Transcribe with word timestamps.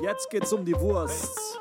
Jetzt 0.00 0.30
geht's 0.30 0.52
um 0.52 0.64
die 0.64 0.74
Wurst. 0.80 1.60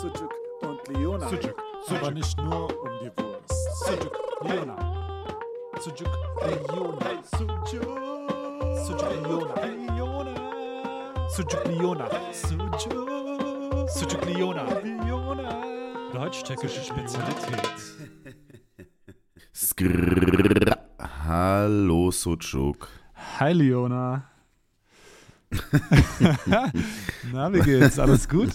Sucuk 0.00 0.32
und 0.62 0.88
Leona. 0.96 1.28
Sucuk, 1.28 1.54
Aber 1.88 2.10
nicht 2.12 2.36
nur 2.38 2.68
um 2.80 2.90
die 3.02 3.10
Wurst. 3.20 3.86
Sucuk, 3.86 4.16
Leona. 4.42 4.76
Sucuk, 5.80 6.08
Leona. 6.70 7.22
Sucuk, 8.84 9.24
Leona. 9.26 9.58
Sucuk, 11.28 11.64
Leona. 11.66 12.08
Sucuk, 13.88 14.24
Leona. 14.24 14.64
Deutsch-tschechische 16.12 16.82
Spezialität. 16.84 17.68
Skrrr. 19.52 20.78
Hallo 21.26 22.10
Sucuk. 22.12 22.88
Hi 23.40 23.52
Leona. 23.52 24.35
Na, 27.32 27.52
wie 27.52 27.60
geht's? 27.60 27.98
Alles 27.98 28.28
gut? 28.28 28.52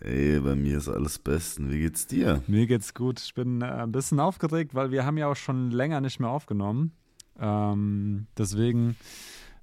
Ey, 0.00 0.40
bei 0.40 0.54
mir 0.54 0.78
ist 0.78 0.88
alles 0.88 1.18
besten. 1.18 1.70
Wie 1.70 1.80
geht's 1.80 2.06
dir? 2.06 2.42
Mir 2.46 2.66
geht's 2.66 2.94
gut. 2.94 3.20
Ich 3.20 3.34
bin 3.34 3.60
äh, 3.60 3.66
ein 3.66 3.92
bisschen 3.92 4.18
aufgeregt, 4.18 4.74
weil 4.74 4.90
wir 4.90 5.04
haben 5.04 5.18
ja 5.18 5.28
auch 5.28 5.36
schon 5.36 5.70
länger 5.70 6.00
nicht 6.00 6.20
mehr 6.20 6.30
aufgenommen. 6.30 6.92
Ähm, 7.38 8.26
deswegen 8.36 8.96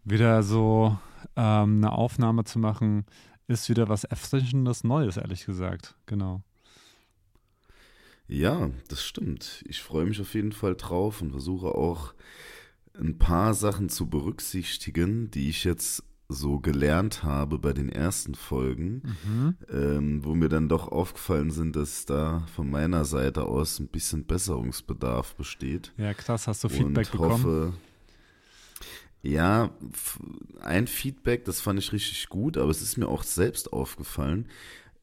wieder 0.03 0.43
so 0.43 0.97
ähm, 1.35 1.77
eine 1.77 1.91
Aufnahme 1.91 2.44
zu 2.44 2.59
machen, 2.59 3.05
ist 3.47 3.67
wieder 3.69 3.89
was 3.89 4.03
Erfrischendes 4.03 4.83
Neues, 4.83 5.17
ehrlich 5.17 5.45
gesagt. 5.45 5.95
Genau. 6.05 6.41
Ja, 8.27 8.69
das 8.89 9.03
stimmt. 9.03 9.63
Ich 9.67 9.81
freue 9.81 10.05
mich 10.05 10.19
auf 10.19 10.33
jeden 10.33 10.52
Fall 10.52 10.75
drauf 10.75 11.21
und 11.21 11.31
versuche 11.31 11.67
auch 11.67 12.13
ein 12.99 13.17
paar 13.17 13.53
Sachen 13.53 13.89
zu 13.89 14.09
berücksichtigen, 14.09 15.31
die 15.31 15.49
ich 15.49 15.63
jetzt 15.63 16.03
so 16.30 16.59
gelernt 16.59 17.23
habe 17.23 17.58
bei 17.58 17.72
den 17.73 17.90
ersten 17.90 18.36
Folgen, 18.36 19.02
Mhm. 19.23 19.55
ähm, 19.72 20.26
wo 20.26 20.36
mir 20.36 20.50
dann 20.50 20.67
doch 20.67 20.90
aufgefallen 20.91 21.52
sind, 21.52 21.75
dass 21.75 22.06
da 22.06 22.45
von 22.56 22.69
meiner 22.69 23.06
Seite 23.06 23.44
aus 23.45 23.80
ein 23.80 23.88
bisschen 23.88 24.25
Besserungsbedarf 24.25 25.36
besteht. 25.36 25.94
Ja, 25.97 26.14
krass. 26.14 26.47
Hast 26.47 26.64
du 26.64 26.69
Feedback 26.69 27.08
und 27.08 27.11
bekommen? 27.11 27.44
hoffe, 27.45 27.73
ja, 29.23 29.72
f- 29.94 30.19
ein 30.61 30.88
Feedback, 30.88 31.45
das 31.45 31.59
fand 31.61 31.80
ich 31.80 31.92
richtig 31.92 32.30
gut, 32.30 32.58
aber 32.58 32.69
es 32.69 32.81
ist 32.81 32.97
mir 32.97 33.08
auch 33.08 33.23
selbst 33.23 33.73
aufgefallen, 33.73 34.45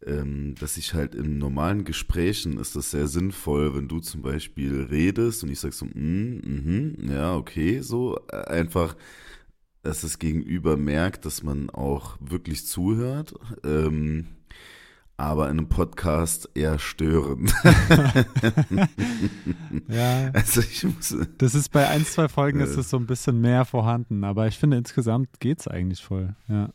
ähm, 0.06 0.55
dass 0.61 0.77
ich 0.77 0.94
halt 0.94 1.14
in 1.14 1.38
normalen 1.38 1.84
Gesprächen 1.84 2.59
ist 2.59 2.77
das 2.77 2.91
sehr 2.91 3.09
sinnvoll, 3.09 3.75
wenn 3.75 3.88
du 3.88 4.00
zum 4.00 4.22
Beispiel 4.22 4.83
redest 4.91 5.42
und 5.42 5.50
ich 5.50 5.61
sag 5.61 5.72
so, 5.72 5.86
mm, 5.86 6.41
mhm, 6.44 6.97
ja, 7.11 7.34
okay, 7.36 7.81
so 7.81 8.19
äh, 8.31 8.36
einfach, 8.47 8.97
dass 9.84 10.00
das 10.02 10.18
Gegenüber 10.18 10.77
merkt, 10.77 11.24
dass 11.27 11.42
man 11.42 11.70
auch 11.70 12.16
wirklich 12.20 12.66
zuhört. 12.66 13.34
Ähm, 13.64 14.26
aber 15.16 15.44
in 15.48 15.58
einem 15.58 15.68
Podcast 15.68 16.50
eher 16.54 16.78
stören. 16.80 17.48
Ja, 19.88 20.30
Also 20.34 20.60
ich 20.60 20.84
muss, 20.84 21.16
das 21.38 21.54
ist 21.54 21.70
bei 21.70 21.88
ein, 21.88 22.04
zwei 22.04 22.28
Folgen 22.28 22.60
ist 22.60 22.76
Äh. 22.76 22.80
es 22.80 22.91
so 22.91 22.96
ein 22.96 23.06
bisschen 23.06 23.41
mehr 23.41 23.64
vorhanden, 23.64 24.24
aber 24.24 24.46
ich 24.48 24.58
finde 24.58 24.76
insgesamt 24.76 25.41
geht's 25.41 25.68
eigentlich 25.68 26.02
voll. 26.02 26.34
Ja. 26.48 26.70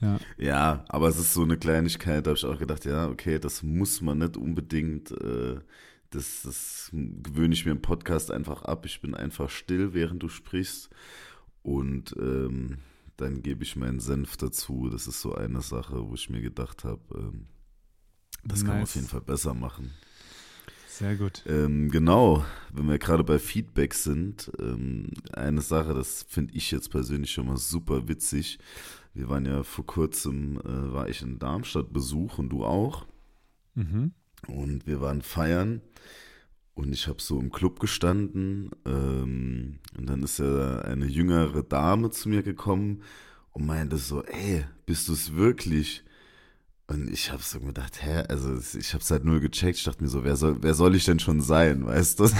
Ja. 0.00 0.18
Ja, 0.36 0.84
aber 0.88 1.08
es 1.08 1.18
ist 1.18 1.34
so 1.34 1.42
eine 1.42 1.56
Kleinigkeit, 1.58 2.26
da 2.26 2.30
habe 2.30 2.38
ich 2.38 2.44
auch 2.44 2.58
gedacht, 2.58 2.84
ja, 2.84 3.08
okay, 3.08 3.38
das 3.38 3.62
muss 3.62 4.00
man 4.00 4.18
nicht 4.18 4.36
unbedingt, 4.36 5.10
äh, 5.10 5.56
das, 6.10 6.42
das 6.44 6.90
gewöhne 6.92 7.52
ich 7.54 7.64
mir 7.66 7.72
im 7.72 7.82
Podcast 7.82 8.30
einfach 8.30 8.62
ab. 8.62 8.86
Ich 8.86 9.00
bin 9.00 9.14
einfach 9.14 9.50
still, 9.50 9.94
während 9.94 10.22
du 10.22 10.28
sprichst 10.28 10.88
und 11.62 12.14
ähm, 12.18 12.78
dann 13.16 13.42
gebe 13.42 13.64
ich 13.64 13.76
meinen 13.76 14.00
Senf 14.00 14.36
dazu. 14.36 14.88
Das 14.90 15.06
ist 15.06 15.20
so 15.20 15.34
eine 15.34 15.60
Sache, 15.60 16.08
wo 16.08 16.14
ich 16.14 16.30
mir 16.30 16.40
gedacht 16.40 16.84
habe, 16.84 17.02
ähm, 17.14 17.46
das 18.44 18.60
kann 18.60 18.68
man 18.68 18.78
Nice. 18.78 18.90
auf 18.90 18.94
jeden 18.94 19.08
Fall 19.08 19.20
besser 19.20 19.54
machen. 19.54 19.90
Sehr 20.88 21.16
gut. 21.16 21.44
Ähm, 21.46 21.90
genau, 21.90 22.44
wenn 22.72 22.88
wir 22.88 22.98
gerade 22.98 23.22
bei 23.22 23.38
Feedback 23.38 23.94
sind, 23.94 24.50
ähm, 24.58 25.10
eine 25.32 25.60
Sache, 25.60 25.94
das 25.94 26.24
finde 26.28 26.54
ich 26.54 26.70
jetzt 26.70 26.90
persönlich 26.90 27.30
schon 27.30 27.46
mal 27.46 27.56
super 27.56 28.08
witzig. 28.08 28.58
Wir 29.14 29.28
waren 29.28 29.46
ja 29.46 29.62
vor 29.62 29.86
kurzem, 29.86 30.58
äh, 30.58 30.92
war 30.92 31.08
ich 31.08 31.22
in 31.22 31.38
Darmstadt 31.38 31.92
Besuch 31.92 32.38
und 32.38 32.48
du 32.50 32.64
auch. 32.64 33.06
Mhm. 33.74 34.12
Und 34.46 34.86
wir 34.86 35.00
waren 35.00 35.22
feiern 35.22 35.82
und 36.78 36.92
ich 36.92 37.08
habe 37.08 37.20
so 37.20 37.40
im 37.40 37.50
Club 37.50 37.80
gestanden 37.80 38.70
ähm, 38.86 39.80
und 39.98 40.08
dann 40.08 40.22
ist 40.22 40.38
ja 40.38 40.78
eine 40.82 41.06
jüngere 41.06 41.64
Dame 41.64 42.10
zu 42.10 42.28
mir 42.28 42.44
gekommen 42.44 43.02
und 43.52 43.66
meinte 43.66 43.96
so, 43.96 44.22
ey, 44.22 44.64
bist 44.86 45.08
du 45.08 45.12
es 45.12 45.34
wirklich? 45.34 46.04
Und 46.90 47.10
ich 47.10 47.30
habe 47.30 47.42
so 47.42 47.60
gedacht, 47.60 48.02
hä, 48.02 48.22
also 48.30 48.56
ich 48.78 48.94
habe 48.94 49.02
es 49.02 49.10
halt 49.10 49.22
null 49.22 49.40
gecheckt. 49.40 49.76
Ich 49.76 49.84
dachte 49.84 50.02
mir 50.02 50.08
so, 50.08 50.24
wer 50.24 50.36
soll, 50.36 50.56
wer 50.62 50.72
soll 50.72 50.94
ich 50.94 51.04
denn 51.04 51.18
schon 51.18 51.42
sein, 51.42 51.84
weißt 51.84 52.18
du? 52.18 52.24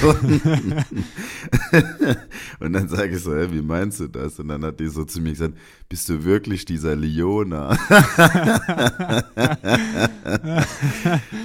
Und 2.58 2.72
dann 2.72 2.88
sage 2.88 3.16
ich 3.16 3.22
so, 3.22 3.37
hä, 3.37 3.48
wie 3.50 3.60
meinst 3.60 4.00
du 4.00 4.08
das? 4.08 4.41
Und 4.41 4.48
dann 4.48 4.64
hat 4.64 4.81
die 4.81 4.88
so 4.88 5.04
zu 5.04 5.20
mir 5.20 5.32
gesagt, 5.32 5.53
bist 5.91 6.08
du 6.08 6.25
wirklich 6.25 6.64
dieser 6.64 6.97
Leona? 6.97 7.72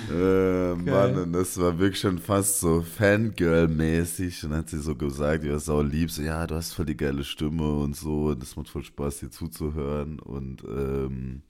äh, 0.09 0.73
Mann, 0.75 1.17
und 1.17 1.33
das 1.33 1.57
war 1.57 1.77
wirklich 1.77 1.99
schon 1.99 2.19
fast 2.19 2.61
so 2.61 2.81
Fangirl-mäßig. 2.81 4.45
Und 4.45 4.51
dann 4.51 4.59
hat 4.59 4.69
sie 4.69 4.79
so 4.79 4.95
gesagt, 4.95 5.43
ja, 5.43 5.59
sau 5.59 5.81
lieb, 5.81 6.09
so, 6.09 6.21
ja, 6.21 6.47
du 6.47 6.55
hast 6.55 6.71
voll 6.71 6.85
die 6.85 6.95
geile 6.95 7.25
Stimme 7.25 7.69
und 7.69 7.97
so. 7.97 8.27
Und 8.27 8.41
das 8.41 8.55
macht 8.55 8.69
voll 8.69 8.83
Spaß, 8.83 9.19
dir 9.19 9.29
zuzuhören. 9.29 10.19
Und 10.19 10.63
ähm, 10.63 11.41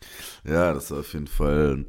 ja, 0.44 0.74
das 0.74 0.90
war 0.90 1.02
auf 1.02 1.13
jeden 1.13 1.28
Fall 1.28 1.43
ein 1.44 1.86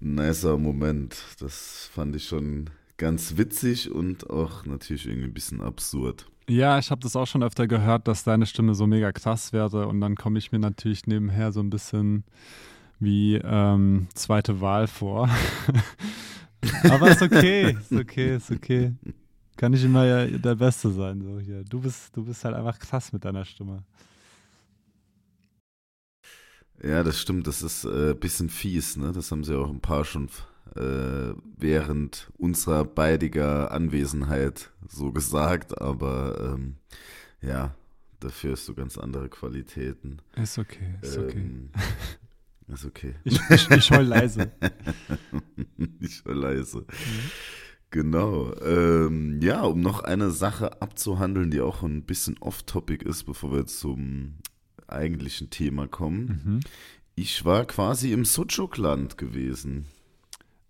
nicer 0.00 0.58
Moment. 0.58 1.16
Das 1.40 1.90
fand 1.92 2.16
ich 2.16 2.26
schon 2.26 2.70
ganz 2.96 3.36
witzig 3.36 3.90
und 3.90 4.30
auch 4.30 4.64
natürlich 4.64 5.06
irgendwie 5.06 5.28
ein 5.28 5.34
bisschen 5.34 5.60
absurd. 5.60 6.26
Ja, 6.48 6.78
ich 6.78 6.90
habe 6.90 7.00
das 7.00 7.16
auch 7.16 7.26
schon 7.26 7.42
öfter 7.42 7.66
gehört, 7.66 8.08
dass 8.08 8.24
deine 8.24 8.46
Stimme 8.46 8.74
so 8.74 8.86
mega 8.86 9.12
krass 9.12 9.52
wäre 9.52 9.86
und 9.86 10.00
dann 10.00 10.16
komme 10.16 10.38
ich 10.38 10.52
mir 10.52 10.58
natürlich 10.58 11.06
nebenher 11.06 11.52
so 11.52 11.60
ein 11.60 11.70
bisschen 11.70 12.24
wie 12.98 13.36
ähm, 13.36 14.08
zweite 14.14 14.60
Wahl 14.60 14.86
vor. 14.86 15.28
Aber 16.90 17.10
ist 17.10 17.22
okay, 17.22 17.70
ist 17.72 17.92
okay, 17.92 18.36
ist 18.36 18.50
okay. 18.50 18.92
Kann 19.56 19.72
ich 19.72 19.84
immer 19.84 20.04
ja 20.04 20.26
der 20.26 20.54
Beste 20.54 20.90
sein. 20.90 21.20
So 21.20 21.38
hier. 21.38 21.64
Du 21.64 21.80
bist, 21.80 22.16
du 22.16 22.24
bist 22.24 22.44
halt 22.44 22.54
einfach 22.54 22.78
krass 22.78 23.12
mit 23.12 23.24
deiner 23.24 23.44
Stimme. 23.44 23.82
Ja, 26.82 27.02
das 27.04 27.20
stimmt, 27.20 27.46
das 27.46 27.62
ist 27.62 27.84
ein 27.84 28.10
äh, 28.10 28.14
bisschen 28.14 28.48
fies, 28.48 28.96
ne? 28.96 29.12
Das 29.12 29.30
haben 29.30 29.44
sie 29.44 29.56
auch 29.56 29.70
ein 29.70 29.80
paar 29.80 30.04
schon 30.04 30.28
äh, 30.74 31.34
während 31.56 32.30
unserer 32.38 32.84
beidiger 32.84 33.70
Anwesenheit 33.70 34.70
so 34.88 35.12
gesagt, 35.12 35.80
aber 35.80 36.54
ähm, 36.54 36.76
ja, 37.40 37.74
dafür 38.20 38.52
hast 38.52 38.68
du 38.68 38.74
ganz 38.74 38.98
andere 38.98 39.28
Qualitäten. 39.28 40.18
Ist 40.34 40.58
okay, 40.58 40.94
ist 41.02 41.18
okay. 41.18 41.38
Ähm, 41.38 41.70
ist 42.68 42.84
okay. 42.84 43.14
Ich, 43.24 43.38
ich, 43.50 43.70
ich 43.70 43.90
heul 43.90 44.04
leise. 44.04 44.50
Nicht 45.76 46.24
so 46.24 46.32
leise. 46.32 46.84
Genau. 47.90 48.54
Ähm, 48.60 49.40
ja, 49.42 49.62
um 49.62 49.80
noch 49.80 50.00
eine 50.00 50.30
Sache 50.30 50.80
abzuhandeln, 50.80 51.50
die 51.50 51.60
auch 51.60 51.82
ein 51.82 52.04
bisschen 52.04 52.38
off-topic 52.38 53.06
ist, 53.06 53.24
bevor 53.24 53.52
wir 53.52 53.66
zum 53.66 54.38
eigentlichen 54.92 55.50
Thema 55.50 55.86
kommen. 55.88 56.42
Mhm. 56.44 56.60
Ich 57.14 57.44
war 57.44 57.64
quasi 57.66 58.12
im 58.12 58.24
Sucuk-Land 58.24 59.18
gewesen. 59.18 59.86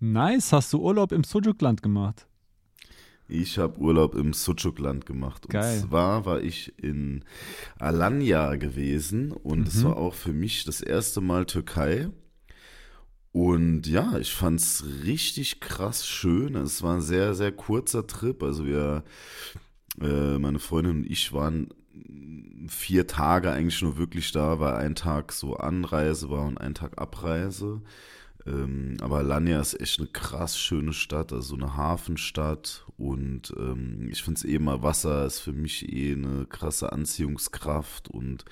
Nice, 0.00 0.53
hast 0.53 0.72
du 0.72 0.81
Urlaub 0.81 1.12
im 1.12 1.22
Sujuk-Land 1.25 1.83
gemacht? 1.83 2.27
Ich 3.28 3.56
habe 3.59 3.78
Urlaub 3.78 4.15
im 4.16 4.32
Sucuk-Land 4.32 5.06
gemacht. 5.06 5.49
Geil. 5.49 5.81
Und 5.82 5.88
zwar 5.88 6.27
war 6.27 6.41
ich 6.43 6.72
in 6.78 7.25
Alanya 7.78 8.56
gewesen 8.56 9.31
und 9.32 9.69
es 9.69 9.77
Mhm. 9.77 9.84
war 9.84 9.97
auch 9.97 10.15
für 10.15 10.32
mich 10.32 10.65
das 10.65 10.81
erste 10.81 11.21
Mal 11.21 11.47
Türkei. 11.47 12.11
Und 13.31 13.87
ja, 13.87 14.19
ich 14.19 14.35
fand's 14.35 14.85
richtig 15.05 15.61
krass 15.61 16.06
schön. 16.06 16.55
Es 16.56 16.82
war 16.82 16.96
ein 16.96 17.00
sehr, 17.00 17.35
sehr 17.35 17.52
kurzer 17.52 18.06
Trip. 18.06 18.43
Also 18.43 18.67
wir, 18.67 19.05
äh, 20.00 20.38
meine 20.38 20.58
Freundin 20.58 20.99
und 20.99 21.06
ich 21.11 21.32
waren 21.32 21.69
vier 22.69 23.06
Tage 23.06 23.50
eigentlich 23.50 23.83
nur 23.83 23.97
wirklich 23.97 24.33
da, 24.33 24.61
weil 24.61 24.75
ein 24.75 24.94
Tag 24.94 25.33
so 25.33 25.56
Anreise 25.56 26.31
war 26.31 26.47
und 26.47 26.59
ein 26.59 26.75
Tag 26.75 26.99
Abreise. 27.00 27.83
Ähm, 28.47 28.97
aber 29.00 29.19
Alanya 29.19 29.61
ist 29.61 29.81
echt 29.81 30.00
eine 30.00 30.09
krass 30.09 30.59
schöne 30.59 30.93
Stadt, 30.93 31.33
also 31.33 31.55
eine 31.55 31.77
Hafenstadt. 31.77 32.87
Und 32.97 33.53
ähm, 33.56 34.09
ich 34.11 34.23
finde 34.23 34.39
es 34.39 34.44
eh 34.44 34.59
mal 34.59 34.83
Wasser 34.83 35.27
ist 35.27 35.41
für 35.41 35.53
mich 35.53 35.93
eh 35.93 36.12
eine 36.12 36.47
krasse 36.47 36.93
Anziehungskraft. 36.93 38.09
Und 38.09 38.44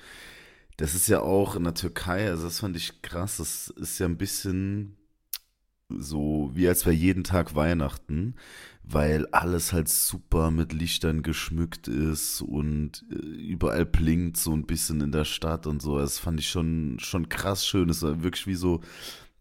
das 0.77 0.95
ist 0.95 1.07
ja 1.07 1.21
auch 1.21 1.55
in 1.55 1.63
der 1.63 1.73
Türkei, 1.73 2.29
also 2.29 2.45
das 2.45 2.59
fand 2.59 2.75
ich 2.75 3.01
krass, 3.01 3.37
das 3.37 3.69
ist 3.69 3.99
ja 3.99 4.07
ein 4.07 4.17
bisschen 4.17 4.97
so 5.99 6.51
wie 6.53 6.67
als 6.67 6.85
wäre 6.85 6.95
jeden 6.95 7.23
Tag 7.23 7.55
Weihnachten, 7.55 8.35
weil 8.83 9.27
alles 9.27 9.73
halt 9.73 9.89
super 9.89 10.51
mit 10.51 10.73
Lichtern 10.73 11.21
geschmückt 11.21 11.87
ist 11.87 12.41
und 12.41 13.05
äh, 13.11 13.15
überall 13.15 13.85
blinkt 13.85 14.37
so 14.37 14.53
ein 14.53 14.65
bisschen 14.65 15.01
in 15.01 15.11
der 15.11 15.25
Stadt 15.25 15.67
und 15.67 15.81
so. 15.81 15.97
Das 15.97 16.19
fand 16.19 16.39
ich 16.39 16.49
schon, 16.49 16.97
schon 16.99 17.29
krass 17.29 17.65
schön. 17.65 17.89
Es 17.89 18.01
war 18.01 18.23
wirklich 18.23 18.47
wie 18.47 18.55
so 18.55 18.81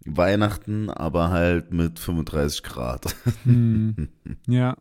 Weihnachten, 0.05 0.91
aber 0.91 1.31
halt 1.31 1.73
mit 1.73 1.99
35 1.99 2.63
Grad. 2.63 3.15
Hm. 3.45 4.09
Ja. 4.47 4.77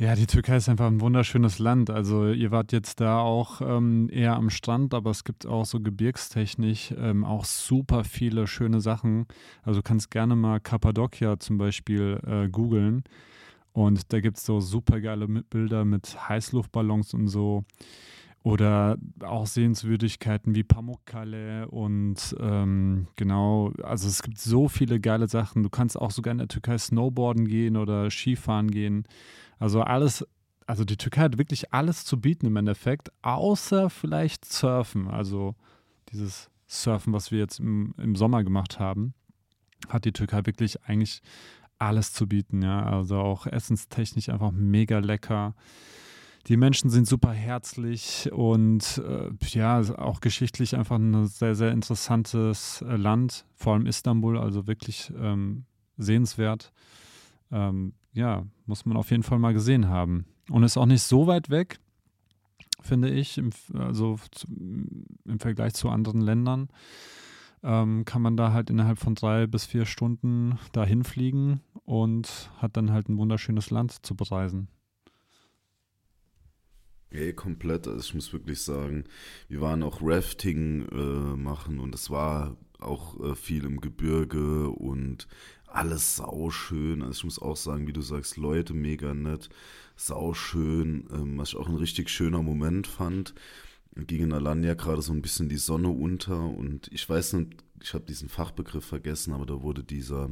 Ja, 0.00 0.14
die 0.14 0.28
Türkei 0.28 0.56
ist 0.56 0.68
einfach 0.68 0.86
ein 0.86 1.00
wunderschönes 1.00 1.58
Land. 1.58 1.90
Also 1.90 2.28
ihr 2.28 2.52
wart 2.52 2.70
jetzt 2.70 3.00
da 3.00 3.18
auch 3.18 3.60
ähm, 3.60 4.08
eher 4.12 4.36
am 4.36 4.48
Strand, 4.48 4.94
aber 4.94 5.10
es 5.10 5.24
gibt 5.24 5.44
auch 5.44 5.64
so 5.64 5.80
gebirgstechnisch 5.80 6.94
ähm, 6.96 7.24
auch 7.24 7.44
super 7.44 8.04
viele 8.04 8.46
schöne 8.46 8.80
Sachen. 8.80 9.26
Also 9.64 9.80
du 9.80 9.82
kannst 9.82 10.12
gerne 10.12 10.36
mal 10.36 10.60
Kappadokia 10.60 11.40
zum 11.40 11.58
Beispiel 11.58 12.20
äh, 12.24 12.48
googeln. 12.48 13.02
Und 13.72 14.12
da 14.12 14.20
gibt 14.20 14.36
es 14.38 14.46
so 14.46 14.60
super 14.60 15.00
geile 15.00 15.26
Bilder 15.26 15.84
mit 15.84 16.16
Heißluftballons 16.28 17.14
und 17.14 17.26
so. 17.26 17.64
Oder 18.44 18.98
auch 19.20 19.46
Sehenswürdigkeiten 19.48 20.54
wie 20.54 20.62
Pamukkale 20.62 21.66
und 21.68 22.36
ähm, 22.38 23.08
genau, 23.16 23.72
also 23.82 24.06
es 24.06 24.22
gibt 24.22 24.38
so 24.38 24.68
viele 24.68 25.00
geile 25.00 25.26
Sachen. 25.26 25.64
Du 25.64 25.70
kannst 25.70 25.98
auch 26.00 26.12
sogar 26.12 26.30
in 26.32 26.38
der 26.38 26.46
Türkei 26.46 26.78
Snowboarden 26.78 27.48
gehen 27.48 27.76
oder 27.76 28.10
Skifahren 28.10 28.70
gehen. 28.70 29.04
Also 29.58 29.82
alles, 29.82 30.26
also 30.66 30.84
die 30.84 30.96
Türkei 30.96 31.22
hat 31.22 31.38
wirklich 31.38 31.72
alles 31.72 32.04
zu 32.04 32.20
bieten 32.20 32.46
im 32.46 32.56
Endeffekt, 32.56 33.10
außer 33.22 33.90
vielleicht 33.90 34.44
Surfen. 34.44 35.08
Also 35.08 35.54
dieses 36.12 36.50
Surfen, 36.66 37.12
was 37.12 37.30
wir 37.30 37.38
jetzt 37.38 37.60
im, 37.60 37.94
im 37.98 38.14
Sommer 38.14 38.44
gemacht 38.44 38.78
haben, 38.78 39.14
hat 39.88 40.04
die 40.04 40.12
Türkei 40.12 40.44
wirklich 40.46 40.82
eigentlich 40.84 41.22
alles 41.78 42.12
zu 42.12 42.26
bieten, 42.26 42.62
ja. 42.62 42.84
Also 42.84 43.16
auch 43.18 43.46
essenstechnisch 43.46 44.28
einfach 44.28 44.50
mega 44.50 44.98
lecker. 44.98 45.54
Die 46.46 46.56
Menschen 46.56 46.88
sind 46.88 47.06
super 47.06 47.32
herzlich 47.32 48.30
und 48.32 49.02
äh, 49.06 49.30
ja, 49.48 49.80
auch 49.98 50.20
geschichtlich 50.20 50.76
einfach 50.76 50.96
ein 50.96 51.26
sehr, 51.26 51.54
sehr 51.54 51.72
interessantes 51.72 52.82
äh, 52.82 52.96
Land, 52.96 53.44
vor 53.54 53.74
allem 53.74 53.86
Istanbul, 53.86 54.38
also 54.38 54.66
wirklich 54.66 55.12
ähm, 55.18 55.66
sehenswert. 55.98 56.72
Ähm, 57.50 57.92
ja, 58.18 58.44
muss 58.66 58.84
man 58.84 58.96
auf 58.96 59.12
jeden 59.12 59.22
Fall 59.22 59.38
mal 59.38 59.54
gesehen 59.54 59.88
haben. 59.88 60.26
Und 60.50 60.64
ist 60.64 60.76
auch 60.76 60.86
nicht 60.86 61.02
so 61.02 61.28
weit 61.28 61.50
weg, 61.50 61.78
finde 62.80 63.10
ich, 63.10 63.38
im, 63.38 63.50
also 63.74 64.18
im 65.24 65.38
Vergleich 65.38 65.74
zu 65.74 65.88
anderen 65.88 66.20
Ländern. 66.20 66.68
Ähm, 67.62 68.04
kann 68.04 68.22
man 68.22 68.36
da 68.36 68.52
halt 68.52 68.70
innerhalb 68.70 68.98
von 68.98 69.14
drei 69.14 69.46
bis 69.46 69.66
vier 69.66 69.84
Stunden 69.84 70.58
dahin 70.72 71.04
fliegen 71.04 71.60
und 71.84 72.50
hat 72.58 72.76
dann 72.76 72.92
halt 72.92 73.08
ein 73.08 73.18
wunderschönes 73.18 73.70
Land 73.70 74.04
zu 74.04 74.16
bereisen. 74.16 74.68
Ey, 77.10 77.32
komplett. 77.32 77.86
Also 77.86 78.00
ich 78.00 78.14
muss 78.14 78.32
wirklich 78.32 78.60
sagen, 78.60 79.04
wir 79.48 79.60
waren 79.60 79.82
auch 79.82 80.00
Rafting 80.02 80.88
äh, 80.88 81.36
machen 81.36 81.78
und 81.78 81.94
es 81.94 82.10
war 82.10 82.56
auch 82.80 83.18
äh, 83.20 83.34
viel 83.34 83.64
im 83.64 83.80
Gebirge 83.80 84.68
und 84.68 85.26
alles 85.72 86.16
sauschön. 86.16 87.02
Also 87.02 87.18
ich 87.18 87.24
muss 87.24 87.38
auch 87.40 87.56
sagen, 87.56 87.86
wie 87.86 87.92
du 87.92 88.00
sagst, 88.00 88.36
Leute 88.36 88.74
mega 88.74 89.14
nett, 89.14 89.48
sauschön. 89.96 91.06
Ähm, 91.12 91.38
was 91.38 91.50
ich 91.50 91.56
auch 91.56 91.68
ein 91.68 91.76
richtig 91.76 92.10
schöner 92.10 92.42
Moment 92.42 92.86
fand, 92.86 93.34
ging 93.96 94.24
in 94.24 94.32
Alanya 94.32 94.74
gerade 94.74 95.02
so 95.02 95.12
ein 95.12 95.22
bisschen 95.22 95.48
die 95.48 95.56
Sonne 95.56 95.88
unter 95.88 96.38
und 96.40 96.88
ich 96.92 97.08
weiß 97.08 97.32
nicht, 97.34 97.52
ich 97.82 97.94
habe 97.94 98.04
diesen 98.04 98.28
Fachbegriff 98.28 98.84
vergessen, 98.84 99.32
aber 99.32 99.46
da 99.46 99.62
wurde 99.62 99.82
dieser 99.84 100.30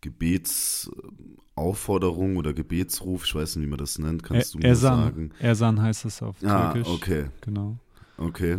Gebetsaufforderung 0.00 2.36
oder 2.36 2.52
Gebetsruf, 2.52 3.24
ich 3.24 3.34
weiß 3.34 3.56
nicht, 3.56 3.66
wie 3.66 3.70
man 3.70 3.78
das 3.78 3.98
nennt, 3.98 4.22
kannst 4.22 4.54
du 4.54 4.58
mir 4.58 4.66
Ersan. 4.66 5.02
sagen? 5.04 5.30
Ersan 5.38 5.80
heißt 5.82 6.04
es 6.04 6.22
auf 6.22 6.36
Ah, 6.44 6.72
Türkisch. 6.72 6.92
okay, 6.92 7.26
Genau. 7.40 7.78
okay. 8.16 8.58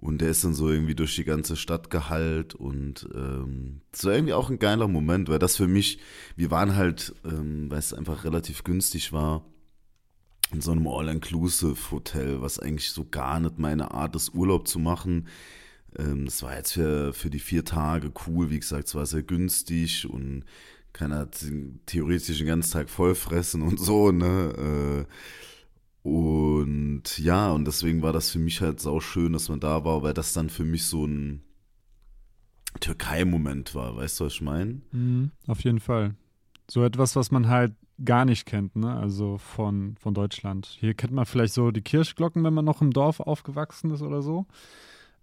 Und 0.00 0.22
der 0.22 0.30
ist 0.30 0.44
dann 0.44 0.54
so 0.54 0.70
irgendwie 0.70 0.94
durch 0.94 1.14
die 1.14 1.24
ganze 1.24 1.56
Stadt 1.56 1.90
gehallt 1.90 2.54
und 2.54 3.06
ähm, 3.14 3.82
das 3.92 4.06
war 4.06 4.14
irgendwie 4.14 4.32
auch 4.32 4.48
ein 4.48 4.58
geiler 4.58 4.88
Moment, 4.88 5.28
weil 5.28 5.38
das 5.38 5.56
für 5.56 5.68
mich, 5.68 5.98
wir 6.36 6.50
waren 6.50 6.74
halt, 6.74 7.14
ähm, 7.22 7.70
weil 7.70 7.80
es 7.80 7.92
einfach 7.92 8.24
relativ 8.24 8.64
günstig 8.64 9.12
war, 9.12 9.44
in 10.52 10.62
so 10.62 10.72
einem 10.72 10.86
All-Inclusive-Hotel, 10.86 12.40
was 12.40 12.58
eigentlich 12.58 12.92
so 12.92 13.04
gar 13.10 13.40
nicht 13.40 13.58
meine 13.58 13.92
Art 13.92 14.16
ist, 14.16 14.34
Urlaub 14.34 14.66
zu 14.68 14.78
machen. 14.78 15.28
Ähm, 15.98 16.24
das 16.24 16.42
war 16.42 16.56
jetzt 16.56 16.72
für, 16.72 17.12
für 17.12 17.28
die 17.28 17.38
vier 17.38 17.66
Tage 17.66 18.10
cool, 18.26 18.48
wie 18.48 18.58
gesagt, 18.58 18.88
es 18.88 18.94
war 18.94 19.04
sehr 19.04 19.22
günstig 19.22 20.08
und 20.08 20.44
keiner 20.94 21.18
hat 21.18 21.44
theoretisch 21.84 22.38
den 22.38 22.46
ganzen 22.46 22.72
Tag 22.72 22.88
vollfressen 22.88 23.60
und 23.60 23.78
so, 23.78 24.10
ne? 24.10 25.06
Äh, 25.06 25.12
und 26.02 27.18
ja, 27.18 27.50
und 27.50 27.66
deswegen 27.66 28.02
war 28.02 28.12
das 28.12 28.30
für 28.30 28.38
mich 28.38 28.60
halt 28.60 28.80
sau 28.80 29.00
schön, 29.00 29.32
dass 29.32 29.48
man 29.48 29.60
da 29.60 29.84
war, 29.84 30.02
weil 30.02 30.14
das 30.14 30.32
dann 30.32 30.48
für 30.48 30.64
mich 30.64 30.86
so 30.86 31.06
ein 31.06 31.42
Türkei-Moment 32.80 33.74
war, 33.74 33.96
weißt 33.96 34.20
du, 34.20 34.24
was 34.24 34.34
ich 34.34 34.40
meine? 34.40 34.80
Mhm, 34.92 35.32
auf 35.46 35.60
jeden 35.60 35.80
Fall. 35.80 36.14
So 36.70 36.84
etwas, 36.84 37.16
was 37.16 37.30
man 37.30 37.48
halt 37.48 37.74
gar 38.04 38.24
nicht 38.24 38.46
kennt, 38.46 38.76
ne? 38.76 38.94
Also 38.94 39.38
von, 39.38 39.96
von 39.98 40.14
Deutschland. 40.14 40.66
Hier 40.78 40.94
kennt 40.94 41.12
man 41.12 41.26
vielleicht 41.26 41.52
so 41.52 41.70
die 41.70 41.82
Kirchglocken, 41.82 42.44
wenn 42.44 42.54
man 42.54 42.64
noch 42.64 42.80
im 42.80 42.92
Dorf 42.92 43.20
aufgewachsen 43.20 43.90
ist 43.90 44.02
oder 44.02 44.22
so. 44.22 44.46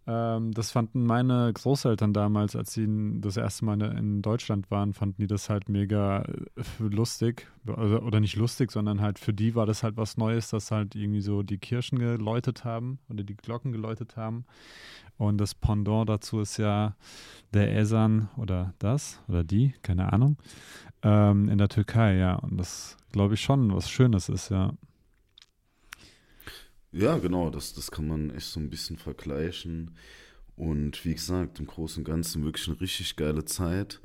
Ähm, 0.07 0.54
das 0.54 0.71
fanden 0.71 1.06
meine 1.06 1.51
Großeltern 1.54 2.13
damals, 2.13 2.56
als 2.56 2.74
sie 2.74 2.88
das 3.19 3.36
erste 3.36 3.65
Mal 3.65 3.81
in 3.81 4.21
Deutschland 4.21 4.71
waren, 4.71 4.94
fanden 4.94 5.21
die 5.21 5.27
das 5.27 5.50
halt 5.50 5.68
mega 5.68 6.21
äh, 6.21 6.63
lustig. 6.80 7.48
Also, 7.68 8.00
oder 8.00 8.21
nicht 8.21 8.38
lustig, 8.38 8.71
sondern 8.71 9.01
halt 9.01 9.19
für 9.19 9.33
die 9.33 9.54
war 9.54 9.65
das 9.65 9.83
halt 9.83 9.98
was 9.98 10.15
Neues, 10.15 10.50
dass 10.50 10.71
halt 10.71 10.95
irgendwie 10.95 11.19
so 11.19 11.44
die 11.44 11.57
Kirchen 11.57 12.00
geläutet 12.00 12.63
haben 12.63 13.00
oder 13.09 13.24
die 13.24 13.36
Glocken 13.36 13.74
geläutet 13.74 14.15
haben. 14.15 14.45
Und 15.18 15.39
das 15.39 15.54
Pendant 15.54 16.07
dazu 16.07 16.39
ist 16.39 16.57
ja 16.57 16.95
der 17.53 17.75
Esan 17.75 18.30
oder 18.38 18.74
das 18.80 19.21
oder 19.27 19.44
die, 19.44 19.74
keine 19.81 20.13
Ahnung, 20.13 20.38
ähm, 21.03 21.50
in 21.50 21.57
der 21.57 21.68
Türkei, 21.68 22.15
ja. 22.15 22.36
Und 22.36 22.57
das 22.57 22.95
glaube 23.12 23.33
ich 23.33 23.42
schon 23.42 23.75
was 23.75 23.89
Schönes 23.89 24.30
ist, 24.30 24.50
ja. 24.50 24.71
Ja, 26.97 27.17
genau, 27.19 27.49
das, 27.49 27.73
das 27.73 27.91
kann 27.91 28.07
man 28.07 28.31
echt 28.31 28.47
so 28.47 28.59
ein 28.59 28.69
bisschen 28.69 28.97
vergleichen. 28.97 29.95
Und 30.55 31.05
wie 31.05 31.13
gesagt, 31.15 31.59
im 31.59 31.67
Großen 31.67 32.01
und 32.01 32.05
Ganzen 32.05 32.44
wirklich 32.44 32.67
eine 32.67 32.81
richtig 32.81 33.15
geile 33.15 33.45
Zeit. 33.45 34.01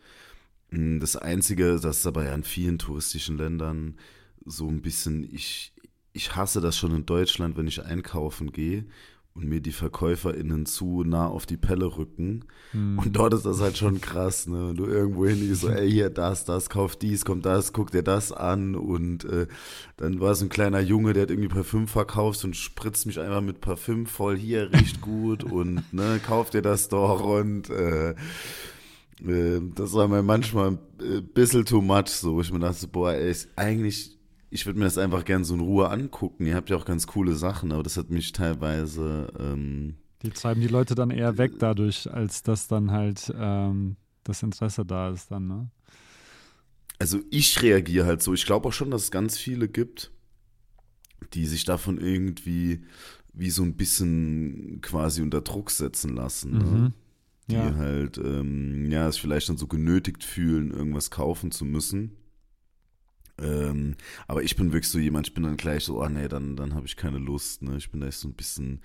Mm, 0.71 1.01
Das 1.01 1.17
Einzige, 1.17 1.79
das 1.81 1.99
ist 2.01 2.07
aber 2.07 2.25
ja 2.25 2.35
in 2.35 2.45
vielen 2.45 2.79
touristischen 2.79 3.39
Ländern 3.39 3.99
so 4.47 4.69
ein 4.69 4.83
bisschen, 4.83 5.25
ich, 5.35 5.73
ich 6.13 6.37
hasse 6.37 6.61
das 6.61 6.77
schon 6.79 6.95
in 6.95 7.07
Deutschland, 7.07 7.57
wenn 7.57 7.69
ich 7.69 7.85
einkaufen 7.85 8.53
gehe 8.53 8.87
und 9.35 9.49
mir 9.49 9.61
die 9.61 9.73
VerkäuferInnen 9.73 10.67
zu 10.67 11.05
nah 11.05 11.27
auf 11.27 11.47
die 11.47 11.57
Pelle 11.57 11.97
rücken. 11.97 12.45
Hm. 12.73 12.99
Und 12.99 13.17
dort 13.17 13.33
ist 13.33 13.47
das 13.47 13.61
halt 13.61 13.79
schon 13.79 14.01
krass, 14.01 14.47
ne? 14.47 14.69
Wenn 14.69 14.77
du 14.77 14.85
irgendwo 14.85 15.27
hingehst, 15.27 15.63
so, 15.63 15.69
ey, 15.69 15.91
hier, 15.91 16.11
das, 16.11 16.45
das, 16.45 16.69
kauf 16.69 16.97
dies, 16.97 17.25
kommt 17.25 17.47
das, 17.47 17.73
guck 17.73 17.91
dir 17.91 18.03
das 18.03 18.31
an. 18.31 18.75
Und 18.75 19.25
äh, 19.25 19.47
dann 19.97 20.21
war 20.21 20.35
so 20.35 20.45
ein 20.45 20.51
kleiner 20.51 20.81
Junge, 20.81 21.15
der 21.15 21.23
hat 21.23 21.31
irgendwie 21.31 21.49
Parfüm 21.49 21.89
verkauft 21.89 22.45
und 22.45 22.57
spritzt 22.57 23.07
mich 23.07 23.21
einfach 23.21 23.41
mit 23.41 23.63
Parfüm 23.63 24.07
voll. 24.07 24.37
Hier, 24.37 24.71
riecht 24.73 25.01
gut 25.01 25.45
und 25.45 25.83
ne, 25.93 26.21
kauf 26.25 26.51
dir 26.51 26.63
das 26.63 26.89
doch. 26.89 27.25
Und 27.25 27.71
äh, 27.71 28.11
äh, 28.11 29.61
das 29.75 29.95
war 29.95 30.09
mir 30.09 30.23
manchmal 30.23 30.79
ein 31.01 31.29
bisschen 31.33 31.65
too 31.65 31.81
much, 31.81 32.09
so. 32.09 32.35
wo 32.35 32.41
Ich 32.43 32.53
mir 32.53 32.59
dachte, 32.59 32.87
boah, 32.87 33.13
ey, 33.13 33.31
ist 33.31 33.49
eigentlich 33.57 34.19
ich 34.53 34.67
würde 34.67 34.79
mir 34.79 34.85
das 34.85 34.99
einfach 34.99 35.25
gern 35.25 35.45
so 35.45 35.55
in 35.55 35.61
Ruhe 35.61 35.89
angucken. 35.91 36.47
Ihr 36.47 36.55
habt 36.55 36.71
ja 36.71 36.77
auch 36.77 36.85
ganz 36.85 37.07
coole 37.07 37.35
Sachen, 37.35 37.73
aber 37.73 37.83
das 37.83 37.97
hat 37.97 38.11
mich 38.11 38.33
teilweise. 38.33 39.33
Ähm, 39.39 39.97
Die 40.23 40.31
treiben 40.31 40.61
die 40.61 40.69
Leute 40.69 40.95
dann 40.95 41.11
eher 41.11 41.39
weg 41.39 41.59
dadurch, 41.59 42.11
als 42.13 42.43
dass 42.43 42.69
dann 42.69 42.91
halt 42.91 43.33
ähm, 43.37 43.97
das 44.25 44.43
Interesse 44.43 44.85
da 44.87 45.11
ist 45.11 45.31
dann, 45.31 45.47
ne? 45.49 45.71
also 46.99 47.21
ich 47.31 47.61
reagiere 47.63 48.07
halt 48.07 48.23
so. 48.23 48.33
Ich 48.35 48.47
glaube 48.47 48.69
auch 48.69 48.73
schon, 48.73 48.91
dass 48.91 49.05
es 49.05 49.11
ganz 49.11 49.37
viele 49.39 49.69
gibt, 49.69 50.13
die 51.35 51.47
sich 51.47 51.65
davon 51.65 51.99
irgendwie 51.99 52.85
wie 53.33 53.51
so 53.51 53.63
ein 53.63 53.77
bisschen 53.77 54.81
quasi 54.83 55.23
unter 55.23 55.41
Druck 55.41 55.71
setzen 55.71 56.15
lassen. 56.15 56.59
Ne? 56.59 56.65
Mhm. 56.65 56.95
Die 57.51 57.55
Ja. 57.55 57.75
halt, 57.77 58.19
ähm, 58.19 58.91
ja, 58.91 59.11
sich 59.11 59.21
vielleicht 59.21 59.49
dann 59.49 59.57
so 59.59 59.67
genötigt 59.67 60.25
fühlen, 60.25 60.71
irgendwas 60.71 61.11
kaufen 61.11 61.51
zu 61.51 61.65
müssen. 61.65 62.17
Ähm, 63.43 63.97
aber 64.29 64.43
ich 64.43 64.57
bin 64.57 64.73
wirklich 64.73 64.91
so 64.91 64.99
jemand, 64.99 65.29
ich 65.29 65.35
bin 65.35 65.43
dann 65.45 65.57
gleich 65.57 65.85
so, 65.85 66.01
oh 66.03 66.09
nee, 66.09 66.29
dann, 66.29 66.57
dann 66.57 66.75
habe 66.75 66.87
ich 66.87 66.97
keine 66.97 67.19
Lust. 67.19 67.63
Ne? 67.63 67.77
Ich 67.77 67.91
bin 67.91 68.01
da 68.01 68.07
echt 68.09 68.19
so 68.19 68.29
ein 68.29 68.35
bisschen 68.35 68.81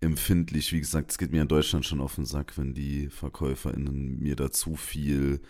empfindlich. 0.00 0.72
Wie 0.72 0.80
gesagt, 0.80 1.10
es 1.12 1.18
geht 1.18 1.30
mir 1.32 1.42
in 1.42 1.48
Deutschland 1.48 1.84
schon 1.86 2.00
auf 2.00 2.16
den 2.16 2.24
Sack, 2.26 2.58
wenn 2.58 2.74
die 2.74 3.08
VerkäuferInnen 3.08 4.18
mir 4.18 4.36
da 4.36 4.50
zu 4.50 4.74
viel 4.76 5.40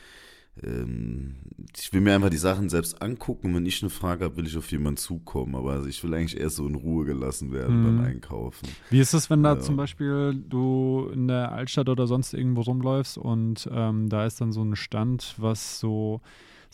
ähm, 0.62 1.36
ich 1.76 1.92
will 1.94 2.02
mir 2.02 2.14
einfach 2.14 2.28
die 2.28 2.36
Sachen 2.36 2.68
selbst 2.68 3.00
angucken. 3.00 3.54
Wenn 3.54 3.64
ich 3.64 3.82
eine 3.82 3.88
Frage 3.88 4.24
habe, 4.24 4.36
will 4.36 4.46
ich 4.46 4.56
auf 4.56 4.70
jemanden 4.70 4.98
zukommen. 4.98 5.54
Aber 5.54 5.72
also 5.72 5.88
ich 5.88 6.02
will 6.04 6.12
eigentlich 6.12 6.38
eher 6.38 6.50
so 6.50 6.66
in 6.66 6.74
Ruhe 6.74 7.06
gelassen 7.06 7.52
werden 7.52 7.80
Mhm. 7.80 7.84
beim 7.96 8.00
Einkaufen. 8.06 8.68
Wie 8.90 9.00
ist 9.00 9.14
es, 9.14 9.30
wenn 9.30 9.42
da 9.42 9.54
Ja. 9.54 9.60
zum 9.60 9.76
Beispiel 9.76 10.34
du 10.48 11.08
in 11.12 11.28
der 11.28 11.52
Altstadt 11.52 11.88
oder 11.88 12.06
sonst 12.06 12.34
irgendwo 12.34 12.60
rumläufst 12.60 13.16
und 13.16 13.68
ähm, 13.72 14.10
da 14.10 14.26
ist 14.26 14.40
dann 14.42 14.52
so 14.52 14.62
ein 14.62 14.76
Stand, 14.76 15.34
was 15.38 15.80
so 15.80 16.20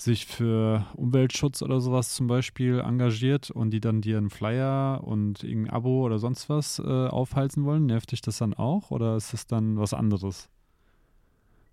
sich 0.01 0.27
für 0.27 0.87
Umweltschutz 0.95 1.63
oder 1.63 1.81
sowas 1.81 2.15
zum 2.15 2.27
Beispiel 2.27 2.79
engagiert 2.81 3.51
und 3.51 3.71
die 3.71 3.81
dann 3.81 4.01
dir 4.01 4.19
einen 4.19 4.31
Flyer 4.31 5.03
und 5.05 5.43
irgendein 5.45 5.75
Abo 5.75 6.05
oder 6.05 6.19
sonst 6.19 6.49
was 6.49 6.79
äh, 6.79 6.83
aufhalsen 6.83 7.65
wollen? 7.65 7.87
Nervt 7.87 8.13
dich 8.13 8.21
das 8.21 8.39
dann 8.39 8.55
auch 8.55 8.91
oder 8.91 9.17
ist 9.17 9.33
das 9.33 9.47
dann 9.47 9.79
was 9.79 9.95
anderes? 9.95 10.49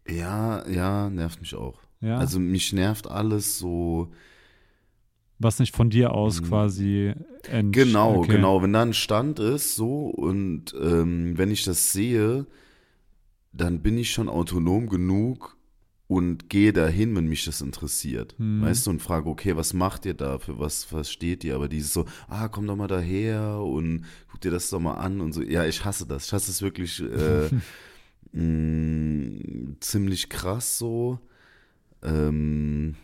Ja, 0.08 0.68
ja, 0.70 1.10
nervt 1.10 1.40
mich 1.42 1.56
auch. 1.56 1.80
Ja, 2.02 2.18
Also 2.18 2.40
mich 2.40 2.74
nervt 2.74 3.08
alles 3.08 3.58
so. 3.58 4.12
was 5.40 5.60
nicht 5.60 5.76
von 5.76 5.90
dir 5.90 6.14
aus 6.14 6.42
Mhm. 6.42 6.46
quasi 6.46 7.14
ent 7.50 7.74
Genau, 7.74 8.18
okay. 8.20 8.34
genau. 8.34 8.62
Wenn 8.62 8.74
da 8.74 8.82
ein 8.84 8.94
Stand 8.94 9.40
ist, 9.40 9.76
so, 9.76 10.08
und 10.08 10.74
ähm, 10.80 11.38
wenn 11.38 11.52
ich 11.52 11.64
das 11.64 11.92
sehe, 11.92 12.46
dann 13.52 13.82
bin 13.82 13.98
ich 13.98 14.12
schon 14.12 14.30
autonom 14.30 14.88
genug 14.88 15.58
und 16.08 16.50
gehe 16.50 16.72
dahin, 16.72 17.16
wenn 17.16 17.28
mich 17.28 17.46
das 17.46 17.62
interessiert. 17.62 18.36
Mhm. 18.38 18.62
Weißt 18.62 18.86
du, 18.86 18.92
und 18.92 19.02
frage, 19.02 19.28
okay, 19.28 19.56
was 19.56 19.74
macht 19.74 20.06
ihr 20.06 20.14
da? 20.14 20.38
Für 20.38 20.60
was, 20.60 20.92
was 20.94 21.12
steht 21.12 21.44
ihr? 21.44 21.56
Aber 21.56 21.68
dieses 21.68 21.94
so, 21.94 22.06
ah, 22.28 22.48
komm 22.48 22.68
doch 22.68 22.76
mal 22.76 22.88
daher 22.88 23.60
und 23.60 24.06
guck 24.32 24.42
dir 24.42 24.52
das 24.52 24.70
doch 24.70 24.80
mal 24.80 24.96
an 24.96 25.20
und 25.22 25.34
so. 25.34 25.42
Ja, 25.42 25.66
ich 25.66 25.84
hasse 25.84 26.06
das. 26.06 26.28
Ich 26.28 26.34
hasse 26.34 26.52
es 26.52 26.62
wirklich 26.62 27.02
äh, 27.02 27.50
mh, 28.38 29.78
ziemlich 29.80 30.30
krass 30.30 30.78
so. 30.78 31.20
Ähm, 32.04 32.96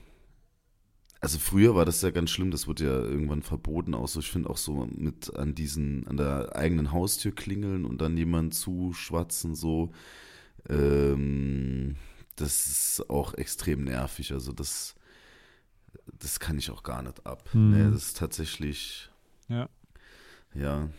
also 1.22 1.38
früher 1.38 1.76
war 1.76 1.86
das 1.86 2.02
ja 2.02 2.10
ganz 2.10 2.32
schlimm, 2.32 2.50
das 2.50 2.68
wurde 2.68 2.86
ja 2.86 3.00
irgendwann 3.00 3.44
verboten, 3.44 3.94
auch 3.94 4.08
so, 4.08 4.20
ich 4.20 4.32
finde 4.32 4.50
auch 4.50 4.58
so 4.58 4.88
mit 4.92 5.36
an 5.36 5.54
diesen, 5.54 6.08
an 6.08 6.18
der 6.18 6.56
eigenen 6.56 6.92
Haustür 6.92 7.32
klingeln 7.32 7.86
und 7.86 8.02
dann 8.02 8.18
jemand 8.18 8.56
zuschwatzen, 8.56 9.54
so, 9.54 9.92
ähm, 10.68 11.96
das 12.42 12.68
ist 12.68 13.10
auch 13.10 13.34
extrem 13.36 13.84
nervig, 13.86 14.32
also 14.34 14.52
das, 14.52 14.96
das 16.20 16.40
kann 16.40 16.58
ich 16.58 16.70
auch 16.72 16.84
gar 16.84 17.02
nicht 17.02 17.26
ab. 17.26 17.50
Mhm. 17.54 17.72
Nee, 17.72 17.92
das 17.92 18.08
ist 18.08 18.18
tatsächlich, 18.18 19.10
Ja. 19.48 19.70
ja, 20.54 20.90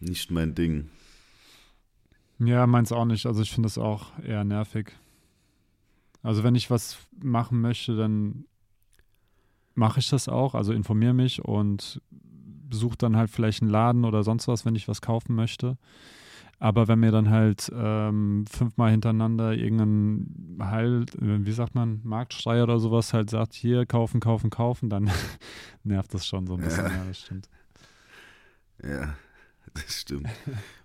nicht 0.00 0.30
mein 0.30 0.54
Ding. 0.54 0.90
Ja, 2.38 2.66
meins 2.66 2.92
auch 2.92 3.06
nicht. 3.06 3.24
Also 3.26 3.40
ich 3.42 3.50
finde 3.50 3.66
das 3.66 3.78
auch 3.78 4.18
eher 4.18 4.44
nervig. 4.44 4.92
Also 6.22 6.44
wenn 6.44 6.54
ich 6.54 6.70
was 6.70 6.98
machen 7.18 7.60
möchte, 7.60 7.96
dann 7.96 8.44
mache 9.74 10.00
ich 10.00 10.10
das 10.10 10.28
auch. 10.28 10.54
Also 10.54 10.72
informiere 10.72 11.14
mich 11.14 11.42
und 11.42 12.00
besuche 12.10 12.98
dann 12.98 13.16
halt 13.16 13.30
vielleicht 13.30 13.62
einen 13.62 13.70
Laden 13.70 14.04
oder 14.04 14.22
sonst 14.22 14.48
was, 14.48 14.64
wenn 14.66 14.74
ich 14.74 14.86
was 14.88 15.00
kaufen 15.00 15.34
möchte. 15.34 15.78
Aber 16.58 16.88
wenn 16.88 17.00
mir 17.00 17.10
dann 17.12 17.30
halt 17.30 17.70
ähm, 17.74 18.44
fünfmal 18.50 18.90
hintereinander 18.90 19.52
irgendein 19.54 20.26
halt, 20.58 21.14
äh, 21.16 21.44
wie 21.44 21.52
sagt 21.52 21.74
man, 21.74 22.00
Marktschreier 22.04 22.64
oder 22.64 22.78
sowas 22.78 23.12
halt 23.12 23.30
sagt, 23.30 23.54
hier 23.54 23.86
kaufen, 23.86 24.20
kaufen, 24.20 24.50
kaufen, 24.50 24.88
dann 24.90 25.10
nervt 25.84 26.12
das 26.14 26.26
schon 26.26 26.46
so 26.46 26.54
ein 26.54 26.60
bisschen. 26.62 26.84
Ja. 26.86 26.90
Ja, 26.92 27.04
das 27.08 27.18
stimmt. 27.20 27.48
Ja, 28.82 29.14
das 29.74 30.00
stimmt. 30.00 30.28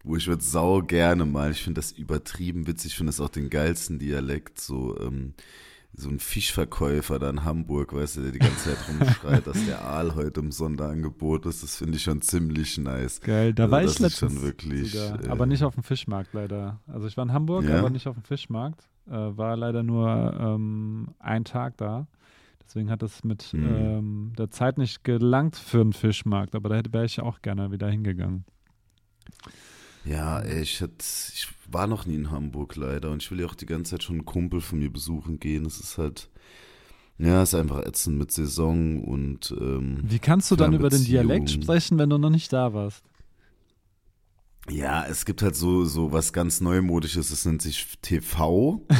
Wo 0.04 0.16
ich 0.16 0.28
würde 0.28 0.44
sau 0.44 0.82
gerne 0.82 1.26
mal, 1.26 1.52
ich 1.52 1.64
finde 1.64 1.80
das 1.80 1.92
übertrieben 1.92 2.68
witzig, 2.68 2.92
ich 2.92 2.98
finde 2.98 3.10
das 3.10 3.20
auch 3.20 3.30
den 3.30 3.50
geilsten 3.50 4.00
Dialekt, 4.00 4.60
so, 4.60 4.98
ähm, 5.00 5.34
so 5.94 6.10
ein 6.10 6.20
Fischverkäufer 6.20 7.20
da 7.20 7.30
in 7.30 7.44
Hamburg, 7.44 7.94
weißt 7.94 8.18
du, 8.18 8.22
der 8.22 8.32
die 8.32 8.40
ganze 8.40 8.70
Zeit 8.70 8.78
rumschreit, 8.88 9.46
dass 9.46 9.64
der 9.66 9.84
Aal 9.84 10.16
heute 10.16 10.40
im 10.40 10.52
Sonderangebot 10.52 11.46
ist, 11.46 11.64
das 11.64 11.76
finde 11.76 11.98
ich 11.98 12.04
schon 12.04 12.22
ziemlich 12.22 12.78
nice. 12.78 13.20
Geil, 13.20 13.54
da 13.54 13.64
Also 13.64 13.72
war 13.72 13.82
ich 13.84 13.88
ist 13.88 13.96
schon 13.98 14.06
letztens 14.06 14.42
wirklich, 14.42 14.92
sogar, 14.94 15.22
äh, 15.26 15.28
aber 15.28 15.46
nicht 15.46 15.64
auf 15.64 15.74
dem 15.76 15.84
Fischmarkt 15.84 16.34
leider. 16.34 16.80
Also 16.88 17.08
ich 17.08 17.18
war 17.18 17.26
in 17.26 17.34
Hamburg, 17.34 17.66
Ja? 17.66 17.80
aber 17.80 17.90
nicht 17.90 18.08
auf 18.08 18.16
dem 18.16 18.24
Fischmarkt. 18.24 18.88
Äh, 19.08 19.12
war 19.14 19.56
leider 19.58 19.84
nur 19.84 20.08
ähm, 20.40 21.10
ein 21.20 21.44
Tag 21.44 21.78
da. 21.78 22.08
Deswegen 22.64 22.90
hat 22.90 23.04
es 23.04 23.24
mit 23.24 23.52
Mhm. 23.54 23.66
ähm, 23.66 24.34
der 24.38 24.50
Zeit 24.50 24.78
nicht 24.78 25.04
gelangt 25.04 25.56
für 25.58 25.82
einen 25.82 25.94
Fischmarkt, 25.94 26.56
aber 26.56 26.70
da 26.70 26.76
hätte 26.76 26.94
wäre 26.94 27.06
ich 27.06 27.20
auch 27.20 27.42
gerne 27.42 27.72
wieder 27.72 27.90
hingegangen. 27.90 28.46
Ja, 30.04 30.44
ich, 30.46 30.82
hätt, 30.82 31.04
ich 31.34 31.48
war 31.70 31.86
noch 31.88 32.06
nie 32.06 32.16
in 32.16 32.32
Hamburg 32.32 32.76
leider 32.76 33.12
und 33.12 33.22
ich 33.22 33.30
will 33.30 33.40
ja 33.42 33.46
auch 33.46 33.56
die 33.56 33.66
ganze 33.68 33.92
Zeit 33.92 34.04
schon 34.04 34.16
einen 34.18 34.26
Kumpel 34.26 34.62
von 34.62 34.80
mir 34.80 34.92
besuchen 34.92 35.40
gehen. 35.40 35.66
Es 35.66 35.80
ist 35.80 35.98
halt, 35.98 36.30
ja, 37.20 37.44
es 37.44 37.54
ist 37.54 37.60
einfach 37.60 37.86
ätzend 37.86 38.18
mit 38.18 38.32
Saison 38.32 39.04
und 39.04 39.54
ähm, 39.60 40.00
Wie 40.04 40.20
kannst 40.20 40.50
du 40.50 40.56
dann 40.56 40.74
über 40.74 40.90
den 40.90 41.04
Dialekt 41.04 41.52
sprechen, 41.52 42.00
wenn 42.00 42.10
du 42.10 42.18
noch 42.18 42.32
nicht 42.32 42.52
da 42.52 42.74
warst? 42.74 43.04
Ja, 44.70 45.06
es 45.06 45.26
gibt 45.26 45.42
halt 45.42 45.56
so, 45.56 45.86
so 45.86 46.12
was 46.12 46.34
ganz 46.34 46.62
Neumodisches, 46.62 47.30
das 47.30 47.46
nennt 47.46 47.62
sich 47.62 47.98
TV. 48.02 48.86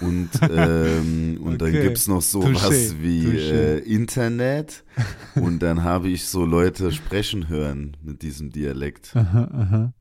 Und, 0.00 0.30
ähm, 0.50 1.38
und 1.40 1.62
dann 1.62 1.68
Okay. 1.70 1.82
gibt's 1.82 2.08
noch 2.08 2.20
so 2.20 2.40
Touché, 2.40 2.54
was 2.54 2.98
wie 3.00 3.38
äh, 3.38 3.78
Internet. 3.78 4.84
Und 5.34 5.60
dann 5.60 5.82
habe 5.82 6.08
ich 6.08 6.26
so 6.26 6.44
Leute 6.44 6.92
sprechen 6.92 7.48
hören 7.48 7.96
mit 8.02 8.20
diesem 8.22 8.50
Dialekt. 8.50 9.14
Aha, 9.14 9.44
aha. 9.52 9.94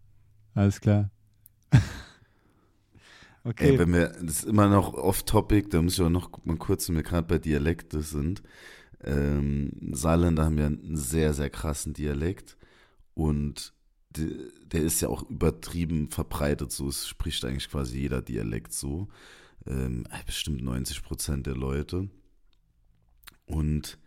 Alles 0.56 0.82
klar. 0.82 1.10
okay. 3.44 3.72
Ey, 3.72 3.78
wenn 3.80 3.94
wir, 3.94 4.10
das 4.10 4.40
ist 4.40 4.46
immer 4.46 4.68
noch 4.68 4.94
off-topic, 4.94 5.70
da 5.70 5.82
muss 5.82 5.94
ich 5.94 6.02
auch 6.02 6.10
noch 6.10 6.30
mal 6.44 6.58
kurz, 6.58 6.90
wenn 6.90 6.96
wir 6.96 7.04
gerade 7.04 7.28
bei 7.28 7.38
Dialekte 7.38 8.02
sind. 8.02 8.42
Ähm, 9.04 9.72
Saarländer 9.94 10.46
haben 10.46 10.58
ja 10.58 10.66
einen 10.66 10.98
sehr, 10.98 11.34
sehr 11.34 11.50
krassen 11.50 11.94
Dialekt. 11.94 12.58
Und 13.14 13.74
der 14.18 14.82
ist 14.82 15.02
ja 15.02 15.10
auch 15.10 15.30
übertrieben 15.30 16.10
verbreitet, 16.10 16.72
so 16.72 16.88
es 16.88 17.08
spricht 17.08 17.44
eigentlich 17.46 17.70
quasi 17.70 18.00
jeder 18.00 18.22
Dialekt 18.22 18.74
so. 18.74 19.08
Ähm, 19.66 20.06
bestimmt 20.26 20.64
90 20.64 21.04
Prozent 21.04 21.48
der 21.48 21.56
Leute. 21.56 22.10
Und 23.46 23.98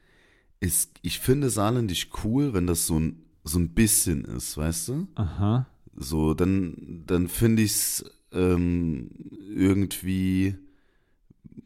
ist, 0.60 0.98
ich 1.02 1.20
finde 1.20 1.50
Saarländisch 1.50 2.08
cool, 2.24 2.54
wenn 2.54 2.66
das 2.66 2.86
so 2.86 2.98
ein, 2.98 3.22
so 3.44 3.58
ein 3.58 3.74
bisschen 3.74 4.24
ist, 4.24 4.56
weißt 4.56 4.88
du? 4.88 5.08
Aha. 5.14 5.66
So, 5.94 6.34
dann, 6.34 7.04
dann 7.06 7.28
finde 7.28 7.62
ich 7.62 7.72
es 7.72 8.04
ähm, 8.32 9.10
irgendwie 9.48 10.56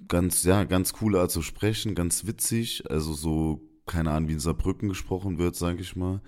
ganz, 0.09 0.44
ja, 0.44 0.64
ganz 0.64 0.92
coole 0.92 1.20
Art 1.20 1.30
zu 1.30 1.42
sprechen, 1.42 1.94
ganz 1.94 2.26
witzig. 2.26 2.90
Also 2.90 3.12
so, 3.14 3.62
keine 3.87 4.11
Ahnung, 4.11 4.28
wie 4.28 4.35
in 4.35 4.40
Saarbrücken 4.40 4.88
gesprochen 4.88 5.38
wird, 5.38 5.56
sage 5.56 5.80
ich 5.80 5.97
mal. 5.97 6.20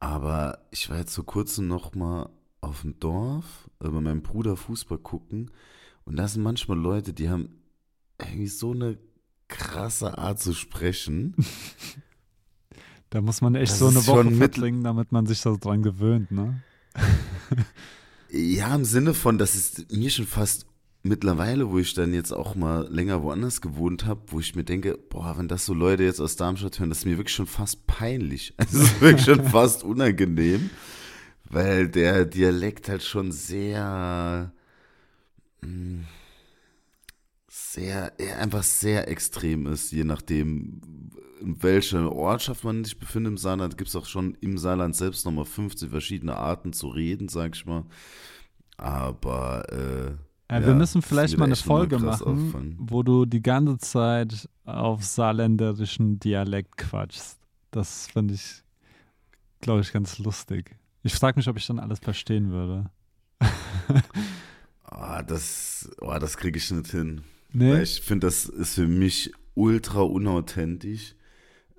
Aber 0.00 0.58
ich 0.70 0.88
war 0.90 0.98
jetzt 0.98 1.14
vor 1.14 1.26
kurzem 1.26 1.68
noch 1.68 1.94
mal 1.94 2.28
auf 2.62 2.82
dem 2.82 2.98
Dorf 2.98 3.70
äh, 3.80 3.88
bei 3.88 4.00
meinem 4.00 4.22
Bruder 4.22 4.56
Fußball 4.56 4.98
gucken 4.98 5.50
und 6.04 6.16
da 6.16 6.26
sind 6.26 6.42
manchmal 6.42 6.78
Leute, 6.78 7.12
die 7.12 7.28
haben 7.30 7.50
irgendwie 8.18 8.48
so 8.48 8.72
eine 8.72 8.98
krasse 9.48 10.16
Art 10.18 10.40
zu 10.40 10.52
sprechen. 10.54 11.34
Da 13.12 13.20
muss 13.20 13.40
man 13.40 13.56
echt 13.56 13.72
Das 13.72 13.80
so 13.80 13.88
eine 13.88 14.06
Woche 14.06 14.22
schon 14.22 14.38
mit- 14.38 14.54
verbringen, 14.54 14.84
damit 14.84 15.10
man 15.10 15.26
sich 15.26 15.40
so 15.40 15.56
dran 15.56 15.82
gewöhnt, 15.82 16.30
ne? 16.30 16.62
Ja, 18.30 18.72
im 18.76 18.84
Sinne 18.84 19.14
von, 19.14 19.36
das 19.36 19.56
ist 19.56 19.90
mir 19.90 20.10
schon 20.10 20.26
fast 20.28 20.64
mittlerweile, 21.02 21.70
wo 21.70 21.78
ich 21.78 21.94
dann 21.94 22.12
jetzt 22.12 22.32
auch 22.32 22.54
mal 22.54 22.86
länger 22.90 23.22
woanders 23.22 23.60
gewohnt 23.60 24.06
habe, 24.06 24.20
wo 24.28 24.40
ich 24.40 24.54
mir 24.54 24.64
denke, 24.64 24.98
boah, 24.98 25.36
wenn 25.38 25.48
das 25.48 25.66
so 25.66 25.74
Leute 25.74 26.04
jetzt 26.04 26.20
aus 26.20 26.36
Darmstadt 26.36 26.78
hören, 26.78 26.90
das 26.90 26.98
ist 26.98 27.04
mir 27.06 27.16
wirklich 27.16 27.34
schon 27.34 27.46
fast 27.46 27.86
peinlich. 27.86 28.54
Es 28.58 28.74
ist 28.74 29.00
wirklich 29.00 29.24
schon 29.24 29.44
fast 29.44 29.82
unangenehm, 29.82 30.70
weil 31.48 31.88
der 31.88 32.26
Dialekt 32.26 32.88
halt 32.88 33.02
schon 33.02 33.32
sehr, 33.32 34.52
mh, 35.62 36.04
sehr, 37.48 38.12
einfach 38.38 38.62
sehr 38.62 39.08
extrem 39.08 39.66
ist, 39.66 39.92
je 39.92 40.04
nachdem, 40.04 40.80
in 41.40 41.62
welcher 41.62 42.12
Ortschaft 42.12 42.64
man 42.64 42.84
sich 42.84 42.98
befindet 42.98 43.30
im 43.32 43.38
Saarland, 43.38 43.78
gibt 43.78 43.88
es 43.88 43.96
auch 43.96 44.06
schon 44.06 44.36
im 44.40 44.58
Saarland 44.58 44.94
selbst 44.94 45.24
nochmal 45.24 45.46
50 45.46 45.88
verschiedene 45.88 46.36
Arten 46.36 46.72
zu 46.74 46.88
reden, 46.88 47.28
sag 47.28 47.54
ich 47.56 47.64
mal. 47.64 47.84
Aber 48.76 49.64
äh, 49.72 50.29
Ja, 50.50 50.66
wir 50.66 50.74
müssen 50.74 51.00
vielleicht 51.00 51.38
mal 51.38 51.44
eine 51.44 51.54
Folge 51.56 51.98
machen, 52.00 52.76
wo 52.78 53.04
du 53.04 53.24
die 53.24 53.40
ganze 53.40 53.78
Zeit 53.78 54.48
auf 54.64 55.04
saarländerischen 55.04 56.18
Dialekt 56.18 56.76
quatschst. 56.76 57.38
Das 57.70 58.08
finde 58.08 58.34
ich, 58.34 58.64
glaube 59.60 59.82
ich, 59.82 59.92
ganz 59.92 60.18
lustig. 60.18 60.76
Ich 61.04 61.14
frage 61.14 61.38
mich, 61.38 61.48
ob 61.48 61.56
ich 61.56 61.66
dann 61.66 61.78
alles 61.78 62.00
verstehen 62.00 62.50
würde. 62.50 62.90
ah, 64.84 65.22
das, 65.22 65.88
oh, 66.00 66.18
das 66.18 66.36
kriege 66.36 66.58
ich 66.58 66.68
nicht 66.70 66.90
hin. 66.90 67.22
Nee? 67.52 67.82
Ich 67.82 68.00
finde, 68.00 68.26
das 68.26 68.46
ist 68.46 68.74
für 68.74 68.88
mich 68.88 69.32
ultra 69.54 70.02
unauthentisch, 70.02 71.14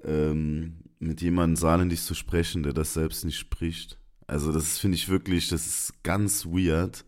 ähm, 0.03 0.77
mit 0.99 1.21
jemandem 1.21 1.57
saarländisch 1.57 2.03
zu 2.03 2.13
sprechen, 2.13 2.63
der 2.63 2.73
das 2.73 2.93
selbst 2.93 3.25
nicht 3.25 3.37
spricht. 3.37 3.97
Also 4.27 4.53
das 4.53 4.77
finde 4.77 4.95
ich 4.95 5.09
wirklich, 5.09 5.49
das 5.49 5.65
ist 5.65 6.03
ganz 6.03 6.45
weird. 6.45 7.03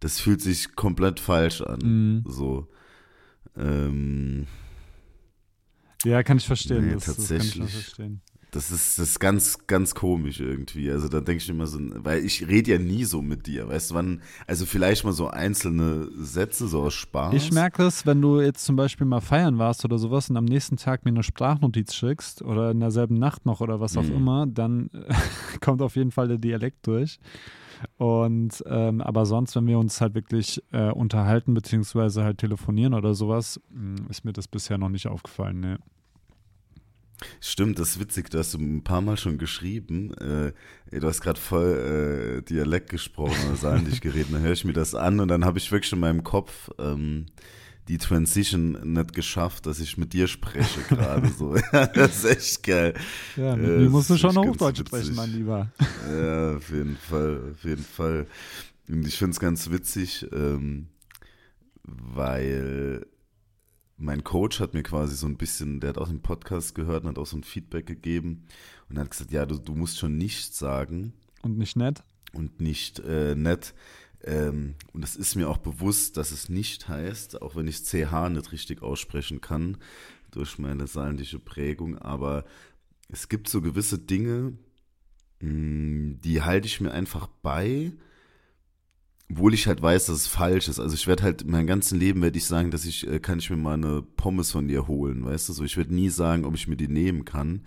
Das 0.00 0.20
fühlt 0.20 0.40
sich 0.40 0.74
komplett 0.76 1.20
falsch 1.20 1.60
an. 1.60 1.78
Mhm. 2.24 2.30
So. 2.30 2.68
Ähm, 3.56 4.46
Ja, 6.04 6.22
kann 6.22 6.36
ich 6.36 6.46
verstehen. 6.46 6.86
Nee, 6.86 6.94
das, 6.94 7.04
Das 7.06 7.16
kann 7.16 7.22
ich 7.24 7.28
tatsächlich. 7.28 7.70
verstehen. 7.72 8.20
Das 8.50 8.70
ist, 8.70 8.98
das 8.98 9.10
ist 9.10 9.20
ganz, 9.20 9.58
ganz 9.66 9.94
komisch 9.94 10.40
irgendwie. 10.40 10.90
Also 10.90 11.08
da 11.08 11.20
denke 11.20 11.42
ich 11.42 11.48
immer 11.50 11.66
so, 11.66 11.78
weil 12.04 12.24
ich 12.24 12.48
rede 12.48 12.70
ja 12.72 12.78
nie 12.78 13.04
so 13.04 13.20
mit 13.20 13.46
dir, 13.46 13.68
weißt 13.68 13.90
du, 13.90 13.94
wann, 13.94 14.22
also 14.46 14.64
vielleicht 14.64 15.04
mal 15.04 15.12
so 15.12 15.28
einzelne 15.28 16.08
Sätze, 16.16 16.66
so 16.68 16.82
aus 16.82 16.94
Spaß. 16.94 17.34
Ich 17.34 17.52
merke 17.52 17.84
es, 17.84 18.06
wenn 18.06 18.22
du 18.22 18.40
jetzt 18.40 18.64
zum 18.64 18.76
Beispiel 18.76 19.06
mal 19.06 19.20
feiern 19.20 19.58
warst 19.58 19.84
oder 19.84 19.98
sowas 19.98 20.30
und 20.30 20.36
am 20.36 20.46
nächsten 20.46 20.76
Tag 20.76 21.04
mir 21.04 21.10
eine 21.10 21.22
Sprachnotiz 21.22 21.94
schickst 21.94 22.40
oder 22.42 22.70
in 22.70 22.80
derselben 22.80 23.18
Nacht 23.18 23.44
noch 23.44 23.60
oder 23.60 23.80
was 23.80 23.96
auch 23.96 24.02
Mhm. 24.04 24.16
immer, 24.16 24.46
dann 24.46 24.90
kommt 25.60 25.82
auf 25.82 25.96
jeden 25.96 26.10
Fall 26.10 26.28
der 26.28 26.38
Dialekt 26.38 26.86
durch. 26.86 27.18
Und 27.96 28.62
ähm, 28.66 29.00
aber 29.00 29.24
sonst, 29.26 29.54
wenn 29.54 29.66
wir 29.66 29.78
uns 29.78 30.00
halt 30.00 30.14
wirklich 30.14 30.60
äh, 30.72 30.90
unterhalten 30.90 31.54
beziehungsweise 31.54 32.24
halt 32.24 32.38
telefonieren 32.38 32.94
oder 32.94 33.14
sowas, 33.14 33.60
mh, 33.70 34.08
ist 34.08 34.24
mir 34.24 34.32
das 34.32 34.48
bisher 34.48 34.78
noch 34.78 34.88
nicht 34.88 35.06
aufgefallen. 35.06 35.60
Ne. 35.60 35.78
Stimmt, 37.40 37.78
das 37.78 37.90
ist 37.90 38.00
witzig, 38.00 38.30
du 38.30 38.38
hast 38.38 38.54
ein 38.54 38.84
paar 38.84 39.00
Mal 39.00 39.16
schon 39.16 39.38
geschrieben, 39.38 40.14
äh, 40.14 40.52
du 40.98 41.06
hast 41.06 41.20
gerade 41.20 41.40
voll 41.40 42.38
äh, 42.38 42.42
Dialekt 42.42 42.90
gesprochen 42.90 43.36
oder 43.48 43.56
saarländisch 43.56 44.00
geredet, 44.00 44.28
dann 44.32 44.42
höre 44.42 44.52
ich 44.52 44.64
mir 44.64 44.72
das 44.72 44.94
an 44.94 45.18
und 45.18 45.28
dann 45.28 45.44
habe 45.44 45.58
ich 45.58 45.70
wirklich 45.72 45.92
in 45.92 46.00
meinem 46.00 46.22
Kopf 46.22 46.70
ähm, 46.78 47.26
die 47.88 47.98
Transition 47.98 48.78
nicht 48.92 49.14
geschafft, 49.14 49.66
dass 49.66 49.80
ich 49.80 49.96
mit 49.96 50.12
dir 50.12 50.28
spreche 50.28 50.80
gerade 50.88 51.28
so. 51.28 51.54
Das 51.94 52.18
ist 52.18 52.24
echt 52.24 52.62
geil. 52.62 52.94
Ja, 53.36 53.56
mit 53.56 53.66
Ja, 53.66 53.76
mir 53.78 53.90
musst 53.90 54.10
du 54.10 54.16
schon 54.16 54.36
Hochdeutsch 54.36 54.80
sprechen, 54.80 55.14
mein 55.16 55.32
Lieber. 55.32 55.72
Ja, 56.08 56.56
auf 56.56 56.70
jeden 56.70 56.96
Fall, 56.96 57.40
auf 57.52 57.64
jeden 57.64 57.84
Fall. 57.84 58.26
Und 58.88 59.06
ich 59.06 59.16
finde 59.16 59.32
es 59.32 59.40
ganz 59.40 59.70
witzig, 59.70 60.26
ähm, 60.32 60.88
weil 61.82 63.06
mein 63.98 64.22
Coach 64.24 64.60
hat 64.60 64.74
mir 64.74 64.82
quasi 64.84 65.16
so 65.16 65.26
ein 65.26 65.36
bisschen, 65.36 65.80
der 65.80 65.90
hat 65.90 65.98
auch 65.98 66.08
den 66.08 66.22
Podcast 66.22 66.74
gehört 66.74 67.02
und 67.02 67.10
hat 67.10 67.18
auch 67.18 67.26
so 67.26 67.36
ein 67.36 67.42
Feedback 67.44 67.86
gegeben 67.86 68.44
und 68.88 68.98
hat 68.98 69.10
gesagt, 69.10 69.32
ja, 69.32 69.44
du, 69.44 69.58
du 69.58 69.74
musst 69.74 69.98
schon 69.98 70.16
nicht 70.16 70.54
sagen 70.54 71.12
Und 71.42 71.58
nicht 71.58 71.76
nett? 71.76 72.02
und 72.32 72.60
nicht 72.60 73.00
äh, 73.00 73.34
nett. 73.34 73.74
Ähm, 74.22 74.74
und 74.92 75.02
es 75.04 75.16
ist 75.16 75.34
mir 75.34 75.48
auch 75.48 75.58
bewusst, 75.58 76.16
dass 76.16 76.30
es 76.30 76.48
nicht 76.48 76.88
heißt, 76.88 77.42
auch 77.42 77.56
wenn 77.56 77.66
ich 77.68 77.84
CH 77.84 78.28
nicht 78.30 78.52
richtig 78.52 78.82
aussprechen 78.82 79.40
kann, 79.40 79.78
durch 80.30 80.58
meine 80.58 80.86
saarländische 80.86 81.38
Prägung, 81.38 81.98
aber 81.98 82.44
es 83.08 83.28
gibt 83.28 83.48
so 83.48 83.62
gewisse 83.62 83.98
Dinge, 83.98 84.52
mh, 85.40 86.18
die 86.22 86.42
halte 86.42 86.66
ich 86.66 86.80
mir 86.80 86.92
einfach 86.92 87.26
bei, 87.42 87.92
obwohl 89.30 89.54
ich 89.54 89.66
halt 89.66 89.82
weiß, 89.82 90.06
dass 90.06 90.16
es 90.16 90.26
falsch 90.26 90.68
ist. 90.68 90.80
Also 90.80 90.94
ich 90.94 91.06
werde 91.06 91.22
halt 91.22 91.46
mein 91.46 91.66
ganzes 91.66 91.92
Leben 91.98 92.22
werde 92.22 92.38
ich 92.38 92.46
sagen, 92.46 92.70
dass 92.70 92.84
ich, 92.86 93.06
äh, 93.06 93.20
kann 93.20 93.38
ich 93.38 93.50
mir 93.50 93.56
mal 93.56 93.74
eine 93.74 94.02
Pommes 94.02 94.52
von 94.52 94.68
dir 94.68 94.88
holen, 94.88 95.24
weißt 95.24 95.48
du? 95.48 95.52
So, 95.52 95.64
ich 95.64 95.76
werde 95.76 95.94
nie 95.94 96.08
sagen, 96.08 96.44
ob 96.44 96.54
ich 96.54 96.66
mir 96.68 96.76
die 96.76 96.88
nehmen 96.88 97.24
kann. 97.24 97.62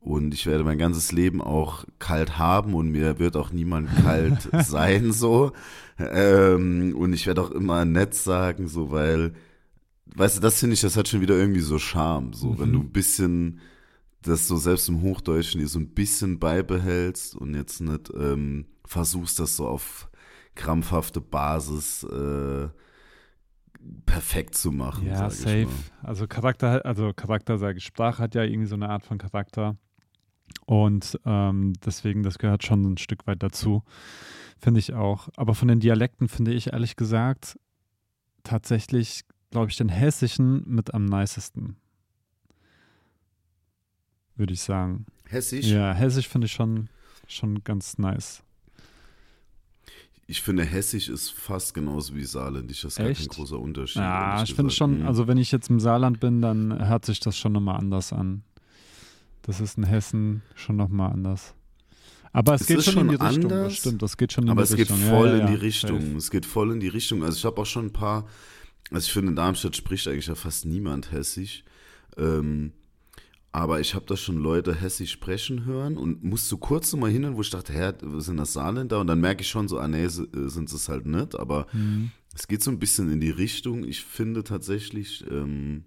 Und 0.00 0.32
ich 0.32 0.46
werde 0.46 0.62
mein 0.64 0.78
ganzes 0.78 1.10
Leben 1.12 1.42
auch 1.42 1.84
kalt 1.98 2.38
haben 2.38 2.74
und 2.74 2.90
mir 2.90 3.18
wird 3.18 3.36
auch 3.36 3.50
niemand 3.52 3.94
kalt 3.96 4.48
sein, 4.64 5.12
so. 5.12 5.52
Ähm, 5.98 6.94
und 6.96 7.12
ich 7.12 7.26
werde 7.26 7.42
auch 7.42 7.50
immer 7.50 7.84
nett 7.84 8.14
sagen, 8.14 8.68
so, 8.68 8.90
weil, 8.92 9.34
weißt 10.14 10.36
du, 10.36 10.40
das 10.40 10.60
finde 10.60 10.74
ich, 10.74 10.80
das 10.80 10.96
hat 10.96 11.08
schon 11.08 11.20
wieder 11.20 11.36
irgendwie 11.36 11.60
so 11.60 11.78
Charme, 11.78 12.32
so, 12.32 12.58
wenn 12.58 12.68
Mhm. 12.70 12.72
du 12.72 12.80
ein 12.80 12.90
bisschen 12.92 13.60
das 14.22 14.48
so 14.48 14.56
selbst 14.56 14.88
im 14.88 15.02
Hochdeutschen 15.02 15.60
dir 15.60 15.68
so 15.68 15.78
ein 15.78 15.88
bisschen 15.90 16.38
beibehältst 16.38 17.34
und 17.36 17.54
jetzt 17.54 17.80
nicht 17.80 18.10
ähm, 18.18 18.66
versuchst, 18.84 19.38
das 19.40 19.56
so 19.56 19.66
auf 19.66 20.08
krampfhafte 20.58 21.22
Basis 21.22 22.02
äh, 22.02 22.68
perfekt 24.04 24.56
zu 24.56 24.72
machen. 24.72 25.06
Ja, 25.06 25.30
safe. 25.30 25.68
Also 26.02 26.26
Charakter, 26.26 26.84
also 26.84 27.12
Charakter, 27.14 27.56
sage 27.56 27.78
ich, 27.78 27.84
Sprache 27.84 28.22
hat 28.22 28.34
ja 28.34 28.42
irgendwie 28.42 28.66
so 28.66 28.74
eine 28.74 28.90
Art 28.90 29.04
von 29.04 29.16
Charakter. 29.16 29.76
Und 30.66 31.18
ähm, 31.24 31.74
deswegen, 31.84 32.22
das 32.22 32.38
gehört 32.38 32.64
schon 32.64 32.82
ein 32.82 32.98
Stück 32.98 33.26
weit 33.26 33.42
dazu, 33.42 33.84
finde 34.58 34.80
ich 34.80 34.94
auch. 34.94 35.28
Aber 35.36 35.54
von 35.54 35.68
den 35.68 35.80
Dialekten 35.80 36.28
finde 36.28 36.52
ich 36.52 36.72
ehrlich 36.72 36.96
gesagt 36.96 37.58
tatsächlich, 38.42 39.22
glaube 39.50 39.70
ich, 39.70 39.76
den 39.76 39.88
Hessischen 39.88 40.64
mit 40.66 40.92
am 40.92 41.04
nicesten. 41.04 41.76
Würde 44.34 44.54
ich 44.54 44.62
sagen. 44.62 45.06
Hessisch? 45.28 45.66
Ja, 45.66 45.92
Hessisch 45.92 46.28
finde 46.28 46.46
ich 46.46 46.52
schon, 46.52 46.88
schon 47.26 47.62
ganz 47.62 47.98
nice. 47.98 48.42
Ich 50.30 50.42
finde, 50.42 50.62
Hessisch 50.62 51.08
ist 51.08 51.30
fast 51.30 51.72
genauso 51.72 52.14
wie 52.14 52.24
Saarländisch. 52.24 52.82
Das 52.82 52.92
ist 52.92 52.96
gar 52.98 53.06
kein 53.06 53.12
Echt? 53.12 53.30
großer 53.30 53.58
Unterschied. 53.58 53.96
Ja, 54.02 54.42
ich 54.42 54.54
finde 54.54 54.70
schon, 54.70 55.00
Mhm. 55.00 55.06
also 55.06 55.26
wenn 55.26 55.38
ich 55.38 55.50
jetzt 55.50 55.70
im 55.70 55.80
Saarland 55.80 56.20
bin, 56.20 56.42
dann 56.42 56.86
hört 56.86 57.06
sich 57.06 57.18
das 57.18 57.36
schon 57.36 57.52
nochmal 57.52 57.78
anders 57.78 58.12
an. 58.12 58.42
Das 59.42 59.58
ist 59.60 59.78
in 59.78 59.84
Hessen 59.84 60.42
schon 60.54 60.76
nochmal 60.76 61.12
anders. 61.12 61.54
Aber 62.34 62.52
es, 62.52 62.60
Es 62.60 62.66
geht 62.66 62.76
ist 62.78 62.92
schon 62.92 63.08
in 63.08 63.08
die 63.08 63.16
schon 63.16 63.26
Richtung, 63.26 63.48
das 63.48 63.58
anders, 63.58 63.76
stimmt, 63.76 64.02
das 64.02 64.16
geht 64.18 64.32
schon 64.34 64.44
in 64.44 64.50
Aber 64.50 64.62
die 64.64 64.72
es 64.74 64.78
Richtung. 64.78 64.98
geht 64.98 65.06
Ja, 65.06 65.12
voll 65.16 65.28
ja, 65.28 65.38
in 65.38 65.46
die 65.46 65.52
ja, 65.54 65.58
Richtung. 65.60 66.00
safe. 66.02 66.16
Es 66.18 66.30
geht 66.30 66.44
voll 66.44 66.72
in 66.72 66.80
die 66.80 66.88
Richtung. 66.88 67.24
Also 67.24 67.38
ich 67.38 67.44
habe 67.46 67.58
auch 67.62 67.66
schon 67.66 67.86
ein 67.86 67.92
paar, 67.94 68.26
also 68.90 69.06
ich 69.06 69.12
finde, 69.12 69.30
in 69.30 69.36
Darmstadt 69.36 69.76
spricht 69.76 70.06
eigentlich 70.08 70.26
ja 70.26 70.34
fast 70.34 70.66
niemand 70.66 71.10
Hessisch. 71.10 71.64
Ähm, 72.18 72.72
aber 73.52 73.80
ich 73.80 73.94
habe 73.94 74.04
da 74.06 74.16
schon 74.16 74.38
Leute 74.38 74.74
Hessisch 74.74 75.12
sprechen 75.12 75.64
hören 75.64 75.96
und 75.96 76.22
musste 76.22 76.56
kurz 76.58 76.90
so 76.90 76.96
mal 76.96 77.10
hin, 77.10 77.36
wo 77.36 77.40
ich 77.40 77.50
dachte, 77.50 77.72
hä, 77.72 77.92
sind 78.18 78.36
das 78.36 78.52
Saarländer? 78.52 79.00
Und 79.00 79.06
dann 79.06 79.20
merke 79.20 79.42
ich 79.42 79.48
schon 79.48 79.68
so, 79.68 79.78
ah 79.78 79.88
nee, 79.88 80.04
äh, 80.04 80.08
sind 80.08 80.70
es 80.72 80.88
halt 80.88 81.06
nicht. 81.06 81.34
Aber 81.38 81.66
Mhm. 81.72 82.10
es 82.34 82.46
geht 82.46 82.62
so 82.62 82.70
ein 82.70 82.78
bisschen 82.78 83.10
in 83.10 83.20
die 83.20 83.30
Richtung. 83.30 83.84
Ich 83.84 84.04
finde 84.04 84.44
tatsächlich 84.44 85.24
ähm, 85.30 85.84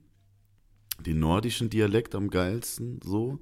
den 1.06 1.19
nordischen 1.19 1.69
Dialekt 1.69 2.15
am 2.15 2.30
geilsten 2.30 3.00
so. 3.04 3.39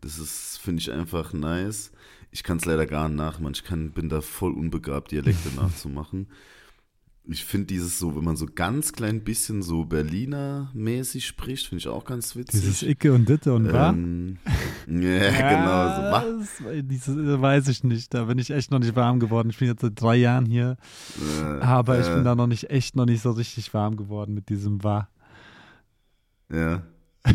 Das 0.00 0.18
ist, 0.18 0.58
finde 0.58 0.80
ich 0.80 0.90
einfach 0.92 1.32
nice. 1.32 1.92
Ich 2.30 2.42
kann 2.42 2.58
es 2.58 2.64
leider 2.64 2.86
gar 2.86 3.08
nicht 3.08 3.18
nachmachen. 3.18 3.54
Ich 3.54 3.64
kann, 3.64 3.90
bin 3.92 4.08
da 4.08 4.20
voll 4.20 4.52
unbegabt, 4.52 5.10
Dialekte 5.12 5.48
nachzumachen. 5.56 6.28
Ich 7.30 7.44
finde 7.44 7.66
dieses 7.66 7.98
so, 7.98 8.16
wenn 8.16 8.24
man 8.24 8.36
so 8.36 8.46
ganz 8.46 8.92
klein 8.94 9.22
bisschen 9.22 9.62
so 9.62 9.84
Berliner-mäßig 9.84 11.26
spricht, 11.26 11.66
finde 11.66 11.80
ich 11.80 11.88
auch 11.88 12.06
ganz 12.06 12.34
witzig. 12.36 12.62
Dieses 12.62 12.82
Icke 12.82 13.12
und 13.12 13.28
Ditte 13.28 13.52
und 13.52 13.70
wa? 13.70 13.90
ähm, 13.90 14.38
Ja, 14.86 14.92
genau. 14.96 15.94
So, 15.94 16.02
wa? 16.10 16.24
Das, 16.38 16.62
dieses, 16.86 17.16
äh, 17.16 17.40
weiß 17.40 17.68
ich 17.68 17.84
nicht, 17.84 18.14
da 18.14 18.24
bin 18.24 18.38
ich 18.38 18.50
echt 18.50 18.70
noch 18.70 18.78
nicht 18.78 18.96
warm 18.96 19.20
geworden. 19.20 19.50
Ich 19.50 19.58
bin 19.58 19.68
jetzt 19.68 19.82
seit 19.82 20.00
drei 20.00 20.16
Jahren 20.16 20.46
hier, 20.46 20.78
Äh, 21.38 21.60
aber 21.60 22.00
ich 22.00 22.06
äh, 22.06 22.14
bin 22.14 22.24
da 22.24 22.34
noch 22.34 22.46
nicht, 22.46 22.70
echt 22.70 22.96
noch 22.96 23.04
nicht 23.04 23.20
so 23.20 23.32
richtig 23.32 23.74
warm 23.74 23.96
geworden 23.98 24.32
mit 24.32 24.48
diesem 24.48 24.82
wa. 24.82 25.08
Ja. 26.50 26.82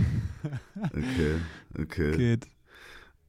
Okay, 0.91 1.35
okay. 1.79 2.17
Geht. 2.17 2.47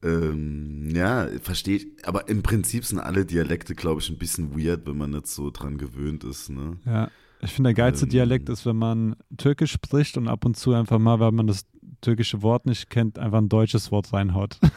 Ähm, 0.05 0.89
ja, 0.95 1.27
verstehe 1.41 1.77
ich. 1.77 1.87
Aber 2.03 2.29
im 2.29 2.43
Prinzip 2.43 2.85
sind 2.85 2.99
alle 2.99 3.25
Dialekte, 3.25 3.73
glaube 3.75 4.01
ich, 4.01 4.09
ein 4.09 4.17
bisschen 4.17 4.55
weird, 4.57 4.85
wenn 4.85 4.97
man 4.97 5.11
nicht 5.11 5.27
so 5.27 5.49
dran 5.51 5.77
gewöhnt 5.77 6.23
ist. 6.23 6.49
Ne? 6.49 6.77
Ja, 6.85 7.09
ich 7.41 7.51
finde, 7.51 7.69
der 7.69 7.73
geilste 7.75 8.05
Ähm. 8.05 8.09
Dialekt 8.11 8.49
ist, 8.49 8.65
wenn 8.65 8.75
man 8.77 9.15
Türkisch 9.37 9.71
spricht 9.71 10.17
und 10.17 10.27
ab 10.27 10.45
und 10.45 10.55
zu 10.57 10.73
einfach 10.73 10.99
mal, 10.99 11.19
weil 11.19 11.31
man 11.31 11.47
das 11.47 11.65
türkische 12.01 12.41
Wort 12.41 12.65
nicht 12.65 12.89
kennt, 12.89 13.17
einfach 13.19 13.39
ein 13.39 13.49
deutsches 13.49 13.91
Wort 13.91 14.13
reinhaut. 14.13 14.59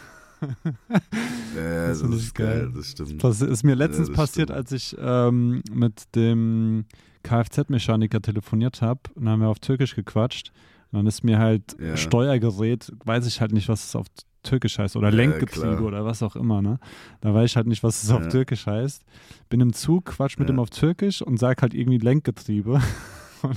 Ja, 1.56 1.88
Das 1.88 2.00
das, 2.00 2.10
ist 2.14 2.34
geil, 2.34 2.60
geil. 2.60 2.72
das 2.76 2.90
stimmt. 2.92 3.24
Das 3.24 3.40
ist 3.40 3.64
mir 3.64 3.74
letztens 3.74 4.08
das 4.08 4.16
passiert, 4.16 4.48
stimmt. 4.50 4.56
als 4.56 4.70
ich 4.72 4.96
ähm, 5.00 5.62
mit 5.72 6.14
dem 6.14 6.84
Kfz-Mechaniker 7.24 8.20
telefoniert 8.22 8.80
habe. 8.80 9.00
Und 9.14 9.24
dann 9.24 9.32
haben 9.32 9.40
wir 9.40 9.48
auf 9.48 9.58
Türkisch 9.58 9.96
gequatscht. 9.96 10.52
Und 10.92 10.98
dann 10.98 11.06
ist 11.06 11.24
mir 11.24 11.38
halt 11.38 11.76
Ja. 11.80 11.96
Steuergerät, 11.96 12.92
weiß 13.04 13.26
ich 13.26 13.40
halt 13.40 13.52
nicht, 13.52 13.68
was 13.68 13.84
es 13.84 13.96
auf 13.96 14.06
Türkisch 14.42 14.79
heißt. 14.79 14.96
Oder 14.96 15.09
Ja, 15.11 15.14
Lenkgetriebe 15.16 15.77
klar. 15.77 15.83
oder 15.83 16.05
was 16.05 16.22
auch 16.22 16.37
immer. 16.37 16.62
Ne? 16.62 16.79
Da 17.20 17.35
weiß 17.35 17.51
ich 17.51 17.57
halt 17.57 17.66
nicht, 17.66 17.83
was 17.83 18.03
es 18.03 18.11
auf 18.11 18.22
Ja. 18.22 18.29
Türkisch 18.29 18.66
heißt. 18.66 19.03
Bin 19.48 19.61
im 19.61 19.72
Zug, 19.72 20.07
quatsch 20.07 20.38
mit 20.38 20.48
Ja. 20.48 20.55
ihm 20.55 20.59
auf 20.61 20.70
Türkisch 20.70 21.22
und 21.22 21.38
sag 21.38 21.62
halt 21.62 21.74
irgendwie 21.74 21.98
Lenkgetriebe. 21.98 22.81
Und 23.42 23.57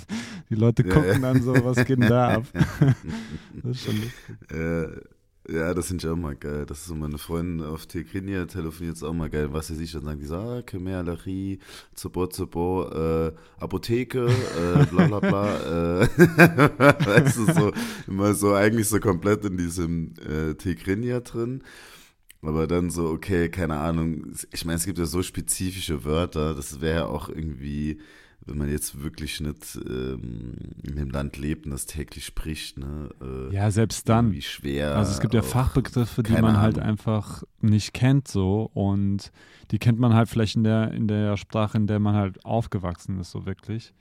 die 0.51 0.53
Leute 0.55 0.85
Ja, 0.87 0.93
gucken 0.93 1.09
ja. 1.13 1.17
dann 1.33 1.41
so, 1.41 1.53
was 1.65 1.77
geht 1.77 1.99
denn 1.99 2.07
da 2.07 2.35
ab? 2.35 2.43
Das 3.63 3.71
ist 3.77 3.83
schon 3.83 3.95
lustig. 3.95 5.07
Ja, 5.49 5.73
das 5.73 5.87
finde 5.87 6.05
ich 6.05 6.11
auch 6.11 6.15
mal 6.17 6.35
geil. 6.35 6.65
Das 6.67 6.79
ist 6.79 6.85
so 6.85 6.95
meine 6.95 7.17
Freundin 7.17 7.65
auf 7.65 7.87
Tegrinia 7.87 8.45
telefoniert 8.45 8.95
ist 8.95 9.03
auch 9.03 9.13
mal 9.13 9.29
geil. 9.29 9.51
Was 9.51 9.71
weiß 9.71 9.79
ich, 9.79 9.91
dann 9.91 10.03
sagen 10.03 10.19
die 10.19 10.27
so, 10.27 10.35
ah, 10.35 10.61
Khmer, 10.61 11.01
Lachi, 11.03 11.59
Zobo, 11.95 12.27
Zobo, 12.27 12.87
äh, 12.89 13.33
Apotheke, 13.59 14.27
äh, 14.27 14.85
bla 14.85 15.07
bla 15.07 15.19
bla. 15.19 16.01
äh, 16.03 16.07
weißt 17.05 17.37
du, 17.37 17.53
so, 17.53 17.71
immer 18.07 18.35
so 18.35 18.53
eigentlich 18.53 18.87
so 18.87 18.99
komplett 18.99 19.43
in 19.43 19.57
diesem 19.57 20.13
äh, 20.19 20.53
Tegrinia 20.53 21.21
drin. 21.21 21.63
Aber 22.43 22.67
dann 22.67 22.89
so, 22.89 23.07
okay, 23.09 23.49
keine 23.49 23.77
Ahnung. 23.79 24.33
Ich 24.51 24.65
meine, 24.65 24.77
es 24.77 24.85
gibt 24.85 24.97
ja 24.99 25.05
so 25.05 25.21
spezifische 25.23 26.05
Wörter, 26.05 26.55
das 26.55 26.81
wäre 26.81 26.95
ja 26.95 27.05
auch 27.05 27.29
irgendwie, 27.29 27.99
wenn 28.45 28.57
man 28.57 28.69
jetzt 28.69 29.01
wirklich 29.03 29.39
nicht 29.39 29.75
ähm, 29.87 30.53
in 30.83 30.95
dem 30.95 31.09
Land 31.11 31.37
lebt 31.37 31.65
und 31.65 31.71
das 31.71 31.85
täglich 31.85 32.25
spricht, 32.25 32.77
ne? 32.79 33.09
Äh, 33.21 33.53
Ja, 33.53 33.69
selbst 33.71 34.09
dann. 34.09 34.25
irgendwie 34.27 34.41
schwer. 34.41 34.95
Also 34.95 35.11
es 35.11 35.19
gibt 35.19 35.33
ja 35.33 35.41
auch- 35.41 35.45
Fachbegriffe, 35.45 36.23
die 36.23 36.33
man 36.33 36.57
halt 36.57 36.77
Ahnung. 36.77 36.89
einfach 36.89 37.43
nicht 37.61 37.93
kennt 37.93 38.27
so 38.27 38.69
und 38.73 39.31
die 39.71 39.77
kennt 39.79 39.99
man 39.99 40.13
halt 40.13 40.27
vielleicht 40.27 40.55
in 40.55 40.63
der 40.63 40.91
in 40.91 41.07
der 41.07 41.37
Sprache, 41.37 41.77
in 41.77 41.87
der 41.87 41.99
man 41.99 42.15
halt 42.15 42.43
aufgewachsen 42.45 43.19
ist, 43.19 43.31
so 43.31 43.45
wirklich. 43.45 43.93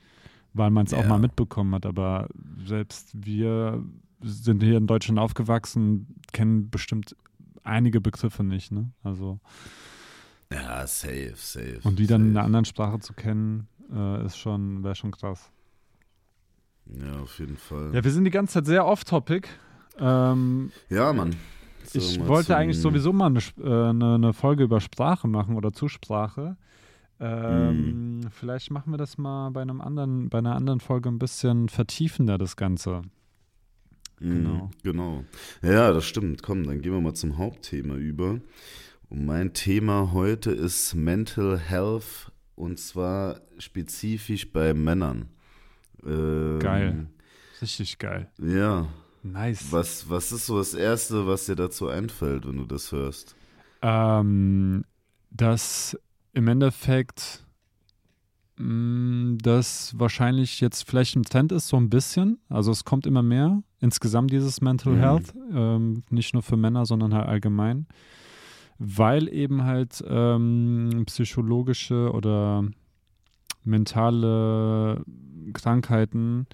weil 0.53 0.70
man 0.72 0.85
es 0.85 0.92
auch 0.94 1.03
Ja. 1.03 1.09
mal 1.09 1.20
mitbekommen 1.20 1.72
hat. 1.76 1.87
Aber 1.87 2.29
selbst 2.66 3.11
wir 3.14 3.85
sind 4.20 4.64
hier 4.64 4.79
in 4.79 4.88
Deutschland 4.88 5.20
aufgewachsen, 5.20 6.16
kennen 6.33 6.70
bestimmt 6.70 7.14
einige 7.62 8.00
Begriffe 8.00 8.42
nicht. 8.42 8.72
Ne? 8.72 8.90
Also 9.05 9.38
Ja, 10.53 10.85
safe, 10.88 11.35
safe. 11.37 11.79
und 11.85 12.00
die 12.00 12.09
dann 12.09 12.22
in 12.22 12.26
safe. 12.29 12.38
einer 12.38 12.46
anderen 12.46 12.64
Sprache 12.64 12.98
zu 12.98 13.12
kennen, 13.12 13.68
äh, 13.94 14.24
ist 14.26 14.37
schon 14.38 14.83
wäre 14.85 14.94
schon 14.94 15.11
krass. 15.11 15.50
Ja, 16.87 17.20
auf 17.20 17.38
jeden 17.38 17.57
Fall. 17.57 17.94
Ja, 17.94 18.03
wir 18.03 18.11
sind 18.11 18.24
die 18.24 18.31
ganze 18.31 18.55
Zeit 18.55 18.66
sehr 18.66 18.85
off-topic. 18.87 19.48
Ähm, 19.98 20.72
Ja, 20.88 21.12
Mann. 21.12 21.37
So, 21.85 21.98
ich 21.98 22.20
wollte 22.26 22.57
eigentlich 22.57 22.79
sowieso 22.79 23.12
mal 23.12 23.26
eine, 23.26 23.38
Sp- 23.40 23.62
äh, 23.62 23.88
eine, 23.90 24.14
eine 24.16 24.33
Folge 24.33 24.64
über 24.64 24.81
Sprache 24.81 25.29
machen 25.29 25.57
oder 25.57 25.72
Zusprache. 25.72 26.57
Ähm, 27.18 28.22
Vielleicht 28.31 28.70
machen 28.70 28.92
wir 28.92 28.96
das 28.98 29.18
mal 29.18 29.50
bei 29.50 29.62
einem 29.62 29.81
anderen, 29.81 30.29
bei 30.31 30.38
einer 30.38 30.55
anderen 30.57 30.81
Folge 30.81 31.09
ein 31.09 31.18
bisschen 31.18 31.68
vertiefender, 31.68 32.38
das 32.38 32.57
Ganze. 32.57 33.03
Mhm, 34.20 34.31
Genau. 34.44 34.70
Genau. 34.83 35.24
Ja, 35.62 35.92
das 35.92 36.05
stimmt. 36.07 36.42
Komm, 36.42 36.64
dann 36.64 36.81
gehen 36.81 36.92
wir 36.92 37.00
mal 37.00 37.14
zum 37.14 37.38
Hauptthema 37.38 37.94
über. 37.94 38.40
Und 39.09 39.26
mein 39.26 39.53
Thema 39.53 40.12
heute 40.12 40.50
ist 40.50 40.94
Mental 40.94 41.59
Health 41.59 42.31
und 42.61 42.79
zwar 42.79 43.40
spezifisch 43.59 44.53
bei 44.53 44.75
Männern. 44.75 45.29
Ähm, 46.05 46.59
Geil. 46.61 47.07
Richtig 47.61 47.99
geil. 47.99 48.31
Ja. 48.38 48.87
Nice. 49.23 49.66
Was, 49.70 50.09
was 50.09 50.33
ist 50.33 50.46
so 50.46 50.59
das 50.59 50.73
Erste, 50.75 51.27
was 51.27 51.46
dir 51.46 51.57
dazu 51.57 51.88
einfällt, 51.88 52.46
wenn 52.46 52.57
du 52.57 52.64
das 52.64 52.90
hörst? 52.92 53.37
Ähm, 53.83 54.85
dass 55.31 55.99
im 56.33 56.49
Endeffekt 56.49 57.44
mh, 58.57 59.38
das 59.42 59.99
wahrscheinlich 59.99 60.61
jetzt 60.61 60.88
vielleicht 60.88 61.16
ein 61.16 61.23
Trend 61.23 61.53
ist, 61.53 61.68
so 61.68 61.77
ein 61.77 61.90
bisschen. 61.90 62.38
Also 62.49 62.70
es 62.73 62.85
kommt 62.85 63.07
immer 63.07 63.23
mehr. 63.23 63.62
Insgesamt 63.81 64.31
dieses 64.31 64.61
Mental 64.61 64.94
Mhm. 64.94 64.99
Health, 65.01 65.35
ähm, 65.53 66.03
nicht 66.11 66.33
nur 66.35 66.42
für 66.42 66.57
Männer, 66.57 66.87
sondern 66.87 67.14
halt 67.14 67.29
allgemein. 67.29 67.87
Weil 68.83 69.29
eben 69.29 69.64
halt 69.64 70.03
ähm, 70.09 71.03
psychologische 71.05 72.11
oder 72.12 72.64
mentale 73.62 75.05
Krankheiten, 75.53 76.47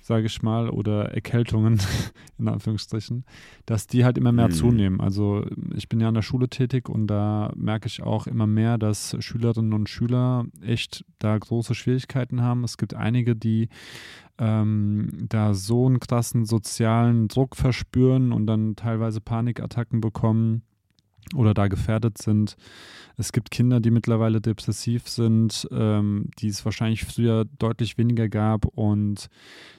sage 0.00 0.26
ich 0.26 0.42
mal, 0.42 0.70
oder 0.70 1.10
Erkältungen, 1.14 1.78
in 2.38 2.48
Anführungsstrichen, 2.48 3.24
dass 3.66 3.86
die 3.86 4.04
halt 4.04 4.16
immer 4.16 4.32
mehr 4.32 4.48
Mhm. 4.48 4.52
zunehmen. 4.52 5.00
Also 5.00 5.44
ich 5.74 5.88
bin 5.90 6.00
ja 6.00 6.08
an 6.08 6.14
der 6.14 6.22
Schule 6.22 6.48
tätig 6.48 6.88
und 6.88 7.06
da 7.06 7.52
merke 7.54 7.86
ich 7.86 8.02
auch 8.02 8.26
immer 8.26 8.46
mehr, 8.46 8.78
dass 8.78 9.14
Schülerinnen 9.20 9.74
und 9.74 9.88
Schüler 9.90 10.46
echt 10.62 11.04
da 11.18 11.36
große 11.36 11.74
Schwierigkeiten 11.74 12.40
haben. 12.40 12.64
Es 12.64 12.78
gibt 12.78 12.94
einige, 12.94 13.36
die 13.36 13.68
ähm, 14.38 15.10
da 15.28 15.52
so 15.54 15.86
einen 15.86 16.00
krassen 16.00 16.44
sozialen 16.46 17.28
Druck 17.28 17.56
verspüren 17.56 18.32
und 18.32 18.46
dann 18.46 18.74
teilweise 18.74 19.20
Panikattacken 19.20 20.00
bekommen 20.00 20.62
oder 21.34 21.54
da 21.54 21.68
gefährdet 21.68 22.18
sind. 22.18 22.56
Es 23.16 23.32
gibt 23.32 23.50
Kinder, 23.50 23.80
die 23.80 23.90
mittlerweile 23.90 24.40
depressiv 24.40 25.08
sind, 25.08 25.68
ähm, 25.70 26.30
die 26.38 26.48
es 26.48 26.64
wahrscheinlich 26.64 27.04
früher 27.04 27.44
deutlich 27.58 27.96
weniger 27.96 28.28
gab 28.28 28.66
und 28.66 29.28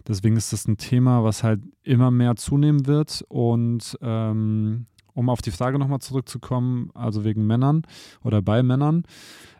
deswegen 0.07 0.37
ist 0.37 0.53
das 0.53 0.67
ein 0.67 0.77
Thema, 0.77 1.23
was 1.23 1.43
halt 1.43 1.61
immer 1.83 2.11
mehr 2.11 2.35
zunehmen 2.35 2.87
wird 2.87 3.25
und 3.27 3.97
ähm, 4.01 4.85
um 5.13 5.29
auf 5.29 5.41
die 5.41 5.51
Frage 5.51 5.79
nochmal 5.79 5.99
zurückzukommen, 5.99 6.91
also 6.93 7.23
wegen 7.23 7.47
Männern 7.47 7.83
oder 8.23 8.41
bei 8.41 8.61
Männern, 8.63 9.03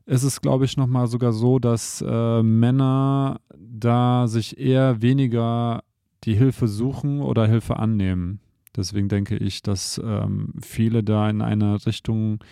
ist 0.05 0.23
es, 0.23 0.41
glaube 0.41 0.65
ich, 0.65 0.77
nochmal 0.77 1.07
sogar 1.07 1.33
so, 1.33 1.59
dass 1.59 2.03
äh, 2.05 2.43
Männer 2.43 3.39
da 3.57 4.27
sich 4.27 4.59
eher 4.59 5.01
weniger 5.01 5.83
die 6.23 6.35
Hilfe 6.35 6.67
suchen 6.67 7.21
oder 7.21 7.47
Hilfe 7.47 7.77
annehmen. 7.77 8.39
Deswegen 8.75 9.09
denke 9.09 9.37
ich, 9.37 9.61
dass 9.61 10.01
ähm, 10.03 10.53
viele 10.61 11.03
da 11.03 11.29
in 11.29 11.41
eine 11.41 11.85
Richtung 11.85 12.43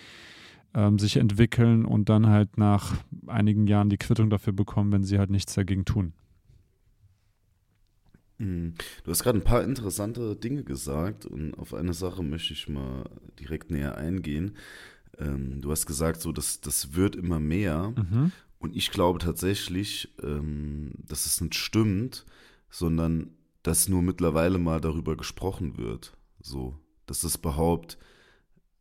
ähm, 0.74 1.00
sich 1.00 1.18
entwickeln 1.18 1.86
und 1.86 2.10
dann 2.10 2.28
halt 2.28 2.58
nach 2.58 2.96
einigen 3.28 3.68
Jahren 3.68 3.90
die 3.90 3.98
Quittung 3.98 4.30
dafür 4.30 4.54
bekommen, 4.54 4.92
wenn 4.92 5.04
sie 5.04 5.20
halt 5.20 5.30
nichts 5.30 5.54
dagegen 5.54 5.86
tun. 5.86 6.14
Mhm. 8.40 8.74
Du 9.04 9.12
hast 9.12 9.24
gerade 9.24 9.40
ein 9.40 9.44
paar 9.44 9.64
interessante 9.64 10.36
Dinge 10.36 10.64
gesagt 10.64 11.26
und 11.26 11.54
auf 11.56 11.74
eine 11.74 11.94
Sache 11.94 12.24
möchte 12.24 12.54
ich 12.54 12.68
mal 12.68 13.04
direkt 13.40 13.72
näher 13.72 13.98
eingehen. 13.98 14.56
Ähm, 15.20 15.62
du 15.62 15.72
hast 15.72 15.86
gesagt, 15.86 16.22
so 16.22 16.32
das, 16.32 16.62
das 16.62 16.96
wird 16.96 17.16
immer 17.16 17.40
mehr. 17.40 17.94
Mhm. 17.96 18.32
Und 18.60 18.76
ich 18.76 18.92
glaube 18.92 19.20
tatsächlich, 19.20 20.14
ähm, 20.24 20.92
dass 21.08 21.26
es 21.26 21.42
nicht 21.42 21.56
stimmt, 21.56 22.26
sondern 22.70 23.32
dass 23.64 23.88
nur 23.90 24.02
mittlerweile 24.02 24.60
mal 24.60 24.82
darüber 24.82 25.16
gesprochen 25.16 25.78
wird. 25.78 26.16
So, 26.40 26.78
dass 27.06 27.22
das 27.22 27.36
überhaupt 27.36 27.98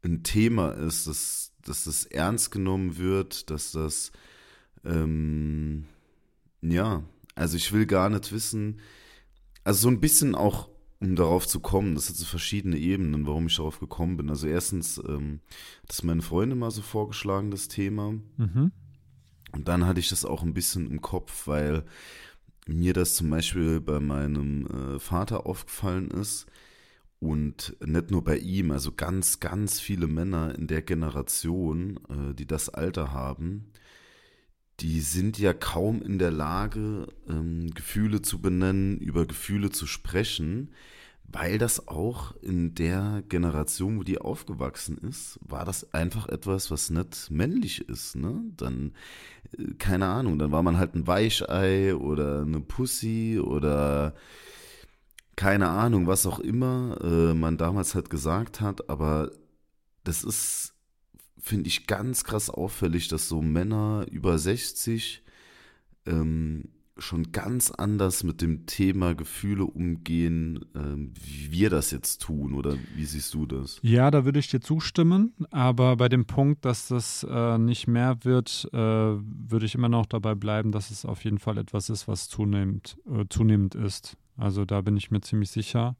ein 0.04 0.22
Thema 0.24 0.72
ist, 0.72 1.06
dass, 1.06 1.52
dass 1.64 1.84
das 1.84 2.04
ernst 2.04 2.50
genommen 2.50 2.98
wird, 2.98 3.50
dass 3.50 3.72
das, 3.72 4.10
ähm, 4.84 5.86
ja, 6.60 7.04
also 7.34 7.56
ich 7.56 7.72
will 7.72 7.86
gar 7.86 8.10
nicht 8.10 8.32
wissen, 8.32 8.80
also 9.64 9.82
so 9.82 9.88
ein 9.88 10.00
bisschen 10.00 10.34
auch, 10.34 10.68
um 10.98 11.14
darauf 11.16 11.46
zu 11.46 11.60
kommen, 11.60 11.94
das 11.94 12.08
hat 12.08 12.16
so 12.16 12.24
verschiedene 12.24 12.76
Ebenen, 12.76 13.26
warum 13.26 13.46
ich 13.46 13.56
darauf 13.56 13.80
gekommen 13.80 14.16
bin. 14.16 14.28
Also 14.28 14.46
erstens, 14.46 14.98
ähm, 14.98 15.40
das 15.86 15.98
ist 15.98 16.04
meine 16.04 16.22
Freundin 16.22 16.58
mal 16.58 16.70
so 16.70 16.82
vorgeschlagen, 16.82 17.50
das 17.50 17.68
Thema. 17.68 18.12
Mhm. 18.36 18.72
Und 19.52 19.68
dann 19.68 19.86
hatte 19.86 20.00
ich 20.00 20.08
das 20.08 20.24
auch 20.24 20.42
ein 20.42 20.54
bisschen 20.54 20.90
im 20.90 21.00
Kopf, 21.00 21.46
weil 21.46 21.84
mir 22.66 22.92
das 22.92 23.14
zum 23.14 23.30
Beispiel 23.30 23.80
bei 23.80 24.00
meinem 24.00 24.66
äh, 24.66 24.98
Vater 24.98 25.46
aufgefallen 25.46 26.10
ist 26.10 26.46
und 27.18 27.76
nicht 27.84 28.10
nur 28.10 28.24
bei 28.24 28.38
ihm, 28.38 28.70
also 28.70 28.92
ganz, 28.92 29.40
ganz 29.40 29.80
viele 29.80 30.06
Männer 30.06 30.54
in 30.56 30.66
der 30.66 30.82
Generation, 30.82 31.98
äh, 32.08 32.34
die 32.34 32.46
das 32.46 32.68
Alter 32.68 33.12
haben, 33.12 33.72
die 34.80 35.00
sind 35.00 35.38
ja 35.38 35.54
kaum 35.54 36.02
in 36.02 36.18
der 36.18 36.30
Lage, 36.30 37.06
ähm, 37.28 37.70
Gefühle 37.74 38.22
zu 38.22 38.40
benennen, 38.40 38.98
über 38.98 39.26
Gefühle 39.26 39.70
zu 39.70 39.86
sprechen, 39.86 40.70
weil 41.24 41.58
das 41.58 41.88
auch 41.88 42.34
in 42.42 42.74
der 42.74 43.22
Generation, 43.28 43.98
wo 43.98 44.02
die 44.02 44.18
aufgewachsen 44.18 44.98
ist, 44.98 45.38
war 45.42 45.64
das 45.64 45.94
einfach 45.94 46.28
etwas, 46.28 46.70
was 46.70 46.90
nicht 46.90 47.30
männlich 47.30 47.88
ist. 47.88 48.16
Ne? 48.16 48.42
Dann, 48.56 48.92
äh, 49.56 49.74
keine 49.74 50.06
Ahnung, 50.06 50.38
dann 50.38 50.52
war 50.52 50.62
man 50.62 50.76
halt 50.76 50.94
ein 50.94 51.06
Weichei 51.06 51.94
oder 51.94 52.42
eine 52.42 52.60
Pussy 52.60 53.40
oder 53.42 54.14
keine 55.36 55.68
Ahnung, 55.68 56.06
was 56.06 56.26
auch 56.26 56.40
immer 56.40 56.98
äh, 57.02 57.34
man 57.34 57.56
damals 57.56 57.94
halt 57.94 58.10
gesagt 58.10 58.60
hat, 58.60 58.90
aber 58.90 59.30
das 60.04 60.24
ist, 60.24 60.74
finde 61.38 61.68
ich, 61.68 61.86
ganz 61.86 62.24
krass 62.24 62.50
auffällig, 62.50 63.08
dass 63.08 63.28
so 63.28 63.40
Männer 63.40 64.06
über 64.10 64.38
60 64.38 65.22
ähm, 66.06 66.68
schon 66.98 67.32
ganz 67.32 67.70
anders 67.70 68.22
mit 68.22 68.42
dem 68.42 68.66
Thema 68.66 69.14
Gefühle 69.14 69.64
umgehen, 69.64 70.64
ähm, 70.74 71.12
wie 71.14 71.50
wir 71.50 71.70
das 71.70 71.90
jetzt 71.90 72.20
tun, 72.22 72.54
oder 72.54 72.76
wie 72.94 73.04
siehst 73.04 73.32
du 73.34 73.46
das? 73.46 73.78
Ja, 73.82 74.10
da 74.10 74.24
würde 74.24 74.38
ich 74.38 74.48
dir 74.48 74.60
zustimmen, 74.60 75.34
aber 75.50 75.96
bei 75.96 76.08
dem 76.08 76.26
Punkt, 76.26 76.64
dass 76.64 76.88
das 76.88 77.26
äh, 77.28 77.58
nicht 77.58 77.86
mehr 77.86 78.24
wird, 78.24 78.68
äh, 78.72 78.76
würde 78.76 79.66
ich 79.66 79.74
immer 79.74 79.88
noch 79.88 80.06
dabei 80.06 80.34
bleiben, 80.34 80.72
dass 80.72 80.90
es 80.90 81.04
auf 81.04 81.24
jeden 81.24 81.38
Fall 81.38 81.58
etwas 81.58 81.88
ist, 81.88 82.08
was 82.08 82.28
zunehmend, 82.28 82.96
äh, 83.06 83.24
zunehmend 83.28 83.74
ist. 83.74 84.16
Also 84.36 84.64
da 84.64 84.80
bin 84.80 84.96
ich 84.96 85.10
mir 85.10 85.20
ziemlich 85.20 85.50
sicher, 85.50 85.96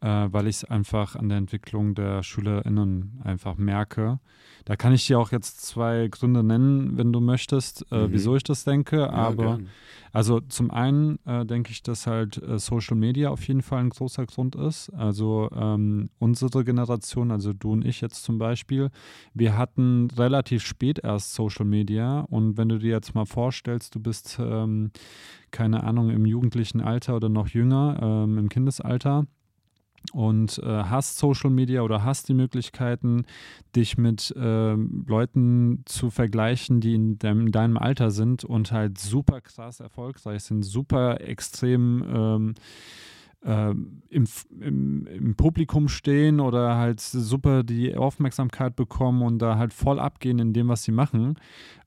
äh, 0.00 0.06
weil 0.30 0.46
ich 0.46 0.56
es 0.56 0.64
einfach 0.64 1.16
an 1.16 1.28
der 1.28 1.38
Entwicklung 1.38 1.94
der 1.94 2.22
SchülerInnen 2.22 3.20
einfach 3.24 3.56
merke. 3.56 4.20
Da 4.64 4.76
kann 4.76 4.92
ich 4.94 5.06
dir 5.06 5.18
auch 5.18 5.30
jetzt 5.32 5.60
zwei 5.62 6.08
Gründe 6.08 6.42
nennen, 6.42 6.96
wenn 6.96 7.12
du 7.12 7.20
möchtest, 7.20 7.84
äh, 7.92 8.06
Mhm. 8.08 8.12
wieso 8.12 8.36
ich 8.36 8.42
das 8.44 8.64
denke, 8.64 9.10
aber 9.12 9.56
gern. 9.58 9.68
also 10.12 10.40
zum 10.40 10.70
einen 10.70 11.18
äh, 11.26 11.44
denke 11.44 11.70
ich, 11.70 11.82
dass 11.82 12.06
halt 12.06 12.38
äh, 12.42 12.58
Social 12.58 12.96
Media 12.96 13.28
auf 13.30 13.46
jeden 13.46 13.60
Fall 13.62 13.80
ein 13.80 13.90
großer 13.90 14.24
Grund 14.26 14.56
ist. 14.56 14.88
Also 14.94 15.50
ähm, 15.54 16.08
unsere 16.18 16.64
Generation, 16.64 17.30
also 17.30 17.52
du 17.52 17.72
und 17.72 17.84
ich 17.84 18.00
jetzt 18.00 18.24
zum 18.24 18.38
Beispiel, 18.38 18.90
wir 19.34 19.56
hatten 19.58 20.08
relativ 20.16 20.64
spät 20.64 20.98
erst 20.98 21.34
Social 21.34 21.66
Media 21.66 22.20
und 22.20 22.56
wenn 22.56 22.70
du 22.70 22.78
dir 22.78 22.92
jetzt 22.92 23.14
mal 23.14 23.26
vorstellst, 23.26 23.94
du 23.94 24.00
bist, 24.00 24.38
ähm, 24.40 24.92
keine 25.50 25.84
Ahnung, 25.84 26.08
im 26.10 26.24
jugendlichen 26.26 26.80
Alter 26.80 27.16
oder 27.16 27.28
noch 27.28 27.48
jünger, 27.48 27.98
ähm, 28.02 28.38
im 28.38 28.48
Kindesalter, 28.48 29.26
und 30.12 30.58
äh, 30.58 30.64
hast 30.66 31.18
Social 31.18 31.50
Media 31.50 31.82
oder 31.82 32.04
hast 32.04 32.28
die 32.28 32.34
Möglichkeiten, 32.34 33.24
dich 33.74 33.96
mit 33.98 34.32
ähm, 34.36 35.04
Leuten 35.08 35.82
zu 35.86 36.10
vergleichen, 36.10 36.80
die 36.80 36.94
in, 36.94 37.18
deinem- 37.18 37.46
in 37.46 37.52
deinem 37.52 37.78
Alter 37.78 38.10
sind 38.10 38.44
und 38.44 38.70
halt 38.72 38.98
super 38.98 39.40
krass 39.40 39.80
erfolgreich 39.80 40.44
sind, 40.44 40.62
super 40.62 41.20
extrem 41.20 42.04
ähm, 42.08 42.54
äh, 43.44 43.70
im, 44.08 44.26
im, 44.60 45.06
im, 45.06 45.34
Publikum 45.36 45.88
stehen 45.88 46.40
oder 46.40 46.76
halt 46.76 47.00
super 47.00 47.62
die 47.62 47.94
Aufmerksamkeit 47.94 48.74
bekommen 48.74 49.22
und 49.22 49.38
da 49.38 49.58
halt 49.58 49.72
voll 49.72 50.00
abgehen 50.00 50.38
in 50.38 50.52
dem, 50.52 50.68
was 50.68 50.82
sie 50.84 50.92
machen. 50.92 51.38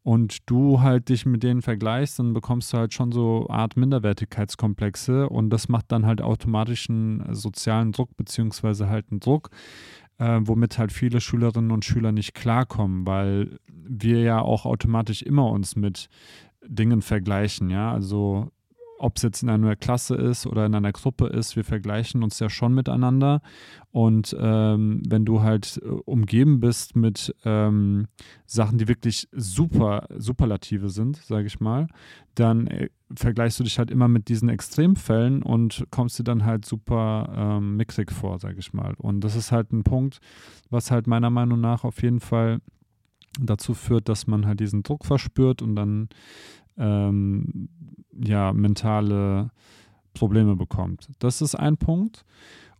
Und 0.03 0.49
du 0.49 0.81
halt 0.81 1.09
dich 1.09 1.25
mit 1.25 1.43
denen 1.43 1.61
vergleichst, 1.61 2.19
dann 2.19 2.33
bekommst 2.33 2.71
du 2.71 2.77
halt 2.77 2.93
schon 2.93 3.11
so 3.11 3.47
Art 3.49 3.75
Minderwertigkeitskomplexe 3.75 5.27
und 5.27 5.49
das 5.49 5.67
macht 5.67 5.91
dann 5.91 6.05
halt 6.05 6.21
automatisch 6.21 6.89
einen 6.89 7.33
sozialen 7.33 7.91
Druck 7.91 8.15
beziehungsweise 8.15 8.87
halt 8.87 9.07
einen 9.11 9.19
Druck, 9.19 9.49
äh, 10.19 10.39
womit 10.43 10.77
halt 10.77 10.91
viele 10.91 11.19
Schülerinnen 11.19 11.71
und 11.71 11.83
Schüler 11.83 12.11
nicht 12.11 12.35
klarkommen, 12.35 13.05
weil 13.05 13.59
wir 13.67 14.21
ja 14.21 14.41
auch 14.41 14.65
automatisch 14.65 15.23
immer 15.23 15.49
uns 15.49 15.75
mit 15.75 16.07
Dingen 16.65 17.01
vergleichen, 17.01 17.69
ja, 17.69 17.91
also 17.91 18.51
ob 18.99 19.17
es 19.17 19.23
jetzt 19.23 19.43
in 19.43 19.49
einer 19.49 19.75
Klasse 19.75 20.15
ist 20.15 20.47
oder 20.47 20.65
in 20.65 20.75
einer 20.75 20.91
Gruppe 20.91 21.27
ist, 21.27 21.55
wir 21.55 21.63
vergleichen 21.63 22.23
uns 22.23 22.39
ja 22.39 22.49
schon 22.49 22.73
miteinander. 22.73 23.41
Und 23.91 24.35
ähm, 24.39 25.01
wenn 25.07 25.25
du 25.25 25.41
halt 25.41 25.79
äh, 25.83 25.87
umgeben 25.87 26.59
bist 26.59 26.95
mit 26.95 27.35
ähm, 27.45 28.07
Sachen, 28.45 28.77
die 28.77 28.87
wirklich 28.87 29.27
super, 29.31 30.07
superlative 30.17 30.89
sind, 30.89 31.17
sage 31.17 31.47
ich 31.47 31.59
mal, 31.59 31.87
dann 32.35 32.67
äh, 32.67 32.89
vergleichst 33.15 33.59
du 33.59 33.63
dich 33.63 33.79
halt 33.79 33.89
immer 33.91 34.07
mit 34.07 34.29
diesen 34.29 34.49
Extremfällen 34.49 35.41
und 35.41 35.85
kommst 35.91 36.19
dir 36.19 36.23
dann 36.23 36.45
halt 36.45 36.65
super 36.65 37.33
ähm, 37.35 37.77
mixig 37.77 38.11
vor, 38.11 38.39
sage 38.39 38.59
ich 38.59 38.73
mal. 38.73 38.93
Und 38.97 39.21
das 39.21 39.35
ist 39.35 39.51
halt 39.51 39.71
ein 39.71 39.83
Punkt, 39.83 40.19
was 40.69 40.91
halt 40.91 41.07
meiner 41.07 41.29
Meinung 41.29 41.61
nach 41.61 41.83
auf 41.83 42.01
jeden 42.01 42.19
Fall 42.19 42.59
dazu 43.39 43.73
führt, 43.73 44.09
dass 44.09 44.27
man 44.27 44.45
halt 44.45 44.59
diesen 44.59 44.83
Druck 44.83 45.05
verspürt 45.05 45.61
und 45.61 45.75
dann 45.75 46.09
ähm, 46.77 47.69
ja, 48.23 48.53
mentale 48.53 49.51
Probleme 50.13 50.55
bekommt. 50.55 51.09
Das 51.19 51.41
ist 51.41 51.55
ein 51.55 51.77
Punkt. 51.77 52.25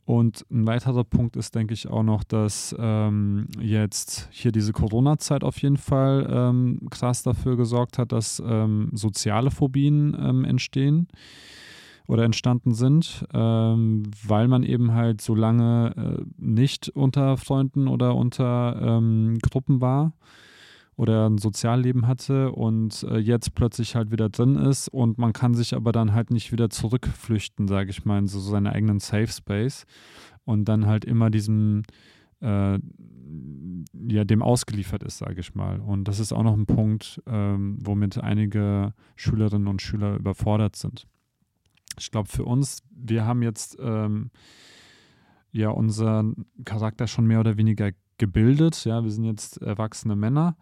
Und 0.06 0.46
ein 0.50 0.66
weiterer 0.66 1.04
Punkt 1.04 1.36
ist, 1.36 1.54
denke 1.54 1.74
ich, 1.74 1.90
auch 1.90 2.02
noch, 2.02 2.24
dass 2.24 2.74
ähm, 2.80 3.50
jetzt 3.60 4.30
hier 4.32 4.54
diese 4.54 4.72
Corona-Zeit 4.72 5.44
auf 5.44 5.62
jeden 5.62 5.76
Fall 5.76 6.26
ähm, 6.32 6.80
krass 6.90 7.24
dafür 7.24 7.58
gesorgt 7.58 7.98
hat, 7.98 8.14
dass 8.14 8.42
ähm, 8.46 8.90
soziale 8.94 9.52
Phobien 9.52 10.16
ähm, 10.18 10.46
entstehen 10.46 11.10
oder 12.08 12.24
entstanden 12.24 12.74
sind, 12.74 13.26
ähm, 13.34 14.04
weil 14.26 14.48
man 14.48 14.64
eben 14.64 14.94
halt 14.94 15.20
so 15.20 15.36
lange 15.36 15.94
äh, 15.98 16.26
nicht 16.38 16.88
unter 16.88 17.36
Freunden 17.36 17.90
oder 17.90 18.16
unter 18.16 18.80
ähm, 18.82 19.38
Gruppen 19.42 19.82
war 19.82 20.14
oder 20.98 21.30
ein 21.30 21.38
Sozialleben 21.38 22.08
hatte 22.08 22.52
und 22.52 23.04
äh, 23.04 23.18
jetzt 23.20 23.54
plötzlich 23.54 23.96
halt 23.96 24.12
wieder 24.12 24.30
drin 24.30 24.56
ist 24.56 24.90
und 24.90 25.18
man 25.18 25.32
kann 25.32 25.54
sich 25.54 25.76
aber 25.76 25.92
dann 25.92 26.14
halt 26.14 26.32
nicht 26.32 26.52
wieder 26.52 26.70
zurückflüchten, 26.70 27.68
sage 27.68 27.92
ich 27.92 28.04
mal, 28.04 28.20
in 28.20 28.28
so 28.28 28.40
seinen 28.40 28.68
eigenen 28.68 29.00
Safe 29.00 29.28
Space 29.28 29.86
und 30.44 30.66
dann 30.66 30.88
halt 30.88 31.06
immer 31.06 31.30
diesem 31.30 31.84
äh, 32.42 32.80
ja, 34.08 34.24
dem 34.24 34.42
ausgeliefert 34.42 35.04
ist, 35.04 35.20
sage 35.20 35.40
ich 35.40 35.56
mal. 35.56 35.80
Und 35.80 36.06
das 36.08 36.20
ist 36.20 36.34
auch 36.34 36.44
noch 36.44 36.58
ein 36.58 36.66
Punkt, 36.66 37.22
ähm, 37.28 37.78
womit 37.82 38.18
einige 38.18 38.94
Schülerinnen 39.16 39.68
und 39.68 39.82
Schüler 39.82 40.16
überfordert 40.16 40.76
sind. 40.76 41.08
Ich 42.00 42.12
glaube, 42.12 42.30
für 42.30 42.46
uns, 42.46 42.84
wir 42.90 43.26
haben 43.26 43.42
jetzt 43.42 43.78
ähm, 43.80 44.30
ja 45.52 45.70
unseren 45.70 46.46
Charakter 46.66 47.08
schon 47.08 47.28
mehr 47.28 47.40
oder 47.40 47.58
weniger 47.58 47.92
gebildet. 48.18 48.86
Ja, 48.86 49.04
wir 49.04 49.12
sind 49.12 49.24
jetzt 49.24 49.62
erwachsene 49.62 50.16
Männer. 50.16 50.56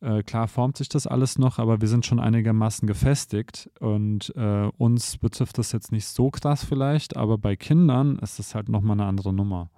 Äh, 0.00 0.22
klar 0.22 0.48
formt 0.48 0.76
sich 0.76 0.88
das 0.88 1.06
alles 1.06 1.38
noch, 1.38 1.58
aber 1.58 1.80
wir 1.80 1.88
sind 1.88 2.04
schon 2.04 2.20
einigermaßen 2.20 2.86
gefestigt 2.86 3.70
und 3.80 4.34
äh, 4.36 4.68
uns 4.76 5.16
betrifft 5.16 5.56
das 5.56 5.72
jetzt 5.72 5.92
nicht 5.92 6.06
so 6.06 6.30
krass 6.30 6.62
vielleicht, 6.64 7.16
aber 7.16 7.38
bei 7.38 7.56
Kindern 7.56 8.18
ist 8.18 8.38
das 8.38 8.54
halt 8.54 8.68
nochmal 8.68 9.00
eine 9.00 9.06
andere 9.06 9.32
Nummer. 9.32 9.70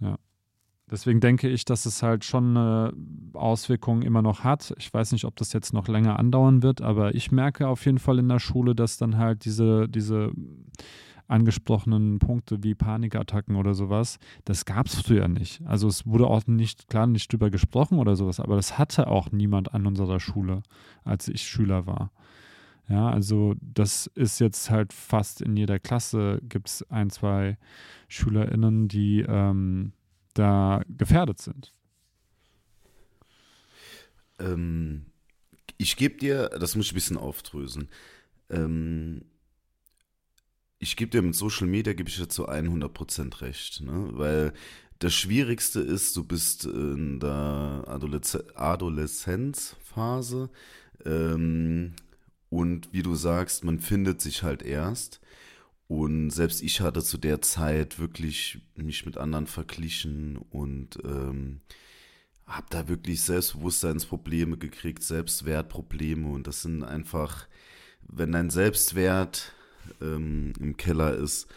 Ja. 0.00 0.18
Deswegen 0.90 1.20
denke 1.20 1.48
ich, 1.48 1.64
dass 1.64 1.86
es 1.86 2.02
halt 2.02 2.24
schon 2.24 2.56
eine 2.56 2.92
Auswirkung 3.32 4.02
immer 4.02 4.22
noch 4.22 4.42
hat. 4.42 4.74
Ich 4.76 4.92
weiß 4.92 5.12
nicht, 5.12 5.24
ob 5.24 5.36
das 5.36 5.52
jetzt 5.52 5.72
noch 5.72 5.86
länger 5.86 6.18
andauern 6.18 6.62
wird, 6.64 6.82
aber 6.82 7.14
ich 7.14 7.30
merke 7.30 7.68
auf 7.68 7.86
jeden 7.86 7.98
Fall 7.98 8.18
in 8.18 8.28
der 8.28 8.40
Schule, 8.40 8.74
dass 8.74 8.96
dann 8.96 9.16
halt 9.16 9.44
diese, 9.44 9.88
diese 9.88 10.32
angesprochenen 11.30 12.18
Punkte 12.18 12.62
wie 12.62 12.74
Panikattacken 12.74 13.56
oder 13.56 13.74
sowas, 13.74 14.18
das 14.44 14.64
gab 14.64 14.86
es 14.86 15.00
früher 15.00 15.28
nicht. 15.28 15.62
Also 15.66 15.88
es 15.88 16.06
wurde 16.06 16.26
auch 16.26 16.46
nicht, 16.46 16.88
klar, 16.88 17.06
nicht 17.06 17.32
drüber 17.32 17.50
gesprochen 17.50 17.98
oder 17.98 18.16
sowas, 18.16 18.40
aber 18.40 18.56
das 18.56 18.78
hatte 18.78 19.06
auch 19.08 19.30
niemand 19.30 19.74
an 19.74 19.86
unserer 19.86 20.20
Schule, 20.20 20.62
als 21.04 21.28
ich 21.28 21.42
Schüler 21.42 21.86
war. 21.86 22.12
Ja, 22.88 23.08
also 23.08 23.54
das 23.60 24.08
ist 24.16 24.40
jetzt 24.40 24.68
halt 24.68 24.92
fast 24.92 25.40
in 25.40 25.56
jeder 25.56 25.78
Klasse 25.78 26.40
gibt 26.42 26.68
es 26.68 26.90
ein, 26.90 27.08
zwei 27.08 27.56
SchülerInnen, 28.08 28.88
die 28.88 29.20
ähm, 29.20 29.92
da 30.34 30.82
gefährdet 30.88 31.40
sind. 31.40 31.72
Ähm, 34.40 35.06
ich 35.78 35.96
gebe 35.96 36.16
dir, 36.16 36.48
das 36.48 36.74
muss 36.74 36.86
ich 36.86 36.92
ein 36.92 36.96
bisschen 36.96 37.16
aufdröseln. 37.16 37.88
Ähm, 38.48 39.22
ich 40.80 40.96
gebe 40.96 41.10
dir 41.10 41.22
mit 41.22 41.36
Social 41.36 41.66
Media, 41.66 41.92
gebe 41.92 42.08
ich 42.08 42.16
dir 42.16 42.28
zu 42.28 42.48
100% 42.48 43.42
recht, 43.42 43.82
ne? 43.82 44.08
weil 44.12 44.52
das 44.98 45.14
Schwierigste 45.14 45.80
ist, 45.80 46.16
du 46.16 46.24
bist 46.24 46.64
in 46.64 47.20
der 47.20 47.84
Adolesz 47.86 48.36
Adoleszenzphase 48.54 50.50
ähm, 51.04 51.92
und 52.48 52.92
wie 52.92 53.02
du 53.02 53.14
sagst, 53.14 53.62
man 53.64 53.78
findet 53.78 54.20
sich 54.20 54.42
halt 54.42 54.62
erst. 54.62 55.20
Und 55.86 56.30
selbst 56.30 56.62
ich 56.62 56.80
hatte 56.80 57.02
zu 57.02 57.18
der 57.18 57.42
Zeit 57.42 57.98
wirklich 57.98 58.60
mich 58.76 59.06
mit 59.06 59.16
anderen 59.18 59.46
verglichen 59.46 60.36
und 60.36 60.98
ähm, 61.04 61.60
habe 62.46 62.66
da 62.70 62.88
wirklich 62.88 63.22
Selbstbewusstseinsprobleme 63.22 64.56
gekriegt, 64.56 65.02
Selbstwertprobleme. 65.02 66.28
Und 66.28 66.46
das 66.46 66.62
sind 66.62 66.84
einfach, 66.84 67.48
wenn 68.06 68.32
dein 68.32 68.50
Selbstwert 68.50 69.52
ähm, 70.00 70.52
im 70.60 70.76
Keller 70.76 71.14
ist, 71.14 71.48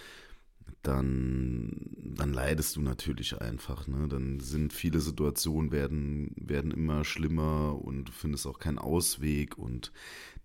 dann, 0.84 1.72
dann 1.98 2.34
leidest 2.34 2.76
du 2.76 2.82
natürlich 2.82 3.40
einfach. 3.40 3.88
Ne? 3.88 4.08
Dann 4.10 4.42
sind 4.42 4.74
viele 4.74 5.00
Situationen 5.00 5.72
werden, 5.72 6.32
werden 6.36 6.72
immer 6.72 7.06
schlimmer 7.06 7.82
und 7.82 8.06
du 8.06 8.12
findest 8.12 8.46
auch 8.46 8.60
keinen 8.60 8.80
Ausweg. 8.80 9.58
Und 9.58 9.94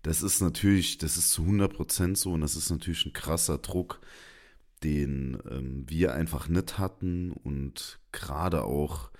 das 0.01 0.23
ist 0.23 0.41
natürlich, 0.41 0.97
das 0.97 1.17
ist 1.17 1.31
zu 1.31 1.41
100 1.43 1.73
Prozent 1.73 2.17
so 2.17 2.31
und 2.31 2.41
das 2.41 2.55
ist 2.55 2.69
natürlich 2.69 3.05
ein 3.05 3.13
krasser 3.13 3.57
Druck, 3.57 3.99
den 4.81 5.37
ähm, 5.51 5.83
wir 5.87 6.13
einfach 6.13 6.47
nicht 6.47 6.79
hatten 6.79 7.31
und 7.31 7.99
gerade 8.13 8.63
auch 8.63 9.11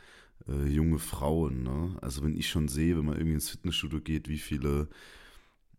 äh, 0.47 0.67
junge 0.67 0.99
Frauen. 0.99 1.63
Ne? 1.63 1.97
Also 2.01 2.23
wenn 2.23 2.37
ich 2.37 2.49
schon 2.49 2.69
sehe, 2.69 2.97
wenn 2.97 3.05
man 3.05 3.17
irgendwie 3.17 3.35
ins 3.35 3.49
Fitnessstudio 3.49 3.99
geht, 3.99 4.29
wie 4.29 4.37
viele 4.37 4.87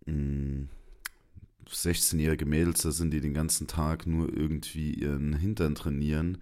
mh, 0.04 0.12
mm, 0.12 0.68
16-jährige 1.72 2.46
Mädels 2.46 2.82
da 2.82 2.90
sind, 2.90 3.12
die 3.12 3.20
den 3.20 3.34
ganzen 3.34 3.66
Tag 3.66 4.06
nur 4.06 4.32
irgendwie 4.32 4.94
ihren 4.94 5.34
Hintern 5.34 5.74
trainieren, 5.74 6.38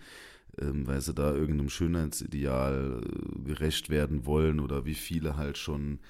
ähm, 0.60 0.86
weil 0.86 1.00
sie 1.00 1.14
da 1.14 1.34
irgendeinem 1.34 1.70
Schönheitsideal 1.70 3.02
äh, 3.02 3.42
gerecht 3.44 3.90
werden 3.90 4.26
wollen 4.26 4.60
oder 4.60 4.84
wie 4.84 4.94
viele 4.94 5.36
halt 5.36 5.58
schon 5.58 6.00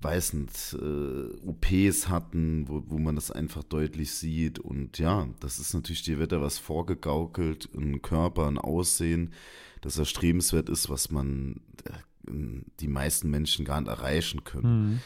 weiß 0.00 0.34
nicht, 0.34 0.76
äh, 0.80 1.46
OPs 1.46 2.08
hatten, 2.08 2.68
wo, 2.68 2.84
wo 2.86 2.98
man 2.98 3.16
das 3.16 3.30
einfach 3.30 3.64
deutlich 3.64 4.12
sieht. 4.12 4.58
Und 4.58 4.98
ja, 4.98 5.28
das 5.40 5.58
ist 5.58 5.74
natürlich, 5.74 6.02
dir 6.02 6.18
wird 6.18 6.32
da 6.32 6.40
was 6.40 6.58
vorgegaukelt, 6.58 7.68
ein 7.74 8.00
Körper, 8.02 8.46
ein 8.46 8.58
Aussehen, 8.58 9.32
das 9.80 9.98
erstrebenswert 9.98 10.68
ist, 10.68 10.88
was 10.88 11.10
man 11.10 11.60
äh, 11.84 12.32
die 12.80 12.88
meisten 12.88 13.30
Menschen 13.30 13.64
gar 13.64 13.80
nicht 13.80 13.90
erreichen 13.90 14.44
können. 14.44 14.90
Mhm. 14.90 15.00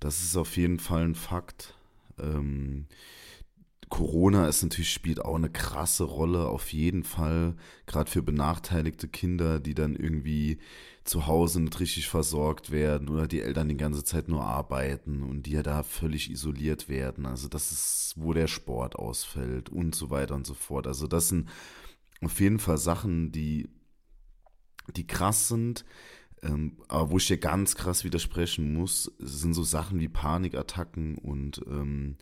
Das 0.00 0.22
ist 0.22 0.36
auf 0.36 0.56
jeden 0.56 0.78
Fall 0.78 1.04
ein 1.04 1.14
Fakt. 1.14 1.74
Ähm, 2.18 2.86
Corona 3.88 4.48
ist 4.48 4.62
natürlich, 4.62 4.92
spielt 4.92 5.24
auch 5.24 5.36
eine 5.36 5.50
krasse 5.50 6.04
Rolle, 6.04 6.48
auf 6.48 6.72
jeden 6.72 7.04
Fall, 7.04 7.54
gerade 7.86 8.10
für 8.10 8.22
benachteiligte 8.22 9.06
Kinder, 9.06 9.60
die 9.60 9.74
dann 9.74 9.94
irgendwie 9.94 10.58
zu 11.04 11.28
Hause 11.28 11.60
nicht 11.60 11.78
richtig 11.78 12.08
versorgt 12.08 12.72
werden 12.72 13.08
oder 13.08 13.28
die 13.28 13.40
Eltern 13.40 13.68
die 13.68 13.76
ganze 13.76 14.02
Zeit 14.02 14.28
nur 14.28 14.42
arbeiten 14.42 15.22
und 15.22 15.44
die 15.46 15.52
ja 15.52 15.62
da 15.62 15.84
völlig 15.84 16.30
isoliert 16.30 16.88
werden. 16.88 17.26
Also 17.26 17.48
das 17.48 17.70
ist, 17.70 18.14
wo 18.16 18.32
der 18.32 18.48
Sport 18.48 18.96
ausfällt 18.96 19.68
und 19.68 19.94
so 19.94 20.10
weiter 20.10 20.34
und 20.34 20.46
so 20.46 20.54
fort. 20.54 20.88
Also 20.88 21.06
das 21.06 21.28
sind 21.28 21.48
auf 22.22 22.40
jeden 22.40 22.58
Fall 22.58 22.78
Sachen, 22.78 23.30
die, 23.30 23.68
die 24.96 25.06
krass 25.06 25.46
sind. 25.46 25.84
Ähm, 26.46 26.76
aber 26.88 27.10
wo 27.10 27.16
ich 27.16 27.26
dir 27.26 27.38
ganz 27.38 27.74
krass 27.74 28.04
widersprechen 28.04 28.72
muss, 28.72 29.12
sind 29.18 29.54
so 29.54 29.62
Sachen 29.62 30.00
wie 30.00 30.08
Panikattacken 30.08 31.16
und 31.16 31.60
ähm, 31.66 32.16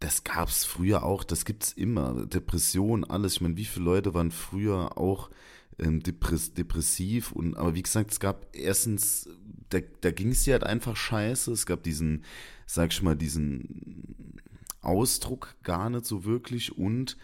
das 0.00 0.24
gab 0.24 0.48
es 0.48 0.64
früher 0.64 1.04
auch, 1.04 1.24
das 1.24 1.44
gibt 1.44 1.64
es 1.64 1.72
immer. 1.74 2.26
Depression, 2.26 3.04
alles. 3.04 3.34
Ich 3.34 3.40
meine, 3.42 3.56
wie 3.56 3.66
viele 3.66 3.84
Leute 3.84 4.14
waren 4.14 4.30
früher 4.30 4.96
auch 4.96 5.30
ähm, 5.78 6.02
depress 6.02 6.54
depressiv 6.54 7.32
und 7.32 7.56
aber 7.56 7.74
wie 7.74 7.82
gesagt, 7.82 8.10
es 8.10 8.20
gab 8.20 8.46
erstens, 8.52 9.28
da, 9.68 9.78
da 10.00 10.10
ging 10.10 10.30
es 10.30 10.44
dir 10.44 10.54
halt 10.54 10.64
einfach 10.64 10.96
scheiße. 10.96 11.52
Es 11.52 11.66
gab 11.66 11.82
diesen, 11.82 12.24
sag 12.66 12.92
ich 12.92 13.02
mal, 13.02 13.16
diesen 13.16 14.34
Ausdruck 14.80 15.54
gar 15.62 15.90
nicht 15.90 16.06
so 16.06 16.24
wirklich 16.24 16.76
und 16.76 17.16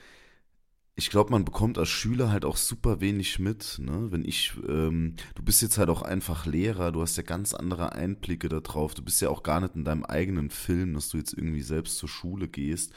ich 0.99 1.11
glaube, 1.11 1.31
man 1.31 1.45
bekommt 1.45 1.77
als 1.77 1.91
Schüler 1.91 2.33
halt 2.33 2.47
auch 2.47 2.57
super 2.57 3.01
wenig 3.03 3.39
mit. 3.39 3.79
Ne? 3.79 4.11
Wenn 4.11 4.25
ich, 4.25 4.55
ähm, 4.67 5.15
du 5.35 5.43
bist 5.43 5.61
jetzt 5.61 5.77
halt 5.77 5.91
auch 5.91 6.01
einfach 6.01 6.47
Lehrer, 6.47 6.91
du 6.91 7.03
hast 7.03 7.17
ja 7.19 7.23
ganz 7.23 7.53
andere 7.53 7.93
Einblicke 7.93 8.49
darauf. 8.49 8.95
Du 8.95 9.03
bist 9.03 9.21
ja 9.21 9.29
auch 9.29 9.43
gar 9.43 9.61
nicht 9.61 9.75
in 9.75 9.85
deinem 9.85 10.05
eigenen 10.05 10.49
Film, 10.49 10.95
dass 10.95 11.11
du 11.11 11.19
jetzt 11.19 11.35
irgendwie 11.35 11.61
selbst 11.61 11.99
zur 11.99 12.09
Schule 12.09 12.49
gehst. 12.49 12.95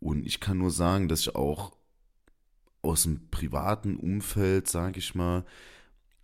Und 0.00 0.26
ich 0.26 0.40
kann 0.40 0.56
nur 0.56 0.70
sagen, 0.70 1.08
dass 1.08 1.20
ich 1.20 1.36
auch 1.36 1.76
aus 2.80 3.02
dem 3.02 3.28
privaten 3.30 3.96
Umfeld, 3.96 4.68
sage 4.68 4.98
ich 4.98 5.14
mal, 5.14 5.44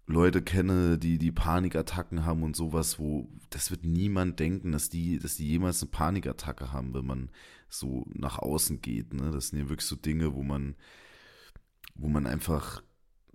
Leute 0.07 0.41
kenne, 0.43 0.99
die 0.99 1.19
die 1.19 1.33
Panikattacken 1.33 2.25
haben 2.25 2.43
und 2.43 2.57
sowas, 2.57 2.99
wo 2.99 3.29
das 3.51 3.71
wird 3.71 3.85
niemand 3.85 4.41
denken, 4.41 4.73
dass 4.73 4.89
die, 4.89 5.19
dass 5.19 5.37
die 5.37 5.49
jemals 5.49 5.83
eine 5.83 5.91
Panikattacke 5.91 6.73
haben, 6.73 6.95
wenn 6.95 7.07
man 7.07 7.31
so 7.69 8.07
nach 8.15 8.39
außen 8.39 8.81
geht. 8.81 9.13
Ne? 9.15 9.31
Das 9.31 9.49
sind 9.49 9.59
ja 9.59 9.69
wirklich 9.69 9.87
so 9.87 9.97
Dinge, 9.97 10.35
wo 10.35 10.43
man, 10.43 10.75
wo 11.95 12.09
man 12.09 12.27
einfach 12.27 12.83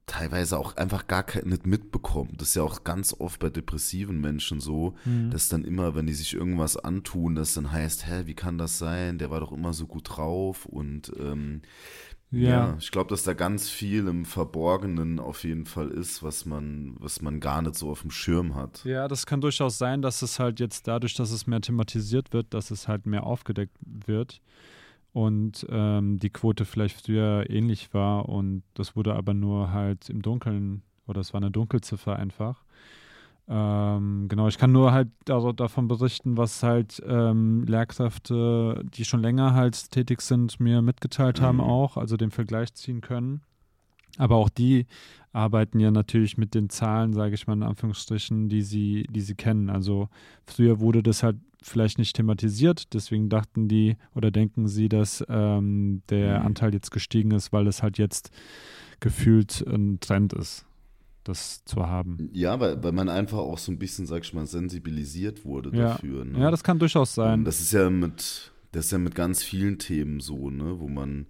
teilweise 0.08 0.58
auch 0.58 0.78
einfach 0.78 1.08
gar 1.08 1.26
nicht 1.44 1.68
mitbekommt. 1.68 2.42
Das 2.42 2.50
ist 2.50 2.56
ja 2.56 2.64
auch 2.64 2.84
ganz 2.86 3.14
oft 3.20 3.40
bei 3.40 3.50
depressiven 3.50 4.20
Menschen 4.22 4.62
so, 4.62 4.96
mhm. 5.04 5.30
dass 5.32 5.50
dann 5.50 5.66
immer, 5.66 5.96
wenn 5.96 6.08
die 6.08 6.14
sich 6.14 6.34
irgendwas 6.34 6.78
antun, 6.78 7.36
das 7.36 7.54
dann 7.54 7.72
heißt, 7.72 8.08
hä, 8.08 8.22
wie 8.26 8.34
kann 8.34 8.58
das 8.58 8.80
sein? 8.80 9.18
Der 9.18 9.30
war 9.30 9.42
doch 9.42 9.52
immer 9.52 9.74
so 9.74 9.86
gut 9.86 10.04
drauf 10.06 10.66
und 10.66 11.12
ähm, 11.20 11.62
ja. 12.32 12.50
ja. 12.50 12.78
ich 12.80 12.92
glaube, 12.92 13.10
dass 13.10 13.24
da 13.24 13.34
ganz 13.34 13.70
viel 13.70 14.08
im 14.08 14.24
Verborgenen 14.24 15.20
auf 15.20 15.44
jeden 15.44 15.66
Fall 15.66 15.90
ist, 15.90 16.24
was 16.24 16.46
man, 16.46 16.96
was 17.00 17.22
man 17.22 17.42
gar 17.42 17.62
nicht 17.62 17.76
so 17.76 17.90
auf 17.90 18.02
dem 18.02 18.12
Schirm 18.12 18.56
hat. 18.56 18.84
Ja, 18.86 19.10
das 19.10 19.26
kann 19.26 19.42
durchaus 19.42 19.78
sein, 19.78 20.02
dass 20.02 20.22
es 20.22 20.40
halt 20.40 20.62
jetzt 20.62 20.88
dadurch, 20.88 21.16
dass 21.16 21.32
es 21.32 21.48
mehr 21.48 21.62
thematisiert 21.62 22.32
wird, 22.32 22.54
dass 22.54 22.72
es 22.72 22.88
halt 22.88 23.06
mehr 23.06 23.24
aufgedeckt 23.26 23.76
wird 23.82 24.42
und 25.18 25.66
ähm, 25.72 26.20
die 26.20 26.30
Quote 26.30 26.64
vielleicht 26.64 27.02
früher 27.02 27.50
ähnlich 27.50 27.92
war 27.92 28.30
und 28.30 28.62
das 28.76 28.96
wurde 28.96 29.16
aber 29.16 29.34
nur 29.34 29.72
halt 29.72 30.12
im 30.12 30.22
Dunkeln 30.22 30.84
oder 31.08 31.22
es 31.22 31.34
war 31.34 31.42
eine 31.42 31.50
Dunkelziffer 31.50 32.16
einfach. 32.16 32.64
Ähm, 33.48 34.28
genau, 34.30 34.48
ich 34.48 34.60
kann 34.60 34.72
nur 34.72 34.92
halt 34.92 35.08
also 35.28 35.54
davon 35.54 35.88
berichten, 35.88 36.38
was 36.38 36.62
halt 36.62 37.02
ähm, 37.08 37.64
Lehrkräfte, 37.64 38.86
die 38.94 39.06
schon 39.06 39.24
länger 39.24 39.56
halt 39.56 39.90
tätig 39.90 40.22
sind, 40.22 40.60
mir 40.60 40.84
mitgeteilt 40.84 41.40
mhm. 41.40 41.46
haben 41.46 41.62
auch, 41.62 41.98
also 41.98 42.16
den 42.16 42.30
Vergleich 42.30 42.76
ziehen 42.76 43.02
können. 43.02 43.42
Aber 44.20 44.36
auch 44.36 44.50
die 44.50 44.86
arbeiten 45.32 45.80
ja 45.80 45.90
natürlich 45.90 46.38
mit 46.38 46.54
den 46.54 46.70
Zahlen, 46.70 47.14
sage 47.14 47.34
ich 47.34 47.48
mal 47.48 47.54
in 47.54 47.64
Anführungsstrichen, 47.64 48.50
die 48.50 48.62
sie, 48.62 49.08
die 49.10 49.22
sie 49.22 49.36
kennen. 49.36 49.72
Also 49.72 50.10
früher 50.46 50.80
wurde 50.80 51.02
das 51.02 51.24
halt 51.24 51.38
vielleicht 51.62 51.98
nicht 51.98 52.16
thematisiert, 52.16 52.94
deswegen 52.94 53.30
dachten 53.30 53.68
die 53.68 53.98
oder 54.14 54.32
denken 54.32 54.68
sie, 54.68 54.90
dass 54.90 55.24
ähm, 55.28 56.02
der 56.10 56.40
mhm. 56.40 56.46
Anteil 56.48 56.74
jetzt 56.74 56.92
gestiegen 56.92 57.32
ist, 57.32 57.52
weil 57.52 57.68
es 57.68 57.82
halt 57.82 57.98
jetzt 57.98 58.32
gefühlt 59.00 59.66
ein 59.68 60.00
Trend 60.00 60.34
ist 60.34 60.68
das 61.28 61.64
zu 61.66 61.86
haben. 61.88 62.30
Ja, 62.34 62.60
weil, 62.60 62.82
weil 62.84 62.92
man 62.92 63.10
einfach 63.10 63.40
auch 63.40 63.58
so 63.58 63.72
ein 63.72 63.80
bisschen, 63.80 64.06
sag 64.06 64.24
ich 64.24 64.34
mal, 64.34 64.46
sensibilisiert 64.46 65.46
wurde 65.46 65.70
ja. 65.78 65.90
dafür. 65.90 66.26
Ne? 66.26 66.40
Ja, 66.40 66.52
das 66.52 66.64
kann 66.64 66.80
durchaus 66.80 67.16
sein. 67.16 67.44
Das 67.44 67.60
ist 67.60 67.74
ja 67.74 67.90
mit, 67.90 68.52
das 68.72 68.86
ist 68.86 68.92
ja 68.92 68.98
mit 68.98 69.16
ganz 69.16 69.44
vielen 69.44 69.78
Themen 69.78 70.20
so, 70.20 70.50
ne, 70.50 70.80
wo 70.80 70.88
man, 70.88 71.28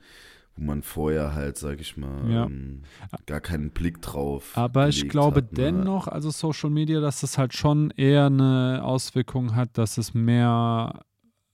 wo 0.58 0.64
man 0.64 0.82
vorher 0.82 1.34
halt, 1.36 1.58
sag 1.58 1.80
ich 1.80 1.98
mal, 1.98 2.30
ja. 2.30 2.46
ähm, 2.46 2.82
gar 3.26 3.42
keinen 3.42 3.72
Blick 3.72 4.02
drauf. 4.02 4.52
Aber 4.58 4.90
ich 4.90 5.08
glaube 5.08 5.38
hat, 5.38 5.52
ne? 5.52 5.58
dennoch, 5.58 6.08
also 6.08 6.32
Social 6.32 6.70
Media, 6.70 7.00
dass 7.00 7.22
das 7.22 7.38
halt 7.38 7.54
schon 7.54 7.92
eher 7.92 8.26
eine 8.26 8.82
Auswirkung 8.84 9.56
hat, 9.56 9.78
dass 9.78 9.98
es 9.98 10.14
mehr 10.14 11.02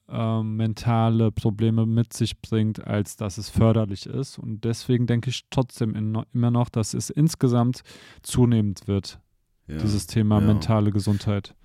ähm, 0.09 0.55
mentale 0.55 1.31
Probleme 1.31 1.85
mit 1.85 2.13
sich 2.13 2.41
bringt, 2.41 2.85
als 2.85 3.17
dass 3.17 3.37
es 3.37 3.49
förderlich 3.49 4.05
ist. 4.05 4.37
Und 4.37 4.63
deswegen 4.63 5.05
denke 5.05 5.29
ich 5.29 5.45
trotzdem 5.49 5.95
in, 5.95 6.17
immer 6.33 6.51
noch, 6.51 6.69
dass 6.69 6.93
es 6.93 7.09
insgesamt 7.09 7.81
zunehmend 8.21 8.87
wird, 8.87 9.19
ja. 9.67 9.77
dieses 9.77 10.07
Thema 10.07 10.39
ja. 10.39 10.47
mentale 10.47 10.91
Gesundheit 10.91 11.55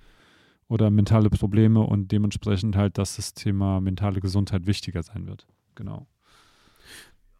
oder 0.67 0.89
mentale 0.89 1.29
Probleme 1.29 1.79
und 1.79 2.11
dementsprechend 2.11 2.75
halt, 2.75 2.97
dass 2.97 3.15
das 3.15 3.33
Thema 3.33 3.81
mentale 3.81 4.19
Gesundheit 4.19 4.67
wichtiger 4.67 5.03
sein 5.03 5.25
wird. 5.25 5.47
Genau. 5.75 6.07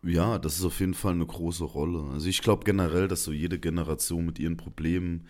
Ja, 0.04 0.40
das 0.40 0.58
ist 0.58 0.64
auf 0.66 0.80
jeden 0.80 0.94
Fall 0.94 1.14
eine 1.14 1.26
große 1.26 1.64
Rolle. 1.66 2.12
Also 2.14 2.28
ich 2.30 2.42
glaube 2.42 2.64
generell, 2.64 3.08
dass 3.10 3.24
so 3.26 3.34
jede 3.34 3.60
Generation 3.60 4.26
mit 4.26 4.40
ihren 4.40 4.56
Problemen 4.56 5.28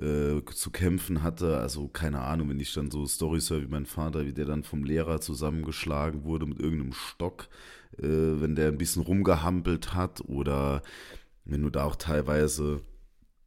äh, 0.00 0.42
zu 0.54 0.70
kämpfen 0.70 1.22
hatte. 1.22 1.58
Also 1.58 1.88
keine 1.88 2.20
Ahnung, 2.22 2.50
wenn 2.50 2.60
ich 2.60 2.72
dann 2.72 2.90
so 2.90 3.06
Storys 3.06 3.50
höre 3.50 3.62
wie 3.62 3.66
mein 3.68 3.86
Vater, 3.86 4.24
wie 4.26 4.32
der 4.32 4.44
dann 4.46 4.62
vom 4.64 4.84
Lehrer 4.84 5.20
zusammengeschlagen 5.20 6.24
wurde 6.24 6.46
mit 6.46 6.60
irgendeinem 6.60 6.92
Stock, 6.92 7.48
äh, 7.98 8.02
wenn 8.04 8.54
der 8.54 8.68
ein 8.68 8.78
bisschen 8.78 9.02
rumgehampelt 9.02 9.94
hat 9.94 10.20
oder 10.22 10.82
wenn 11.44 11.62
du 11.62 11.70
da 11.70 11.84
auch 11.84 11.96
teilweise 11.96 12.82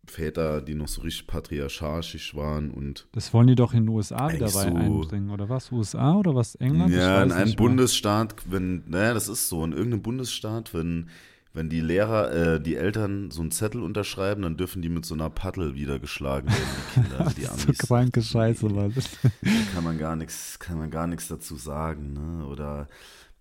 Väter, 0.10 0.62
die 0.62 0.76
noch 0.76 0.88
so 0.88 1.02
richtig 1.02 1.28
patriarchisch 1.28 2.36
waren 2.36 2.72
und 2.72 3.08
das 3.12 3.34
wollen 3.34 3.48
die 3.48 3.56
doch 3.56 3.74
in 3.74 3.84
den 3.84 3.90
USA 3.90 4.32
wieder 4.32 4.48
so, 4.48 4.60
einbringen, 4.60 5.30
oder 5.30 5.50
was? 5.50 5.72
USA 5.72 6.16
oder 6.16 6.36
was? 6.36 6.56
England? 6.56 6.94
Ja, 6.94 7.24
in 7.24 7.32
einem 7.32 7.56
Bundesstaat, 7.56 8.36
wenn, 8.50 8.84
naja, 8.88 9.14
das 9.14 9.28
ist 9.28 9.50
so, 9.50 9.64
in 9.64 9.72
irgendeinem 9.72 10.02
Bundesstaat, 10.02 10.74
wenn 10.74 11.10
wenn 11.52 11.68
die 11.68 11.82
Lehrer, 11.82 12.32
äh, 12.32 12.62
die 12.62 12.76
Eltern 12.76 13.32
so 13.32 13.42
einen 13.42 13.52
Zettel 13.52 13.82
unterschreiben, 13.82 14.44
dann 14.44 14.56
dürfen 14.56 14.82
die 14.82 14.90
mit 14.90 15.06
so 15.06 15.16
einer 15.16 15.32
Paddel 15.32 15.74
wieder 15.74 16.00
geschlagen 16.00 16.48
werden, 16.48 16.62
die 16.62 16.94
Kinder, 17.02 17.34
die 17.36 17.48
Amis. 17.48 17.78
so 17.78 17.88
kranke 17.88 18.22
Scheiße, 18.22 18.68
Mann. 18.68 18.94
kann 19.74 19.84
man 19.84 19.98
gar 19.98 20.16
nichts, 20.16 20.60
kann 20.60 20.78
man 20.78 20.92
gar 20.92 21.08
nichts 21.08 21.28
dazu 21.28 21.56
sagen, 21.56 22.14
ne? 22.14 22.46
Oder 22.46 22.88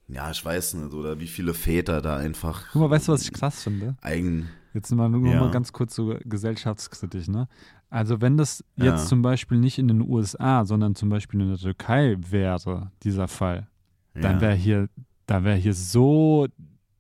ja, 0.09 0.31
ich 0.31 0.44
weiß 0.44 0.75
nicht, 0.75 0.92
oder 0.92 1.21
wie 1.21 1.27
viele 1.27 1.55
Väter 1.55 2.01
da 2.01 2.16
einfach. 2.16 2.64
Guck 2.73 2.83
mal, 2.83 2.90
weißt 2.90 3.09
du, 3.09 3.12
was 3.12 3.23
ich 3.23 3.33
krass 3.33 3.62
finde? 3.62 3.97
Eigen. 4.01 4.49
Jetzt 4.75 4.90
mal, 4.92 5.09
nur 5.09 5.27
ja. 5.31 5.40
mal 5.40 5.51
ganz 5.51 5.73
kurz 5.73 5.94
so 5.94 6.16
gesellschaftskritisch, 6.25 7.29
ne? 7.29 7.49
Also, 7.90 8.21
wenn 8.21 8.37
das 8.37 8.64
jetzt 8.77 8.87
ja. 8.87 9.07
zum 9.07 9.23
Beispiel 9.23 9.59
nicht 9.59 9.79
in 9.79 9.88
den 9.88 10.03
USA, 10.03 10.64
sondern 10.64 10.94
zum 10.94 11.09
Beispiel 11.09 11.40
in 11.40 11.49
der 11.49 11.59
Türkei 11.59 12.16
wäre, 12.18 12.90
dieser 13.03 13.29
Fall, 13.29 13.66
dann 14.14 14.40
wäre 14.40 14.55
hier, 14.55 14.88
da 15.27 15.44
wäre 15.44 15.57
hier 15.57 15.75
so 15.75 16.49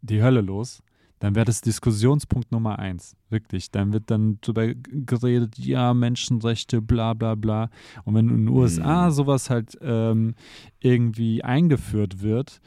die 0.02 0.22
Hölle 0.22 0.40
los 0.40 0.82
dann 1.18 1.34
wäre 1.34 1.44
das 1.44 1.60
Diskussionspunkt 1.60 2.52
Nummer 2.52 2.78
eins. 2.78 3.16
Wirklich. 3.28 3.70
Dann 3.70 3.92
wird 3.92 4.10
dann 4.10 4.38
darüber 4.40 4.72
geredet, 4.74 5.58
ja, 5.58 5.92
Menschenrechte, 5.94 6.80
bla 6.80 7.14
bla 7.14 7.34
bla. 7.34 7.70
Und 8.04 8.14
wenn 8.14 8.28
in 8.28 8.46
den 8.46 8.48
USA 8.48 9.06
mhm. 9.06 9.10
sowas 9.10 9.50
halt 9.50 9.76
ähm, 9.80 10.34
irgendwie 10.80 11.42
eingeführt 11.42 12.22
wird, 12.22 12.60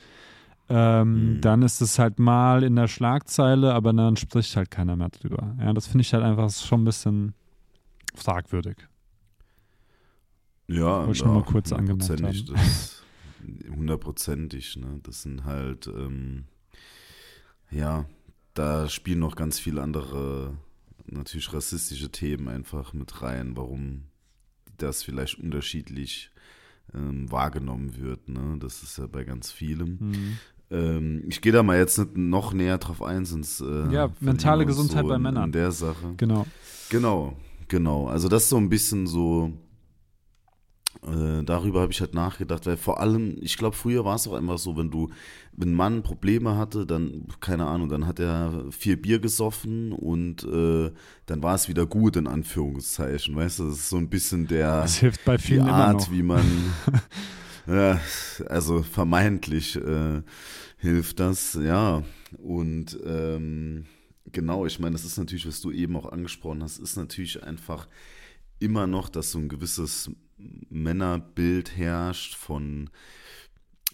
ähm, 0.74 1.36
mhm. 1.36 1.42
dann 1.42 1.62
ist 1.64 1.82
es 1.82 2.00
halt 2.00 2.18
mal 2.18 2.64
in 2.64 2.76
der 2.78 2.88
Schlagzeile, 2.88 3.74
aber 3.74 3.92
dann 3.92 4.16
spricht 4.16 4.56
halt 4.56 4.72
keiner 4.72 4.96
mehr 4.96 5.10
drüber. 5.10 5.56
Ja, 5.60 5.74
das 5.74 5.88
finde 5.88 6.04
ich 6.04 6.14
halt 6.14 6.24
einfach 6.24 6.50
schon 6.50 6.82
ein 6.82 6.86
bisschen 6.86 7.34
fragwürdig. 8.16 8.78
Ja, 10.68 11.00
Wollte 11.00 11.12
ich 11.12 11.26
nochmal 11.26 11.44
kurz 11.44 11.74
angemerkt 11.74 12.22
haben. 12.22 12.56
Hundertprozentig, 13.76 14.78
ne? 14.78 15.00
Das 15.04 15.24
sind 15.24 15.44
halt, 15.44 15.88
ähm, 15.88 16.46
ja, 17.70 18.06
da 18.54 18.88
spielen 18.88 19.20
noch 19.20 19.36
ganz 19.36 19.60
viele 19.60 19.82
andere, 19.82 20.56
natürlich 21.06 21.52
rassistische 21.52 22.12
Themen 22.12 22.48
einfach 22.48 22.94
mit 22.94 23.22
rein, 23.22 23.58
warum 23.58 24.06
das 24.78 25.04
vielleicht 25.04 25.40
unterschiedlich 25.40 26.32
ähm, 26.94 27.32
wahrgenommen 27.32 27.98
wird. 27.98 28.30
Ne? 28.30 28.58
Das 28.60 28.84
ist 28.84 28.98
ja 28.98 29.08
bei 29.08 29.24
ganz 29.24 29.52
vielem. 29.52 29.98
Mhm. 30.00 30.38
Ähm, 30.72 31.24
ich 31.28 31.42
gehe 31.42 31.52
da 31.52 31.64
mal 31.64 31.78
jetzt 31.78 31.98
nicht 31.98 32.18
noch 32.18 32.54
näher 32.54 32.78
drauf 32.78 33.02
ein, 33.02 33.26
sonst. 33.26 33.62
Äh, 33.62 33.92
ja, 33.92 34.10
mentale 34.20 34.66
Gesundheit 34.66 35.04
so 35.04 35.10
bei 35.10 35.20
Männern. 35.20 35.46
In 35.46 35.52
der 35.52 35.72
Sache. 35.72 36.14
Genau. 36.18 36.46
Genau, 36.90 37.34
genau. 37.68 38.08
Also, 38.08 38.30
das 38.30 38.44
ist 38.44 38.50
so 38.50 38.58
ein 38.58 38.70
bisschen 38.70 39.08
so 39.08 39.54
äh, 41.04 41.44
darüber 41.44 41.82
habe 41.82 41.92
ich 41.92 42.00
halt 42.00 42.14
nachgedacht, 42.14 42.68
weil 42.68 42.78
vor 42.78 43.00
allem, 43.00 43.38
ich 43.42 43.58
glaube, 43.58 43.76
früher 43.76 44.06
war 44.06 44.16
es 44.16 44.28
auch 44.28 44.34
einfach 44.34 44.60
so, 44.60 44.78
wenn 44.78 44.92
du, 44.92 45.10
wenn 45.54 45.72
ein 45.72 45.76
Mann 45.76 46.04
Probleme 46.04 46.58
hatte, 46.58 46.86
dann, 46.86 47.26
keine 47.40 47.66
Ahnung, 47.66 47.90
dann 47.90 48.06
hat 48.06 48.20
er 48.20 48.66
vier 48.70 49.02
Bier 49.02 49.20
gesoffen 49.20 49.94
und 49.94 50.44
äh, 50.44 50.92
dann 51.26 51.42
war 51.42 51.56
es 51.56 51.68
wieder 51.68 51.88
gut, 51.88 52.18
in 52.18 52.28
Anführungszeichen, 52.28 53.36
weißt 53.36 53.60
du, 53.60 53.70
das 53.70 53.78
ist 53.78 53.90
so 53.90 53.98
ein 53.98 54.10
bisschen 54.10 54.48
der 54.48 54.82
das 54.82 54.98
hilft 54.98 55.26
bei 55.26 55.40
vielen 55.40 55.66
die 55.66 55.72
Art, 55.72 56.12
wie 56.12 56.22
man, 56.22 56.46
ja, 57.74 58.00
also 58.48 58.84
vermeintlich 58.84 59.76
äh, 59.76 60.22
hilft 60.78 61.20
das, 61.20 61.54
ja, 61.54 62.04
und 62.38 63.00
ähm, 63.06 63.86
genau, 64.32 64.66
ich 64.66 64.80
meine, 64.80 64.94
das 64.94 65.06
ist 65.06 65.18
natürlich, 65.18 65.48
was 65.48 65.62
du 65.62 65.72
eben 65.72 65.96
auch 65.96 66.12
angesprochen 66.12 66.64
hast, 66.64 66.80
ist 66.80 66.96
natürlich 66.98 67.44
einfach 67.44 67.88
immer 68.60 68.88
noch, 68.88 69.10
dass 69.10 69.32
so 69.32 69.40
ein 69.40 69.50
gewisses 69.50 70.12
Männerbild 70.70 71.76
herrscht 71.76 72.36
von, 72.36 72.90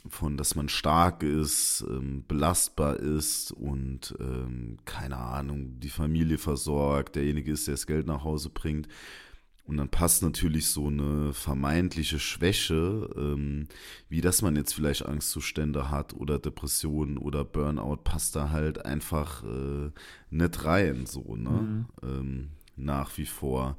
von 0.07 0.37
dass 0.37 0.55
man 0.55 0.69
stark 0.69 1.23
ist, 1.23 1.83
ähm, 1.89 2.23
belastbar 2.27 2.97
ist 2.97 3.51
und 3.51 4.15
ähm, 4.19 4.77
keine 4.85 5.17
Ahnung, 5.17 5.79
die 5.79 5.89
Familie 5.89 6.37
versorgt, 6.37 7.15
derjenige 7.15 7.51
ist, 7.51 7.67
der 7.67 7.73
das 7.73 7.87
Geld 7.87 8.07
nach 8.07 8.23
Hause 8.23 8.49
bringt. 8.49 8.87
Und 9.67 9.75
dann 9.75 9.89
passt 9.89 10.23
natürlich 10.23 10.67
so 10.67 10.87
eine 10.87 11.33
vermeintliche 11.33 12.19
Schwäche, 12.19 13.09
ähm, 13.17 13.67
wie 14.07 14.21
dass 14.21 14.41
man 14.41 14.55
jetzt 14.55 14.73
vielleicht 14.73 15.05
Angstzustände 15.05 15.91
hat 15.91 16.13
oder 16.13 16.39
Depressionen 16.39 17.17
oder 17.17 17.43
Burnout, 17.43 17.97
passt 17.97 18.37
da 18.37 18.49
halt 18.51 18.85
einfach 18.85 19.43
äh, 19.43 19.91
nicht 20.29 20.63
rein, 20.63 21.05
so, 21.05 21.35
ne? 21.35 21.49
Mhm. 21.49 21.85
Ähm, 22.01 22.49
nach 22.77 23.17
wie 23.17 23.25
vor. 23.25 23.75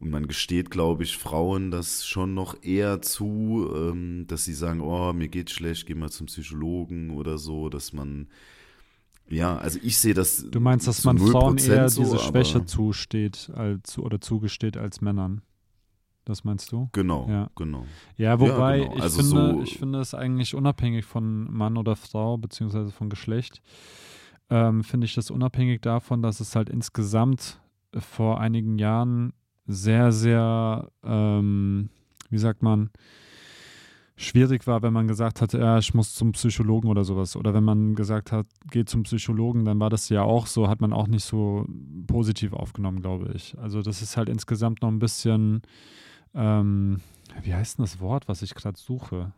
Und 0.00 0.10
man 0.10 0.26
gesteht, 0.26 0.72
glaube 0.72 1.04
ich, 1.04 1.16
Frauen 1.16 1.70
das 1.70 2.04
schon 2.04 2.34
noch 2.34 2.62
eher 2.64 3.00
zu, 3.00 3.70
ähm, 3.72 4.26
dass 4.26 4.44
sie 4.44 4.54
sagen, 4.54 4.80
oh, 4.80 5.12
mir 5.12 5.28
geht's 5.28 5.52
schlecht, 5.52 5.86
geh 5.86 5.94
mal 5.94 6.10
zum 6.10 6.26
Psychologen 6.26 7.10
oder 7.10 7.38
so, 7.38 7.68
dass 7.68 7.92
man 7.92 8.26
ja, 9.28 9.56
also 9.56 9.78
ich 9.82 9.98
sehe 9.98 10.14
das. 10.14 10.46
Du 10.50 10.60
meinst, 10.60 10.86
dass 10.86 11.04
man 11.04 11.18
Frauen 11.18 11.58
eher 11.58 11.88
so, 11.88 12.02
diese 12.02 12.18
Schwäche 12.18 12.64
zusteht 12.64 13.50
als, 13.54 13.98
oder 13.98 14.20
zugesteht 14.20 14.76
als 14.76 15.00
Männern? 15.00 15.42
Das 16.24 16.44
meinst 16.44 16.72
du? 16.72 16.88
Genau, 16.92 17.28
ja. 17.28 17.50
genau. 17.54 17.84
Ja, 18.16 18.40
wobei 18.40 18.78
ja, 18.78 18.84
genau. 18.84 19.02
Also 19.02 19.20
ich, 19.20 19.26
finde, 19.26 19.54
so 19.54 19.62
ich 19.62 19.78
finde 19.78 20.00
es 20.00 20.14
eigentlich 20.14 20.54
unabhängig 20.54 21.04
von 21.04 21.52
Mann 21.52 21.76
oder 21.76 21.96
Frau, 21.96 22.38
beziehungsweise 22.38 22.90
von 22.92 23.10
Geschlecht, 23.10 23.60
ähm, 24.48 24.84
finde 24.84 25.04
ich 25.04 25.14
das 25.14 25.30
unabhängig 25.30 25.82
davon, 25.82 26.22
dass 26.22 26.40
es 26.40 26.56
halt 26.56 26.70
insgesamt 26.70 27.60
vor 27.98 28.40
einigen 28.40 28.78
Jahren 28.78 29.32
sehr, 29.66 30.12
sehr, 30.12 30.90
ähm, 31.02 31.90
wie 32.30 32.38
sagt 32.38 32.62
man, 32.62 32.90
schwierig 34.16 34.66
war, 34.66 34.82
wenn 34.82 34.92
man 34.92 35.08
gesagt 35.08 35.40
hat, 35.40 35.52
ja, 35.52 35.78
ich 35.78 35.94
muss 35.94 36.14
zum 36.14 36.32
Psychologen 36.32 36.88
oder 36.88 37.04
sowas. 37.04 37.36
Oder 37.36 37.52
wenn 37.54 37.64
man 37.64 37.94
gesagt 37.94 38.32
hat, 38.32 38.46
geht 38.70 38.88
zum 38.88 39.02
Psychologen, 39.02 39.64
dann 39.64 39.80
war 39.80 39.90
das 39.90 40.08
ja 40.08 40.22
auch 40.22 40.46
so, 40.46 40.68
hat 40.68 40.80
man 40.80 40.92
auch 40.92 41.08
nicht 41.08 41.24
so 41.24 41.66
positiv 42.06 42.52
aufgenommen, 42.52 43.00
glaube 43.00 43.32
ich. 43.34 43.56
Also 43.58 43.82
das 43.82 44.02
ist 44.02 44.16
halt 44.16 44.28
insgesamt 44.28 44.82
noch 44.82 44.90
ein 44.90 45.00
bisschen, 45.00 45.62
ähm, 46.34 47.00
wie 47.42 47.54
heißt 47.54 47.78
denn 47.78 47.84
das 47.84 48.00
Wort, 48.00 48.28
was 48.28 48.42
ich 48.42 48.54
gerade 48.54 48.78
suche? 48.78 49.32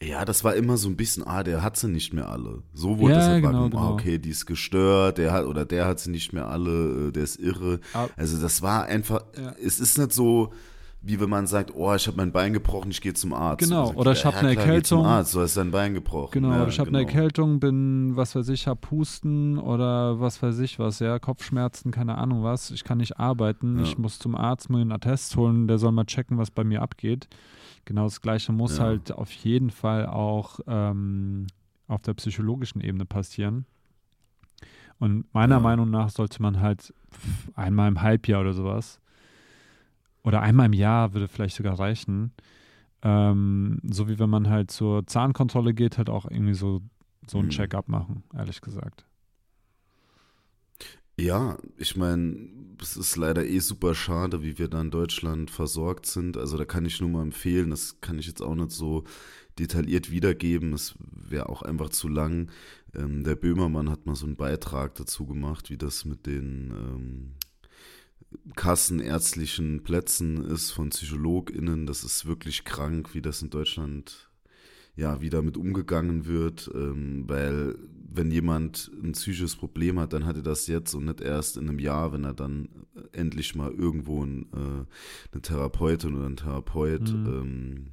Ja, 0.00 0.24
das 0.24 0.44
war 0.44 0.54
immer 0.54 0.76
so 0.76 0.88
ein 0.88 0.96
bisschen, 0.96 1.26
ah, 1.26 1.42
der 1.42 1.62
hat 1.62 1.76
sie 1.76 1.88
nicht 1.88 2.12
mehr 2.12 2.28
alle. 2.28 2.62
So 2.72 2.98
wurde 2.98 3.14
ja, 3.14 3.18
das 3.18 3.28
halt 3.28 3.44
genau, 3.44 3.64
ah, 3.64 3.68
genau. 3.68 3.82
ah, 3.82 3.90
okay, 3.90 4.18
die 4.18 4.30
ist 4.30 4.46
gestört, 4.46 5.18
der 5.18 5.32
hat 5.32 5.46
oder 5.46 5.64
der 5.64 5.86
hat 5.86 5.98
sie 5.98 6.10
nicht 6.10 6.32
mehr 6.32 6.48
alle, 6.48 7.08
äh, 7.08 7.12
der 7.12 7.24
ist 7.24 7.36
irre. 7.36 7.80
Also 8.16 8.40
das 8.40 8.62
war 8.62 8.84
einfach, 8.84 9.24
ja. 9.36 9.56
es 9.60 9.80
ist 9.80 9.98
nicht 9.98 10.12
so, 10.12 10.52
wie 11.00 11.20
wenn 11.20 11.30
man 11.30 11.46
sagt, 11.46 11.72
oh, 11.74 11.94
ich 11.94 12.06
habe 12.08 12.16
mein 12.16 12.32
Bein 12.32 12.52
gebrochen, 12.52 12.90
ich 12.90 13.00
gehe 13.00 13.14
zum 13.14 13.32
Arzt. 13.32 13.62
Genau, 13.62 13.86
sagt, 13.86 13.98
oder 13.98 14.12
ich 14.12 14.24
habe 14.24 14.36
ja, 14.36 14.40
eine 14.40 14.56
Erkältung. 14.56 15.02
Zum 15.02 15.06
Arzt, 15.06 15.34
du 15.34 15.40
hast 15.40 15.56
dein 15.56 15.70
Bein 15.70 15.94
gebrochen. 15.94 16.32
Genau, 16.32 16.50
ja, 16.50 16.66
ich 16.66 16.80
habe 16.80 16.90
genau. 16.90 16.98
eine 16.98 17.06
Erkältung, 17.06 17.60
bin, 17.60 18.16
was 18.16 18.34
weiß 18.34 18.48
ich, 18.48 18.66
habe 18.66 18.80
Husten 18.90 19.58
oder 19.58 20.20
was 20.20 20.42
weiß 20.42 20.58
ich 20.58 20.78
was, 20.78 20.98
ja, 20.98 21.18
Kopfschmerzen, 21.18 21.92
keine 21.92 22.18
Ahnung 22.18 22.42
was. 22.42 22.72
Ich 22.72 22.82
kann 22.82 22.98
nicht 22.98 23.18
arbeiten, 23.18 23.76
ja. 23.76 23.84
ich 23.84 23.96
muss 23.96 24.18
zum 24.18 24.34
Arzt 24.34 24.70
mir 24.70 24.78
einen 24.78 24.90
Attest 24.90 25.36
holen, 25.36 25.68
der 25.68 25.78
soll 25.78 25.92
mal 25.92 26.04
checken, 26.04 26.36
was 26.36 26.50
bei 26.50 26.64
mir 26.64 26.82
abgeht. 26.82 27.28
Genau 27.84 28.04
das 28.04 28.20
Gleiche 28.20 28.52
muss 28.52 28.80
halt 28.80 29.12
auf 29.12 29.30
jeden 29.30 29.70
Fall 29.70 30.06
auch 30.06 30.60
ähm, 30.66 31.46
auf 31.86 32.02
der 32.02 32.14
psychologischen 32.14 32.80
Ebene 32.80 33.06
passieren. 33.06 33.66
Und 34.98 35.32
meiner 35.32 35.60
Meinung 35.60 35.90
nach 35.90 36.10
sollte 36.10 36.42
man 36.42 36.60
halt 36.60 36.92
einmal 37.54 37.88
im 37.88 38.02
Halbjahr 38.02 38.40
oder 38.40 38.52
sowas 38.52 39.00
oder 40.28 40.42
einmal 40.42 40.66
im 40.66 40.74
Jahr 40.74 41.14
würde 41.14 41.26
vielleicht 41.26 41.56
sogar 41.56 41.78
reichen. 41.78 42.32
Ähm, 43.00 43.80
so 43.82 44.08
wie 44.08 44.18
wenn 44.18 44.28
man 44.28 44.50
halt 44.50 44.70
zur 44.70 45.06
Zahnkontrolle 45.06 45.72
geht, 45.72 45.96
halt 45.96 46.10
auch 46.10 46.30
irgendwie 46.30 46.52
so, 46.52 46.82
so 47.26 47.38
ein 47.38 47.46
mhm. 47.46 47.50
Check-up 47.50 47.88
machen, 47.88 48.24
ehrlich 48.36 48.60
gesagt. 48.60 49.06
Ja, 51.18 51.56
ich 51.78 51.96
meine, 51.96 52.50
es 52.80 52.98
ist 52.98 53.16
leider 53.16 53.46
eh 53.46 53.58
super 53.60 53.94
schade, 53.94 54.42
wie 54.42 54.58
wir 54.58 54.68
da 54.68 54.82
in 54.82 54.90
Deutschland 54.90 55.50
versorgt 55.50 56.04
sind. 56.04 56.36
Also 56.36 56.58
da 56.58 56.66
kann 56.66 56.84
ich 56.84 57.00
nur 57.00 57.08
mal 57.08 57.22
empfehlen, 57.22 57.70
das 57.70 58.02
kann 58.02 58.18
ich 58.18 58.26
jetzt 58.26 58.42
auch 58.42 58.54
nicht 58.54 58.72
so 58.72 59.04
detailliert 59.58 60.10
wiedergeben. 60.10 60.74
Es 60.74 60.94
wäre 61.10 61.48
auch 61.48 61.62
einfach 61.62 61.88
zu 61.88 62.06
lang. 62.08 62.50
Ähm, 62.94 63.24
der 63.24 63.34
Böhmermann 63.34 63.88
hat 63.88 64.04
mal 64.04 64.14
so 64.14 64.26
einen 64.26 64.36
Beitrag 64.36 64.94
dazu 64.96 65.24
gemacht, 65.24 65.70
wie 65.70 65.78
das 65.78 66.04
mit 66.04 66.26
den 66.26 66.70
ähm, 66.70 67.32
kassenärztlichen 68.56 69.82
Plätzen 69.82 70.44
ist 70.44 70.70
von 70.70 70.90
PsychologInnen. 70.90 71.86
Das 71.86 72.04
ist 72.04 72.26
wirklich 72.26 72.64
krank, 72.64 73.14
wie 73.14 73.22
das 73.22 73.42
in 73.42 73.50
Deutschland 73.50 74.28
ja, 74.98 75.20
wie 75.20 75.30
damit 75.30 75.56
umgegangen 75.56 76.26
wird, 76.26 76.68
ähm, 76.74 77.22
weil 77.28 77.76
wenn 78.10 78.32
jemand 78.32 78.90
ein 79.00 79.12
psychisches 79.12 79.54
Problem 79.54 80.00
hat, 80.00 80.12
dann 80.12 80.26
hat 80.26 80.34
er 80.34 80.42
das 80.42 80.66
jetzt 80.66 80.92
und 80.94 81.04
nicht 81.04 81.20
erst 81.20 81.56
in 81.56 81.68
einem 81.68 81.78
Jahr, 81.78 82.12
wenn 82.12 82.24
er 82.24 82.34
dann 82.34 82.68
endlich 83.12 83.54
mal 83.54 83.70
irgendwo 83.70 84.24
ein, 84.24 84.46
äh, 84.52 85.32
eine 85.32 85.42
Therapeutin 85.42 86.16
oder 86.16 86.26
einen 86.26 86.36
Therapeut 86.36 87.12
mhm. 87.12 87.26
ähm, 87.26 87.86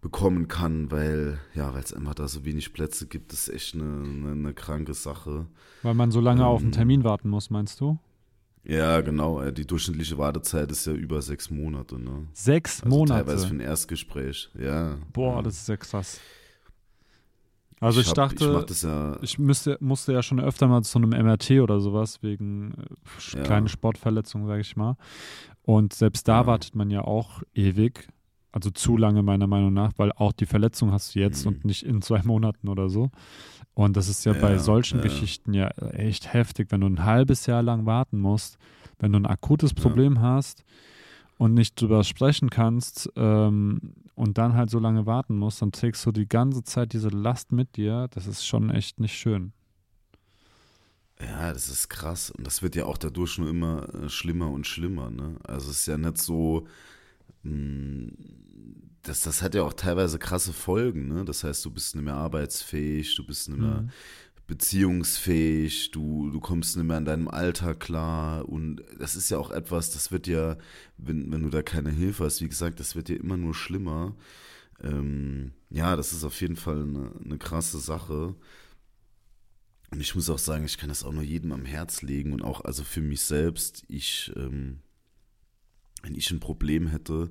bekommen 0.00 0.46
kann, 0.46 0.92
weil 0.92 1.40
ja, 1.54 1.74
weil 1.74 1.82
es 1.82 1.92
einfach 1.92 2.14
da 2.14 2.28
so 2.28 2.44
wenig 2.44 2.72
Plätze 2.72 3.08
gibt, 3.08 3.32
ist 3.32 3.48
echt 3.48 3.74
eine, 3.74 4.04
eine, 4.04 4.32
eine 4.32 4.54
kranke 4.54 4.94
Sache. 4.94 5.46
Weil 5.82 5.94
man 5.94 6.12
so 6.12 6.20
lange 6.20 6.42
ähm, 6.42 6.46
auf 6.46 6.62
einen 6.62 6.70
Termin 6.70 7.02
warten 7.02 7.28
muss, 7.28 7.50
meinst 7.50 7.80
du? 7.80 7.98
Ja, 8.68 9.00
genau. 9.00 9.40
Äh, 9.40 9.52
die 9.52 9.66
durchschnittliche 9.66 10.18
Wartezeit 10.18 10.70
ist 10.72 10.86
ja 10.86 10.92
über 10.92 11.22
sechs 11.22 11.50
Monate. 11.50 11.98
Ne? 11.98 12.26
Sechs 12.32 12.82
also 12.82 12.96
Monate? 12.96 13.24
Teilweise 13.24 13.46
für 13.46 13.54
ein 13.54 13.60
Erstgespräch, 13.60 14.50
ja. 14.58 14.96
Boah, 15.12 15.36
ja. 15.36 15.42
das 15.42 15.58
ist 15.60 15.68
ja 15.68 15.76
krass. 15.76 16.20
Also 17.78 18.00
ich, 18.00 18.06
ich 18.06 18.10
hab, 18.10 18.30
dachte, 18.30 18.64
ich, 18.70 18.82
ja 18.82 19.18
ich 19.20 19.38
müsste, 19.38 19.76
musste 19.80 20.12
ja 20.12 20.22
schon 20.22 20.40
öfter 20.40 20.66
mal 20.66 20.82
zu 20.82 20.98
einem 20.98 21.10
MRT 21.10 21.52
oder 21.60 21.78
sowas 21.78 22.22
wegen 22.22 22.72
äh, 22.72 23.36
ja. 23.36 23.42
kleinen 23.42 23.68
Sportverletzungen, 23.68 24.46
sage 24.46 24.62
ich 24.62 24.76
mal. 24.76 24.96
Und 25.62 25.92
selbst 25.92 26.26
da 26.26 26.46
wartet 26.46 26.74
man 26.74 26.90
ja 26.90 27.02
auch 27.02 27.42
ewig. 27.54 28.08
Also 28.50 28.70
zu 28.70 28.96
lange 28.96 29.22
meiner 29.22 29.46
Meinung 29.46 29.74
nach, 29.74 29.92
weil 29.98 30.12
auch 30.12 30.32
die 30.32 30.46
Verletzung 30.46 30.90
hast 30.90 31.14
du 31.14 31.18
jetzt 31.18 31.44
mhm. 31.44 31.52
und 31.52 31.64
nicht 31.66 31.82
in 31.82 32.00
zwei 32.00 32.22
Monaten 32.24 32.68
oder 32.68 32.88
so. 32.88 33.10
Und 33.76 33.94
das 33.98 34.08
ist 34.08 34.24
ja, 34.24 34.32
ja 34.32 34.40
bei 34.40 34.56
solchen 34.56 35.00
ja. 35.00 35.02
Geschichten 35.02 35.52
ja 35.52 35.68
echt 35.68 36.32
heftig, 36.32 36.72
wenn 36.72 36.80
du 36.80 36.86
ein 36.86 37.04
halbes 37.04 37.44
Jahr 37.44 37.62
lang 37.62 37.84
warten 37.84 38.18
musst, 38.18 38.56
wenn 38.98 39.12
du 39.12 39.18
ein 39.18 39.26
akutes 39.26 39.74
Problem 39.74 40.14
ja. 40.14 40.22
hast 40.22 40.64
und 41.36 41.52
nicht 41.52 41.78
drüber 41.78 42.02
sprechen 42.02 42.48
kannst 42.48 43.12
ähm, 43.16 43.92
und 44.14 44.38
dann 44.38 44.54
halt 44.54 44.70
so 44.70 44.78
lange 44.78 45.04
warten 45.04 45.36
musst, 45.36 45.60
dann 45.60 45.72
trägst 45.72 46.06
du 46.06 46.10
die 46.10 46.26
ganze 46.26 46.64
Zeit 46.64 46.94
diese 46.94 47.10
Last 47.10 47.52
mit 47.52 47.76
dir. 47.76 48.08
Das 48.12 48.26
ist 48.26 48.46
schon 48.46 48.70
echt 48.70 48.98
nicht 48.98 49.14
schön. 49.14 49.52
Ja, 51.20 51.52
das 51.52 51.68
ist 51.68 51.90
krass. 51.90 52.30
Und 52.30 52.46
das 52.46 52.62
wird 52.62 52.76
ja 52.76 52.86
auch 52.86 52.96
dadurch 52.96 53.36
nur 53.36 53.50
immer 53.50 53.94
äh, 53.94 54.08
schlimmer 54.08 54.50
und 54.50 54.66
schlimmer. 54.66 55.10
Ne? 55.10 55.36
Also 55.44 55.70
es 55.70 55.80
ist 55.80 55.86
ja 55.86 55.98
nicht 55.98 56.16
so, 56.16 56.66
mh, 57.42 57.52
hm, 57.52 58.12
das, 59.06 59.22
das 59.22 59.42
hat 59.42 59.54
ja 59.54 59.62
auch 59.62 59.72
teilweise 59.72 60.18
krasse 60.18 60.52
Folgen, 60.52 61.08
ne? 61.08 61.24
Das 61.24 61.44
heißt, 61.44 61.64
du 61.64 61.70
bist 61.70 61.94
nicht 61.94 62.04
mehr 62.04 62.14
arbeitsfähig, 62.14 63.14
du 63.14 63.24
bist 63.24 63.48
nicht 63.48 63.60
mehr 63.60 63.82
mhm. 63.82 63.90
beziehungsfähig, 64.46 65.92
du, 65.92 66.30
du 66.30 66.40
kommst 66.40 66.76
nicht 66.76 66.86
mehr 66.86 66.96
an 66.96 67.04
deinem 67.04 67.28
Alltag 67.28 67.78
klar. 67.80 68.48
Und 68.48 68.82
das 68.98 69.14
ist 69.14 69.30
ja 69.30 69.38
auch 69.38 69.50
etwas, 69.50 69.92
das 69.92 70.10
wird 70.10 70.26
ja, 70.26 70.56
wenn, 70.98 71.30
wenn 71.30 71.42
du 71.42 71.50
da 71.50 71.62
keine 71.62 71.90
Hilfe 71.90 72.24
hast, 72.24 72.40
wie 72.40 72.48
gesagt, 72.48 72.80
das 72.80 72.96
wird 72.96 73.08
ja 73.08 73.16
immer 73.16 73.36
nur 73.36 73.54
schlimmer. 73.54 74.16
Ähm, 74.82 75.52
ja, 75.70 75.94
das 75.94 76.12
ist 76.12 76.24
auf 76.24 76.40
jeden 76.40 76.56
Fall 76.56 76.82
eine, 76.82 77.12
eine 77.24 77.38
krasse 77.38 77.78
Sache. 77.78 78.34
Und 79.90 80.00
ich 80.00 80.16
muss 80.16 80.28
auch 80.30 80.38
sagen, 80.38 80.64
ich 80.64 80.78
kann 80.78 80.88
das 80.88 81.04
auch 81.04 81.12
nur 81.12 81.22
jedem 81.22 81.52
am 81.52 81.64
Herz 81.64 82.02
legen 82.02 82.32
und 82.32 82.42
auch 82.42 82.64
also 82.64 82.82
für 82.82 83.00
mich 83.00 83.20
selbst, 83.20 83.84
ich, 83.88 84.32
ähm, 84.34 84.80
wenn 86.02 86.16
ich 86.16 86.30
ein 86.32 86.40
Problem 86.40 86.88
hätte, 86.88 87.30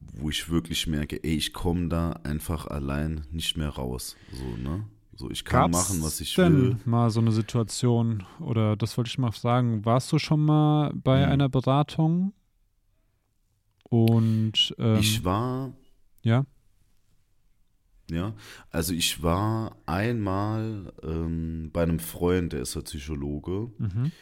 wo 0.00 0.30
ich 0.30 0.50
wirklich 0.50 0.86
merke, 0.86 1.22
ey, 1.22 1.36
ich 1.36 1.52
komme 1.52 1.88
da 1.88 2.12
einfach 2.24 2.66
allein 2.66 3.26
nicht 3.30 3.56
mehr 3.56 3.70
raus. 3.70 4.16
So, 4.32 4.56
ne? 4.56 4.84
So, 5.14 5.30
ich 5.30 5.44
kann 5.44 5.70
Gab's 5.70 5.90
machen, 5.90 6.02
was 6.02 6.20
ich 6.20 6.34
denn 6.34 6.54
will. 6.54 6.76
mal 6.86 7.10
so 7.10 7.20
eine 7.20 7.32
Situation, 7.32 8.24
oder 8.38 8.76
das 8.76 8.96
wollte 8.96 9.08
ich 9.08 9.18
mal 9.18 9.32
fragen, 9.32 9.84
warst 9.84 10.10
du 10.12 10.18
schon 10.18 10.44
mal 10.44 10.92
bei 10.94 11.24
hm. 11.24 11.32
einer 11.32 11.48
Beratung? 11.48 12.32
Und 13.84 14.74
ähm, 14.78 14.96
ich 14.98 15.24
war. 15.24 15.72
Ja. 16.22 16.46
Ja, 18.10 18.34
also 18.70 18.92
ich 18.92 19.22
war 19.22 19.76
einmal 19.86 20.92
ähm, 21.02 21.70
bei 21.72 21.82
einem 21.82 22.00
Freund, 22.00 22.52
der 22.52 22.62
ist 22.62 22.74
ja 22.74 22.80
Psychologe. 22.80 23.70
Mhm. 23.78 24.12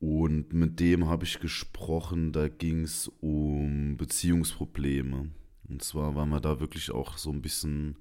Und 0.00 0.52
mit 0.52 0.78
dem 0.78 1.08
habe 1.08 1.24
ich 1.24 1.40
gesprochen, 1.40 2.32
da 2.32 2.48
ging 2.48 2.82
es 2.82 3.08
um 3.20 3.96
Beziehungsprobleme. 3.96 5.30
Und 5.68 5.82
zwar 5.82 6.14
waren 6.14 6.30
wir 6.30 6.40
da 6.40 6.60
wirklich 6.60 6.90
auch 6.90 7.18
so 7.18 7.30
ein 7.30 7.42
bisschen 7.42 7.96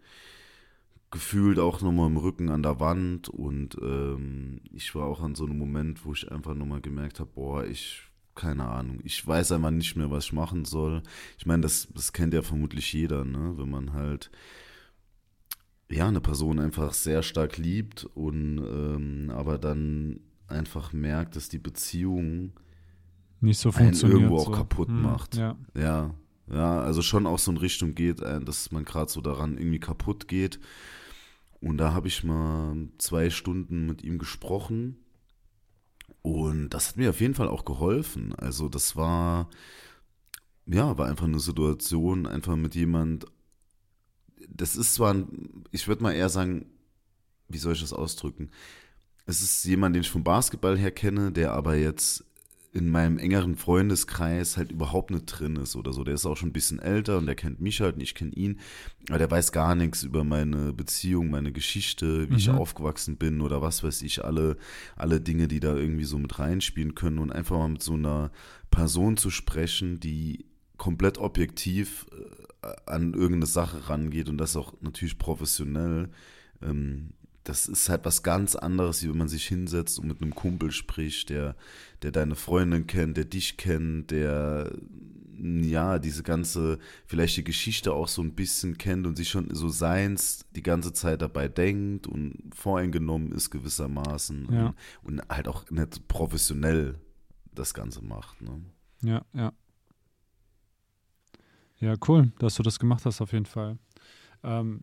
gefühlt 1.09 1.57
auch 1.57 1.81
nochmal 1.81 2.07
im 2.07 2.17
Rücken 2.17 2.49
an 2.49 2.63
der 2.63 2.79
Wand. 2.79 3.29
Und 3.29 3.77
ähm, 3.81 4.61
ich 4.71 4.93
war 4.93 5.05
auch 5.05 5.21
an 5.21 5.35
so 5.35 5.45
einem 5.45 5.57
Moment, 5.57 6.05
wo 6.05 6.13
ich 6.13 6.31
einfach 6.31 6.53
nochmal 6.53 6.81
gemerkt 6.81 7.19
habe, 7.19 7.31
boah, 7.33 7.65
ich, 7.65 8.03
keine 8.35 8.65
Ahnung, 8.67 8.99
ich 9.03 9.25
weiß 9.25 9.51
einfach 9.53 9.71
nicht 9.71 9.95
mehr, 9.95 10.11
was 10.11 10.25
ich 10.25 10.33
machen 10.33 10.65
soll. 10.65 11.01
Ich 11.39 11.47
meine, 11.47 11.63
das, 11.63 11.87
das 11.93 12.13
kennt 12.13 12.33
ja 12.33 12.43
vermutlich 12.43 12.93
jeder, 12.93 13.25
ne? 13.25 13.53
Wenn 13.57 13.69
man 13.69 13.93
halt 13.93 14.29
ja, 15.89 16.07
eine 16.07 16.21
Person 16.21 16.59
einfach 16.59 16.93
sehr 16.93 17.23
stark 17.23 17.57
liebt 17.57 18.05
und 18.13 18.57
ähm, 18.57 19.31
aber 19.33 19.57
dann 19.57 20.19
einfach 20.47 20.93
merkt, 20.93 21.35
dass 21.35 21.49
die 21.49 21.59
Beziehung 21.59 22.53
nicht 23.41 23.59
so 23.59 23.69
einen 23.69 23.77
funktioniert. 23.77 24.19
irgendwo 24.21 24.37
auch 24.37 24.45
so. 24.45 24.51
kaputt 24.51 24.87
Hm, 24.87 25.01
macht. 25.01 25.35
Ja. 25.35 25.57
Ja, 25.75 26.13
ja, 26.49 26.79
also 26.81 27.01
schon 27.01 27.27
auch 27.27 27.39
so 27.39 27.51
in 27.51 27.57
Richtung 27.57 27.93
geht, 27.93 28.21
äh, 28.21 28.39
dass 28.39 28.71
man 28.71 28.85
gerade 28.85 29.11
so 29.11 29.21
daran 29.21 29.57
irgendwie 29.57 29.79
kaputt 29.79 30.27
geht. 30.27 30.59
Und 31.59 31.77
da 31.77 31.93
habe 31.93 32.07
ich 32.07 32.23
mal 32.23 32.87
zwei 32.97 33.29
Stunden 33.29 33.85
mit 33.85 34.03
ihm 34.03 34.19
gesprochen. 34.19 34.97
Und 36.21 36.69
das 36.69 36.89
hat 36.89 36.97
mir 36.97 37.09
auf 37.09 37.21
jeden 37.21 37.33
Fall 37.35 37.47
auch 37.47 37.65
geholfen. 37.65 38.33
Also 38.35 38.69
das 38.69 38.95
war, 38.95 39.49
ja, 40.65 40.97
war 40.97 41.07
einfach 41.07 41.25
eine 41.25 41.39
Situation, 41.39 42.25
einfach 42.25 42.55
mit 42.55 42.75
jemand, 42.75 43.25
das 44.49 44.75
ist 44.75 44.95
zwar, 44.95 45.13
ein, 45.13 45.63
ich 45.71 45.87
würde 45.87 46.03
mal 46.03 46.13
eher 46.13 46.29
sagen, 46.29 46.65
wie 47.49 47.57
soll 47.57 47.73
ich 47.73 47.81
das 47.81 47.93
ausdrücken? 47.93 48.49
Es 49.27 49.41
ist 49.41 49.63
jemand, 49.65 49.95
den 49.95 50.01
ich 50.01 50.09
vom 50.09 50.23
Basketball 50.23 50.77
her 50.77 50.91
kenne, 50.91 51.31
der 51.31 51.53
aber 51.53 51.75
jetzt 51.75 52.23
in 52.73 52.89
meinem 52.89 53.17
engeren 53.17 53.55
Freundeskreis 53.55 54.55
halt 54.55 54.71
überhaupt 54.71 55.09
nicht 55.09 55.25
drin 55.25 55.55
ist 55.55 55.75
oder 55.75 55.93
so. 55.93 56.03
Der 56.03 56.13
ist 56.13 56.25
auch 56.25 56.37
schon 56.37 56.49
ein 56.49 56.53
bisschen 56.53 56.79
älter 56.79 57.17
und 57.17 57.25
der 57.25 57.33
kennt 57.35 57.59
mich 57.59 57.81
halt 57.81 57.95
und 57.95 58.01
ich 58.01 58.13
kenne 58.13 58.31
ihn. 58.33 58.59
Aber 59.09 59.17
der 59.17 59.31
weiß 59.31 59.51
gar 59.51 59.73
nichts 59.73 60.03
über 60.03 60.23
meine 60.23 60.73
Beziehung, 60.73 61.29
meine 61.29 61.51
Geschichte, 61.51 62.29
wie 62.29 62.35
ich 62.35 62.49
Mhm. 62.49 62.55
aufgewachsen 62.55 63.17
bin 63.17 63.41
oder 63.41 63.61
was 63.61 63.83
weiß 63.83 64.01
ich, 64.03 64.23
alle, 64.23 64.57
alle 64.95 65.19
Dinge, 65.21 65.47
die 65.47 65.59
da 65.59 65.75
irgendwie 65.75 66.03
so 66.03 66.17
mit 66.19 66.37
reinspielen 66.39 66.93
können 66.93 67.17
und 67.19 67.31
einfach 67.31 67.57
mal 67.57 67.69
mit 67.69 67.81
so 67.83 67.93
einer 67.93 68.31
Person 68.69 69.17
zu 69.17 69.29
sprechen, 69.29 69.99
die 69.99 70.45
komplett 70.77 71.17
objektiv 71.17 72.05
äh, 72.61 72.67
an 72.85 73.13
irgendeine 73.13 73.47
Sache 73.47 73.89
rangeht 73.89 74.29
und 74.29 74.37
das 74.37 74.55
auch 74.55 74.73
natürlich 74.81 75.17
professionell. 75.17 76.09
Ähm, 76.61 77.11
das 77.47 77.67
ist 77.67 77.87
halt 77.89 78.03
was 78.05 78.23
ganz 78.23 78.55
anderes, 78.55 79.03
wie 79.03 79.09
wenn 79.09 79.17
man 79.17 79.27
sich 79.29 79.47
hinsetzt 79.47 79.99
und 79.99 80.07
mit 80.07 80.21
einem 80.21 80.35
Kumpel 80.35 80.71
spricht, 80.71 81.29
der, 81.29 81.55
der 82.01 82.11
deine 82.11 82.35
Freundin 82.35 82.87
kennt, 82.87 83.15
der 83.15 83.25
dich 83.25 83.55
kennt, 83.57 84.11
der 84.11 84.71
ja 85.39 85.99
diese 85.99 86.23
ganze, 86.23 86.79
vielleicht 87.05 87.37
die 87.37 87.43
Geschichte 87.43 87.93
auch 87.93 88.07
so 88.07 88.21
ein 88.23 88.33
bisschen 88.33 88.77
kennt 88.77 89.05
und 89.05 89.15
sich 89.15 89.29
schon 89.29 89.53
so 89.53 89.69
seins 89.69 90.45
die 90.55 90.63
ganze 90.63 90.93
Zeit 90.93 91.21
dabei 91.21 91.47
denkt 91.47 92.07
und 92.07 92.35
voreingenommen 92.55 93.31
ist 93.31 93.51
gewissermaßen 93.51 94.47
Ja. 94.51 94.73
und, 95.03 95.19
und 95.19 95.29
halt 95.29 95.47
auch 95.47 95.69
nicht 95.69 96.07
professionell 96.07 96.99
das 97.53 97.73
Ganze 97.73 98.03
macht. 98.03 98.41
Ne? 98.41 98.61
Ja, 99.03 99.23
ja. 99.33 99.53
Ja, 101.79 101.93
cool, 102.07 102.31
dass 102.39 102.55
du 102.55 102.63
das 102.63 102.79
gemacht 102.79 103.05
hast, 103.05 103.21
auf 103.21 103.31
jeden 103.31 103.45
Fall. 103.45 103.77
Ähm, 104.43 104.81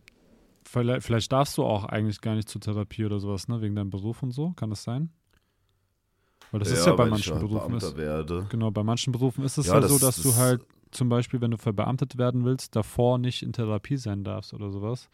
vielleicht, 0.81 1.05
vielleicht 1.05 1.31
darfst 1.31 1.57
du 1.57 1.63
auch 1.63 1.85
eigentlich 1.85 2.21
gar 2.21 2.35
nicht 2.35 2.49
zur 2.49 2.61
Therapie 2.61 3.05
oder 3.05 3.19
sowas, 3.19 3.47
ne? 3.47 3.61
Wegen 3.61 3.75
deinem 3.75 3.89
Beruf 3.89 4.21
und 4.23 4.31
so. 4.31 4.51
Kann 4.51 4.69
das 4.69 4.83
sein? 4.83 5.09
Weil 6.51 6.59
das 6.59 6.71
ist 6.71 6.85
ja 6.85 6.93
bei 6.95 7.05
manchen 7.07 7.33
halt 7.33 7.41
Berufen. 7.41 7.75
Ist, 7.75 7.95
genau, 8.49 8.71
bei 8.71 8.83
manchen 8.83 9.11
Berufen 9.11 9.43
ist 9.43 9.57
es 9.57 9.67
Ja, 9.67 9.75
ja, 9.75 9.79
das- 9.81 9.91
so, 9.91 9.99
dass 9.99 10.15
das- 10.15 10.23
du 10.23 10.35
halt 10.35 10.65
zum 10.91 11.09
Beispiel, 11.09 11.41
wenn 11.41 11.51
du 11.51 11.57
verbeamtet 11.57 12.17
werden 12.17 12.45
willst, 12.45 12.75
davor 12.75 13.17
nicht 13.17 13.41
in 13.43 13.51
Therapie 13.51 13.97
sein 13.97 14.23
darfst 14.23 14.53
oder 14.53 14.69
sowas. 14.71 15.09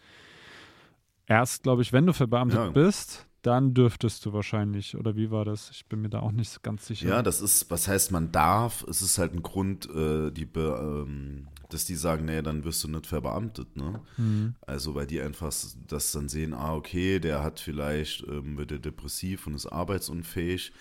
Erst, 1.26 1.64
glaube 1.64 1.82
ich, 1.82 1.93
wenn 1.93 2.05
du 2.05 2.14
verbeamtet 2.14 2.59
Ja. 2.59 2.70
bist, 2.70 3.28
dann 3.41 3.73
dürftest 3.73 4.25
du 4.25 4.33
wahrscheinlich, 4.33 4.95
oder 4.95 5.15
wie 5.15 5.31
war 5.31 5.45
das? 5.45 5.71
Ich 5.71 5.87
bin 5.87 6.01
mir 6.01 6.09
da 6.09 6.19
auch 6.19 6.31
nicht 6.31 6.61
ganz 6.61 6.85
sicher. 6.85 7.09
Ja, 7.09 7.23
das 7.23 7.41
ist, 7.41 7.71
was 7.71 7.87
heißt 7.87 8.11
man 8.11 8.31
darf, 8.31 8.83
es 8.87 9.01
ist 9.01 9.17
halt 9.17 9.33
ein 9.33 9.41
Grund, 9.41 9.89
äh, 9.89 10.31
die, 10.31 10.47
ähm, 10.55 11.47
dass 11.69 11.85
die 11.85 11.95
sagen, 11.95 12.25
nee, 12.25 12.41
dann 12.41 12.63
wirst 12.63 12.83
du 12.83 12.87
nicht 12.87 13.07
verbeamtet, 13.07 13.75
ne? 13.75 14.01
Mhm. 14.17 14.55
Also 14.61 14.93
weil 14.93 15.07
die 15.07 15.21
einfach 15.21 15.51
das 15.87 16.11
dann 16.11 16.29
sehen, 16.29 16.53
ah, 16.53 16.75
okay, 16.75 17.19
der 17.19 17.41
hat 17.41 17.59
vielleicht, 17.59 18.27
ähm, 18.27 18.57
wird 18.57 18.71
er 18.71 18.79
depressiv 18.79 19.47
und 19.47 19.55
ist 19.55 19.67
arbeitsunfähig. 19.67 20.71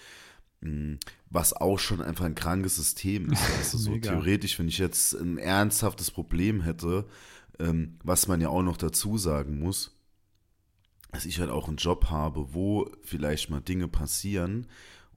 Mm, 0.61 0.97
Was 1.31 1.55
auch 1.55 1.79
schon 1.79 2.03
einfach 2.03 2.27
ein 2.27 2.35
krankes 2.35 2.77
System 2.77 3.33
ist. 3.33 3.41
Also 3.59 3.79
so 3.79 3.97
theoretisch, 3.97 4.59
wenn 4.59 4.69
ich 4.69 4.79
jetzt 4.79 5.15
ein 5.15 5.39
ernsthaftes 5.39 6.11
Problem 6.11 6.61
hätte, 6.61 7.07
ähm, 7.59 7.99
was 8.05 8.29
man 8.29 8.41
ja 8.43 8.51
auch 8.51 8.63
noch 8.63 8.77
dazu 8.77 9.17
sagen 9.17 9.59
muss, 9.59 9.97
dass 11.13 11.25
ich 11.27 11.41
halt 11.41 11.51
auch 11.51 11.69
einen 11.69 11.77
Job 11.77 12.07
habe, 12.11 12.55
wo 12.55 12.91
vielleicht 13.03 13.51
mal 13.51 13.61
Dinge 13.61 13.89
passieren 13.89 14.67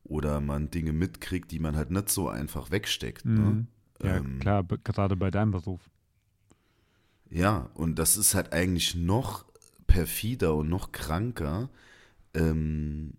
oder 0.03 0.41
man 0.41 0.69
Dinge 0.69 0.93
mitkriegt, 0.93 1.51
die 1.51 1.59
man 1.59 1.75
halt 1.75 1.91
nicht 1.91 2.09
so 2.09 2.27
einfach 2.29 2.71
wegsteckt. 2.71 3.25
Ne? 3.25 3.31
Mhm. 3.33 3.67
Ja, 4.01 4.17
Ähm, 4.17 4.39
klar, 4.39 4.63
gerade 4.63 5.15
bei 5.15 5.31
deinem 5.31 5.51
Beruf. 5.51 5.81
Ja, 7.29 7.69
und 7.73 7.97
das 7.97 8.17
ist 8.17 8.35
halt 8.35 8.53
eigentlich 8.53 8.95
noch 8.95 9.45
perfider 9.87 10.55
und 10.55 10.69
noch 10.69 10.91
kranker, 10.91 11.69
ähm, 12.33 13.13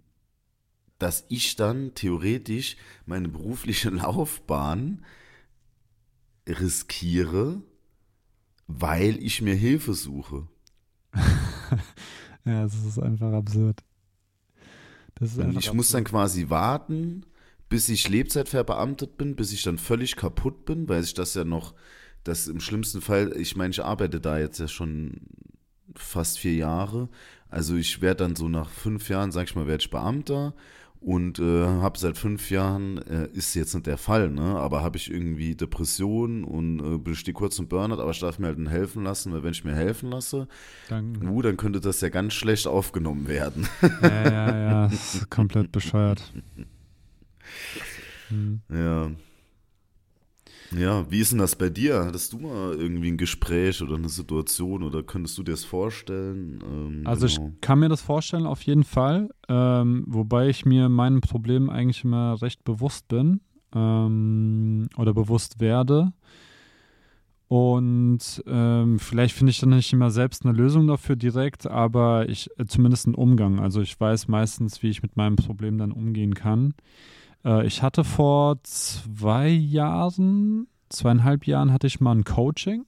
dass 0.99 1.25
ich 1.29 1.57
dann 1.57 1.95
theoretisch 1.95 2.77
meine 3.07 3.29
berufliche 3.29 3.91
Laufbahn 3.91 5.05
riskiere, 6.49 7.63
weil 8.67 9.23
ich 9.23 9.41
mir 9.43 9.55
Hilfe 9.55 9.95
suche. 9.95 10.49
Ja, 12.45 12.63
das 12.63 12.75
ist 12.75 12.99
einfach 12.99 13.33
absurd. 13.33 13.83
Ist 15.21 15.39
einfach 15.39 15.61
ich 15.61 15.73
muss 15.73 15.91
dann 15.91 16.03
absurd. 16.03 16.23
quasi 16.23 16.51
warten, 16.51 17.25
bis 17.69 17.89
ich 17.89 18.09
lebzeitverbeamtet 18.09 19.17
bin, 19.17 19.37
bis 19.37 19.53
ich 19.53 19.63
dann 19.63 19.79
völlig 19.79 20.17
kaputt 20.17 20.65
bin, 20.65 20.89
weil 20.89 21.03
ich 21.03 21.15
das 21.15 21.35
ja 21.35 21.45
noch, 21.45 21.75
das 22.25 22.49
im 22.49 22.61
schlimmsten 22.61 23.01
Fall, 23.01 23.35
ich 23.37 23.57
meine, 23.57 23.71
ich 23.71 23.83
arbeite 23.83 24.21
da 24.21 24.39
jetzt 24.39 24.59
ja 24.59 24.69
schon 24.69 25.21
fast 25.95 26.39
vier 26.39 26.55
Jahre. 26.55 27.09
Also 27.49 27.77
ich 27.77 28.01
werde 28.01 28.25
dann 28.25 28.37
so 28.37 28.49
nach 28.49 28.69
fünf 28.69 29.09
Jahren, 29.09 29.31
sag 29.31 29.45
ich 29.49 29.55
mal, 29.55 29.67
werde 29.67 29.83
ich 29.83 29.91
Beamter 29.91 30.55
und 31.05 31.39
äh, 31.39 31.65
habe 31.67 31.99
seit 31.99 32.17
fünf 32.17 32.51
Jahren, 32.51 32.99
äh, 32.99 33.29
ist 33.33 33.55
jetzt 33.55 33.75
nicht 33.75 33.87
der 33.87 33.99
Fall, 33.99 34.31
ne? 34.31 34.57
aber 34.57 34.83
habe 34.83 34.97
ich 34.97 35.11
irgendwie 35.11 35.55
Depressionen 35.55 36.45
und 36.45 36.81
äh, 36.81 36.99
bestehe 36.99 37.35
kurz 37.35 37.59
im 37.59 37.69
Burnout, 37.69 38.01
aber 38.01 38.11
ich 38.11 38.21
darf 38.21 38.39
mir 38.39 38.47
halt 38.47 38.59
dann 38.59 38.69
helfen 38.69 39.05
lassen, 39.05 39.33
weil 39.33 39.43
wenn 39.43 39.51
ich 39.51 39.65
mir 39.65 39.75
helfen 39.75 40.11
lasse, 40.11 40.49
Dann, 40.89 41.27
uh, 41.29 41.43
dann 41.43 41.59
könnte 41.59 41.81
das 41.81 42.01
ja 42.01 42.09
ganz 42.09 42.33
schlecht 42.33 42.67
aufgenommen 42.67 43.29
werden. 43.29 43.69
ja, 44.03 44.31
ja, 44.31 44.59
ja, 44.59 44.89
das 44.89 45.15
ist 45.17 45.31
komplett 45.31 45.73
bescheuert. 45.73 46.33
Hm. 48.31 48.63
Ja. 48.71 49.11
Ja, 50.79 51.11
wie 51.11 51.21
ist 51.21 51.33
denn 51.33 51.39
das 51.39 51.57
bei 51.57 51.69
dir? 51.69 52.05
Hattest 52.05 52.33
du 52.33 52.39
mal 52.39 52.75
irgendwie 52.75 53.09
ein 53.09 53.17
Gespräch 53.17 53.83
oder 53.83 53.97
eine 53.97 54.09
Situation 54.09 54.83
oder 54.83 55.03
könntest 55.03 55.39
du 55.39 55.43
dir 55.43 55.53
das 55.53 55.65
vorstellen? 55.65 56.63
Ähm, 56.65 57.03
Also 57.05 57.27
genau. 57.27 57.53
ich 57.53 57.61
kann 57.61 57.79
mir 57.79 57.89
das 57.89 58.01
vorstellen, 58.01 58.47
auf 58.47 58.63
jeden 58.63 58.85
Fall. 58.85 59.31
Ähm, 59.49 60.05
wobei 60.07 60.49
ich 60.49 60.65
mir 60.65 60.89
meinen 60.89 61.21
Problemen 61.21 61.71
eigentlich 61.71 62.05
immer 62.05 62.41
recht 62.41 62.65
bewusst 62.65 63.09
bin 63.09 63.41
ähm, 63.75 64.89
oder 64.97 65.15
bewusst 65.15 65.61
werde. 65.61 66.13
Und 67.49 68.43
ähm, 68.47 68.99
vielleicht 68.99 69.35
finde 69.37 69.51
ich 69.51 69.61
dann 69.61 69.71
nicht 69.71 69.93
immer 69.93 70.11
selbst 70.11 70.45
eine 70.45 70.57
Lösung 70.57 70.87
dafür 70.87 71.15
direkt, 71.15 71.67
aber 71.67 72.29
ich 72.29 72.49
äh, 72.59 72.65
zumindest 72.67 73.07
einen 73.07 73.15
Umgang. 73.15 73.61
Also 73.61 73.81
ich 73.81 73.99
weiß 74.01 74.29
meistens, 74.29 74.83
wie 74.83 74.89
ich 74.89 75.03
mit 75.03 75.17
meinem 75.17 75.37
Problem 75.37 75.79
dann 75.79 75.93
umgehen 75.93 76.35
kann. 76.35 76.75
Äh, 77.45 77.67
ich 77.67 77.83
hatte 77.83 78.05
vor 78.05 78.59
zwei 78.63 79.49
Jahren, 79.49 80.67
zweieinhalb 80.89 81.47
Jahren 81.47 81.73
hatte 81.73 81.87
ich 81.87 82.01
mal 82.01 82.13
ein 82.15 82.25
Coaching. 82.25 82.85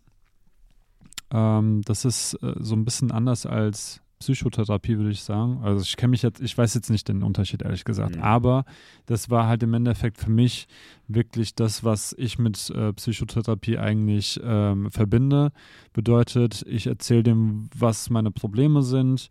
Ähm, 1.30 1.82
das 1.84 2.04
ist 2.04 2.34
äh, 2.42 2.54
so 2.60 2.74
ein 2.74 2.84
bisschen 2.84 3.10
anders 3.10 3.46
als 3.46 4.00
Psychotherapie, 4.18 4.96
würde 4.96 5.10
ich 5.10 5.22
sagen. 5.22 5.60
Also 5.62 5.82
ich 5.82 5.96
kenne 5.98 6.12
mich 6.12 6.22
jetzt, 6.22 6.40
ich 6.40 6.56
weiß 6.56 6.72
jetzt 6.72 6.88
nicht 6.88 7.06
den 7.08 7.22
Unterschied, 7.22 7.60
ehrlich 7.60 7.84
gesagt, 7.84 8.16
Mhm. 8.16 8.22
aber 8.22 8.64
das 9.04 9.28
war 9.28 9.46
halt 9.46 9.62
im 9.62 9.74
Endeffekt 9.74 10.16
für 10.18 10.30
mich 10.30 10.68
wirklich 11.06 11.54
das, 11.54 11.84
was 11.84 12.14
ich 12.16 12.38
mit 12.38 12.70
äh, 12.70 12.94
Psychotherapie 12.94 13.76
eigentlich 13.76 14.40
ähm, 14.42 14.90
verbinde. 14.90 15.52
Bedeutet, 15.92 16.64
ich 16.66 16.86
erzähle 16.86 17.24
dem, 17.24 17.68
was 17.76 18.08
meine 18.08 18.30
Probleme 18.30 18.82
sind. 18.82 19.28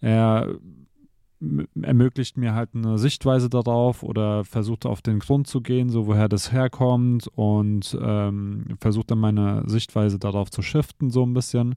Er 0.00 0.48
ermöglicht 1.80 2.36
mir 2.36 2.54
halt 2.54 2.70
eine 2.74 2.98
Sichtweise 2.98 3.48
darauf 3.48 4.02
oder 4.02 4.44
versucht 4.44 4.86
auf 4.86 5.02
den 5.02 5.18
Grund 5.18 5.46
zu 5.46 5.60
gehen, 5.60 5.88
so 5.88 6.06
woher 6.06 6.28
das 6.28 6.52
herkommt 6.52 7.28
und 7.34 7.96
ähm, 8.00 8.66
versucht 8.80 9.10
dann 9.10 9.18
meine 9.18 9.62
Sichtweise 9.66 10.18
darauf 10.18 10.50
zu 10.50 10.62
shiften 10.62 11.10
so 11.10 11.24
ein 11.24 11.34
bisschen 11.34 11.74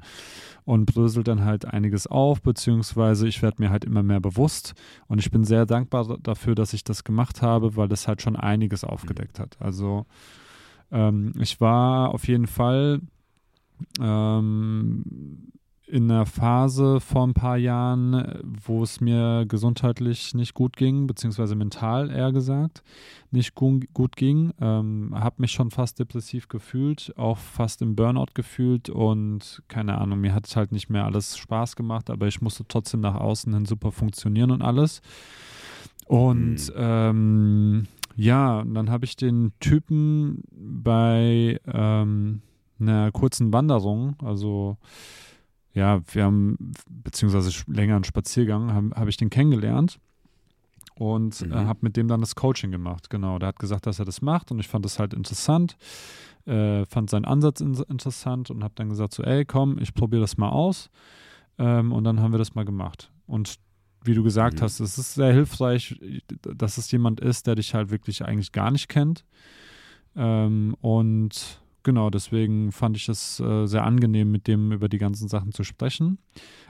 und 0.65 0.86
bröselt 0.86 1.28
dann 1.28 1.45
halt 1.45 1.65
einiges 1.65 2.07
auf, 2.07 2.41
beziehungsweise 2.41 3.28
ich 3.28 3.41
werde 3.41 3.61
mir 3.61 3.70
halt 3.70 3.86
immer 3.86 4.03
mehr 4.03 4.20
bewusst 4.20 4.74
und 5.07 5.20
ich 5.20 5.32
bin 5.32 5.43
sehr 5.43 5.65
dankbar 5.65 6.07
da- 6.07 6.18
dafür, 6.22 6.55
dass 6.55 6.74
ich 6.74 6.84
das 6.84 7.03
gemacht 7.03 7.41
habe, 7.41 7.76
weil 7.76 7.88
das 7.88 8.07
halt 8.07 8.22
schon 8.22 8.36
einiges 8.36 8.84
aufgedeckt 8.84 9.39
hat. 9.39 9.57
Also 9.59 10.05
ähm, 10.91 11.34
ich 11.39 11.59
war 11.61 12.13
auf 12.13 12.28
jeden 12.28 12.47
Fall 12.47 13.01
ähm, 14.01 15.51
in 15.88 16.12
einer 16.12 16.26
Phase 16.26 17.00
vor 17.00 17.26
ein 17.26 17.34
paar 17.34 17.58
Jahren, 17.58 18.42
wo 18.44 18.84
es 18.84 19.00
mir 19.00 19.46
gesundheitlich 19.48 20.34
nicht 20.34 20.54
gut 20.54 20.76
ging, 20.76 21.08
beziehungsweise 21.08 21.56
mental 21.56 22.12
eher 22.12 22.32
gesagt, 22.34 22.84
nicht 23.32 23.56
gu 23.56 23.80
gut 23.94 24.16
ging. 24.18 24.52
Ähm, 24.60 25.12
habe 25.14 25.36
mich 25.40 25.52
schon 25.52 25.72
fast 25.72 26.00
depressiv 26.00 26.50
gefühlt, 26.50 27.14
auch 27.18 27.38
fast 27.38 27.82
im 27.82 27.96
Burnout 27.96 28.34
gefühlt 28.34 28.90
und 28.90 29.64
keine 29.70 29.98
Ahnung, 29.98 30.20
mir 30.20 30.34
hat 30.34 30.46
es 30.48 30.56
halt 30.56 30.72
nicht 30.74 30.90
mehr 30.90 31.06
alles 31.06 31.38
Spaß 31.38 31.76
gemacht, 31.76 32.10
aber 32.10 32.28
ich 32.28 32.42
musste 32.42 32.66
trotzdem 32.68 33.00
nach 33.00 33.16
außen 33.16 33.54
hin 33.54 33.66
super 33.66 33.92
funktionieren 33.92 34.52
und 34.52 34.62
alles. 34.62 35.02
Und 36.06 36.68
Mhm. 36.70 36.74
ähm, 36.76 37.88
ja, 38.16 38.64
dann 38.66 38.90
habe 38.90 39.06
ich 39.06 39.16
den 39.16 39.52
Typen 39.60 40.44
bei 40.52 41.60
ähm, 41.72 42.42
einer 42.80 43.12
kurzen 43.12 43.54
Wanderung, 43.54 44.16
also 44.24 44.78
ja, 45.78 46.01
wir 46.11 46.23
haben, 46.23 46.73
beziehungsweise 46.89 47.51
länger 47.67 47.95
einen 47.95 48.03
Spaziergang, 48.03 48.73
habe 48.73 48.89
hab 48.95 49.07
ich 49.07 49.17
den 49.17 49.30
kennengelernt 49.30 49.99
und 50.95 51.41
äh, 51.41 51.45
Mhm. 51.45 51.51
äh, 51.51 51.55
habe 51.55 51.80
mit 51.84 51.95
dem 51.97 52.07
dann 52.07 52.21
das 52.21 52.36
Coaching 52.36 52.71
gemacht. 52.71 53.09
Genau, 53.09 53.38
der 53.39 53.49
hat 53.49 53.59
gesagt, 53.59 53.86
dass 53.86 53.99
er 53.99 54.05
das 54.05 54.21
macht 54.21 54.51
und 54.51 54.59
ich 54.59 54.67
fand 54.67 54.84
das 54.86 54.97
halt 54.99 55.13
interessant, 55.13 55.78
äh, 56.45 56.86
fand 56.86 57.09
seinen 57.09 57.25
Ansatz 57.25 57.61
in 57.61 57.75
interessant 57.89 58.49
und 58.49 58.63
habe 58.63 58.73
dann 58.75 58.89
gesagt 58.89 59.13
so, 59.13 59.23
ey, 59.23 59.45
komm, 59.45 59.78
ich 59.80 59.93
probiere 59.93 60.21
das 60.21 60.38
mal 60.38 60.49
aus 60.49 60.89
ähm, 61.59 61.91
und 61.91 62.03
dann 62.03 62.19
haben 62.21 62.32
wir 62.34 62.39
das 62.39 62.55
mal 62.55 62.65
gemacht. 62.65 63.11
Und 63.28 63.55
wie 64.03 64.13
du 64.15 64.23
gesagt 64.23 64.59
Mhm. 64.59 64.63
hast, 64.63 64.80
es 64.80 64.97
ist 64.97 65.13
sehr 65.15 65.34
hilfreich, 65.34 65.99
dass 66.41 66.78
es 66.78 66.89
jemand 66.91 67.19
ist, 67.19 67.45
der 67.45 67.55
dich 67.55 67.73
halt 67.73 67.91
wirklich 67.91 68.23
eigentlich 68.25 68.51
gar 68.51 68.71
nicht 68.71 68.88
kennt. 68.88 69.25
Ähm, 70.15 70.75
und 70.82 71.59
genau, 71.88 72.10
deswegen 72.10 72.72
fand 72.74 72.98
ich 72.98 73.08
es 73.08 73.40
äh, 73.40 73.66
sehr 73.66 73.84
angenehm, 73.86 74.30
mit 74.30 74.46
dem 74.48 74.72
über 74.74 74.90
die 74.90 74.98
ganzen 74.98 75.30
Sachen 75.30 75.54
zu 75.54 75.64
sprechen. 75.64 76.18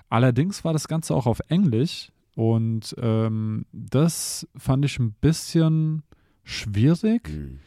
Allerdings 0.10 0.64
war 0.64 0.72
das 0.74 0.88
Ganze 0.88 1.16
auch 1.16 1.26
auf 1.26 1.42
Englisch 1.50 2.12
und 2.36 2.96
ähm, 3.00 3.66
das 3.74 4.48
fand 4.56 4.86
ich 4.86 5.00
ein 5.00 5.14
bisschen 5.20 6.04
schwierig, 6.44 7.28
Mhm. 7.30 7.60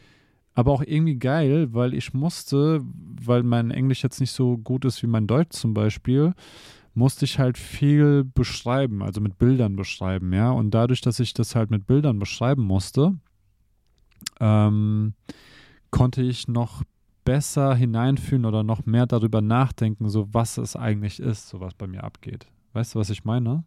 aber 0.55 0.71
auch 0.71 0.81
irgendwie 0.85 1.17
geil, 1.19 1.73
weil 1.73 1.93
ich 1.93 2.13
musste, 2.13 2.81
weil 3.21 3.43
mein 3.43 3.69
Englisch 3.69 4.01
jetzt 4.01 4.21
nicht 4.21 4.31
so 4.31 4.57
gut 4.57 4.85
ist 4.85 5.03
wie 5.03 5.07
mein 5.07 5.27
Deutsch 5.27 5.57
zum 5.57 5.73
Beispiel, 5.73 6.33
musste 6.93 7.25
ich 7.25 7.37
halt 7.37 7.57
viel 7.57 8.23
beschreiben, 8.23 9.03
also 9.03 9.19
mit 9.21 9.37
Bildern 9.37 9.75
beschreiben, 9.75 10.33
ja. 10.33 10.51
Und 10.51 10.71
dadurch, 10.71 11.01
dass 11.01 11.19
ich 11.19 11.33
das 11.33 11.53
halt 11.55 11.69
mit 11.69 11.85
Bildern 11.85 12.17
beschreiben 12.17 12.63
musste, 12.63 13.13
ähm, 14.39 15.13
konnte 15.89 16.21
ich 16.21 16.47
noch 16.47 16.83
besser 17.23 17.75
hineinfühlen 17.75 18.45
oder 18.45 18.63
noch 18.63 18.85
mehr 18.85 19.05
darüber 19.05 19.41
nachdenken, 19.41 20.09
so 20.09 20.27
was 20.31 20.57
es 20.57 20.75
eigentlich 20.75 21.19
ist, 21.19 21.49
so 21.49 21.59
was 21.59 21.73
bei 21.73 21.87
mir 21.87 22.03
abgeht. 22.03 22.47
Weißt 22.73 22.95
du, 22.95 22.99
was 22.99 23.09
ich 23.09 23.23
meine? 23.23 23.63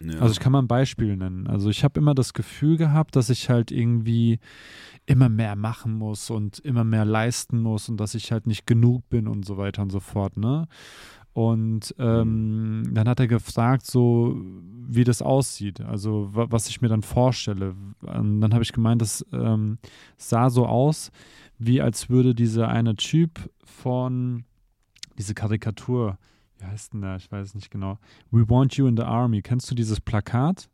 Ja. 0.00 0.18
Also 0.18 0.32
ich 0.32 0.40
kann 0.40 0.52
mal 0.52 0.60
ein 0.60 0.68
Beispiel 0.68 1.16
nennen. 1.16 1.46
Also 1.46 1.70
ich 1.70 1.84
habe 1.84 2.00
immer 2.00 2.14
das 2.14 2.32
Gefühl 2.32 2.76
gehabt, 2.76 3.14
dass 3.16 3.30
ich 3.30 3.48
halt 3.48 3.70
irgendwie 3.70 4.40
immer 5.06 5.28
mehr 5.28 5.56
machen 5.56 5.94
muss 5.94 6.30
und 6.30 6.58
immer 6.60 6.84
mehr 6.84 7.04
leisten 7.04 7.60
muss 7.60 7.88
und 7.88 7.98
dass 7.98 8.14
ich 8.14 8.32
halt 8.32 8.46
nicht 8.46 8.66
genug 8.66 9.08
bin 9.08 9.28
und 9.28 9.44
so 9.44 9.56
weiter 9.56 9.82
und 9.82 9.90
so 9.90 10.00
fort, 10.00 10.36
ne? 10.36 10.66
Und 11.34 11.94
ähm, 11.98 12.82
dann 12.92 13.08
hat 13.08 13.18
er 13.18 13.26
gefragt, 13.26 13.86
so 13.86 14.38
wie 14.86 15.04
das 15.04 15.22
aussieht, 15.22 15.80
also 15.80 16.28
wa 16.32 16.46
was 16.50 16.68
ich 16.68 16.82
mir 16.82 16.88
dann 16.88 17.02
vorstelle. 17.02 17.74
Und 18.02 18.42
dann 18.42 18.52
habe 18.52 18.62
ich 18.62 18.72
gemeint, 18.72 19.00
das 19.00 19.24
ähm, 19.32 19.78
sah 20.18 20.50
so 20.50 20.66
aus, 20.66 21.10
wie 21.66 21.80
als 21.80 22.10
würde 22.10 22.34
dieser 22.34 22.68
eine 22.68 22.94
Typ 22.96 23.50
von 23.64 24.44
diese 25.18 25.34
Karikatur, 25.34 26.18
wie 26.58 26.64
heißt 26.64 26.92
denn 26.92 27.02
der? 27.02 27.16
Ich 27.16 27.30
weiß 27.30 27.48
es 27.48 27.54
nicht 27.54 27.70
genau. 27.70 27.98
We 28.30 28.48
want 28.48 28.76
you 28.76 28.86
in 28.86 28.96
the 28.96 29.02
army. 29.02 29.42
Kennst 29.42 29.70
du 29.70 29.74
dieses 29.74 30.00
Plakat? 30.00 30.68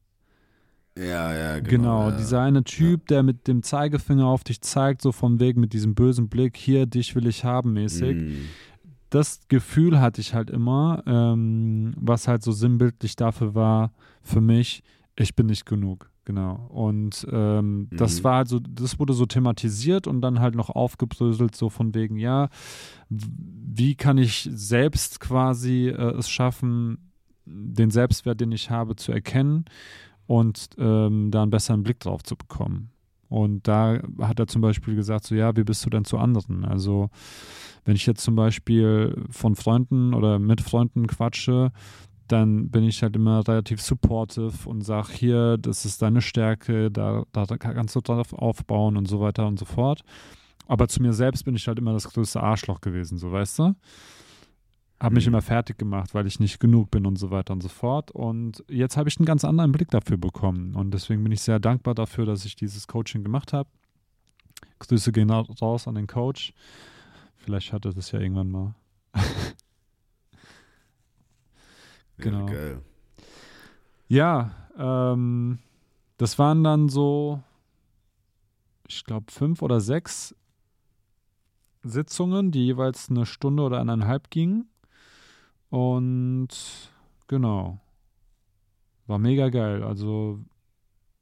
ja, 0.99 1.35
ja, 1.35 1.61
genau. 1.61 1.69
Genau, 1.71 2.11
ja. 2.11 2.17
dieser 2.17 2.43
eine 2.43 2.65
Typ, 2.65 3.07
der 3.07 3.23
mit 3.23 3.47
dem 3.47 3.63
Zeigefinger 3.63 4.27
auf 4.27 4.45
dich 4.45 4.61
zeigt, 4.61 5.03
so 5.03 5.13
von 5.13 5.41
wegen 5.41 5.61
mit 5.61 5.73
diesem 5.73 5.95
bösen 5.95 6.29
Blick, 6.29 6.57
hier, 6.57 6.87
dich 6.87 7.15
will 7.15 7.27
ich 7.27 7.45
haben, 7.45 7.73
mäßig. 7.73 8.17
Mhm. 8.17 8.49
Das 9.11 9.41
Gefühl 9.49 10.01
hatte 10.01 10.21
ich 10.21 10.35
halt 10.35 10.51
immer, 10.51 11.03
ähm, 11.07 11.95
was 11.97 12.29
halt 12.29 12.43
so 12.43 12.53
sinnbildlich 12.53 13.17
dafür 13.17 13.55
war, 13.55 13.93
für 14.23 14.41
mich, 14.41 14.83
ich 15.17 15.35
bin 15.35 15.47
nicht 15.47 15.65
genug. 15.67 16.11
Genau. 16.29 16.67
Und 16.69 17.27
ähm, 17.33 17.89
das 17.91 18.19
Mhm. 18.21 18.25
war 18.25 18.37
halt 18.37 18.49
so, 18.49 18.59
das 18.59 18.99
wurde 18.99 19.15
so 19.15 19.25
thematisiert 19.25 20.07
und 20.07 20.21
dann 20.21 20.41
halt 20.41 20.55
noch 20.57 20.69
aufgebröselt, 20.69 21.55
so 21.57 21.71
von 21.71 21.95
wegen, 21.95 22.19
ja, 22.19 22.51
wie 23.09 23.95
kann 23.95 24.19
ich 24.19 24.47
selbst 24.53 25.21
quasi 25.21 25.89
äh, 25.89 26.19
es 26.19 26.29
schaffen, 26.29 27.11
den 27.47 27.91
Selbstwert, 27.91 28.43
den 28.43 28.53
ich 28.53 28.69
habe, 28.71 28.95
zu 28.97 29.11
erkennen 29.11 29.65
und 30.27 30.69
ähm, 30.77 31.31
da 31.31 31.41
einen 31.41 31.51
besseren 31.51 31.83
Blick 31.83 32.01
drauf 32.01 32.23
zu 32.23 32.37
bekommen. 32.37 32.91
Und 33.31 33.67
da 33.67 33.99
hat 34.21 34.39
er 34.39 34.49
zum 34.49 34.61
Beispiel 34.61 34.97
gesagt, 34.97 35.25
so 35.27 35.35
ja, 35.35 35.57
wie 35.57 35.65
bist 35.65 35.83
du 35.87 35.89
denn 35.89 36.05
zu 36.05 36.19
anderen? 36.19 36.67
Also 36.67 37.09
wenn 37.87 37.97
ich 37.97 38.05
jetzt 38.05 38.23
zum 38.23 38.37
Beispiel 38.37 39.25
von 39.31 39.55
Freunden 39.57 40.13
oder 40.13 40.39
mit 40.39 40.61
Freunden 40.61 41.07
quatsche, 41.07 41.73
dann 42.29 42.71
bin 42.71 42.85
ich 42.85 43.03
halt 43.03 43.17
immer 43.17 43.47
relativ 43.47 43.81
supportive 43.83 44.69
und 44.69 44.83
sage 44.83 45.13
hier, 45.13 45.57
das 45.59 45.85
ist 45.85 46.03
deine 46.03 46.21
Stärke, 46.21 46.91
da, 46.91 47.25
da 47.33 47.47
kannst 47.57 47.97
du 47.97 48.01
drauf 48.01 48.33
aufbauen 48.33 48.97
und 48.97 49.07
so 49.09 49.21
weiter 49.21 49.47
und 49.47 49.59
so 49.59 49.65
fort. 49.65 50.03
Aber 50.67 50.87
zu 50.89 51.01
mir 51.03 51.13
selbst 51.13 51.45
bin 51.45 51.57
ich 51.57 51.67
halt 51.67 51.79
immer 51.79 51.93
das 51.95 52.09
größte 52.09 52.43
Arschloch 52.43 52.81
gewesen, 52.81 53.17
so 53.19 53.33
weißt 53.33 53.59
du? 53.61 53.75
Habe 55.01 55.15
mich 55.15 55.27
Mhm. 55.27 55.35
immer 55.35 55.43
fertig 55.43 55.79
gemacht, 55.79 56.13
weil 56.13 56.27
ich 56.27 56.41
nicht 56.41 56.59
genug 56.61 56.91
bin 56.91 57.07
und 57.07 57.17
so 57.17 57.31
weiter 57.31 57.53
und 57.53 57.63
so 57.63 57.69
fort. 57.69 58.11
Und 58.11 58.65
jetzt 58.69 58.97
habe 58.97 59.09
ich 59.09 59.17
einen 59.19 59.27
ganz 59.27 59.45
anderen 59.45 59.71
Blick 59.73 59.91
dafür 59.91 60.17
bekommen. 60.17 60.75
Und 60.75 60.93
deswegen 60.93 61.23
bin 61.23 61.31
ich 61.33 61.41
sehr 61.41 61.61
dankbar 61.61 61.95
dafür, 61.95 62.27
dass 62.27 62.45
ich 62.45 62.57
dieses 62.57 62.89
Coaching 62.89 63.23
gemacht 63.23 63.53
habe. 63.53 63.69
Grüße 64.81 65.13
gehen 65.13 65.31
ra- 65.31 65.47
raus 65.61 65.87
an 65.87 65.95
den 65.95 66.09
Coach. 66.09 66.53
Vielleicht 67.37 67.73
hat 67.73 67.85
er 67.85 67.93
das 67.93 68.11
ja 68.11 68.19
irgendwann 68.21 68.51
mal. 68.51 68.75
genau. 72.19 72.47
Ja, 72.47 72.53
geil. 72.55 72.83
Ja, 74.09 74.51
ähm, 74.77 75.59
das 76.17 76.39
waren 76.39 76.65
dann 76.65 76.89
so, 76.89 77.43
ich 78.89 79.05
glaube, 79.05 79.31
fünf 79.31 79.63
oder 79.63 79.81
sechs 79.81 80.35
Sitzungen, 81.83 82.51
die 82.51 82.65
jeweils 82.65 83.11
eine 83.11 83.27
Stunde 83.27 83.63
oder 83.63 83.81
eineinhalb 83.81 84.31
gingen. 84.31 84.69
Und 85.71 86.49
genau, 87.27 87.79
war 89.07 89.19
mega 89.19 89.49
geil. 89.51 89.83
Also 89.83 90.41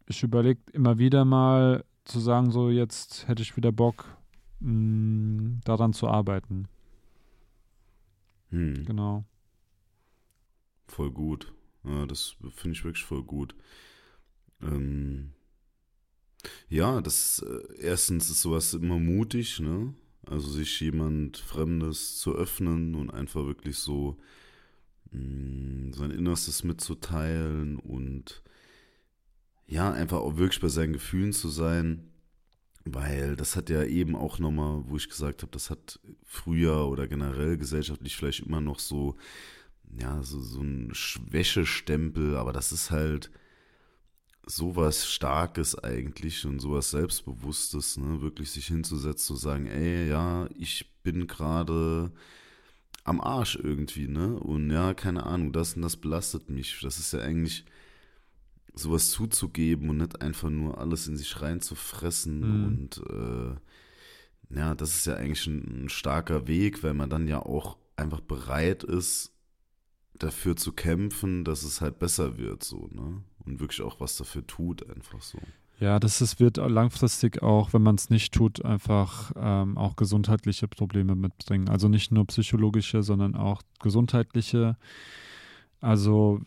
ich 0.07 0.23
überlege 0.23 0.61
immer 0.73 0.99
wieder 0.99 1.25
mal 1.25 1.85
zu 2.05 2.21
sagen, 2.21 2.51
so 2.53 2.71
jetzt 2.71 3.27
hätte 3.27 3.43
ich 3.43 3.57
wieder 3.57 3.73
Bock, 3.73 4.17
mh, 4.61 5.61
daran 5.65 5.93
zu 5.93 6.09
arbeiten. 6.09 6.69
Hm. 8.51 8.85
Genau. 8.85 9.25
Voll 10.89 11.11
gut. 11.11 11.53
Ja, 11.85 12.07
das 12.07 12.37
finde 12.55 12.77
ich 12.77 12.85
wirklich 12.85 13.05
voll 13.05 13.23
gut. 13.23 13.55
Ähm, 14.63 15.33
ja, 16.69 17.01
das 17.01 17.41
äh, 17.47 17.81
erstens 17.81 18.31
ist 18.31 18.43
sowas 18.43 18.75
immer 18.75 18.99
mutig, 18.99 19.61
ne? 19.61 19.95
Also 20.27 20.49
sich 20.51 20.81
jemand 20.81 21.37
Fremdes 21.39 22.19
zu 22.19 22.35
öffnen 22.35 22.95
und 22.97 23.11
einfach 23.11 23.47
wirklich 23.47 23.79
so 23.79 24.19
mh, 25.13 25.95
sein 25.97 26.11
Innerstes 26.11 26.65
mitzuteilen 26.65 27.77
und 27.79 28.43
ja, 29.67 29.93
einfach 29.93 30.19
auch 30.19 30.37
wirklich 30.37 30.61
bei 30.61 30.69
seinen 30.69 30.93
Gefühlen 30.93 31.33
zu 31.33 31.49
sein. 31.49 32.11
Weil 32.85 33.35
das 33.35 33.57
hat 33.57 33.69
ja 33.69 33.83
eben 33.83 34.15
auch 34.15 34.39
nochmal, 34.39 34.85
wo 34.87 34.97
ich 34.97 35.09
gesagt 35.09 35.43
habe, 35.43 35.51
das 35.51 35.71
hat 35.71 35.99
früher 36.25 36.87
oder 36.87 37.09
generell 37.09 37.57
gesellschaftlich 37.59 38.17
vielleicht 38.17 38.41
immer 38.47 38.61
noch 38.61 38.79
so 38.79 39.17
ja, 39.99 40.23
so, 40.23 40.41
so 40.41 40.61
ein 40.61 40.91
Schwächestempel, 40.95 42.37
aber 42.37 42.53
das 42.53 42.73
ist 42.73 42.91
halt 42.91 43.31
sowas 44.47 45.11
Starkes 45.11 45.77
eigentlich 45.79 46.45
und 46.47 46.61
sowas 46.61 46.91
Selbstbewusstes, 46.91 47.97
ne? 47.97 48.21
Wirklich 48.23 48.51
sich 48.51 48.67
hinzusetzen 48.67 49.35
und 49.35 49.41
sagen, 49.41 49.67
ey, 49.67 50.09
ja, 50.09 50.49
ich 50.57 50.93
bin 51.03 51.27
gerade 51.27 52.13
am 53.05 53.21
Arsch 53.21 53.57
irgendwie, 53.57 54.07
ne? 54.09 54.39
Und 54.39 54.71
ja, 54.71 54.95
keine 54.95 55.25
Ahnung, 55.27 55.53
das 55.53 55.75
und 55.75 55.83
das 55.83 55.97
belastet 55.97 56.49
mich. 56.51 56.79
Das 56.83 56.99
ist 56.99 57.13
ja 57.13 57.21
eigentlich 57.21 57.65
sowas 58.75 59.11
zuzugeben 59.11 59.89
und 59.91 59.97
nicht 59.99 60.21
einfach 60.21 60.51
nur 60.51 60.79
alles 60.79 61.09
in 61.09 61.17
sich 61.17 61.41
reinzufressen 61.41 62.41
Mhm. 62.41 62.67
und 62.67 62.99
äh, 63.11 63.57
ja, 64.55 64.75
das 64.75 64.95
ist 64.99 65.07
ja 65.07 65.15
eigentlich 65.15 65.47
ein, 65.47 65.85
ein 65.85 65.89
starker 65.89 66.47
Weg, 66.47 66.83
weil 66.85 66.95
man 66.95 67.11
dann 67.11 67.27
ja 67.27 67.41
auch 67.41 67.79
einfach 67.97 68.21
bereit 68.21 68.85
ist, 68.85 69.33
dafür 70.19 70.57
zu 70.57 70.73
kämpfen, 70.73 71.45
dass 71.45 71.63
es 71.63 71.81
halt 71.81 71.99
besser 71.99 72.39
wird, 72.39 72.63
so, 72.65 72.89
ne? 72.93 73.23
Und 73.45 73.61
wirklich 73.61 73.83
auch 73.83 74.01
was 74.01 74.17
dafür 74.17 74.47
tut, 74.47 74.89
einfach 74.91 75.23
so. 75.23 75.39
Ja, 75.79 76.01
das 76.01 76.21
ist, 76.21 76.41
wird 76.41 76.57
langfristig 76.57 77.43
auch, 77.43 77.73
wenn 77.75 77.83
man 77.83 77.97
es 77.97 78.09
nicht 78.09 78.33
tut, 78.33 78.65
einfach 78.65 79.33
ähm, 79.37 79.77
auch 79.77 79.95
gesundheitliche 79.97 80.69
Probleme 80.69 81.15
mitbringen. 81.15 81.69
Also 81.69 81.89
nicht 81.89 82.11
nur 82.11 82.27
psychologische, 82.27 83.03
sondern 83.03 83.37
auch 83.37 83.63
gesundheitliche. 83.81 84.77
Also 85.81 86.41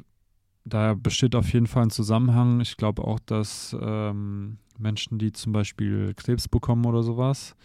da 0.66 0.96
besteht 0.96 1.36
auf 1.36 1.54
jeden 1.54 1.68
Fall 1.68 1.84
ein 1.84 1.90
Zusammenhang. 1.92 2.60
Ich 2.60 2.76
glaube 2.76 3.04
auch, 3.04 3.20
dass 3.20 3.76
ähm, 3.80 4.58
Menschen, 4.80 5.20
die 5.20 5.32
zum 5.32 5.54
Beispiel 5.54 6.14
Krebs 6.16 6.48
bekommen 6.48 6.86
oder 6.86 7.04
sowas, 7.04 7.56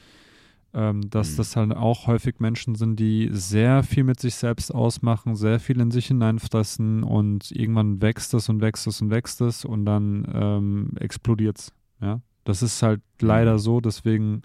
ähm, 0.75 1.09
dass 1.09 1.33
Mhm. 1.33 1.37
das 1.37 1.57
halt 1.57 1.73
auch 1.77 2.07
häufig 2.07 2.41
Menschen 2.41 2.75
sind, 2.75 2.99
die 2.99 3.29
sehr 3.33 3.83
viel 3.83 4.05
mit 4.05 4.21
sich 4.21 4.35
selbst 4.35 4.75
ausmachen, 4.75 5.37
sehr 5.37 5.61
viel 5.61 5.81
in 5.81 5.91
sich 5.91 6.07
hineinfressen 6.09 7.03
und 7.05 7.51
irgendwann 7.53 8.03
wächst 8.03 8.35
es 8.35 8.49
und 8.49 8.61
wächst 8.61 8.87
es 8.87 9.01
und 9.01 9.11
wächst 9.11 9.41
es 9.41 9.65
und 9.65 9.87
dann 9.87 10.27
ähm, 10.35 10.91
explodiert 10.99 11.59
es. 11.59 11.73
Ja? 12.01 12.21
Das 12.45 12.63
ist 12.63 12.83
halt 12.83 13.01
leider 13.21 13.59
so, 13.59 13.81
deswegen 13.81 14.43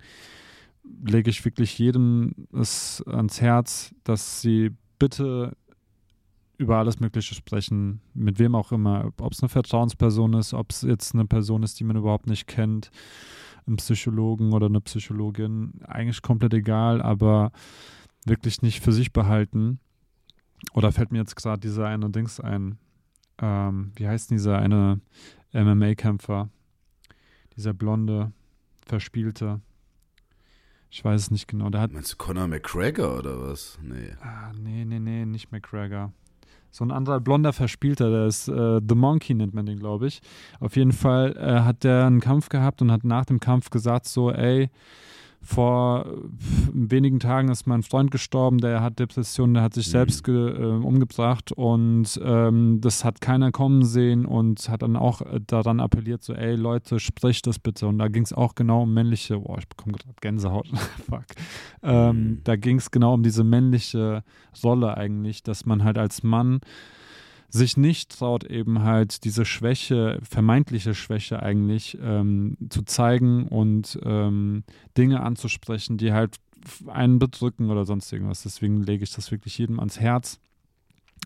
lege 1.06 1.30
ich 1.30 1.44
wirklich 1.44 1.78
jedem 1.78 2.34
es 2.54 3.04
ans 3.08 3.42
Herz, 3.42 3.94
dass 4.04 4.42
sie 4.42 4.72
bitte 4.98 5.56
über 6.58 6.78
alles 6.78 7.00
Mögliche 7.00 7.36
sprechen, 7.36 8.02
mit 8.14 8.38
wem 8.38 8.54
auch 8.54 8.72
immer, 8.72 9.12
ob 9.20 9.32
es 9.32 9.42
eine 9.42 9.50
Vertrauensperson 9.50 10.34
ist, 10.34 10.54
ob 10.54 10.72
es 10.72 10.82
jetzt 10.82 11.14
eine 11.14 11.26
Person 11.26 11.64
ist, 11.64 11.80
die 11.80 11.86
man 11.86 11.96
überhaupt 11.96 12.28
nicht 12.28 12.48
kennt, 12.48 12.92
ein 13.70 13.78
Psychologen 13.78 14.54
oder 14.54 14.66
eine 14.66 14.82
Psychologin, 14.82 15.82
eigentlich 15.88 16.22
komplett 16.22 16.54
egal, 16.54 17.02
aber 17.02 17.52
wirklich 18.26 18.62
nicht 18.62 18.84
für 18.84 18.92
sich 18.92 19.14
behalten. 19.14 19.80
Oder 20.74 20.92
fällt 20.92 21.12
mir 21.12 21.20
jetzt 21.20 21.36
gerade 21.36 21.60
dieser 21.60 21.88
eine 21.88 22.10
Dings 22.10 22.40
ein, 22.40 22.78
ähm, 23.42 23.92
wie 23.96 24.08
heißt 24.08 24.32
dieser 24.32 24.60
eine 24.60 25.00
MMA-Kämpfer, 25.54 26.50
dieser 27.56 27.74
blonde, 27.74 28.34
verspielte, 28.86 29.62
ich 30.92 31.06
weiß 31.06 31.22
es 31.22 31.32
nicht 31.32 31.48
genau. 31.48 31.70
Der 31.70 31.82
hat, 31.82 31.92
Meinst 31.92 32.14
du 32.14 32.18
Conor 32.18 32.48
McGregor 32.48 33.20
oder 33.20 33.40
was? 33.40 33.78
Nee. 33.82 34.16
Ah, 34.22 34.52
nee, 34.58 34.86
nee, 34.86 35.00
nee, 35.00 35.26
nicht 35.26 35.52
McGregor. 35.52 36.12
So 36.72 36.84
ein 36.86 36.92
anderer 36.92 37.20
blonder 37.20 37.54
Verspielter, 37.54 38.10
der 38.10 38.28
ist 38.28 38.48
äh, 38.48 38.80
The 38.88 38.96
Monkey, 38.96 39.34
nennt 39.34 39.54
man 39.54 39.66
den, 39.66 39.80
glaube 39.80 40.08
ich. 40.08 40.22
Auf 40.60 40.76
jeden 40.76 40.92
Fall 40.92 41.36
äh, 41.38 41.62
hat 41.62 41.84
der 41.84 42.06
einen 42.06 42.20
Kampf 42.20 42.50
gehabt 42.50 42.82
und 42.82 42.92
hat 42.92 43.04
nach 43.04 43.26
dem 43.26 43.40
Kampf 43.40 43.70
gesagt: 43.70 44.08
so, 44.08 44.32
ey, 44.32 44.70
vor 45.42 46.06
wenigen 46.74 47.20
Tagen 47.20 47.50
ist 47.50 47.66
mein 47.66 47.82
Freund 47.82 48.12
gestorben, 48.12 48.58
der 48.58 48.82
hat 48.82 49.00
Depressionen, 49.00 49.54
der 49.54 49.64
hat 49.64 49.74
sich 49.74 49.88
mhm. 49.88 49.92
selbst 49.92 50.28
äh, 50.28 50.32
umgebracht 50.32 51.52
und 51.52 52.20
ähm, 52.24 52.82
das 52.82 53.06
hat 53.06 53.22
keiner 53.22 53.52
kommen 53.52 53.86
sehen 53.86 54.26
und 54.26 54.68
hat 54.70 54.82
dann 54.82 54.96
auch 54.96 55.22
äh, 55.22 55.40
daran 55.46 55.80
appelliert, 55.80 56.24
so, 56.24 56.34
ey 56.34 56.56
Leute, 56.56 57.00
spricht 57.00 57.48
das 57.48 57.58
bitte. 57.58 57.88
Und 57.88 58.00
da 58.00 58.10
ging 58.10 58.24
es 58.24 58.34
auch 58.34 58.54
genau 58.54 58.84
um 58.84 58.94
männliche, 58.94 59.40
boah, 59.40 59.58
ich 59.58 59.68
bekomme 59.68 59.94
gerade 59.94 60.16
Gänsehaut, 60.20 60.68
fuck. 61.10 61.26
Ähm, 61.84 62.18
mhm. 62.18 62.42
Da 62.44 62.56
ging 62.56 62.78
es 62.78 62.92
genau 62.92 63.14
um 63.14 63.24
diese 63.24 63.44
männliche 63.44 64.24
Rolle 64.64 64.98
eigentlich, 64.98 65.42
dass 65.44 65.66
man 65.66 65.84
halt 65.84 65.98
als 65.98 66.22
Mann 66.22 66.60
sich 67.50 67.78
nicht 67.78 68.12
traut, 68.12 68.44
eben 68.44 68.84
halt 68.84 69.24
diese 69.24 69.46
Schwäche, 69.46 70.20
vermeintliche 70.22 70.94
Schwäche 70.94 71.42
eigentlich 71.42 71.98
ähm, 72.02 72.58
zu 72.70 72.84
zeigen 72.84 73.48
und 73.48 74.00
ähm, 74.04 74.64
Dinge 74.98 75.22
anzusprechen, 75.22 75.98
die 75.98 76.14
halt 76.14 76.38
einen 76.88 77.20
bedrücken 77.20 77.70
oder 77.70 77.86
sonst 77.86 78.12
irgendwas. 78.12 78.44
Deswegen 78.44 78.84
lege 78.84 79.04
ich 79.04 79.12
das 79.12 79.32
wirklich 79.32 79.58
jedem 79.58 79.80
ans 79.80 80.00
Herz, 80.00 80.40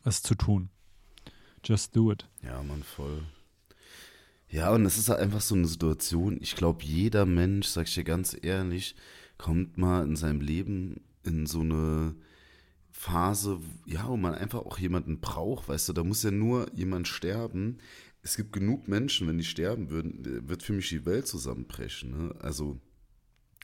es 0.05 0.21
zu 0.21 0.35
tun. 0.35 0.69
Just 1.63 1.95
do 1.95 2.11
it. 2.11 2.27
Ja, 2.41 2.61
man, 2.63 2.83
voll. 2.83 3.23
Ja, 4.49 4.71
und 4.71 4.85
es 4.85 4.97
ist 4.97 5.09
halt 5.09 5.19
einfach 5.19 5.41
so 5.41 5.55
eine 5.55 5.65
Situation, 5.65 6.37
ich 6.39 6.55
glaube, 6.55 6.83
jeder 6.83 7.25
Mensch, 7.25 7.67
sag 7.67 7.87
ich 7.87 7.95
dir 7.95 8.03
ganz 8.03 8.37
ehrlich, 8.39 8.95
kommt 9.37 9.77
mal 9.77 10.03
in 10.03 10.15
seinem 10.15 10.41
Leben 10.41 11.01
in 11.23 11.47
so 11.47 11.61
eine 11.61 12.15
Phase, 13.03 13.59
ja, 13.85 14.07
wo 14.07 14.15
man 14.15 14.33
einfach 14.33 14.59
auch 14.59 14.77
jemanden 14.77 15.19
braucht, 15.19 15.67
weißt 15.67 15.89
du, 15.89 15.93
da 15.93 16.05
muss 16.05 16.23
ja 16.23 16.31
nur 16.31 16.73
jemand 16.73 17.09
sterben. 17.09 17.79
Es 18.21 18.37
gibt 18.37 18.53
genug 18.53 18.87
Menschen, 18.87 19.27
wenn 19.27 19.37
die 19.37 19.43
sterben 19.43 19.89
würden, 19.89 20.47
wird 20.47 20.63
für 20.63 20.71
mich 20.71 20.87
die 20.87 21.05
Welt 21.05 21.27
zusammenbrechen. 21.27 22.11
Ne? 22.11 22.35
Also, 22.39 22.79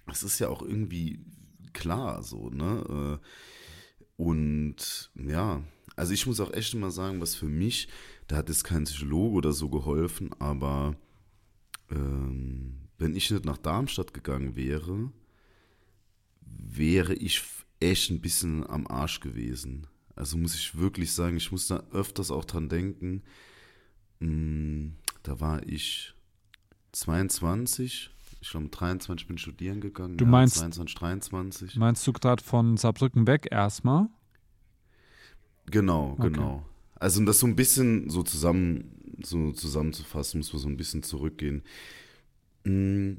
es 0.07 0.23
ist 0.23 0.39
ja 0.39 0.49
auch 0.49 0.61
irgendwie 0.61 1.23
klar 1.71 2.21
so, 2.21 2.49
ne? 2.49 3.19
Äh, 3.21 4.21
und 4.21 5.09
ja, 5.15 5.63
also 5.95 6.13
ich 6.13 6.27
muss 6.27 6.41
auch 6.41 6.51
echt 6.51 6.75
mal 6.75 6.91
sagen, 6.91 7.21
was 7.21 7.35
für 7.35 7.47
mich, 7.47 7.87
da 8.27 8.35
hat 8.35 8.49
jetzt 8.49 8.65
kein 8.65 8.83
Psychologe 8.83 9.37
oder 9.37 9.53
so 9.53 9.69
geholfen, 9.69 10.31
aber 10.39 10.97
ähm, 11.89 12.89
wenn 12.97 13.15
ich 13.15 13.31
nicht 13.31 13.45
nach 13.45 13.57
Darmstadt 13.57 14.13
gegangen 14.13 14.57
wäre, 14.57 15.13
wäre 16.41 17.13
ich 17.13 17.41
echt 17.79 18.09
ein 18.09 18.21
bisschen 18.21 18.67
am 18.69 18.87
Arsch 18.87 19.19
gewesen. 19.19 19.87
Also 20.15 20.37
muss 20.37 20.55
ich 20.55 20.77
wirklich 20.77 21.13
sagen, 21.13 21.37
ich 21.37 21.51
muss 21.51 21.67
da 21.67 21.83
öfters 21.91 22.31
auch 22.31 22.45
dran 22.45 22.67
denken. 22.67 23.23
Mm, 24.19 24.89
da 25.23 25.39
war 25.39 25.65
ich 25.67 26.13
22, 26.91 28.09
ich 28.41 28.49
glaube 28.49 28.67
23 28.67 29.27
bin 29.27 29.37
ich 29.37 29.41
studieren 29.41 29.79
gegangen. 29.79 30.17
Du 30.17 30.25
meinst, 30.25 30.57
ja, 30.57 30.63
22, 30.63 30.95
23. 30.95 31.75
Meinst 31.77 32.05
du 32.05 32.13
gerade 32.13 32.43
von 32.43 32.75
Saarbrücken 32.75 33.27
weg 33.27 33.47
erstmal? 33.49 34.07
Genau, 35.67 36.15
okay. 36.17 36.31
genau. 36.31 36.65
Also 36.95 37.19
um 37.21 37.25
das 37.25 37.39
so 37.39 37.47
ein 37.47 37.55
bisschen 37.55 38.09
so 38.09 38.23
zusammen 38.23 38.95
so 39.23 39.51
zusammenzufassen, 39.51 40.39
muss 40.39 40.53
man 40.53 40.61
so 40.61 40.69
ein 40.69 40.77
bisschen 40.77 41.03
zurückgehen. 41.03 41.63
Mm. 42.63 43.17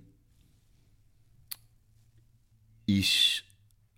Ich 2.86 3.44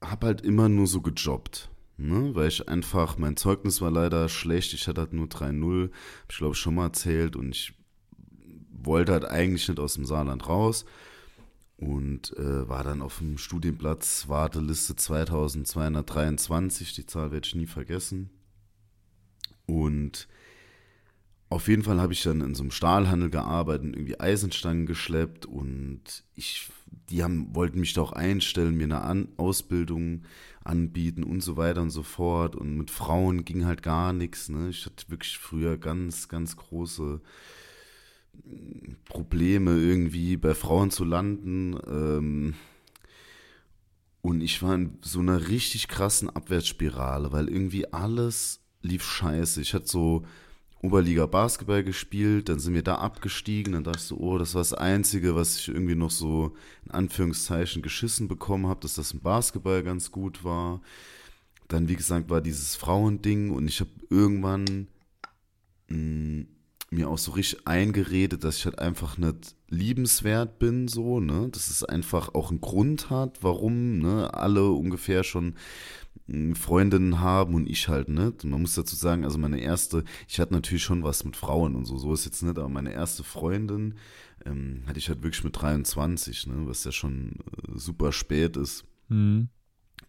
habe 0.02 0.26
halt 0.26 0.42
immer 0.42 0.68
nur 0.68 0.86
so 0.86 1.00
gejobbt. 1.00 1.70
Ne? 1.96 2.34
Weil 2.34 2.48
ich 2.48 2.68
einfach, 2.68 3.18
mein 3.18 3.36
Zeugnis 3.36 3.80
war 3.80 3.90
leider 3.90 4.28
schlecht. 4.28 4.74
Ich 4.74 4.88
hatte 4.88 5.02
halt 5.02 5.12
nur 5.12 5.26
3-0, 5.26 5.82
habe 5.82 5.90
ich 6.28 6.36
glaube 6.36 6.54
schon 6.54 6.74
mal 6.74 6.86
erzählt. 6.86 7.36
Und 7.36 7.50
ich 7.50 7.74
wollte 8.70 9.12
halt 9.12 9.24
eigentlich 9.24 9.68
nicht 9.68 9.80
aus 9.80 9.94
dem 9.94 10.04
Saarland 10.04 10.48
raus. 10.48 10.84
Und 11.76 12.36
äh, 12.36 12.68
war 12.68 12.84
dann 12.84 13.02
auf 13.02 13.18
dem 13.18 13.38
Studienplatz 13.38 14.28
Warteliste 14.28 14.94
2223. 14.94 16.94
Die 16.94 17.06
Zahl 17.06 17.32
werde 17.32 17.46
ich 17.46 17.54
nie 17.54 17.66
vergessen. 17.66 18.30
Und 19.66 20.28
auf 21.52 21.68
jeden 21.68 21.82
Fall 21.82 22.00
habe 22.00 22.12
ich 22.12 22.22
dann 22.22 22.40
in 22.40 22.54
so 22.54 22.62
einem 22.62 22.70
Stahlhandel 22.70 23.30
gearbeitet 23.30 23.84
und 23.84 23.94
irgendwie 23.94 24.18
Eisenstangen 24.18 24.86
geschleppt 24.86 25.46
und 25.46 26.24
ich, 26.34 26.68
die 27.10 27.22
haben, 27.22 27.54
wollten 27.54 27.80
mich 27.80 27.92
da 27.92 28.02
auch 28.02 28.12
einstellen, 28.12 28.76
mir 28.76 28.84
eine 28.84 29.02
An 29.02 29.28
Ausbildung 29.36 30.22
anbieten 30.64 31.24
und 31.24 31.42
so 31.42 31.56
weiter 31.56 31.82
und 31.82 31.90
so 31.90 32.02
fort. 32.02 32.56
Und 32.56 32.76
mit 32.76 32.90
Frauen 32.90 33.44
ging 33.44 33.64
halt 33.64 33.82
gar 33.82 34.12
nichts. 34.12 34.48
Ne? 34.48 34.70
Ich 34.70 34.86
hatte 34.86 35.10
wirklich 35.10 35.38
früher 35.38 35.76
ganz, 35.76 36.28
ganz 36.28 36.56
große 36.56 37.20
hm, 38.44 38.96
Probleme 39.04 39.72
irgendwie 39.78 40.36
bei 40.36 40.54
Frauen 40.54 40.90
zu 40.90 41.04
landen. 41.04 41.76
Ähm, 41.86 42.54
und 44.22 44.40
ich 44.40 44.62
war 44.62 44.74
in 44.74 44.98
so 45.02 45.20
einer 45.20 45.48
richtig 45.48 45.88
krassen 45.88 46.30
Abwärtsspirale, 46.30 47.32
weil 47.32 47.48
irgendwie 47.48 47.92
alles 47.92 48.60
lief 48.80 49.04
scheiße. 49.04 49.60
Ich 49.60 49.74
hatte 49.74 49.88
so 49.88 50.24
Oberliga 50.82 51.26
Basketball 51.26 51.84
gespielt, 51.84 52.48
dann 52.48 52.58
sind 52.58 52.74
wir 52.74 52.82
da 52.82 52.96
abgestiegen, 52.96 53.72
dann 53.72 53.84
dachte 53.84 53.98
ich 53.98 54.04
so, 54.04 54.16
oh, 54.16 54.36
das 54.36 54.54
war 54.54 54.60
das 54.60 54.74
Einzige, 54.74 55.36
was 55.36 55.56
ich 55.56 55.68
irgendwie 55.68 55.94
noch 55.94 56.10
so 56.10 56.56
in 56.84 56.90
Anführungszeichen 56.90 57.82
geschissen 57.82 58.26
bekommen 58.26 58.66
habe, 58.66 58.80
dass 58.80 58.94
das 58.94 59.12
im 59.12 59.20
Basketball 59.20 59.84
ganz 59.84 60.10
gut 60.10 60.42
war. 60.42 60.80
Dann, 61.68 61.88
wie 61.88 61.94
gesagt, 61.94 62.30
war 62.30 62.40
dieses 62.40 62.74
Frauending 62.74 63.50
und 63.52 63.68
ich 63.68 63.78
habe 63.78 63.90
irgendwann 64.10 64.88
mh, 65.88 65.96
mm, 65.96 66.46
mir 66.92 67.08
auch 67.08 67.18
so 67.18 67.32
richtig 67.32 67.66
eingeredet, 67.66 68.44
dass 68.44 68.58
ich 68.58 68.64
halt 68.66 68.78
einfach 68.78 69.16
nicht 69.16 69.54
liebenswert 69.68 70.58
bin, 70.58 70.88
so, 70.88 71.20
ne, 71.20 71.48
dass 71.50 71.70
es 71.70 71.84
einfach 71.84 72.34
auch 72.34 72.50
einen 72.50 72.60
Grund 72.60 73.08
hat, 73.08 73.38
warum, 73.42 73.98
ne, 73.98 74.34
alle 74.34 74.70
ungefähr 74.70 75.24
schon 75.24 75.54
Freundinnen 76.54 77.20
haben 77.20 77.54
und 77.54 77.68
ich 77.68 77.88
halt 77.88 78.08
nicht. 78.08 78.44
Man 78.44 78.62
muss 78.62 78.74
dazu 78.74 78.96
sagen, 78.96 79.24
also 79.24 79.38
meine 79.38 79.60
erste, 79.60 80.04
ich 80.28 80.40
hatte 80.40 80.54
natürlich 80.54 80.82
schon 80.82 81.02
was 81.02 81.24
mit 81.24 81.36
Frauen 81.36 81.74
und 81.74 81.84
so, 81.84 81.98
so 81.98 82.12
ist 82.14 82.24
jetzt 82.24 82.42
nicht, 82.42 82.58
aber 82.58 82.68
meine 82.68 82.92
erste 82.92 83.24
Freundin 83.24 83.96
ähm, 84.46 84.82
hatte 84.86 84.98
ich 84.98 85.08
halt 85.08 85.22
wirklich 85.22 85.44
mit 85.44 85.60
23, 85.60 86.46
ne, 86.46 86.66
was 86.66 86.84
ja 86.84 86.92
schon 86.92 87.32
äh, 87.32 87.72
super 87.78 88.12
spät 88.12 88.56
ist. 88.56 88.84
Mhm. 89.08 89.48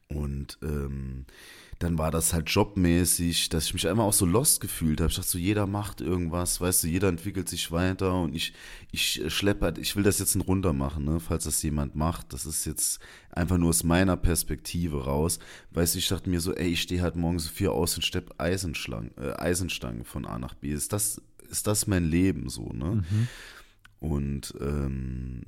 Und 0.08 0.60
ähm, 0.62 1.26
dann 1.84 1.98
war 1.98 2.12
das 2.12 2.34
halt 2.34 2.50
jobmäßig, 2.50 3.50
dass 3.50 3.66
ich 3.66 3.74
mich 3.74 3.88
einfach 3.88 4.04
auch 4.04 4.14
so 4.14 4.26
lost 4.26 4.62
gefühlt 4.62 5.02
habe. 5.02 5.10
Ich 5.10 5.18
dachte 5.18 5.30
so, 5.30 5.38
jeder 5.38 5.68
macht 5.68 6.00
irgendwas, 6.00 6.62
weißt 6.62 6.84
du, 6.84 6.88
jeder 6.88 7.10
entwickelt 7.10 7.50
sich 7.50 7.72
weiter 7.72 8.16
und 8.22 8.36
ich, 8.36 8.54
ich 8.92 9.22
schleppe 9.28 9.66
halt, 9.66 9.78
ich 9.78 9.96
will 9.96 10.04
das 10.04 10.20
jetzt 10.20 10.36
ein 10.36 10.42
runter 10.42 10.72
machen, 10.72 11.04
ne, 11.04 11.20
falls 11.20 11.44
das 11.44 11.62
jemand 11.62 11.96
macht. 11.96 12.32
Das 12.32 12.46
ist 12.46 12.66
jetzt 12.66 13.00
einfach 13.32 13.58
nur 13.58 13.70
aus 13.70 13.84
meiner 13.84 14.16
Perspektive 14.16 15.04
raus. 15.04 15.40
Weißt 15.72 15.96
du, 15.96 16.00
ich 16.00 16.08
dachte 16.08 16.30
mir 16.30 16.40
so, 16.40 16.54
ey, 16.54 16.70
ich 16.70 16.82
stehe 16.82 17.02
halt 17.02 17.18
morgen 17.18 17.40
so 17.40 17.50
viel 17.50 17.68
aus 17.68 17.96
und 17.96 18.04
stepp 18.04 18.34
Eisenstangen, 18.38 19.12
äh, 19.18 19.34
Eisenstangen 19.34 20.06
von 20.06 20.26
A 20.26 20.40
nach 20.40 20.54
B. 20.54 20.72
Ist 20.72 20.94
das, 20.94 21.22
ist 21.50 21.68
das 21.68 21.86
mein 21.86 22.06
Leben 22.06 22.50
so, 22.50 22.72
ne? 22.72 23.04
Mhm. 23.10 23.28
Und 24.00 24.54
ähm, 24.60 25.42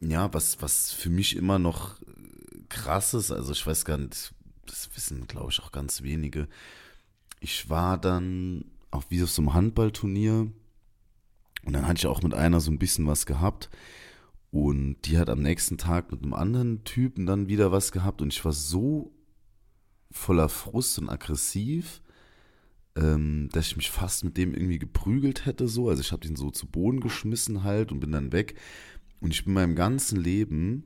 ja, 0.00 0.32
was, 0.34 0.60
was 0.60 0.92
für 0.92 1.10
mich 1.10 1.36
immer 1.36 1.58
noch 1.58 1.96
krass 2.68 3.14
ist, 3.14 3.30
also 3.30 3.52
ich 3.52 3.66
weiß 3.66 3.84
gar 3.84 3.98
nicht, 3.98 4.33
das 4.66 4.90
wissen, 4.96 5.26
glaube 5.26 5.50
ich, 5.50 5.60
auch 5.60 5.72
ganz 5.72 6.02
wenige. 6.02 6.48
Ich 7.40 7.68
war 7.68 7.98
dann 7.98 8.64
auch 8.90 9.04
wie 9.08 9.22
auf 9.22 9.30
so 9.30 9.42
einem 9.42 9.54
Handballturnier 9.54 10.50
und 11.64 11.72
dann 11.72 11.86
hatte 11.86 11.98
ich 11.98 12.06
auch 12.06 12.22
mit 12.22 12.34
einer 12.34 12.60
so 12.60 12.70
ein 12.70 12.78
bisschen 12.78 13.06
was 13.06 13.26
gehabt. 13.26 13.70
Und 14.50 15.02
die 15.04 15.18
hat 15.18 15.30
am 15.30 15.42
nächsten 15.42 15.78
Tag 15.78 16.12
mit 16.12 16.22
einem 16.22 16.32
anderen 16.32 16.84
Typen 16.84 17.26
dann 17.26 17.48
wieder 17.48 17.72
was 17.72 17.90
gehabt 17.90 18.22
und 18.22 18.32
ich 18.32 18.44
war 18.44 18.52
so 18.52 19.12
voller 20.12 20.48
Frust 20.48 20.98
und 21.00 21.08
aggressiv, 21.08 22.00
ähm, 22.94 23.48
dass 23.50 23.66
ich 23.66 23.76
mich 23.76 23.90
fast 23.90 24.22
mit 24.22 24.36
dem 24.36 24.54
irgendwie 24.54 24.78
geprügelt 24.78 25.44
hätte 25.44 25.66
so. 25.66 25.88
Also 25.88 26.02
ich 26.02 26.12
habe 26.12 26.24
ihn 26.26 26.36
so 26.36 26.52
zu 26.52 26.68
Boden 26.68 27.00
geschmissen 27.00 27.64
halt 27.64 27.90
und 27.90 27.98
bin 27.98 28.12
dann 28.12 28.30
weg. 28.30 28.54
Und 29.20 29.32
ich 29.32 29.44
bin 29.44 29.54
meinem 29.54 29.74
ganzen 29.74 30.20
Leben, 30.20 30.84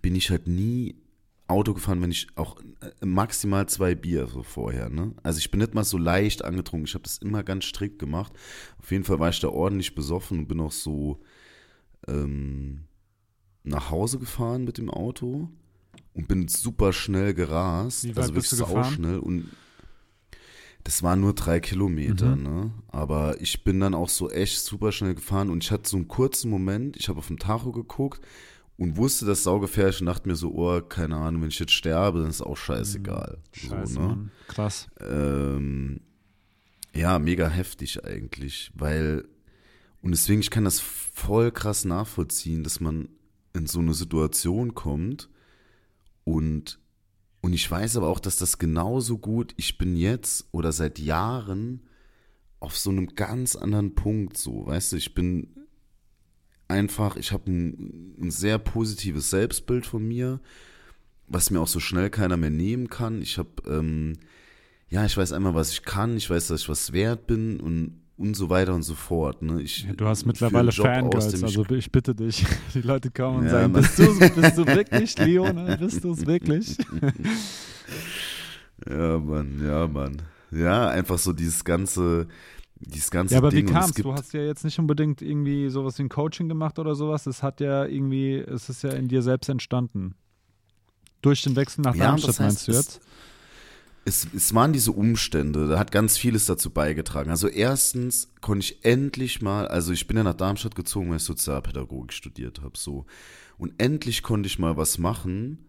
bin 0.00 0.14
ich 0.14 0.30
halt 0.30 0.46
nie 0.46 0.94
Auto 1.48 1.74
gefahren, 1.74 2.02
wenn 2.02 2.10
ich 2.10 2.26
auch 2.34 2.60
äh, 2.80 3.06
maximal 3.06 3.68
zwei 3.68 3.94
Bier 3.94 4.26
so 4.26 4.42
vorher. 4.42 4.88
Ne? 4.88 5.14
Also 5.22 5.38
ich 5.38 5.50
bin 5.50 5.60
nicht 5.60 5.74
mal 5.74 5.84
so 5.84 5.96
leicht 5.98 6.44
angetrunken. 6.44 6.86
Ich 6.86 6.94
habe 6.94 7.04
das 7.04 7.18
immer 7.18 7.44
ganz 7.44 7.64
strikt 7.66 7.98
gemacht. 8.00 8.32
Auf 8.80 8.90
jeden 8.90 9.04
Fall 9.04 9.20
war 9.20 9.28
ich 9.28 9.38
da 9.40 9.48
ordentlich 9.48 9.94
besoffen 9.94 10.40
und 10.40 10.48
bin 10.48 10.60
auch 10.60 10.72
so 10.72 11.20
ähm, 12.08 12.84
nach 13.62 13.90
Hause 13.90 14.18
gefahren 14.18 14.64
mit 14.64 14.78
dem 14.78 14.90
Auto 14.90 15.48
und 16.14 16.28
bin 16.28 16.48
super 16.48 16.92
schnell 16.92 17.34
gerast. 17.34 18.04
Wie 18.04 18.10
weit 18.16 18.18
also 18.24 18.32
bist 18.34 18.52
wirklich 18.52 18.66
du 18.68 18.74
gefahren? 18.74 18.90
sauschnell 18.90 19.18
und 19.18 19.50
das 20.84 21.02
waren 21.02 21.20
nur 21.20 21.34
drei 21.34 21.58
Kilometer, 21.58 22.36
Mhm. 22.36 22.42
ne? 22.42 22.70
Aber 22.88 23.40
ich 23.40 23.64
bin 23.64 23.80
dann 23.80 23.94
auch 23.94 24.08
so 24.08 24.30
echt 24.30 24.60
super 24.60 24.92
schnell 24.92 25.16
gefahren 25.16 25.50
und 25.50 25.64
ich 25.64 25.70
hatte 25.72 25.88
so 25.90 25.96
einen 25.96 26.06
kurzen 26.06 26.48
Moment, 26.48 26.96
ich 26.96 27.08
habe 27.08 27.18
auf 27.18 27.26
dem 27.26 27.38
Tacho 27.40 27.72
geguckt 27.72 28.20
und 28.78 28.96
wusste, 28.96 29.24
das 29.24 29.38
ist 29.38 29.44
saugefährlich 29.44 30.00
und 30.00 30.06
dachte 30.06 30.28
mir 30.28 30.36
so, 30.36 30.52
oh, 30.52 30.80
keine 30.82 31.16
Ahnung, 31.16 31.42
wenn 31.42 31.48
ich 31.48 31.58
jetzt 31.58 31.72
sterbe, 31.72 32.20
dann 32.20 32.30
ist 32.30 32.42
auch 32.42 32.56
scheißegal. 32.56 33.38
Scheiße, 33.52 33.94
so, 33.94 34.00
ne? 34.00 34.30
Krass. 34.48 34.88
Ähm, 35.00 36.00
ja, 36.94 37.18
mega 37.18 37.48
heftig 37.48 38.04
eigentlich, 38.04 38.70
weil, 38.74 39.26
und 40.02 40.10
deswegen, 40.10 40.40
ich 40.40 40.50
kann 40.50 40.64
das 40.64 40.80
voll 40.80 41.50
krass 41.52 41.84
nachvollziehen, 41.84 42.64
dass 42.64 42.80
man 42.80 43.08
in 43.54 43.66
so 43.66 43.80
eine 43.80 43.94
Situation 43.94 44.74
kommt 44.74 45.30
und, 46.24 46.78
und 47.40 47.52
ich 47.54 47.70
weiß 47.70 47.96
aber 47.96 48.08
auch, 48.08 48.20
dass 48.20 48.36
das 48.36 48.58
genauso 48.58 49.16
gut, 49.18 49.54
ich 49.56 49.78
bin 49.78 49.96
jetzt 49.96 50.48
oder 50.52 50.72
seit 50.72 50.98
Jahren 50.98 51.86
auf 52.60 52.76
so 52.76 52.90
einem 52.90 53.08
ganz 53.14 53.56
anderen 53.56 53.94
Punkt 53.94 54.36
so, 54.36 54.66
weißt 54.66 54.92
du, 54.92 54.96
ich 54.96 55.14
bin 55.14 55.65
einfach, 56.68 57.16
ich 57.16 57.32
habe 57.32 57.50
ein, 57.50 58.14
ein 58.20 58.30
sehr 58.30 58.58
positives 58.58 59.30
Selbstbild 59.30 59.86
von 59.86 60.06
mir, 60.06 60.40
was 61.28 61.50
mir 61.50 61.60
auch 61.60 61.68
so 61.68 61.80
schnell 61.80 62.10
keiner 62.10 62.36
mehr 62.36 62.50
nehmen 62.50 62.88
kann. 62.88 63.22
Ich 63.22 63.38
habe, 63.38 63.50
ähm, 63.68 64.14
ja, 64.88 65.04
ich 65.04 65.16
weiß 65.16 65.32
einmal, 65.32 65.54
was 65.54 65.72
ich 65.72 65.82
kann, 65.82 66.16
ich 66.16 66.28
weiß, 66.30 66.48
dass 66.48 66.62
ich 66.62 66.68
was 66.68 66.92
wert 66.92 67.26
bin 67.26 67.58
und, 67.60 68.00
und 68.16 68.34
so 68.34 68.48
weiter 68.50 68.74
und 68.74 68.82
so 68.84 68.94
fort. 68.94 69.42
Ne? 69.42 69.60
Ich, 69.62 69.84
Ja, 69.84 69.92
du 69.94 70.06
hast 70.06 70.24
mittlerweile 70.26 70.68
aus, 70.68 70.76
Fangirls, 70.76 71.34
ich- 71.34 71.42
also 71.42 71.64
ich 71.70 71.90
bitte 71.90 72.14
dich. 72.14 72.44
Die 72.74 72.80
Leute 72.82 73.10
kommen 73.10 73.38
und 73.38 73.44
Ja, 73.46 73.50
sagen, 73.50 73.72
bist 73.72 73.98
du, 73.98 74.18
bist 74.18 74.56
du 74.58 74.66
wirklich, 74.66 75.18
Leone? 75.18 75.76
Bist 75.78 76.02
du 76.04 76.12
es 76.12 76.24
wirklich? 76.26 76.76
Ja, 78.88 79.18
Mann, 79.18 79.60
ja, 79.64 79.86
Mann. 79.86 80.22
Ja, 80.50 80.88
einfach 80.88 81.18
so 81.18 81.32
dieses 81.32 81.64
ganze, 81.64 82.26
dieses 82.80 83.10
ganze 83.10 83.34
Ja, 83.34 83.38
aber 83.38 83.50
Ding. 83.50 83.68
wie 83.68 83.72
es 83.78 83.92
Du 83.92 84.12
hast 84.12 84.32
ja 84.32 84.42
jetzt 84.42 84.64
nicht 84.64 84.78
unbedingt 84.78 85.22
irgendwie 85.22 85.68
sowas 85.70 85.98
wie 85.98 86.02
ein 86.02 86.08
Coaching 86.08 86.48
gemacht 86.48 86.78
oder 86.78 86.94
sowas. 86.94 87.26
Es 87.26 87.42
hat 87.42 87.60
ja 87.60 87.84
irgendwie, 87.84 88.34
es 88.36 88.68
ist 88.68 88.82
ja 88.82 88.90
in 88.90 89.08
dir 89.08 89.22
selbst 89.22 89.48
entstanden. 89.48 90.14
Durch 91.22 91.42
den 91.42 91.56
Wechsel 91.56 91.82
nach 91.82 91.94
Ja, 91.94 92.04
Darmstadt 92.08 92.28
das 92.30 92.40
heißt, 92.40 92.68
meinst 92.68 92.68
du 92.68 92.72
jetzt? 92.72 93.00
es, 94.04 94.28
es 94.34 94.54
waren 94.54 94.72
diese 94.72 94.92
Umstände, 94.92 95.66
da 95.68 95.78
hat 95.78 95.90
ganz 95.90 96.16
vieles 96.16 96.46
dazu 96.46 96.70
beigetragen. 96.70 97.30
Also 97.30 97.48
erstens 97.48 98.32
konnte 98.40 98.64
ich 98.64 98.84
endlich 98.84 99.42
mal, 99.42 99.66
also 99.66 99.92
ich 99.92 100.06
bin 100.06 100.16
ja 100.16 100.22
nach 100.22 100.34
Darmstadt 100.34 100.76
gezogen, 100.76 101.10
weil 101.10 101.16
ich 101.16 101.24
Sozialpädagogik 101.24 102.12
studiert 102.12 102.62
habe, 102.62 102.78
so. 102.78 103.06
Und 103.58 103.74
endlich 103.82 104.22
konnte 104.22 104.46
ich 104.46 104.58
mal 104.60 104.76
was 104.76 104.98
machen, 104.98 105.66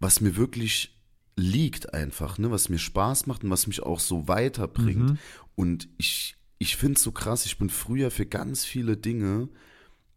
was 0.00 0.20
mir 0.22 0.36
wirklich 0.36 0.98
liegt 1.36 1.94
einfach, 1.94 2.38
ne, 2.38 2.50
was 2.50 2.68
mir 2.68 2.78
Spaß 2.78 3.26
macht 3.26 3.44
und 3.44 3.50
was 3.50 3.66
mich 3.66 3.82
auch 3.82 4.00
so 4.00 4.28
weiterbringt. 4.28 5.10
Mhm. 5.10 5.18
Und 5.54 5.88
ich, 5.98 6.36
ich 6.58 6.76
finde 6.76 6.96
es 6.96 7.02
so 7.02 7.12
krass, 7.12 7.46
ich 7.46 7.58
bin 7.58 7.70
früher 7.70 8.10
für 8.10 8.26
ganz 8.26 8.64
viele 8.64 8.96
Dinge, 8.96 9.48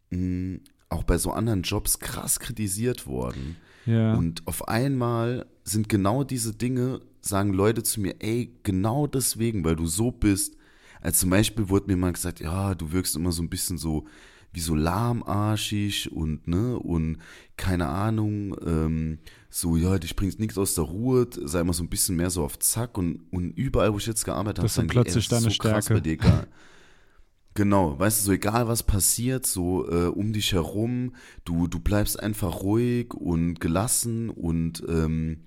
mh, 0.10 0.60
auch 0.90 1.04
bei 1.04 1.18
so 1.18 1.32
anderen 1.32 1.64
Jobs, 1.64 2.00
krass 2.00 2.40
kritisiert 2.40 3.08
worden. 3.08 3.58
Ja. 3.86 4.16
Und 4.16 4.46
auf 4.48 4.68
einmal 4.68 5.46
sind 5.64 5.90
genau 5.90 6.24
diese 6.24 6.54
Dinge, 6.54 7.02
sagen 7.22 7.54
Leute 7.54 7.84
zu 7.84 8.02
mir, 8.02 8.16
ey, 8.20 8.54
genau 8.64 9.08
deswegen, 9.08 9.64
weil 9.64 9.76
du 9.76 9.88
so 9.88 10.12
bist. 10.12 10.56
Als 11.02 11.20
zum 11.20 11.30
Beispiel 11.30 11.70
wurde 11.70 11.88
mir 11.88 11.98
mal 11.98 12.14
gesagt, 12.14 12.40
ja, 12.40 12.76
du 12.76 12.92
wirkst 12.92 13.16
immer 13.16 13.32
so 13.32 13.44
ein 13.44 13.50
bisschen 13.50 13.78
so 13.78 14.06
wie 14.56 14.62
so 14.62 14.74
lahmarschig 14.74 16.12
und 16.14 16.48
ne 16.48 16.80
und 16.80 17.18
keine 17.58 17.88
Ahnung, 17.88 18.56
ähm, 18.66 19.20
so 19.50 19.76
ja, 19.76 20.00
dich 20.00 20.16
bringt 20.16 20.40
nichts 20.40 20.58
aus 20.58 20.76
der 20.76 20.86
Ruhe, 20.86 21.28
sei 21.44 21.60
immer 21.60 21.74
so 21.74 21.84
ein 21.84 21.90
bisschen 21.90 22.16
mehr 22.16 22.30
so 22.30 22.44
auf 22.44 22.58
Zack 22.60 22.98
und, 22.98 23.22
und 23.32 23.52
überall, 23.52 23.94
wo 23.94 23.98
ich 23.98 24.06
jetzt 24.06 24.24
gearbeitet 24.24 24.60
habe, 24.60 24.66
Das 24.68 24.76
sind 24.76 24.88
plötzlich 24.88 25.28
das 25.28 25.40
ist 25.40 25.44
deine 25.44 25.54
so 25.54 25.58
krass 25.60 25.86
Stärke. 25.86 25.94
bei 25.94 26.00
dir. 26.00 26.48
Genau, 27.58 27.98
weißt 27.98 28.20
du, 28.20 28.26
so 28.26 28.32
egal 28.34 28.68
was 28.68 28.84
passiert, 28.84 29.46
so 29.46 29.90
äh, 29.90 30.08
um 30.08 30.34
dich 30.34 30.52
herum, 30.52 31.14
du, 31.46 31.68
du 31.68 31.80
bleibst 31.80 32.20
einfach 32.20 32.64
ruhig 32.64 33.14
und 33.14 33.62
gelassen 33.62 34.30
und, 34.30 34.84
ähm, 34.90 35.38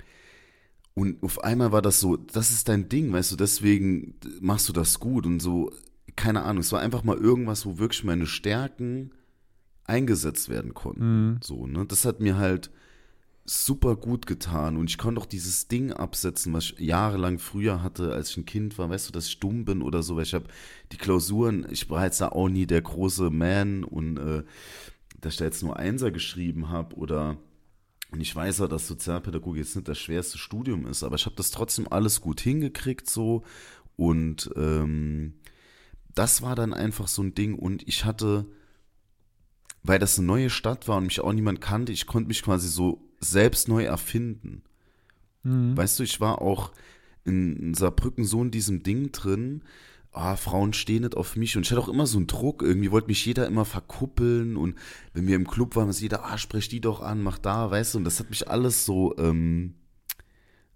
und 0.94 1.22
auf 1.22 1.44
einmal 1.44 1.70
war 1.70 1.82
das 1.82 2.00
so, 2.00 2.16
das 2.16 2.50
ist 2.50 2.70
dein 2.70 2.88
Ding, 2.88 3.12
weißt 3.12 3.32
du, 3.32 3.36
deswegen 3.36 4.14
machst 4.40 4.70
du 4.70 4.72
das 4.72 4.98
gut 5.00 5.26
und 5.26 5.40
so, 5.40 5.70
keine 6.18 6.42
Ahnung, 6.42 6.60
es 6.60 6.72
war 6.72 6.80
einfach 6.80 7.04
mal 7.04 7.16
irgendwas, 7.16 7.64
wo 7.64 7.78
wirklich 7.78 8.04
meine 8.04 8.26
Stärken 8.26 9.12
eingesetzt 9.84 10.48
werden 10.48 10.74
konnten. 10.74 11.28
Mhm. 11.28 11.38
So, 11.42 11.66
ne? 11.66 11.86
Das 11.86 12.04
hat 12.04 12.20
mir 12.20 12.36
halt 12.36 12.70
super 13.46 13.96
gut 13.96 14.26
getan 14.26 14.76
und 14.76 14.90
ich 14.90 14.98
konnte 14.98 15.20
auch 15.20 15.26
dieses 15.26 15.68
Ding 15.68 15.90
absetzen, 15.90 16.52
was 16.52 16.64
ich 16.64 16.80
jahrelang 16.80 17.38
früher 17.38 17.82
hatte, 17.82 18.12
als 18.12 18.30
ich 18.30 18.36
ein 18.36 18.44
Kind 18.44 18.76
war, 18.76 18.90
weißt 18.90 19.08
du, 19.08 19.12
dass 19.12 19.26
ich 19.26 19.40
dumm 19.40 19.64
bin 19.64 19.80
oder 19.80 20.02
so, 20.02 20.16
weil 20.16 20.24
ich 20.24 20.34
habe 20.34 20.48
die 20.92 20.98
Klausuren, 20.98 21.66
ich 21.70 21.88
war 21.88 22.04
jetzt 22.04 22.20
da 22.20 22.28
auch 22.28 22.50
nie 22.50 22.66
der 22.66 22.82
große 22.82 23.30
Man 23.30 23.84
und 23.84 24.18
äh, 24.18 24.42
dass 25.22 25.34
ich 25.34 25.38
da 25.38 25.46
jetzt 25.46 25.62
nur 25.62 25.78
Einser 25.78 26.10
geschrieben 26.10 26.68
habe 26.68 26.94
oder 26.96 27.38
und 28.10 28.20
ich 28.20 28.34
weiß 28.34 28.58
ja, 28.58 28.68
dass 28.68 28.88
Sozialpädagogik 28.88 29.62
jetzt 29.62 29.76
nicht 29.76 29.88
das 29.88 29.98
schwerste 29.98 30.36
Studium 30.36 30.86
ist, 30.86 31.02
aber 31.02 31.16
ich 31.16 31.24
habe 31.24 31.36
das 31.36 31.50
trotzdem 31.50 31.90
alles 31.90 32.20
gut 32.20 32.40
hingekriegt 32.40 33.08
so 33.08 33.44
und 33.96 34.50
ähm, 34.56 35.34
das 36.18 36.42
war 36.42 36.56
dann 36.56 36.74
einfach 36.74 37.06
so 37.06 37.22
ein 37.22 37.34
Ding 37.34 37.54
und 37.54 37.86
ich 37.86 38.04
hatte, 38.04 38.46
weil 39.84 40.00
das 40.00 40.18
eine 40.18 40.26
neue 40.26 40.50
Stadt 40.50 40.88
war 40.88 40.96
und 40.96 41.04
mich 41.04 41.20
auch 41.20 41.32
niemand 41.32 41.60
kannte, 41.60 41.92
ich 41.92 42.06
konnte 42.06 42.28
mich 42.28 42.42
quasi 42.42 42.68
so 42.68 43.08
selbst 43.20 43.68
neu 43.68 43.84
erfinden. 43.84 44.62
Mhm. 45.44 45.76
Weißt 45.76 45.98
du, 45.98 46.02
ich 46.02 46.20
war 46.20 46.42
auch 46.42 46.72
in, 47.24 47.72
Saarbrücken 47.74 48.24
so 48.24 48.42
in 48.42 48.50
diesem 48.50 48.82
Ding 48.82 49.12
drin, 49.12 49.62
ah, 50.10 50.34
Frauen 50.34 50.72
stehen 50.72 51.02
nicht 51.02 51.16
auf 51.16 51.36
mich 51.36 51.56
und 51.56 51.64
ich 51.64 51.70
hatte 51.70 51.80
auch 51.80 51.88
immer 51.88 52.06
so 52.06 52.18
einen 52.18 52.26
Druck, 52.26 52.62
irgendwie 52.62 52.90
wollte 52.90 53.06
mich 53.06 53.24
jeder 53.24 53.46
immer 53.46 53.64
verkuppeln 53.64 54.56
und 54.56 54.74
wenn 55.12 55.28
wir 55.28 55.36
im 55.36 55.46
Club 55.46 55.76
waren, 55.76 55.88
ist 55.88 56.00
jeder, 56.00 56.24
ah, 56.24 56.36
sprech 56.36 56.68
die 56.68 56.80
doch 56.80 57.00
an, 57.00 57.22
mach 57.22 57.38
da, 57.38 57.70
weißt 57.70 57.94
du, 57.94 57.98
und 57.98 58.04
das 58.04 58.18
hat 58.18 58.30
mich 58.30 58.50
alles 58.50 58.84
so, 58.84 59.16
ähm, 59.18 59.74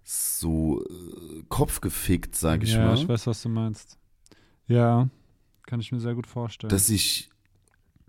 so 0.03 0.85
äh, 0.85 1.43
Kopf 1.49 1.81
gefickt, 1.81 2.35
sag 2.35 2.63
ich 2.63 2.73
ja, 2.73 2.85
mal. 2.85 2.95
ich 2.95 3.07
weiß, 3.09 3.27
was 3.27 3.41
du 3.41 3.49
meinst. 3.49 3.97
Ja, 4.67 5.09
kann 5.65 5.79
ich 5.79 5.91
mir 5.91 5.99
sehr 5.99 6.15
gut 6.15 6.27
vorstellen. 6.27 6.69
dass 6.69 6.89
ich, 6.89 7.29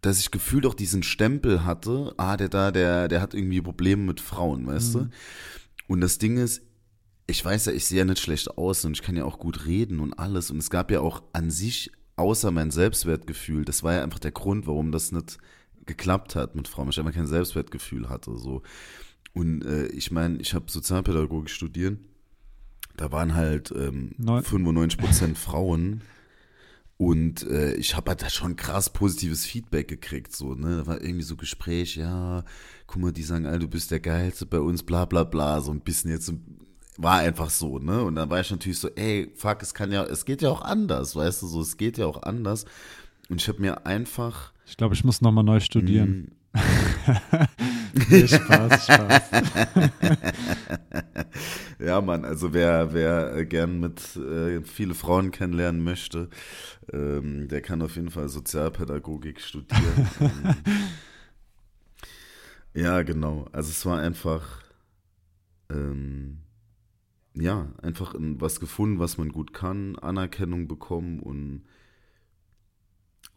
dass 0.01 0.21
ich 0.21 0.31
gefühlt 0.31 0.67
auch 0.67 0.75
diesen 0.75 1.03
Stempel 1.03 1.65
hatte, 1.65 2.13
ah, 2.19 2.37
der 2.37 2.49
da, 2.49 2.71
der, 2.71 3.09
der 3.09 3.21
hat 3.21 3.35
irgendwie 3.35 3.61
Probleme 3.63 4.03
mit 4.03 4.21
Frauen, 4.21 4.67
weißt 4.67 4.95
Mhm. 4.95 4.99
du? 4.99 5.09
Und 5.89 6.01
das 6.01 6.19
Ding 6.19 6.37
ist, 6.37 6.63
ich 7.27 7.43
weiß 7.45 7.67
ja, 7.67 7.73
ich 7.73 7.87
sehe 7.87 7.99
ja 8.01 8.05
nicht 8.05 8.21
schlecht 8.21 8.57
aus 8.59 8.85
und 8.85 8.93
ich 8.93 9.03
kann 9.03 9.17
ja 9.17 9.25
auch 9.25 9.39
gut 9.39 9.65
reden 9.67 10.01
und 10.01 10.13
alles. 10.19 10.51
Und 10.51 10.59
es 10.59 10.69
gab 10.71 10.91
ja 10.91 11.01
auch 11.01 11.23
an 11.33 11.51
sich, 11.51 11.91
außer 12.17 12.51
mein 12.51 12.71
Selbstwertgefühl, 12.71 13.65
das 13.65 13.83
war 13.83 13.95
ja 13.95 14.03
einfach 14.03 14.19
der 14.19 14.33
Grund, 14.33 14.67
warum 14.67 14.93
das 14.93 15.11
nicht 15.13 15.39
geklappt 15.87 16.35
hat 16.37 16.55
mit 16.55 16.69
Frauen, 16.69 16.87
weil 16.87 16.93
ich 16.93 16.99
einfach 16.99 17.15
kein 17.15 17.27
Selbstwertgefühl 17.27 18.09
hatte. 18.11 18.37
So. 18.37 18.63
Und 19.33 19.65
äh, 19.65 19.87
ich 19.89 20.11
meine, 20.11 20.39
ich 20.39 20.55
habe 20.55 20.71
Sozialpädagogik 20.71 21.51
studiert. 21.51 21.99
Da 22.97 23.11
waren 23.11 23.35
halt 23.35 23.73
ähm, 23.77 24.13
Neun- 24.19 24.43
95 24.45 24.99
Prozent 25.01 25.39
Frauen. 25.39 26.03
Und 27.05 27.47
äh, 27.49 27.75
ich 27.75 27.97
habe 27.97 28.11
halt 28.11 28.23
da 28.23 28.31
schon 28.31 28.57
krass 28.57 28.91
positives 28.91 29.45
Feedback 29.45 29.89
gekriegt. 29.89 30.35
So, 30.35 30.55
ne? 30.55 30.79
Da 30.79 30.87
war 30.87 31.03
irgendwie 31.03 31.25
so 31.25 31.37
Gespräch, 31.37 31.97
ja, 31.97 32.45
guck 32.87 33.03
mal, 33.03 33.13
die 33.13 33.23
sagen, 33.23 33.47
all, 33.47 33.59
du 33.59 33.69
bist 33.69 33.91
der 33.91 34.01
Geilste 34.01 34.47
bei 34.47 34.59
uns, 34.59 34.83
bla 34.83 35.05
bla 35.05 35.25
bla. 35.25 35.61
So 35.61 35.71
ein 35.71 35.81
bisschen 35.81 36.11
jetzt 36.11 36.33
war 36.97 37.19
einfach 37.19 37.51
so, 37.51 37.79
ne? 37.79 38.03
Und 38.03 38.15
dann 38.15 38.31
war 38.31 38.41
ich 38.41 38.51
natürlich 38.51 38.79
so, 38.79 38.89
ey, 38.89 39.31
fuck, 39.35 39.61
es 39.63 39.75
kann 39.75 39.93
ja, 39.93 40.05
es 40.05 40.25
geht 40.25 40.41
ja 40.41 40.49
auch 40.49 40.63
anders, 40.63 41.15
weißt 41.15 41.43
du, 41.43 41.47
so, 41.47 41.61
es 41.61 41.77
geht 41.77 41.99
ja 41.99 42.07
auch 42.07 42.23
anders. 42.23 42.65
Und 43.29 43.41
ich 43.41 43.49
habe 43.49 43.61
mir 43.61 43.87
einfach 43.87 44.55
ich 44.67 44.77
glaube, 44.77 44.95
ich 44.95 45.05
muss 45.05 45.21
nochmal 45.21 45.45
neu 45.45 45.61
studieren. 45.61 46.31
mh, 46.53 47.49
Nee, 48.09 48.27
Spaß, 48.27 48.85
Spaß. 48.85 49.23
Ja, 51.85 52.01
Mann, 52.01 52.24
also 52.24 52.53
wer, 52.55 52.95
wer 52.95 53.35
äh, 53.37 53.45
gern 53.47 53.78
mit 53.80 54.16
äh, 54.16 54.62
viele 54.62 54.95
Frauen 54.95 55.30
kennenlernen 55.32 55.82
möchte, 55.85 56.30
ähm, 56.93 57.49
der 57.49 57.61
kann 57.61 57.82
auf 57.82 57.97
jeden 57.97 58.11
Fall 58.11 58.28
Sozialpädagogik 58.28 59.41
studieren. 59.41 60.09
ähm, 60.20 60.55
ja, 62.74 63.03
genau. 63.03 63.47
Also 63.53 63.70
es 63.70 63.85
war 63.87 64.01
einfach, 64.01 64.62
ähm, 65.70 66.39
ja, 67.35 67.72
einfach 67.82 68.14
in 68.14 68.41
was 68.41 68.61
gefunden, 68.61 68.99
was 68.99 69.18
man 69.18 69.30
gut 69.30 69.53
kann, 69.53 69.97
Anerkennung 69.99 70.68
bekommen 70.68 71.20
und, 71.20 71.64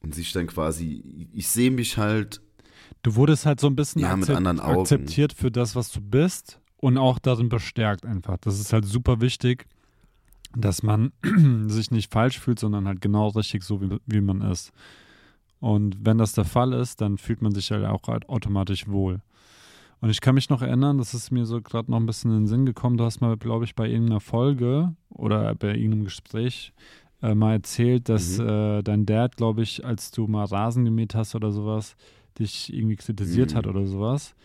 und 0.01 0.15
sich 0.15 0.31
dann 0.31 0.47
quasi, 0.47 1.27
ich 1.33 1.47
sehe 1.49 1.71
mich 1.71 1.97
halt 1.97 2.41
Du 3.03 3.15
wurdest 3.15 3.45
halt 3.45 3.59
so 3.59 3.67
ein 3.67 3.75
bisschen 3.75 4.01
Ja, 4.01 4.15
mit 4.15 4.29
akzept- 4.29 4.37
anderen 4.37 4.59
Augen. 4.59 4.79
akzeptiert 4.81 5.33
für 5.33 5.51
das, 5.51 5.75
was 5.75 5.91
du 5.91 5.99
bist 6.01 6.59
und 6.77 6.97
auch 6.97 7.19
darin 7.19 7.49
bestärkt 7.49 8.05
einfach. 8.05 8.37
Das 8.37 8.59
ist 8.59 8.73
halt 8.73 8.85
super 8.85 9.21
wichtig, 9.21 9.65
dass 10.55 10.83
man 10.83 11.11
sich 11.67 11.91
nicht 11.91 12.11
falsch 12.11 12.39
fühlt, 12.39 12.59
sondern 12.59 12.87
halt 12.87 13.01
genau 13.01 13.27
richtig 13.29 13.63
so, 13.63 13.81
wie, 13.81 13.97
wie 14.05 14.21
man 14.21 14.41
ist. 14.41 14.71
Und 15.59 15.97
wenn 16.05 16.17
das 16.17 16.33
der 16.33 16.45
Fall 16.45 16.73
ist, 16.73 17.01
dann 17.01 17.17
fühlt 17.17 17.41
man 17.41 17.53
sich 17.53 17.71
halt 17.71 17.85
auch 17.85 18.07
halt 18.07 18.29
automatisch 18.29 18.87
wohl. 18.87 19.19
Und 19.99 20.11
ich 20.11 20.21
kann 20.21 20.35
mich 20.35 20.49
noch 20.49 20.61
erinnern, 20.61 20.99
das 20.99 21.15
ist 21.15 21.31
mir 21.31 21.47
so 21.47 21.59
gerade 21.59 21.89
noch 21.89 21.97
ein 21.99 22.05
bisschen 22.05 22.29
in 22.31 22.41
den 22.41 22.47
Sinn 22.47 22.65
gekommen, 22.67 22.97
du 22.97 23.03
hast 23.03 23.19
mal, 23.19 23.35
glaube 23.35 23.65
ich, 23.65 23.73
bei 23.73 23.89
irgendeiner 23.89 24.19
Folge 24.19 24.93
oder 25.09 25.55
bei 25.55 25.69
irgendeinem 25.69 26.03
Gespräch 26.03 26.71
äh, 27.23 27.33
mal 27.33 27.53
erzählt, 27.53 28.07
dass 28.07 28.37
Mhm. 28.37 28.47
äh, 28.47 28.83
dein 28.83 29.07
Dad, 29.07 29.35
glaube 29.37 29.63
ich, 29.63 29.83
als 29.83 30.11
du 30.11 30.27
mal 30.27 30.45
Rasen 30.45 30.85
gemäht 30.85 31.15
hast 31.15 31.33
oder 31.33 31.51
sowas, 31.51 31.95
dich 32.37 32.71
irgendwie 32.71 32.95
kritisiert 32.97 33.53
Mhm. 33.53 33.57
hat 33.57 33.65
oder 33.65 33.87
sowas. 33.87 34.35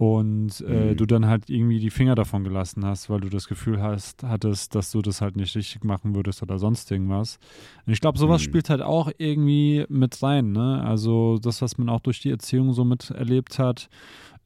Und 0.00 0.62
äh, 0.62 0.92
Mhm. 0.92 0.96
du 0.96 1.04
dann 1.04 1.26
halt 1.26 1.50
irgendwie 1.50 1.78
die 1.78 1.90
Finger 1.90 2.14
davon 2.14 2.42
gelassen 2.42 2.86
hast, 2.86 3.10
weil 3.10 3.20
du 3.20 3.28
das 3.28 3.46
Gefühl 3.48 3.82
hast, 3.82 4.22
hattest, 4.22 4.74
dass 4.74 4.90
du 4.92 5.02
das 5.02 5.20
halt 5.20 5.36
nicht 5.36 5.54
richtig 5.54 5.84
machen 5.84 6.14
würdest 6.14 6.42
oder 6.42 6.58
sonst 6.58 6.90
irgendwas. 6.90 7.38
Und 7.84 7.92
ich 7.92 8.00
glaube, 8.00 8.16
sowas 8.16 8.40
Mhm. 8.40 8.44
spielt 8.46 8.70
halt 8.70 8.80
auch 8.80 9.10
irgendwie 9.18 9.84
mit 9.90 10.22
rein, 10.22 10.52
ne? 10.52 10.82
Also 10.82 11.36
das, 11.36 11.60
was 11.60 11.76
man 11.76 11.90
auch 11.90 12.00
durch 12.00 12.18
die 12.18 12.30
Erziehung 12.30 12.72
so 12.72 12.82
miterlebt 12.82 13.58
hat, 13.58 13.90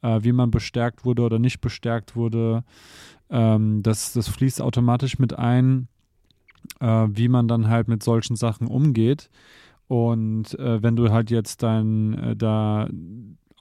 äh, 0.02 0.18
wie 0.24 0.32
man 0.32 0.50
bestärkt 0.50 1.04
wurde 1.04 1.22
oder 1.22 1.38
nicht 1.38 1.60
bestärkt 1.60 2.16
wurde, 2.16 2.64
ähm, 3.30 3.80
das, 3.84 4.12
das 4.12 4.26
fließt 4.26 4.60
automatisch 4.60 5.20
mit 5.20 5.38
ein, 5.38 5.86
äh, 6.80 7.06
wie 7.10 7.28
man 7.28 7.46
dann 7.46 7.68
halt 7.68 7.86
mit 7.86 8.02
solchen 8.02 8.34
Sachen 8.34 8.66
umgeht. 8.66 9.30
Und 9.86 10.58
äh, 10.58 10.82
wenn 10.82 10.96
du 10.96 11.12
halt 11.12 11.30
jetzt 11.30 11.62
dein, 11.62 12.14
äh, 12.14 12.34
da 12.34 12.88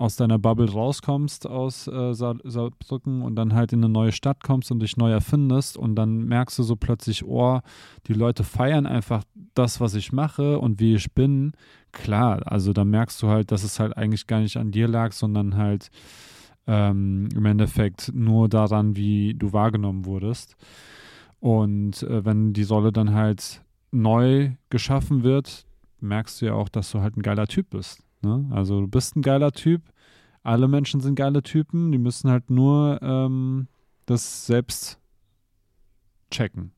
aus 0.04 0.18
deiner 0.18 0.38
Bubble 0.38 0.70
rauskommst 0.70 1.48
aus 1.48 1.88
äh, 1.88 2.14
Sa 2.14 2.36
Saarbrücken 2.44 3.22
und 3.22 3.38
dann 3.38 3.54
halt 3.54 3.72
in 3.72 3.80
eine 3.80 3.88
neue 3.92 4.12
Stadt 4.12 4.44
kommst 4.44 4.70
und 4.70 4.82
dich 4.82 4.98
neu 4.98 5.10
erfindest 5.10 5.78
und 5.78 5.96
dann 5.96 6.26
merkst 6.26 6.60
du 6.60 6.64
so 6.64 6.76
plötzlich, 6.76 7.24
oh, 7.24 7.62
die 8.08 8.14
Leute 8.14 8.44
feiern 8.44 8.86
einfach 8.86 9.24
das, 9.54 9.80
was 9.80 9.96
ich 9.96 10.12
mache 10.12 10.60
und 10.60 10.82
wie 10.82 10.96
ich 10.96 11.14
bin. 11.14 11.54
Klar, 11.94 12.42
also 12.52 12.74
da 12.74 12.84
merkst 12.84 13.24
du 13.24 13.30
halt, 13.30 13.54
dass 13.54 13.64
es 13.64 13.80
halt 13.80 13.96
eigentlich 13.96 14.28
gar 14.28 14.42
nicht 14.42 14.58
an 14.58 14.72
dir 14.72 14.90
lag, 14.90 15.14
sondern 15.14 15.56
halt 15.56 15.90
ähm, 16.68 17.30
im 17.34 17.46
Endeffekt 17.46 18.12
nur 18.14 18.50
daran, 18.50 18.98
wie 18.98 19.36
du 19.36 19.54
wahrgenommen 19.54 20.04
wurdest. 20.04 20.58
Und 21.40 22.04
äh, 22.04 22.26
wenn 22.26 22.52
die 22.52 22.64
Rolle 22.64 22.92
dann 22.92 23.14
halt 23.14 23.62
neu 23.92 24.52
geschaffen 24.70 25.24
wird, 25.24 25.66
merkst 26.02 26.42
du 26.42 26.48
ja 26.48 26.56
auch, 26.56 26.68
dass 26.68 26.92
du 26.92 27.00
halt 27.00 27.16
ein 27.16 27.22
geiler 27.22 27.48
Typ 27.48 27.70
bist. 27.70 28.04
Ne? 28.22 28.46
Also 28.52 28.82
du 28.82 28.88
bist 28.88 29.16
ein 29.16 29.22
geiler 29.22 29.52
Typ. 29.52 29.82
Alle 30.44 30.68
Menschen 30.68 31.00
sind 31.02 31.16
geile 31.16 31.42
Typen. 31.42 31.92
Die 31.92 31.98
müssen 31.98 32.30
halt 32.30 32.50
nur 32.50 33.00
ähm, 33.02 33.68
das 34.06 34.46
selbst 34.46 35.00
checken, 36.32 36.72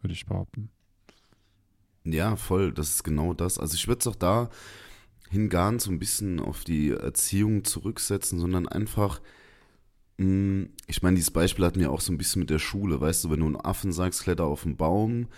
würde 0.00 0.14
ich 0.14 0.26
behaupten. 0.26 0.70
Ja, 2.04 2.36
voll, 2.36 2.72
das 2.72 2.90
ist 2.90 3.04
genau 3.04 3.32
das. 3.34 3.58
Also 3.58 3.74
ich 3.74 3.86
würde 3.86 4.00
es 4.00 4.06
auch 4.06 4.16
da 4.16 4.50
hin 5.30 5.48
gar 5.48 5.72
nicht 5.72 5.82
so 5.82 5.90
ein 5.90 5.98
bisschen 5.98 6.40
auf 6.40 6.62
die 6.64 6.90
Erziehung 6.90 7.64
zurücksetzen, 7.64 8.38
sondern 8.38 8.68
einfach, 8.68 9.20
mh, 10.18 10.68
ich 10.86 11.02
meine, 11.02 11.16
dieses 11.16 11.30
Beispiel 11.30 11.64
hatten 11.64 11.80
wir 11.80 11.90
auch 11.90 12.02
so 12.02 12.12
ein 12.12 12.18
bisschen 12.18 12.40
mit 12.40 12.50
der 12.50 12.58
Schule, 12.58 13.00
weißt 13.00 13.24
du, 13.24 13.30
wenn 13.30 13.40
du 13.40 13.46
einen 13.46 13.56
Affen 13.56 13.92
sagst, 13.92 14.22
kletter 14.24 14.44
auf 14.44 14.64
den 14.64 14.76
Baum, 14.76 15.28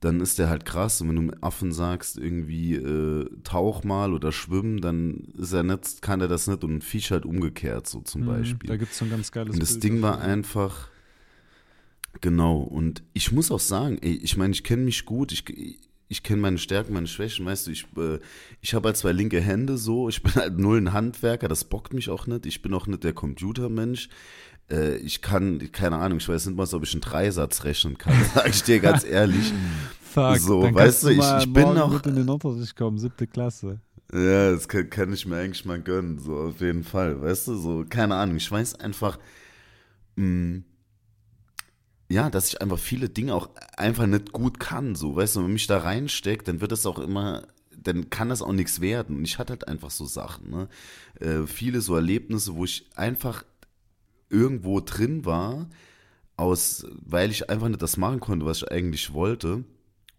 dann 0.00 0.20
ist 0.20 0.38
der 0.38 0.48
halt 0.48 0.64
krass. 0.64 1.00
Und 1.00 1.08
wenn 1.08 1.16
du 1.16 1.22
einem 1.22 1.42
Affen 1.42 1.72
sagst, 1.72 2.18
irgendwie 2.18 2.74
äh, 2.74 3.28
tauch 3.44 3.84
mal 3.84 4.12
oder 4.14 4.32
schwimmen, 4.32 4.80
dann 4.80 5.28
ist 5.38 5.52
er 5.52 5.62
nicht, 5.62 6.02
kann 6.02 6.20
er 6.20 6.28
das 6.28 6.46
nicht 6.46 6.64
und 6.64 6.76
ein 6.76 6.82
Viech 6.82 7.10
halt 7.10 7.24
umgekehrt, 7.26 7.86
so 7.86 8.00
zum 8.00 8.20
Mhm, 8.20 8.24
Beispiel. 8.24 8.68
Da 8.68 8.76
gibt 8.76 8.92
es 8.92 8.98
so 8.98 9.04
ein 9.04 9.10
ganz 9.10 9.30
geiles 9.32 9.54
Und 9.54 9.62
das 9.62 9.68
Bild 9.72 9.84
Ding 9.84 10.02
war 10.02 10.20
einfach, 10.20 10.88
genau, 12.20 12.58
und 12.60 13.02
ich 13.12 13.32
muss 13.32 13.50
auch 13.50 13.60
sagen, 13.60 13.98
ey, 14.00 14.14
ich 14.14 14.36
meine, 14.36 14.52
ich 14.52 14.64
kenne 14.64 14.82
mich 14.84 15.04
gut, 15.04 15.32
ich, 15.32 15.44
ich 16.08 16.22
kenne 16.22 16.40
meine 16.40 16.58
Stärken, 16.58 16.92
meine 16.94 17.06
Schwächen, 17.06 17.44
weißt 17.46 17.66
du, 17.66 17.70
ich, 17.72 17.86
äh, 17.96 18.18
ich 18.60 18.74
habe 18.74 18.88
halt 18.88 18.96
zwei 18.96 19.12
linke 19.12 19.40
Hände 19.40 19.76
so, 19.76 20.08
ich 20.08 20.22
bin 20.22 20.34
halt 20.34 20.58
null 20.58 20.78
ein 20.78 20.92
Handwerker, 20.92 21.48
das 21.48 21.64
bockt 21.64 21.92
mich 21.92 22.08
auch 22.10 22.26
nicht, 22.26 22.46
ich 22.46 22.62
bin 22.62 22.74
auch 22.74 22.86
nicht 22.86 23.04
der 23.04 23.12
Computermensch. 23.12 24.08
Äh, 24.70 24.96
ich 24.96 25.22
kann, 25.22 25.70
keine 25.72 25.96
Ahnung, 25.96 26.18
ich 26.18 26.28
weiß 26.28 26.46
nicht 26.46 26.56
mal, 26.56 26.66
ob 26.72 26.82
ich 26.82 26.92
einen 26.94 27.00
Dreisatz 27.02 27.64
rechnen 27.64 27.98
kann, 27.98 28.14
sag 28.34 28.48
ich 28.48 28.62
dir 28.62 28.80
ganz 28.80 29.04
ehrlich. 29.04 29.52
Fuck, 30.00 30.38
so, 30.38 30.62
dann 30.62 30.74
weißt 30.74 31.04
du, 31.04 31.08
ich- 31.10 31.18
ich 31.18 31.52
bin 31.52 31.74
noch- 31.74 31.92
mit 31.92 32.06
in 32.06 32.16
den 32.16 32.28
Unterricht 32.28 32.74
kommen, 32.76 32.98
siebte 32.98 33.26
Klasse. 33.26 33.80
Ja, 34.12 34.52
das 34.52 34.68
kann, 34.68 34.88
kann 34.88 35.12
ich 35.12 35.26
mir 35.26 35.36
eigentlich 35.36 35.64
mal 35.64 35.80
gönnen, 35.80 36.18
so 36.18 36.36
auf 36.36 36.60
jeden 36.60 36.84
Fall, 36.84 37.20
weißt 37.20 37.48
du, 37.48 37.56
so, 37.56 37.84
keine 37.88 38.14
Ahnung, 38.14 38.36
ich 38.36 38.50
weiß 38.50 38.76
einfach, 38.80 39.18
mh, 40.16 40.62
ja, 42.08 42.30
dass 42.30 42.48
ich 42.48 42.60
einfach 42.62 42.78
viele 42.78 43.08
Dinge 43.08 43.34
auch 43.34 43.50
einfach 43.76 44.06
nicht 44.06 44.32
gut 44.32 44.60
kann, 44.60 44.94
so, 44.94 45.16
weißt 45.16 45.36
du, 45.36 45.44
wenn 45.44 45.52
mich 45.52 45.66
da 45.66 45.78
reinsteckt, 45.78 46.46
dann 46.46 46.60
wird 46.60 46.70
es 46.72 46.86
auch 46.86 46.98
immer, 47.00 47.42
dann 47.76 48.08
kann 48.10 48.28
das 48.28 48.42
auch 48.42 48.52
nichts 48.52 48.80
werden 48.80 49.16
und 49.16 49.24
ich 49.24 49.38
hatte 49.38 49.54
halt 49.54 49.66
einfach 49.68 49.90
so 49.90 50.04
Sachen, 50.06 50.50
ne, 50.50 50.68
äh, 51.20 51.46
viele 51.46 51.80
so 51.80 51.96
Erlebnisse, 51.96 52.54
wo 52.54 52.64
ich 52.64 52.86
einfach 52.94 53.44
irgendwo 54.28 54.80
drin 54.80 55.24
war, 55.24 55.68
aus, 56.36 56.86
weil 57.04 57.30
ich 57.30 57.48
einfach 57.48 57.68
nicht 57.68 57.82
das 57.82 57.96
machen 57.96 58.20
konnte, 58.20 58.46
was 58.46 58.58
ich 58.58 58.70
eigentlich 58.70 59.12
wollte 59.12 59.64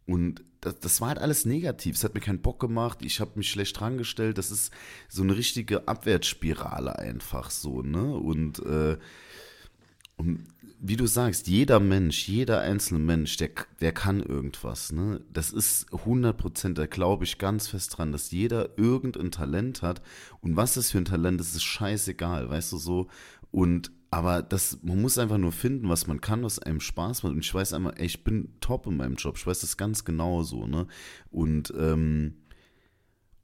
und 0.07 0.43
das, 0.61 0.79
das 0.79 1.01
war 1.01 1.09
halt 1.09 1.19
alles 1.19 1.45
negativ. 1.45 1.95
Es 1.95 2.03
hat 2.03 2.15
mir 2.15 2.21
keinen 2.21 2.41
Bock 2.41 2.59
gemacht. 2.59 2.99
Ich 3.01 3.19
habe 3.19 3.31
mich 3.35 3.49
schlecht 3.49 3.79
drangestellt. 3.79 4.37
Das 4.37 4.51
ist 4.51 4.71
so 5.09 5.21
eine 5.21 5.35
richtige 5.35 5.87
Abwärtsspirale 5.87 6.97
einfach 6.97 7.51
so, 7.51 7.81
ne? 7.81 8.15
Und, 8.15 8.59
äh, 8.59 8.97
und 10.15 10.45
wie 10.79 10.95
du 10.95 11.07
sagst, 11.07 11.47
jeder 11.47 11.79
Mensch, 11.79 12.27
jeder 12.27 12.61
einzelne 12.61 12.99
Mensch, 12.99 13.37
der, 13.37 13.49
der 13.81 13.91
kann 13.91 14.21
irgendwas, 14.21 14.91
ne? 14.91 15.21
Das 15.31 15.51
ist 15.51 15.91
100 15.91 16.37
Prozent, 16.37 16.77
da 16.77 16.85
glaube 16.85 17.25
ich 17.25 17.37
ganz 17.37 17.67
fest 17.67 17.97
dran, 17.97 18.11
dass 18.11 18.31
jeder 18.31 18.77
irgendein 18.77 19.31
Talent 19.31 19.81
hat. 19.81 20.01
Und 20.41 20.55
was 20.55 20.75
das 20.75 20.91
für 20.91 20.99
ein 20.99 21.05
Talent 21.05 21.41
ist, 21.41 21.55
ist 21.55 21.63
scheißegal, 21.63 22.49
weißt 22.49 22.71
du 22.71 22.77
so. 22.77 23.07
Und 23.51 23.91
aber 24.09 24.41
das, 24.41 24.79
man 24.83 25.01
muss 25.01 25.17
einfach 25.17 25.37
nur 25.37 25.51
finden, 25.51 25.89
was 25.89 26.07
man 26.07 26.21
kann, 26.21 26.43
was 26.43 26.59
einem 26.59 26.79
Spaß 26.79 27.23
macht. 27.23 27.33
Und 27.33 27.39
ich 27.39 27.53
weiß 27.53 27.73
einmal, 27.73 27.93
ey, 27.97 28.05
ich 28.05 28.23
bin 28.23 28.49
top 28.61 28.87
in 28.87 28.97
meinem 28.97 29.15
Job. 29.15 29.35
Ich 29.37 29.45
weiß 29.45 29.59
das 29.59 29.77
ganz 29.77 30.05
genau 30.05 30.43
so, 30.43 30.65
ne? 30.65 30.87
Und, 31.29 31.73
ähm, 31.77 32.35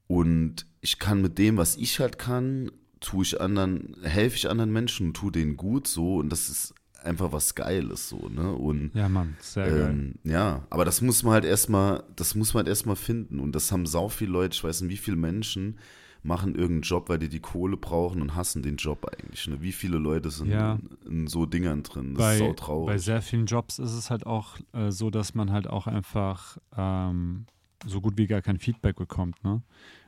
und 0.07 0.65
ich 0.81 0.99
kann 0.99 1.21
mit 1.21 1.37
dem, 1.37 1.57
was 1.57 1.75
ich 1.75 1.99
halt 1.99 2.17
kann, 2.17 2.71
tue 2.99 3.23
ich 3.23 3.41
anderen, 3.41 3.95
helfe 4.03 4.35
ich 4.37 4.49
anderen 4.49 4.71
Menschen 4.71 5.07
und 5.07 5.13
tue 5.15 5.31
denen 5.31 5.57
gut 5.57 5.87
so. 5.87 6.17
Und 6.17 6.29
das 6.29 6.49
ist 6.49 6.73
einfach 7.03 7.33
was 7.33 7.55
Geiles 7.55 8.07
so, 8.07 8.29
ne? 8.29 8.53
Und 8.53 8.91
Ja, 8.93 9.09
Mann, 9.09 9.35
sehr 9.41 9.69
geil. 9.69 9.89
ähm, 9.89 10.15
ja, 10.23 10.65
aber 10.69 10.85
das 10.85 11.01
muss 11.01 11.23
man 11.23 11.33
halt 11.33 11.45
erstmal, 11.45 12.03
das 12.15 12.35
muss 12.35 12.53
man 12.53 12.61
halt 12.61 12.69
erstmal 12.69 12.95
finden. 12.95 13.39
Und 13.39 13.53
das 13.53 13.71
haben 13.71 13.85
sau 13.85 14.07
viele 14.07 14.31
Leute, 14.31 14.55
ich 14.55 14.63
weiß 14.63 14.81
nicht, 14.81 14.91
wie 14.91 14.97
viele 14.97 15.17
Menschen 15.17 15.77
machen 16.23 16.55
irgendeinen 16.55 16.81
Job, 16.83 17.09
weil 17.09 17.19
die 17.19 17.27
die 17.29 17.41
Kohle 17.41 17.75
brauchen 17.77 18.21
und 18.21 18.35
hassen 18.35 18.63
den 18.63 18.77
Job 18.77 19.05
eigentlich. 19.11 19.45
Ne? 19.47 19.61
Wie 19.61 19.73
viele 19.73 19.97
Leute 19.97 20.31
sind 20.31 20.49
Ja. 20.49 20.79
in, 21.05 21.11
in 21.11 21.27
so 21.27 21.45
Dingern 21.45 21.83
drin? 21.83 22.15
Das 22.15 22.33
ist 22.33 22.39
bei, 22.39 22.47
sau 22.47 22.53
traurig. 22.53 22.87
bei 22.87 22.97
sehr 22.97 23.21
vielen 23.21 23.45
Jobs 23.45 23.77
ist 23.79 23.91
es 23.91 24.09
halt 24.09 24.25
auch 24.25 24.57
äh, 24.71 24.89
so, 24.91 25.09
dass 25.09 25.35
man 25.35 25.51
halt 25.51 25.67
auch 25.67 25.85
einfach 25.85 26.57
ähm, 26.77 27.45
so 27.85 27.99
gut 27.99 28.17
wie 28.17 28.27
gar 28.27 28.41
kein 28.41 28.57
Feedback 28.57 28.95
bekommt. 28.95 29.43
Ne? 29.43 29.61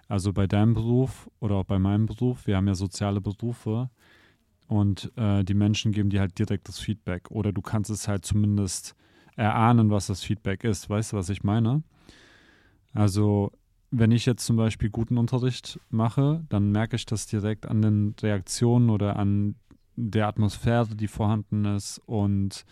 Also 0.08 0.32
bei 0.32 0.48
deinem 0.48 0.74
Beruf 0.74 1.30
oder 1.40 1.56
auch 1.56 1.66
bei 1.66 1.80
meinem 1.80 2.06
Beruf, 2.06 2.48
wir 2.48 2.56
haben 2.56 2.68
ja 2.68 2.76
soziale 2.76 3.20
Berufe 3.20 3.90
und 4.68 5.12
äh, 5.18 5.44
die 5.44 5.54
Menschen 5.54 5.92
geben 5.92 6.10
dir 6.10 6.22
halt 6.22 6.40
direkt 6.40 6.70
das 6.70 6.80
Feedback 6.80 7.30
oder 7.30 7.52
du 7.52 7.62
kannst 7.62 7.90
es 7.92 8.08
halt 8.08 8.24
zumindest 8.26 8.96
erahnen, 9.36 9.90
was 9.90 10.08
das 10.08 10.24
Feedback 10.24 10.64
ist. 10.64 10.90
Weißt 10.90 11.12
du, 11.12 11.18
was 11.18 11.28
ich 11.30 11.44
meine? 11.44 11.84
Also 12.94 13.52
wenn 13.98 14.12
ich 14.12 14.26
jetzt 14.26 14.46
zum 14.46 14.58
Beispiel 14.58 14.90
guten 14.90 15.18
Unterricht 15.18 15.80
mache, 15.90 16.44
dann 16.50 16.72
merke 16.72 16.96
ich 16.96 17.06
das 17.06 17.28
direkt 17.28 17.66
an 17.66 17.82
den 17.82 18.16
Reaktionen 18.22 18.90
oder 18.90 19.16
an 19.18 19.56
der 19.96 20.28
Atmosphäre, 20.28 20.96
die 20.96 21.08
vorhanden 21.08 21.66
ist 21.66 22.02
und 22.06 22.66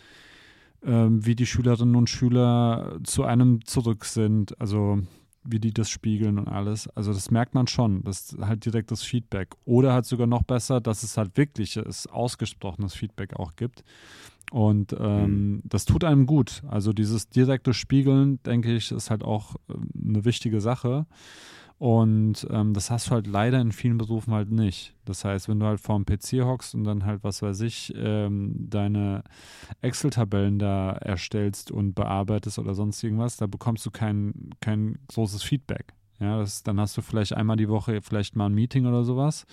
ähm, 0.84 1.24
wie 1.24 1.34
die 1.34 1.46
Schülerinnen 1.46 1.96
und 1.96 2.10
Schüler 2.10 2.98
zu 3.04 3.24
einem 3.24 3.64
zurück 3.64 4.04
sind, 4.04 4.60
also 4.60 4.98
wie 5.44 5.60
die 5.60 5.72
das 5.72 5.90
spiegeln 5.90 6.38
und 6.38 6.48
alles. 6.48 6.88
Also 6.88 7.12
das 7.12 7.30
merkt 7.30 7.54
man 7.54 7.66
schon, 7.66 8.02
das 8.02 8.32
ist 8.32 8.38
halt 8.40 8.64
direkt 8.64 8.90
das 8.90 9.02
Feedback. 9.02 9.54
Oder 9.64 9.92
halt 9.92 10.06
sogar 10.06 10.26
noch 10.26 10.42
besser, 10.42 10.80
dass 10.80 11.02
es 11.02 11.16
halt 11.16 11.36
wirkliches, 11.36 12.06
ausgesprochenes 12.06 12.94
Feedback 12.94 13.34
auch 13.34 13.54
gibt. 13.56 13.84
Und 14.50 14.94
ähm, 14.98 15.62
das 15.64 15.84
tut 15.84 16.04
einem 16.04 16.26
gut. 16.26 16.62
Also 16.68 16.92
dieses 16.92 17.28
direkte 17.28 17.74
Spiegeln, 17.74 18.42
denke 18.44 18.74
ich, 18.74 18.92
ist 18.92 19.10
halt 19.10 19.22
auch 19.22 19.56
ähm, 19.68 19.88
eine 20.08 20.24
wichtige 20.24 20.60
Sache. 20.60 21.06
Und 21.78 22.46
ähm, 22.50 22.72
das 22.72 22.90
hast 22.90 23.08
du 23.08 23.10
halt 23.12 23.26
leider 23.26 23.60
in 23.60 23.72
vielen 23.72 23.98
Berufen 23.98 24.32
halt 24.32 24.50
nicht. 24.50 24.94
Das 25.04 25.24
heißt, 25.24 25.48
wenn 25.48 25.58
du 25.58 25.66
halt 25.66 25.80
vor 25.80 25.98
dem 25.98 26.06
PC 26.06 26.44
hockst 26.44 26.74
und 26.74 26.84
dann 26.84 27.04
halt, 27.04 27.24
was 27.24 27.42
weiß 27.42 27.60
ich, 27.62 27.92
ähm, 27.96 28.54
deine 28.70 29.24
Excel-Tabellen 29.82 30.58
da 30.58 30.92
erstellst 30.92 31.70
und 31.70 31.94
bearbeitest 31.94 32.58
oder 32.58 32.74
sonst 32.74 33.02
irgendwas, 33.02 33.36
da 33.36 33.46
bekommst 33.46 33.84
du 33.84 33.90
kein, 33.90 34.50
kein 34.60 34.98
großes 35.08 35.42
Feedback. 35.42 35.94
Ja, 36.20 36.38
das, 36.38 36.62
dann 36.62 36.78
hast 36.78 36.96
du 36.96 37.02
vielleicht 37.02 37.34
einmal 37.34 37.56
die 37.56 37.68
Woche 37.68 38.00
vielleicht 38.00 38.36
mal 38.36 38.46
ein 38.46 38.54
Meeting 38.54 38.86
oder 38.86 39.02
sowas, 39.02 39.44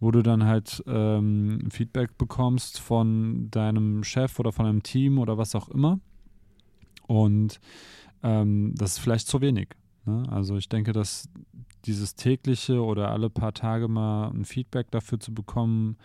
wo 0.00 0.10
du 0.10 0.22
dann 0.22 0.44
halt 0.44 0.82
ähm, 0.86 1.68
Feedback 1.70 2.16
bekommst 2.16 2.80
von 2.80 3.50
deinem 3.50 4.02
Chef 4.02 4.40
oder 4.40 4.50
von 4.50 4.64
einem 4.64 4.82
Team 4.82 5.18
oder 5.18 5.36
was 5.36 5.54
auch 5.54 5.68
immer. 5.68 6.00
Und 7.06 7.60
ähm, 8.22 8.74
das 8.76 8.92
ist 8.92 8.98
vielleicht 9.00 9.28
zu 9.28 9.42
wenig. 9.42 9.68
Ne? 10.04 10.24
Also 10.30 10.56
ich 10.56 10.68
denke, 10.68 10.92
dass 10.92 11.28
dieses 11.84 12.14
tägliche 12.14 12.82
oder 12.82 13.10
alle 13.10 13.30
paar 13.30 13.54
Tage 13.54 13.88
mal 13.88 14.28
ein 14.30 14.44
Feedback 14.44 14.90
dafür 14.90 15.18
zu 15.20 15.32
bekommen, 15.32 15.96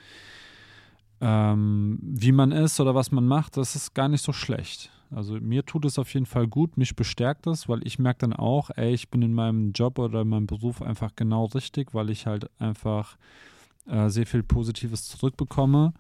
ähm, 1.21 1.99
wie 2.01 2.31
man 2.31 2.51
ist 2.51 2.79
oder 2.79 2.95
was 2.95 3.11
man 3.11 3.25
macht, 3.25 3.57
das 3.57 3.75
ist 3.75 3.93
gar 3.93 4.07
nicht 4.07 4.23
so 4.23 4.33
schlecht. 4.33 4.91
Also 5.11 5.35
mir 5.35 5.65
tut 5.65 5.85
es 5.85 5.99
auf 5.99 6.13
jeden 6.13 6.25
Fall 6.25 6.47
gut, 6.47 6.77
mich 6.77 6.95
bestärkt 6.95 7.47
es, 7.47 7.69
weil 7.69 7.85
ich 7.85 7.99
merke 7.99 8.19
dann 8.19 8.33
auch, 8.33 8.69
ey, 8.75 8.93
ich 8.93 9.09
bin 9.09 9.21
in 9.21 9.33
meinem 9.33 9.71
Job 9.71 9.99
oder 9.99 10.21
in 10.21 10.29
meinem 10.29 10.47
Beruf 10.47 10.81
einfach 10.81 11.11
genau 11.15 11.45
richtig, 11.45 11.93
weil 11.93 12.09
ich 12.09 12.25
halt 12.25 12.49
einfach 12.59 13.17
äh, 13.87 14.09
sehr 14.09 14.25
viel 14.25 14.43
Positives 14.43 15.07
zurückbekomme 15.07 15.93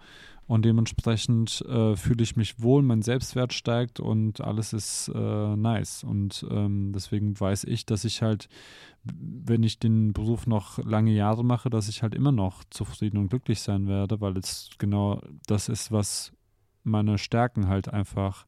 und 0.47 0.63
dementsprechend 0.63 1.61
äh, 1.61 1.95
fühle 1.95 2.23
ich 2.23 2.35
mich 2.35 2.61
wohl, 2.61 2.83
mein 2.83 3.01
Selbstwert 3.01 3.51
steigt 3.51 3.99
und 3.99 4.41
alles 4.41 4.73
ist 4.73 5.11
äh, 5.13 5.55
nice. 5.55 6.03
Und 6.03 6.45
ähm, 6.51 6.91
deswegen 6.93 7.39
weiß 7.39 7.63
ich, 7.63 7.87
dass 7.87 8.05
ich 8.05 8.21
halt, 8.21 8.47
wenn 9.03 9.63
ich 9.63 9.79
den 9.79 10.13
Beruf 10.13 10.45
noch 10.45 10.77
lange 10.77 11.11
Jahre 11.13 11.43
mache, 11.43 11.71
dass 11.71 11.89
ich 11.89 12.03
halt 12.03 12.13
immer 12.13 12.31
noch 12.31 12.63
zufrieden 12.69 13.17
und 13.17 13.29
glücklich 13.29 13.61
sein 13.61 13.87
werde, 13.87 14.21
weil 14.21 14.37
es 14.37 14.69
genau 14.77 15.19
das 15.47 15.67
ist, 15.67 15.91
was 15.91 16.31
meine 16.83 17.17
Stärken 17.17 17.67
halt 17.67 17.89
einfach 17.89 18.45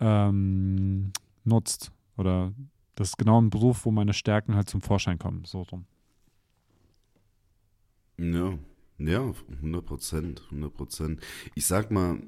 ähm, 0.00 1.12
nutzt. 1.44 1.92
Oder 2.16 2.52
das 2.96 3.10
ist 3.10 3.18
genau 3.18 3.40
ein 3.40 3.50
Beruf, 3.50 3.84
wo 3.84 3.92
meine 3.92 4.14
Stärken 4.14 4.56
halt 4.56 4.68
zum 4.68 4.80
Vorschein 4.80 5.20
kommen. 5.20 5.44
So 5.44 5.62
rum. 5.62 5.86
Ja, 8.18 8.58
ja, 9.00 9.32
100 9.56 9.84
Prozent, 9.84 10.42
100 10.50 10.74
Prozent. 10.74 11.20
Ich 11.54 11.66
sag 11.66 11.90
mal, 11.90 12.18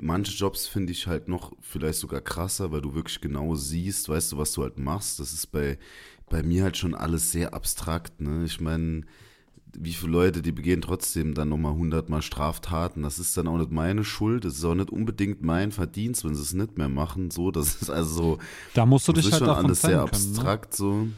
manche 0.00 0.32
Jobs 0.32 0.66
finde 0.66 0.92
ich 0.92 1.06
halt 1.06 1.28
noch 1.28 1.52
vielleicht 1.60 1.98
sogar 1.98 2.20
krasser, 2.20 2.70
weil 2.72 2.82
du 2.82 2.94
wirklich 2.94 3.20
genau 3.20 3.54
siehst, 3.54 4.08
weißt 4.08 4.32
du, 4.32 4.38
was 4.38 4.52
du 4.52 4.62
halt 4.62 4.78
machst. 4.78 5.20
Das 5.20 5.32
ist 5.32 5.48
bei, 5.48 5.78
bei 6.28 6.42
mir 6.42 6.64
halt 6.64 6.76
schon 6.76 6.94
alles 6.94 7.32
sehr 7.32 7.54
abstrakt, 7.54 8.20
ne? 8.20 8.44
Ich 8.44 8.60
meine, 8.60 9.02
wie 9.76 9.92
viele 9.92 10.12
Leute, 10.12 10.42
die 10.42 10.52
begehen 10.52 10.80
trotzdem 10.80 11.34
dann 11.34 11.50
nochmal 11.50 11.74
hundertmal 11.74 12.22
Straftaten. 12.22 13.02
Das 13.02 13.18
ist 13.18 13.36
dann 13.36 13.46
auch 13.48 13.58
nicht 13.58 13.70
meine 13.70 14.04
Schuld. 14.04 14.44
Das 14.44 14.54
ist 14.54 14.64
auch 14.64 14.74
nicht 14.74 14.90
unbedingt 14.90 15.42
mein 15.42 15.72
Verdienst, 15.72 16.24
wenn 16.24 16.34
sie 16.34 16.42
es 16.42 16.54
nicht 16.54 16.78
mehr 16.78 16.88
machen. 16.88 17.30
So, 17.30 17.50
das 17.50 17.82
ist 17.82 17.90
also 17.90 18.14
so. 18.14 18.38
Da 18.74 18.86
musst 18.86 19.06
du 19.08 19.12
das 19.12 19.24
dich 19.24 19.34
ist 19.34 19.40
halt 19.40 19.50
schon 19.50 19.64
alles 19.64 19.82
sehr 19.82 19.90
können, 19.90 20.04
ne? 20.04 20.10
abstrakt 20.10 20.74
so. 20.74 21.08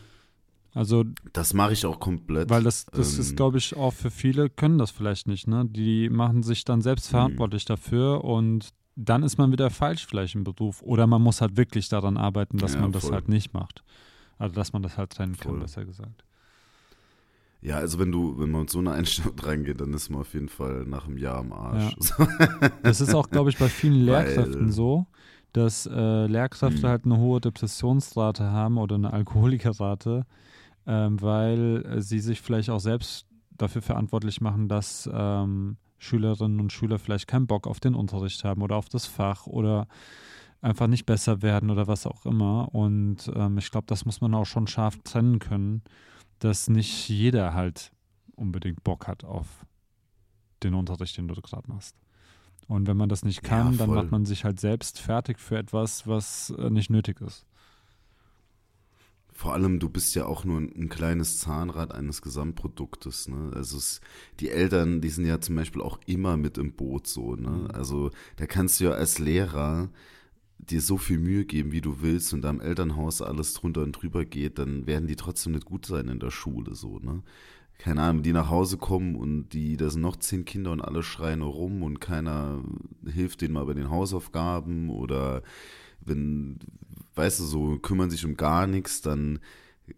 Also 0.73 1.05
Das 1.33 1.53
mache 1.53 1.73
ich 1.73 1.85
auch 1.85 1.99
komplett. 1.99 2.49
Weil 2.49 2.62
das, 2.62 2.87
das 2.87 3.14
Ähm, 3.14 3.21
ist, 3.21 3.37
glaube 3.37 3.59
ich, 3.59 3.77
auch 3.77 3.93
für 3.93 4.11
viele 4.11 4.49
können 4.51 4.79
das 4.79 4.91
vielleicht 4.91 5.27
nicht, 5.27 5.47
ne? 5.49 5.64
Die 5.68 6.09
machen 6.09 6.43
sich 6.43 6.64
dann 6.64 6.81
selbst 6.81 7.09
Mhm. 7.09 7.16
verantwortlich 7.16 7.64
dafür 7.64 8.23
und 8.25 8.71
dann 8.97 9.23
ist 9.23 9.39
man 9.39 9.51
wieder 9.53 9.71
falsch 9.71 10.07
vielleicht 10.07 10.35
im 10.35 10.45
Beruf. 10.45 10.83
Oder 10.83 11.07
man 11.07 11.23
muss 11.23 11.41
halt 11.41 11.57
wirklich 11.57 11.89
daran 11.89 12.16
arbeiten, 12.16 12.59
dass 12.59 12.75
Ja, 12.75 12.81
man 12.83 12.93
das 12.93 13.05
voll. 13.05 13.12
halt 13.14 13.29
nicht 13.29 13.53
macht. 13.55 13.83
Also 14.39 14.55
dass 14.55 14.73
man 14.73 14.83
das 14.83 14.97
halt 14.97 15.11
trennen 15.11 15.37
kann, 15.37 15.53
Voll. 15.53 15.61
besser 15.61 15.85
gesagt. 15.85 16.25
Ja, 17.62 17.77
also 17.77 17.99
wenn 17.99 18.11
du, 18.11 18.39
wenn 18.39 18.51
man 18.51 18.62
mit 18.62 18.71
so 18.71 18.79
einer 18.79 18.93
Einstellung 18.93 19.39
reingeht, 19.43 19.81
dann 19.81 19.93
ist 19.93 20.09
man 20.09 20.21
auf 20.23 20.33
jeden 20.35 20.49
Fall 20.49 20.85
nach 20.87 21.07
einem 21.07 21.18
Jahr 21.18 21.39
am 21.39 21.53
Arsch. 21.53 21.95
Das 22.83 23.01
ist 23.01 23.14
auch, 23.14 23.29
glaube 23.29 23.51
ich, 23.51 23.59
bei 23.59 23.68
vielen 23.68 23.95
Weil- 24.07 24.25
Lehrkräften 24.27 24.71
so, 24.73 25.07
dass 25.53 25.85
äh, 25.87 26.27
Lehrkräfte 26.27 26.87
Mhm. 26.87 26.91
halt 26.91 27.05
eine 27.05 27.18
hohe 27.18 27.41
Depressionsrate 27.41 28.45
haben 28.51 28.79
oder 28.79 28.95
eine 28.95 29.12
Alkoholikerrate, 29.12 30.25
ähm, 30.91 31.22
weil 31.22 31.86
äh, 31.86 32.03
sie 32.03 32.18
sich 32.18 32.41
vielleicht 32.41 32.68
auch 32.68 32.80
selbst 32.80 33.24
dafür 33.57 33.80
verantwortlich 33.80 34.41
machen, 34.41 34.68
dass 34.68 35.09
ähm, 35.12 35.76
Schülerinnen 35.99 36.59
und 36.59 36.72
Schüler 36.72 36.99
vielleicht 36.99 37.28
keinen 37.28 37.47
Bock 37.47 37.68
auf 37.68 37.78
den 37.78 37.95
Unterricht 37.95 38.43
haben 38.43 38.61
oder 38.61 38.74
auf 38.74 38.88
das 38.88 39.07
Fach 39.07 39.47
oder 39.47 39.86
einfach 40.61 40.88
nicht 40.88 41.07
besser 41.07 41.43
werden 41.43 41.70
oder 41.70 41.86
was 41.86 42.07
auch 42.07 42.26
immer. 42.26 42.74
Und 42.74 43.30
ähm, 43.36 43.59
ich 43.59 43.70
glaube, 43.70 43.86
das 43.86 44.05
muss 44.05 44.20
man 44.20 44.34
auch 44.34 44.47
schon 44.47 44.66
scharf 44.66 44.99
trennen 45.05 45.38
können, 45.38 45.82
dass 46.41 46.68
nicht 46.68 47.09
jeder 47.09 47.55
halt 47.55 47.93
unbedingt 48.34 48.82
Bock 48.82 49.07
hat 49.07 49.22
auf 49.22 49.47
den 50.64 50.74
Unterricht, 50.74 51.16
den 51.16 51.28
du 51.28 51.34
gerade 51.34 51.70
machst. 51.70 51.95
Und 52.66 52.88
wenn 52.88 52.97
man 52.97 53.09
das 53.09 53.24
nicht 53.24 53.43
kann, 53.43 53.72
Ja, 53.72 53.78
dann 53.78 53.95
macht 53.95 54.11
man 54.11 54.24
sich 54.26 54.45
halt 54.45 54.59
selbst 54.59 54.99
fertig 54.99 55.38
für 55.38 55.57
etwas, 55.57 56.07
was 56.09 56.51
äh, 56.51 56.68
nicht 56.68 56.91
nötig 56.91 57.20
ist. 57.20 57.47
Vor 59.41 59.55
allem, 59.55 59.78
du 59.78 59.88
bist 59.88 60.14
ja 60.16 60.26
auch 60.26 60.45
nur 60.45 60.61
ein, 60.61 60.70
ein 60.76 60.88
kleines 60.91 61.38
Zahnrad 61.38 61.95
eines 61.95 62.20
Gesamtproduktes. 62.20 63.26
Ne? 63.28 63.53
Also 63.55 63.78
es, 63.78 64.03
die 64.38 64.51
Eltern, 64.51 65.01
die 65.01 65.09
sind 65.09 65.24
ja 65.24 65.41
zum 65.41 65.57
Beispiel 65.57 65.80
auch 65.80 65.99
immer 66.05 66.36
mit 66.36 66.59
im 66.59 66.72
Boot 66.72 67.07
so. 67.07 67.36
Ne? 67.36 67.66
Also 67.72 68.11
da 68.36 68.45
kannst 68.45 68.78
du 68.78 68.84
ja 68.84 68.91
als 68.91 69.18
Lehrer 69.18 69.88
dir 70.59 70.82
so 70.82 70.99
viel 70.99 71.18
Mühe 71.18 71.47
geben, 71.47 71.72
wie 71.72 71.80
du 71.80 72.03
willst, 72.03 72.34
und 72.34 72.43
da 72.43 72.51
im 72.51 72.61
Elternhaus 72.61 73.22
alles 73.22 73.55
drunter 73.55 73.80
und 73.80 73.93
drüber 73.93 74.26
geht, 74.26 74.59
dann 74.59 74.86
werden 74.86 75.09
die 75.09 75.16
trotzdem 75.16 75.53
nicht 75.53 75.64
gut 75.64 75.86
sein 75.86 76.09
in 76.09 76.20
der 76.20 76.30
Schule 76.30 76.74
so. 76.74 76.99
Ne? 76.99 77.22
Keine 77.78 78.03
Ahnung, 78.03 78.22
die 78.22 78.34
nach 78.34 78.51
Hause 78.51 78.76
kommen 78.76 79.16
und 79.16 79.55
die, 79.55 79.78
da 79.78 79.88
sind 79.88 80.03
noch 80.03 80.16
zehn 80.16 80.45
Kinder 80.45 80.70
und 80.70 80.82
alle 80.82 81.03
schreien 81.03 81.41
rum 81.41 81.82
und 81.82 81.99
keiner 81.99 82.62
hilft 83.07 83.41
denen 83.41 83.55
mal 83.55 83.64
bei 83.64 83.72
den 83.72 83.88
Hausaufgaben 83.88 84.91
oder 84.91 85.43
wenn, 86.03 86.59
weißt 87.15 87.41
du, 87.41 87.45
so 87.45 87.79
kümmern 87.79 88.11
sich 88.11 88.25
um 88.25 88.37
gar 88.37 88.67
nichts, 88.67 89.01
dann 89.03 89.41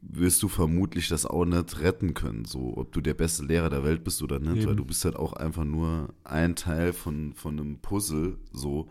wirst 0.01 0.43
du 0.43 0.49
vermutlich 0.49 1.09
das 1.09 1.27
auch 1.27 1.45
nicht 1.45 1.81
retten 1.81 2.15
können, 2.15 2.45
so 2.45 2.77
ob 2.77 2.93
du 2.93 3.01
der 3.01 3.15
beste 3.15 3.45
Lehrer 3.45 3.69
der 3.69 3.85
Welt 3.85 4.05
bist 4.05 4.23
oder 4.23 4.39
nicht, 4.39 4.59
Eben. 4.59 4.67
weil 4.67 4.77
du 4.77 4.85
bist 4.85 5.05
halt 5.05 5.17
auch 5.17 5.35
einfach 5.35 5.65
nur 5.65 6.15
ein 6.25 6.57
Teil 6.57 6.93
von, 6.93 7.35
von 7.35 7.59
einem 7.59 7.79
Puzzle, 7.79 8.39
so 8.53 8.89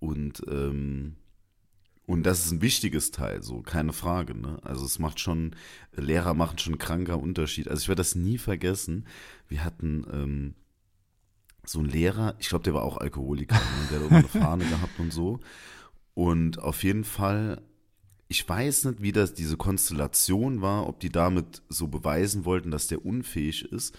und 0.00 0.42
ähm, 0.48 1.16
und 2.08 2.22
das 2.22 2.46
ist 2.46 2.52
ein 2.52 2.62
wichtiges 2.62 3.10
Teil, 3.10 3.42
so 3.42 3.60
keine 3.60 3.92
Frage. 3.92 4.34
Ne? 4.34 4.58
Also 4.62 4.86
es 4.86 4.98
macht 4.98 5.20
schon, 5.20 5.54
Lehrer 5.94 6.32
machen 6.32 6.56
schon 6.56 6.72
einen 6.72 6.78
kranker 6.78 7.20
Unterschied. 7.20 7.68
Also 7.68 7.82
ich 7.82 7.88
werde 7.88 8.00
das 8.00 8.14
nie 8.14 8.38
vergessen. 8.38 9.06
Wir 9.46 9.62
hatten 9.62 10.06
ähm, 10.10 10.54
so 11.66 11.80
einen 11.80 11.90
Lehrer, 11.90 12.34
ich 12.38 12.48
glaube, 12.48 12.64
der 12.64 12.72
war 12.72 12.82
auch 12.82 12.96
Alkoholiker, 12.96 13.56
ne? 13.56 13.88
der 13.90 14.00
hat 14.00 14.06
auch 14.06 14.10
eine 14.10 14.28
Fahne 14.42 14.64
gehabt 14.64 14.98
und 14.98 15.12
so. 15.12 15.40
Und 16.18 16.58
auf 16.58 16.82
jeden 16.82 17.04
Fall, 17.04 17.62
ich 18.26 18.48
weiß 18.48 18.86
nicht, 18.86 19.00
wie 19.00 19.12
das 19.12 19.34
diese 19.34 19.56
Konstellation 19.56 20.62
war, 20.62 20.88
ob 20.88 20.98
die 20.98 21.10
damit 21.10 21.62
so 21.68 21.86
beweisen 21.86 22.44
wollten, 22.44 22.72
dass 22.72 22.88
der 22.88 23.06
unfähig 23.06 23.70
ist. 23.70 23.96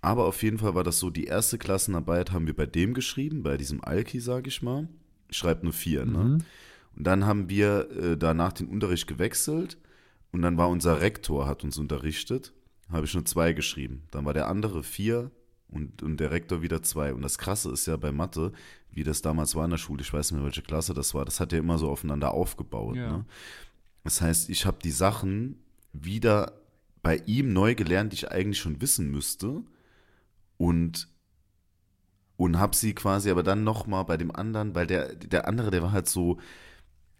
Aber 0.00 0.24
auf 0.24 0.42
jeden 0.42 0.56
Fall 0.56 0.74
war 0.74 0.84
das 0.84 0.98
so, 0.98 1.10
die 1.10 1.26
erste 1.26 1.58
Klassenarbeit 1.58 2.32
haben 2.32 2.46
wir 2.46 2.56
bei 2.56 2.64
dem 2.64 2.94
geschrieben, 2.94 3.42
bei 3.42 3.58
diesem 3.58 3.84
Alki, 3.84 4.20
sage 4.20 4.48
ich 4.48 4.62
mal. 4.62 4.88
Schreibt 5.28 5.62
eine 5.62 5.72
4, 5.72 6.06
ne? 6.06 6.18
Mhm. 6.18 6.38
Und 6.96 7.06
dann 7.06 7.26
haben 7.26 7.50
wir 7.50 7.90
äh, 7.90 8.16
danach 8.16 8.54
den 8.54 8.68
Unterricht 8.68 9.06
gewechselt 9.06 9.76
und 10.32 10.40
dann 10.40 10.56
war 10.56 10.70
unser 10.70 11.02
Rektor, 11.02 11.46
hat 11.46 11.62
uns 11.62 11.76
unterrichtet, 11.76 12.54
habe 12.88 13.04
ich 13.04 13.12
nur 13.12 13.26
zwei 13.26 13.52
geschrieben. 13.52 14.04
Dann 14.12 14.24
war 14.24 14.32
der 14.32 14.48
andere 14.48 14.82
vier 14.82 15.30
und, 15.70 16.02
und 16.02 16.18
der 16.18 16.30
Rektor 16.30 16.62
wieder 16.62 16.82
zwei. 16.82 17.14
Und 17.14 17.22
das 17.22 17.38
Krasse 17.38 17.70
ist 17.70 17.86
ja 17.86 17.96
bei 17.96 18.12
Mathe, 18.12 18.52
wie 18.90 19.04
das 19.04 19.22
damals 19.22 19.54
war 19.54 19.64
in 19.64 19.70
der 19.70 19.78
Schule, 19.78 20.02
ich 20.02 20.12
weiß 20.12 20.30
nicht 20.30 20.38
mehr, 20.38 20.46
welche 20.46 20.62
Klasse 20.62 20.94
das 20.94 21.14
war, 21.14 21.24
das 21.24 21.40
hat 21.40 21.52
ja 21.52 21.58
immer 21.58 21.78
so 21.78 21.88
aufeinander 21.88 22.32
aufgebaut. 22.32 22.96
Ja. 22.96 23.18
Ne? 23.18 23.24
Das 24.04 24.20
heißt, 24.20 24.50
ich 24.50 24.66
habe 24.66 24.78
die 24.82 24.90
Sachen 24.90 25.62
wieder 25.92 26.52
bei 27.02 27.16
ihm 27.26 27.52
neu 27.52 27.74
gelernt, 27.74 28.12
die 28.12 28.16
ich 28.16 28.30
eigentlich 28.30 28.58
schon 28.58 28.80
wissen 28.80 29.10
müsste 29.10 29.62
und 30.56 31.08
und 32.36 32.58
habe 32.58 32.74
sie 32.74 32.94
quasi 32.94 33.30
aber 33.30 33.42
dann 33.42 33.64
noch 33.64 33.86
mal 33.86 34.02
bei 34.04 34.16
dem 34.16 34.34
anderen, 34.34 34.74
weil 34.74 34.86
der 34.86 35.14
der 35.14 35.46
andere, 35.46 35.70
der 35.70 35.82
war 35.82 35.92
halt 35.92 36.08
so 36.08 36.38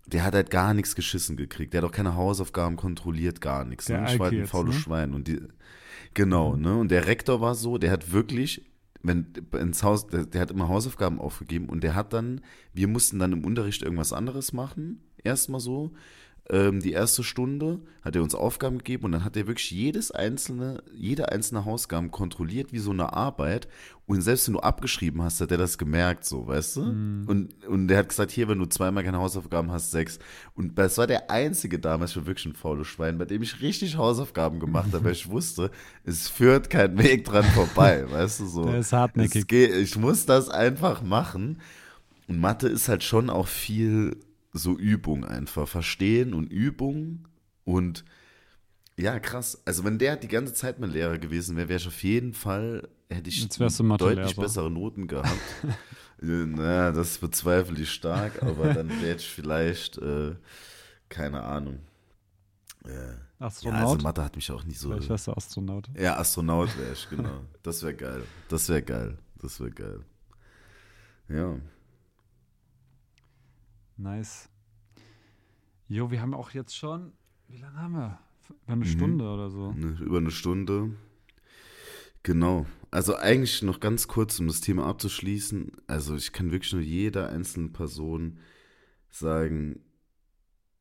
der 0.06 0.24
hat 0.24 0.34
halt 0.34 0.50
gar 0.50 0.74
nichts 0.74 0.94
geschissen 0.94 1.36
gekriegt. 1.36 1.72
Der 1.72 1.82
hat 1.82 1.88
auch 1.88 1.94
keine 1.94 2.16
Hausaufgaben 2.16 2.76
kontrolliert, 2.76 3.40
gar 3.40 3.64
nichts. 3.64 3.86
Der 3.86 4.00
Ne? 4.00 4.12
Ich 4.12 4.18
war 4.18 4.30
halt 4.30 4.40
ein 4.40 4.46
faules 4.46 4.74
ne? 4.74 4.80
Schwein. 4.80 5.14
Und 5.14 5.28
die, 5.28 5.40
genau, 6.14 6.56
ne? 6.56 6.76
Und 6.76 6.90
der 6.90 7.06
Rektor 7.06 7.40
war 7.40 7.54
so, 7.54 7.78
der 7.78 7.90
hat 7.90 8.12
wirklich, 8.12 8.70
wenn 9.02 9.32
ins 9.58 9.82
Haus, 9.82 10.06
der, 10.06 10.26
der 10.26 10.40
hat 10.40 10.50
immer 10.50 10.68
Hausaufgaben 10.68 11.20
aufgegeben 11.20 11.68
und 11.68 11.82
der 11.82 11.94
hat 11.94 12.12
dann, 12.12 12.40
wir 12.72 12.88
mussten 12.88 13.18
dann 13.18 13.32
im 13.32 13.44
Unterricht 13.44 13.82
irgendwas 13.82 14.12
anderes 14.12 14.52
machen, 14.52 15.02
erstmal 15.22 15.60
so. 15.60 15.92
Ähm, 16.52 16.80
die 16.80 16.90
erste 16.90 17.22
Stunde 17.22 17.78
hat 18.02 18.16
er 18.16 18.24
uns 18.24 18.34
Aufgaben 18.34 18.78
gegeben 18.78 19.04
und 19.04 19.12
dann 19.12 19.24
hat 19.24 19.36
er 19.36 19.46
wirklich 19.46 19.70
jedes 19.70 20.10
einzelne, 20.10 20.82
jede 20.92 21.30
einzelne 21.30 21.64
Hausaufgaben 21.64 22.10
kontrolliert 22.10 22.72
wie 22.72 22.80
so 22.80 22.90
eine 22.90 23.12
Arbeit. 23.12 23.68
Und 24.06 24.22
selbst 24.22 24.48
wenn 24.48 24.54
du 24.54 24.60
abgeschrieben 24.60 25.22
hast, 25.22 25.40
hat 25.40 25.52
er 25.52 25.58
das 25.58 25.78
gemerkt, 25.78 26.24
so, 26.24 26.48
weißt 26.48 26.76
du? 26.76 26.80
Und, 27.28 27.64
und 27.68 27.86
der 27.86 27.98
hat 27.98 28.08
gesagt, 28.08 28.32
hier, 28.32 28.48
wenn 28.48 28.58
du 28.58 28.66
zweimal 28.66 29.04
keine 29.04 29.18
Hausaufgaben 29.18 29.70
hast, 29.70 29.92
sechs. 29.92 30.18
Und 30.54 30.76
das 30.76 30.98
war 30.98 31.06
der 31.06 31.30
einzige 31.30 31.78
damals, 31.78 32.16
war 32.16 32.26
wirklich 32.26 32.46
ein 32.46 32.56
faules 32.56 32.88
Schwein, 32.88 33.16
bei 33.16 33.26
dem 33.26 33.42
ich 33.42 33.60
richtig 33.60 33.96
Hausaufgaben 33.96 34.58
gemacht 34.58 34.92
habe, 34.92 35.04
weil 35.04 35.12
ich 35.12 35.30
wusste, 35.30 35.70
es 36.02 36.28
führt 36.28 36.68
kein 36.68 36.98
Weg 36.98 37.26
dran 37.26 37.44
vorbei, 37.44 38.04
weißt 38.10 38.40
du, 38.40 38.46
so. 38.46 38.64
Der 38.64 38.80
ist 38.80 38.92
hartnäckig. 38.92 39.42
Es 39.42 39.46
geht, 39.46 39.72
ich 39.72 39.96
muss 39.96 40.26
das 40.26 40.48
einfach 40.48 41.02
machen. 41.02 41.60
Und 42.26 42.40
Mathe 42.40 42.66
ist 42.66 42.88
halt 42.88 43.04
schon 43.04 43.30
auch 43.30 43.46
viel 43.46 44.16
so 44.52 44.76
Übung 44.76 45.24
einfach. 45.24 45.68
Verstehen 45.68 46.34
und 46.34 46.50
Übung. 46.50 47.28
Und 47.64 48.04
Ja, 48.96 49.18
krass. 49.18 49.62
Also 49.64 49.84
wenn 49.84 49.98
der 49.98 50.16
die 50.16 50.28
ganze 50.28 50.54
Zeit 50.54 50.78
mein 50.78 50.90
Lehrer 50.90 51.18
gewesen 51.18 51.56
wäre, 51.56 51.68
wäre 51.68 51.80
ich 51.80 51.86
auf 51.86 52.02
jeden 52.02 52.34
Fall, 52.34 52.88
hätte 53.08 53.28
ich 53.28 53.42
Jetzt 53.42 53.60
wärst 53.60 53.80
du 53.80 53.96
deutlich 53.96 54.36
bessere 54.36 54.70
Noten 54.70 55.06
gehabt. 55.06 55.30
Äh, 56.22 56.44
naja, 56.44 56.92
das 56.92 57.16
bezweifle 57.16 57.80
ich 57.80 57.90
stark, 57.90 58.42
aber 58.42 58.74
dann 58.74 58.90
wäre 59.00 59.16
ich 59.16 59.26
vielleicht, 59.26 59.96
äh, 59.96 60.34
keine 61.08 61.42
Ahnung. 61.42 61.78
Äh, 62.84 62.90
ja, 62.90 63.16
also 63.38 63.68
Astronaut? 63.70 64.02
Mathe 64.02 64.24
hat 64.24 64.36
mich 64.36 64.50
auch 64.52 64.64
nicht 64.64 64.78
so. 64.78 64.90
Vielleicht 64.90 65.08
wärst 65.08 65.26
du 65.28 65.32
Astronaut. 65.32 65.88
Ja, 65.98 66.18
Astronaut 66.18 66.76
wäre 66.78 66.92
ich, 66.92 67.08
genau. 67.08 67.40
Das 67.62 67.82
wäre 67.82 67.94
geil. 67.94 68.22
Das 68.48 68.68
wäre 68.68 68.82
geil. 68.82 69.18
Das 69.40 69.60
wäre 69.60 69.70
geil. 69.70 70.00
Ja. 71.28 71.56
Nice. 74.00 74.48
Jo, 75.88 76.10
wir 76.10 76.22
haben 76.22 76.32
auch 76.34 76.52
jetzt 76.52 76.74
schon, 76.74 77.12
wie 77.48 77.58
lange 77.58 77.76
haben 77.76 77.92
wir? 77.94 78.18
Eine 78.66 78.76
Mhm. 78.76 78.84
Stunde 78.88 79.24
oder 79.28 79.50
so. 79.50 79.72
Über 79.72 80.18
eine 80.18 80.30
Stunde. 80.30 80.94
Genau. 82.22 82.66
Also 82.90 83.14
eigentlich 83.16 83.62
noch 83.62 83.78
ganz 83.78 84.08
kurz, 84.08 84.40
um 84.40 84.46
das 84.46 84.60
Thema 84.62 84.86
abzuschließen. 84.86 85.72
Also 85.86 86.16
ich 86.16 86.32
kann 86.32 86.50
wirklich 86.50 86.72
nur 86.72 86.82
jeder 86.82 87.28
einzelnen 87.28 87.72
Person 87.72 88.38
sagen, 89.10 89.80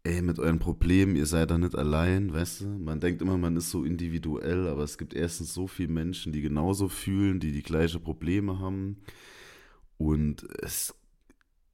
ey, 0.03 0.21
mit 0.21 0.39
euren 0.39 0.59
Problemen, 0.59 1.15
ihr 1.15 1.25
seid 1.25 1.51
da 1.51 1.57
nicht 1.57 1.75
allein, 1.75 2.33
weißt 2.33 2.61
du? 2.61 2.67
Man 2.67 2.99
denkt 3.01 3.21
immer, 3.21 3.37
man 3.37 3.57
ist 3.57 3.69
so 3.69 3.83
individuell, 3.83 4.67
aber 4.67 4.83
es 4.83 4.97
gibt 4.97 5.13
erstens 5.13 5.53
so 5.53 5.67
viele 5.67 5.91
Menschen, 5.91 6.31
die 6.31 6.41
genauso 6.41 6.87
fühlen, 6.87 7.39
die 7.39 7.51
die 7.51 7.63
gleichen 7.63 8.01
Probleme 8.01 8.59
haben. 8.59 8.97
Und 9.97 10.43
es 10.61 10.95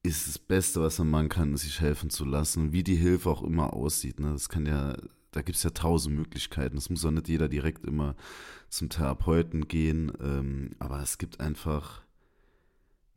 ist 0.06 0.26
das 0.26 0.38
Beste, 0.38 0.80
was 0.80 0.98
man 0.98 1.10
machen 1.10 1.28
kann, 1.28 1.56
sich 1.56 1.80
helfen 1.80 2.10
zu 2.10 2.24
lassen. 2.24 2.72
Wie 2.72 2.82
die 2.82 2.96
Hilfe 2.96 3.30
auch 3.30 3.42
immer 3.42 3.72
aussieht. 3.72 4.20
Ne? 4.20 4.32
Das 4.32 4.48
kann 4.48 4.66
ja, 4.66 4.96
da 5.32 5.42
gibt 5.42 5.56
es 5.56 5.62
ja 5.62 5.70
tausend 5.70 6.16
Möglichkeiten. 6.16 6.76
Es 6.76 6.90
muss 6.90 7.04
auch 7.04 7.10
nicht 7.10 7.28
jeder 7.28 7.48
direkt 7.48 7.84
immer 7.86 8.16
zum 8.68 8.88
Therapeuten 8.88 9.68
gehen. 9.68 10.12
Ähm, 10.20 10.70
aber 10.78 11.00
es 11.02 11.18
gibt 11.18 11.40
einfach, 11.40 12.02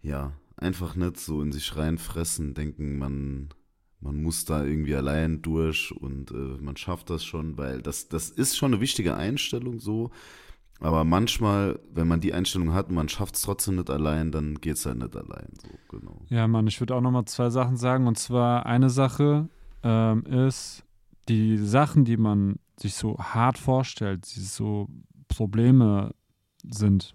ja, 0.01 0.33
einfach 0.57 0.95
nicht 0.95 1.17
so 1.17 1.41
in 1.41 1.51
sich 1.51 1.75
reinfressen, 1.75 2.53
denken, 2.53 2.97
man, 2.97 3.49
man 4.01 4.21
muss 4.21 4.45
da 4.45 4.63
irgendwie 4.63 4.95
allein 4.95 5.41
durch 5.41 5.91
und 5.91 6.31
äh, 6.31 6.61
man 6.61 6.77
schafft 6.77 7.09
das 7.09 7.23
schon, 7.23 7.57
weil 7.57 7.81
das, 7.81 8.09
das 8.09 8.29
ist 8.29 8.57
schon 8.57 8.73
eine 8.73 8.81
wichtige 8.81 9.15
Einstellung 9.15 9.79
so. 9.79 10.11
Aber 10.81 11.03
manchmal, 11.03 11.79
wenn 11.93 12.07
man 12.07 12.21
die 12.21 12.33
Einstellung 12.33 12.73
hat 12.73 12.89
und 12.89 12.95
man 12.95 13.09
schafft 13.09 13.35
es 13.35 13.41
trotzdem 13.41 13.75
nicht 13.75 13.89
allein, 13.89 14.31
dann 14.31 14.55
geht 14.61 14.75
es 14.75 14.85
halt 14.85 14.97
nicht 14.97 15.15
allein. 15.15 15.49
So, 15.61 15.97
genau. 15.97 16.21
Ja, 16.29 16.47
Mann, 16.47 16.67
ich 16.67 16.79
würde 16.79 16.95
auch 16.95 17.01
noch 17.01 17.11
mal 17.11 17.25
zwei 17.25 17.49
Sachen 17.49 17.75
sagen. 17.75 18.07
Und 18.07 18.17
zwar 18.17 18.65
eine 18.65 18.89
Sache 18.89 19.49
ähm, 19.83 20.23
ist, 20.23 20.83
die 21.27 21.57
Sachen, 21.57 22.05
die 22.05 22.17
man 22.17 22.59
sich 22.77 22.95
so 22.95 23.17
hart 23.17 23.57
vorstellt, 23.57 24.33
die 24.35 24.39
so 24.39 24.87
Probleme 25.27 26.15
sind, 26.63 27.13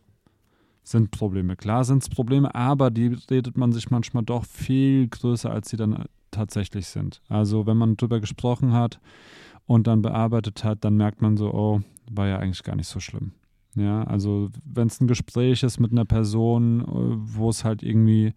sind 0.82 1.10
Probleme. 1.10 1.56
Klar 1.56 1.84
sind 1.84 2.02
es 2.02 2.10
Probleme, 2.10 2.54
aber 2.54 2.90
die 2.90 3.16
redet 3.30 3.56
man 3.56 3.72
sich 3.72 3.90
manchmal 3.90 4.24
doch 4.24 4.44
viel 4.44 5.08
größer, 5.08 5.50
als 5.50 5.70
sie 5.70 5.78
dann 5.78 6.04
tatsächlich 6.30 6.86
sind. 6.86 7.22
Also 7.28 7.66
wenn 7.66 7.78
man 7.78 7.96
drüber 7.96 8.20
gesprochen 8.20 8.72
hat 8.72 9.00
und 9.66 9.86
dann 9.86 10.02
bearbeitet 10.02 10.64
hat, 10.64 10.84
dann 10.84 10.96
merkt 10.96 11.22
man 11.22 11.38
so, 11.38 11.52
oh, 11.52 11.80
war 12.10 12.28
ja 12.28 12.38
eigentlich 12.38 12.62
gar 12.62 12.76
nicht 12.76 12.88
so 12.88 13.00
schlimm. 13.00 13.32
Ja, 13.76 14.04
also 14.04 14.50
wenn 14.64 14.86
es 14.86 15.00
ein 15.00 15.08
Gespräch 15.08 15.62
ist 15.62 15.80
mit 15.80 15.92
einer 15.92 16.04
Person, 16.04 16.80
äh, 16.82 16.86
wo 16.86 17.50
es 17.50 17.64
halt 17.64 17.82
irgendwie 17.82 18.34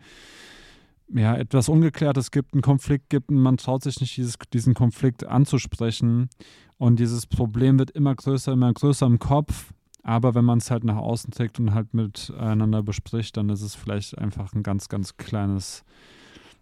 ja, 1.14 1.35
etwas 1.35 1.69
Ungeklärtes 1.69 2.31
gibt, 2.31 2.53
einen 2.53 2.61
Konflikt 2.61 3.09
gibt 3.09 3.30
und 3.30 3.38
man 3.38 3.57
traut 3.57 3.84
sich 3.84 4.01
nicht, 4.01 4.18
dieses, 4.18 4.35
diesen 4.53 4.73
Konflikt 4.73 5.26
anzusprechen. 5.26 6.30
Und 6.77 6.99
dieses 6.99 7.26
Problem 7.26 7.80
wird 7.80 7.91
immer 7.91 8.14
größer, 8.14 8.51
immer 8.51 8.73
größer 8.73 9.05
im 9.05 9.19
Kopf. 9.19 9.73
Aber 10.03 10.35
wenn 10.35 10.45
man 10.45 10.59
es 10.59 10.72
halt 10.72 10.84
nach 10.84 10.97
außen 10.97 11.31
trägt 11.31 11.59
und 11.59 11.73
halt 11.73 11.93
miteinander 11.93 12.84
bespricht, 12.84 13.35
dann 13.35 13.49
ist 13.49 13.61
es 13.61 13.76
vielleicht 13.76 14.18
einfach 14.18 14.53
ein 14.53 14.64
ganz, 14.64 14.89
ganz 14.89 15.18
kleines 15.18 15.84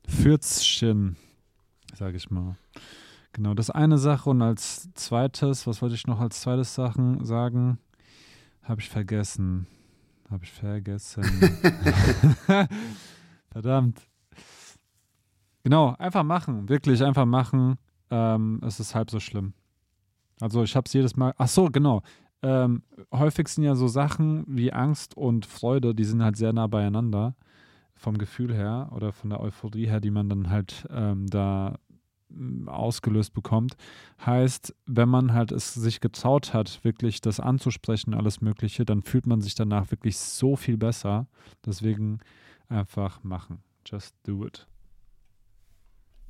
Fürzchen, 0.08 1.16
sage 1.94 2.18
ich 2.18 2.30
mal. 2.30 2.56
Genau, 3.34 3.54
das 3.54 3.70
eine 3.70 3.98
Sache. 3.98 4.30
Und 4.30 4.42
als 4.42 4.90
zweites, 4.94 5.68
was 5.68 5.82
wollte 5.82 5.96
ich 5.96 6.08
noch 6.08 6.20
als 6.20 6.42
zweites 6.42 6.74
Sachen 6.74 7.24
sagen? 7.26 7.80
Habe 8.66 8.82
ich 8.82 8.90
vergessen. 8.90 9.68
Habe 10.30 10.44
ich 10.44 10.52
vergessen. 10.52 11.24
Verdammt. 13.52 14.02
Genau, 15.64 15.96
einfach 16.00 16.24
machen. 16.24 16.68
Wirklich 16.68 17.04
einfach 17.04 17.26
machen. 17.26 17.78
Ähm, 18.10 18.60
es 18.66 18.80
ist 18.80 18.96
halb 18.96 19.12
so 19.12 19.20
schlimm. 19.20 19.54
Also 20.42 20.64
ich 20.64 20.76
habe 20.76 20.86
es 20.88 20.94
jedes 20.94 21.16
Mal. 21.16 21.34
Ach 21.38 21.48
so, 21.48 21.70
genau. 21.70 22.02
Ähm, 22.42 22.82
häufig 23.12 23.48
sind 23.48 23.64
ja 23.64 23.76
so 23.76 23.88
Sachen 23.88 24.44
wie 24.48 24.74
Angst 24.74 25.16
und 25.16 25.46
Freude, 25.46 25.94
die 25.94 26.04
sind 26.04 26.24
halt 26.24 26.36
sehr 26.36 26.52
nah 26.52 26.68
beieinander 26.68 27.36
vom 27.96 28.18
Gefühl 28.18 28.54
her 28.54 28.90
oder 28.94 29.12
von 29.12 29.30
der 29.30 29.40
Euphorie 29.40 29.88
her, 29.88 30.02
die 30.02 30.12
man 30.12 30.28
dann 30.28 30.50
halt 30.50 30.88
ähm, 30.90 31.28
da 31.28 31.78
ausgelöst 32.68 33.34
bekommt. 33.34 33.76
Heißt, 34.26 34.76
wenn 34.86 35.10
man 35.10 35.34
halt 35.34 35.52
es 35.52 35.74
sich 35.74 36.00
getraut 36.00 36.54
hat, 36.54 36.84
wirklich 36.84 37.22
das 37.22 37.40
anzusprechen, 37.40 38.14
alles 38.14 38.42
Mögliche, 38.42 38.86
dann 38.86 39.02
fühlt 39.02 39.28
man 39.28 39.42
sich 39.42 39.56
danach 39.56 39.92
wirklich 39.92 40.18
so 40.18 40.56
viel 40.56 40.78
besser. 40.78 41.28
Deswegen 41.66 42.20
einfach 42.68 43.24
machen. 43.24 43.64
Just 43.86 44.16
do 44.24 44.46
it. 44.46 44.68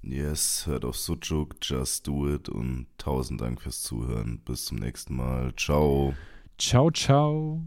Yes, 0.01 0.67
hört 0.67 0.85
auf 0.85 0.97
Sucuk, 0.97 1.55
just 1.63 2.05
do 2.05 2.31
it 2.31 2.47
und 2.47 2.85
tausend 2.99 3.41
Dank 3.41 3.61
fürs 3.61 3.81
Zuhören. 3.81 4.39
Bis 4.45 4.65
zum 4.65 4.77
nächsten 4.77 5.15
Mal. 5.15 5.51
Ciao. 5.55 6.13
Ciao, 6.59 6.91
ciao. 6.91 7.63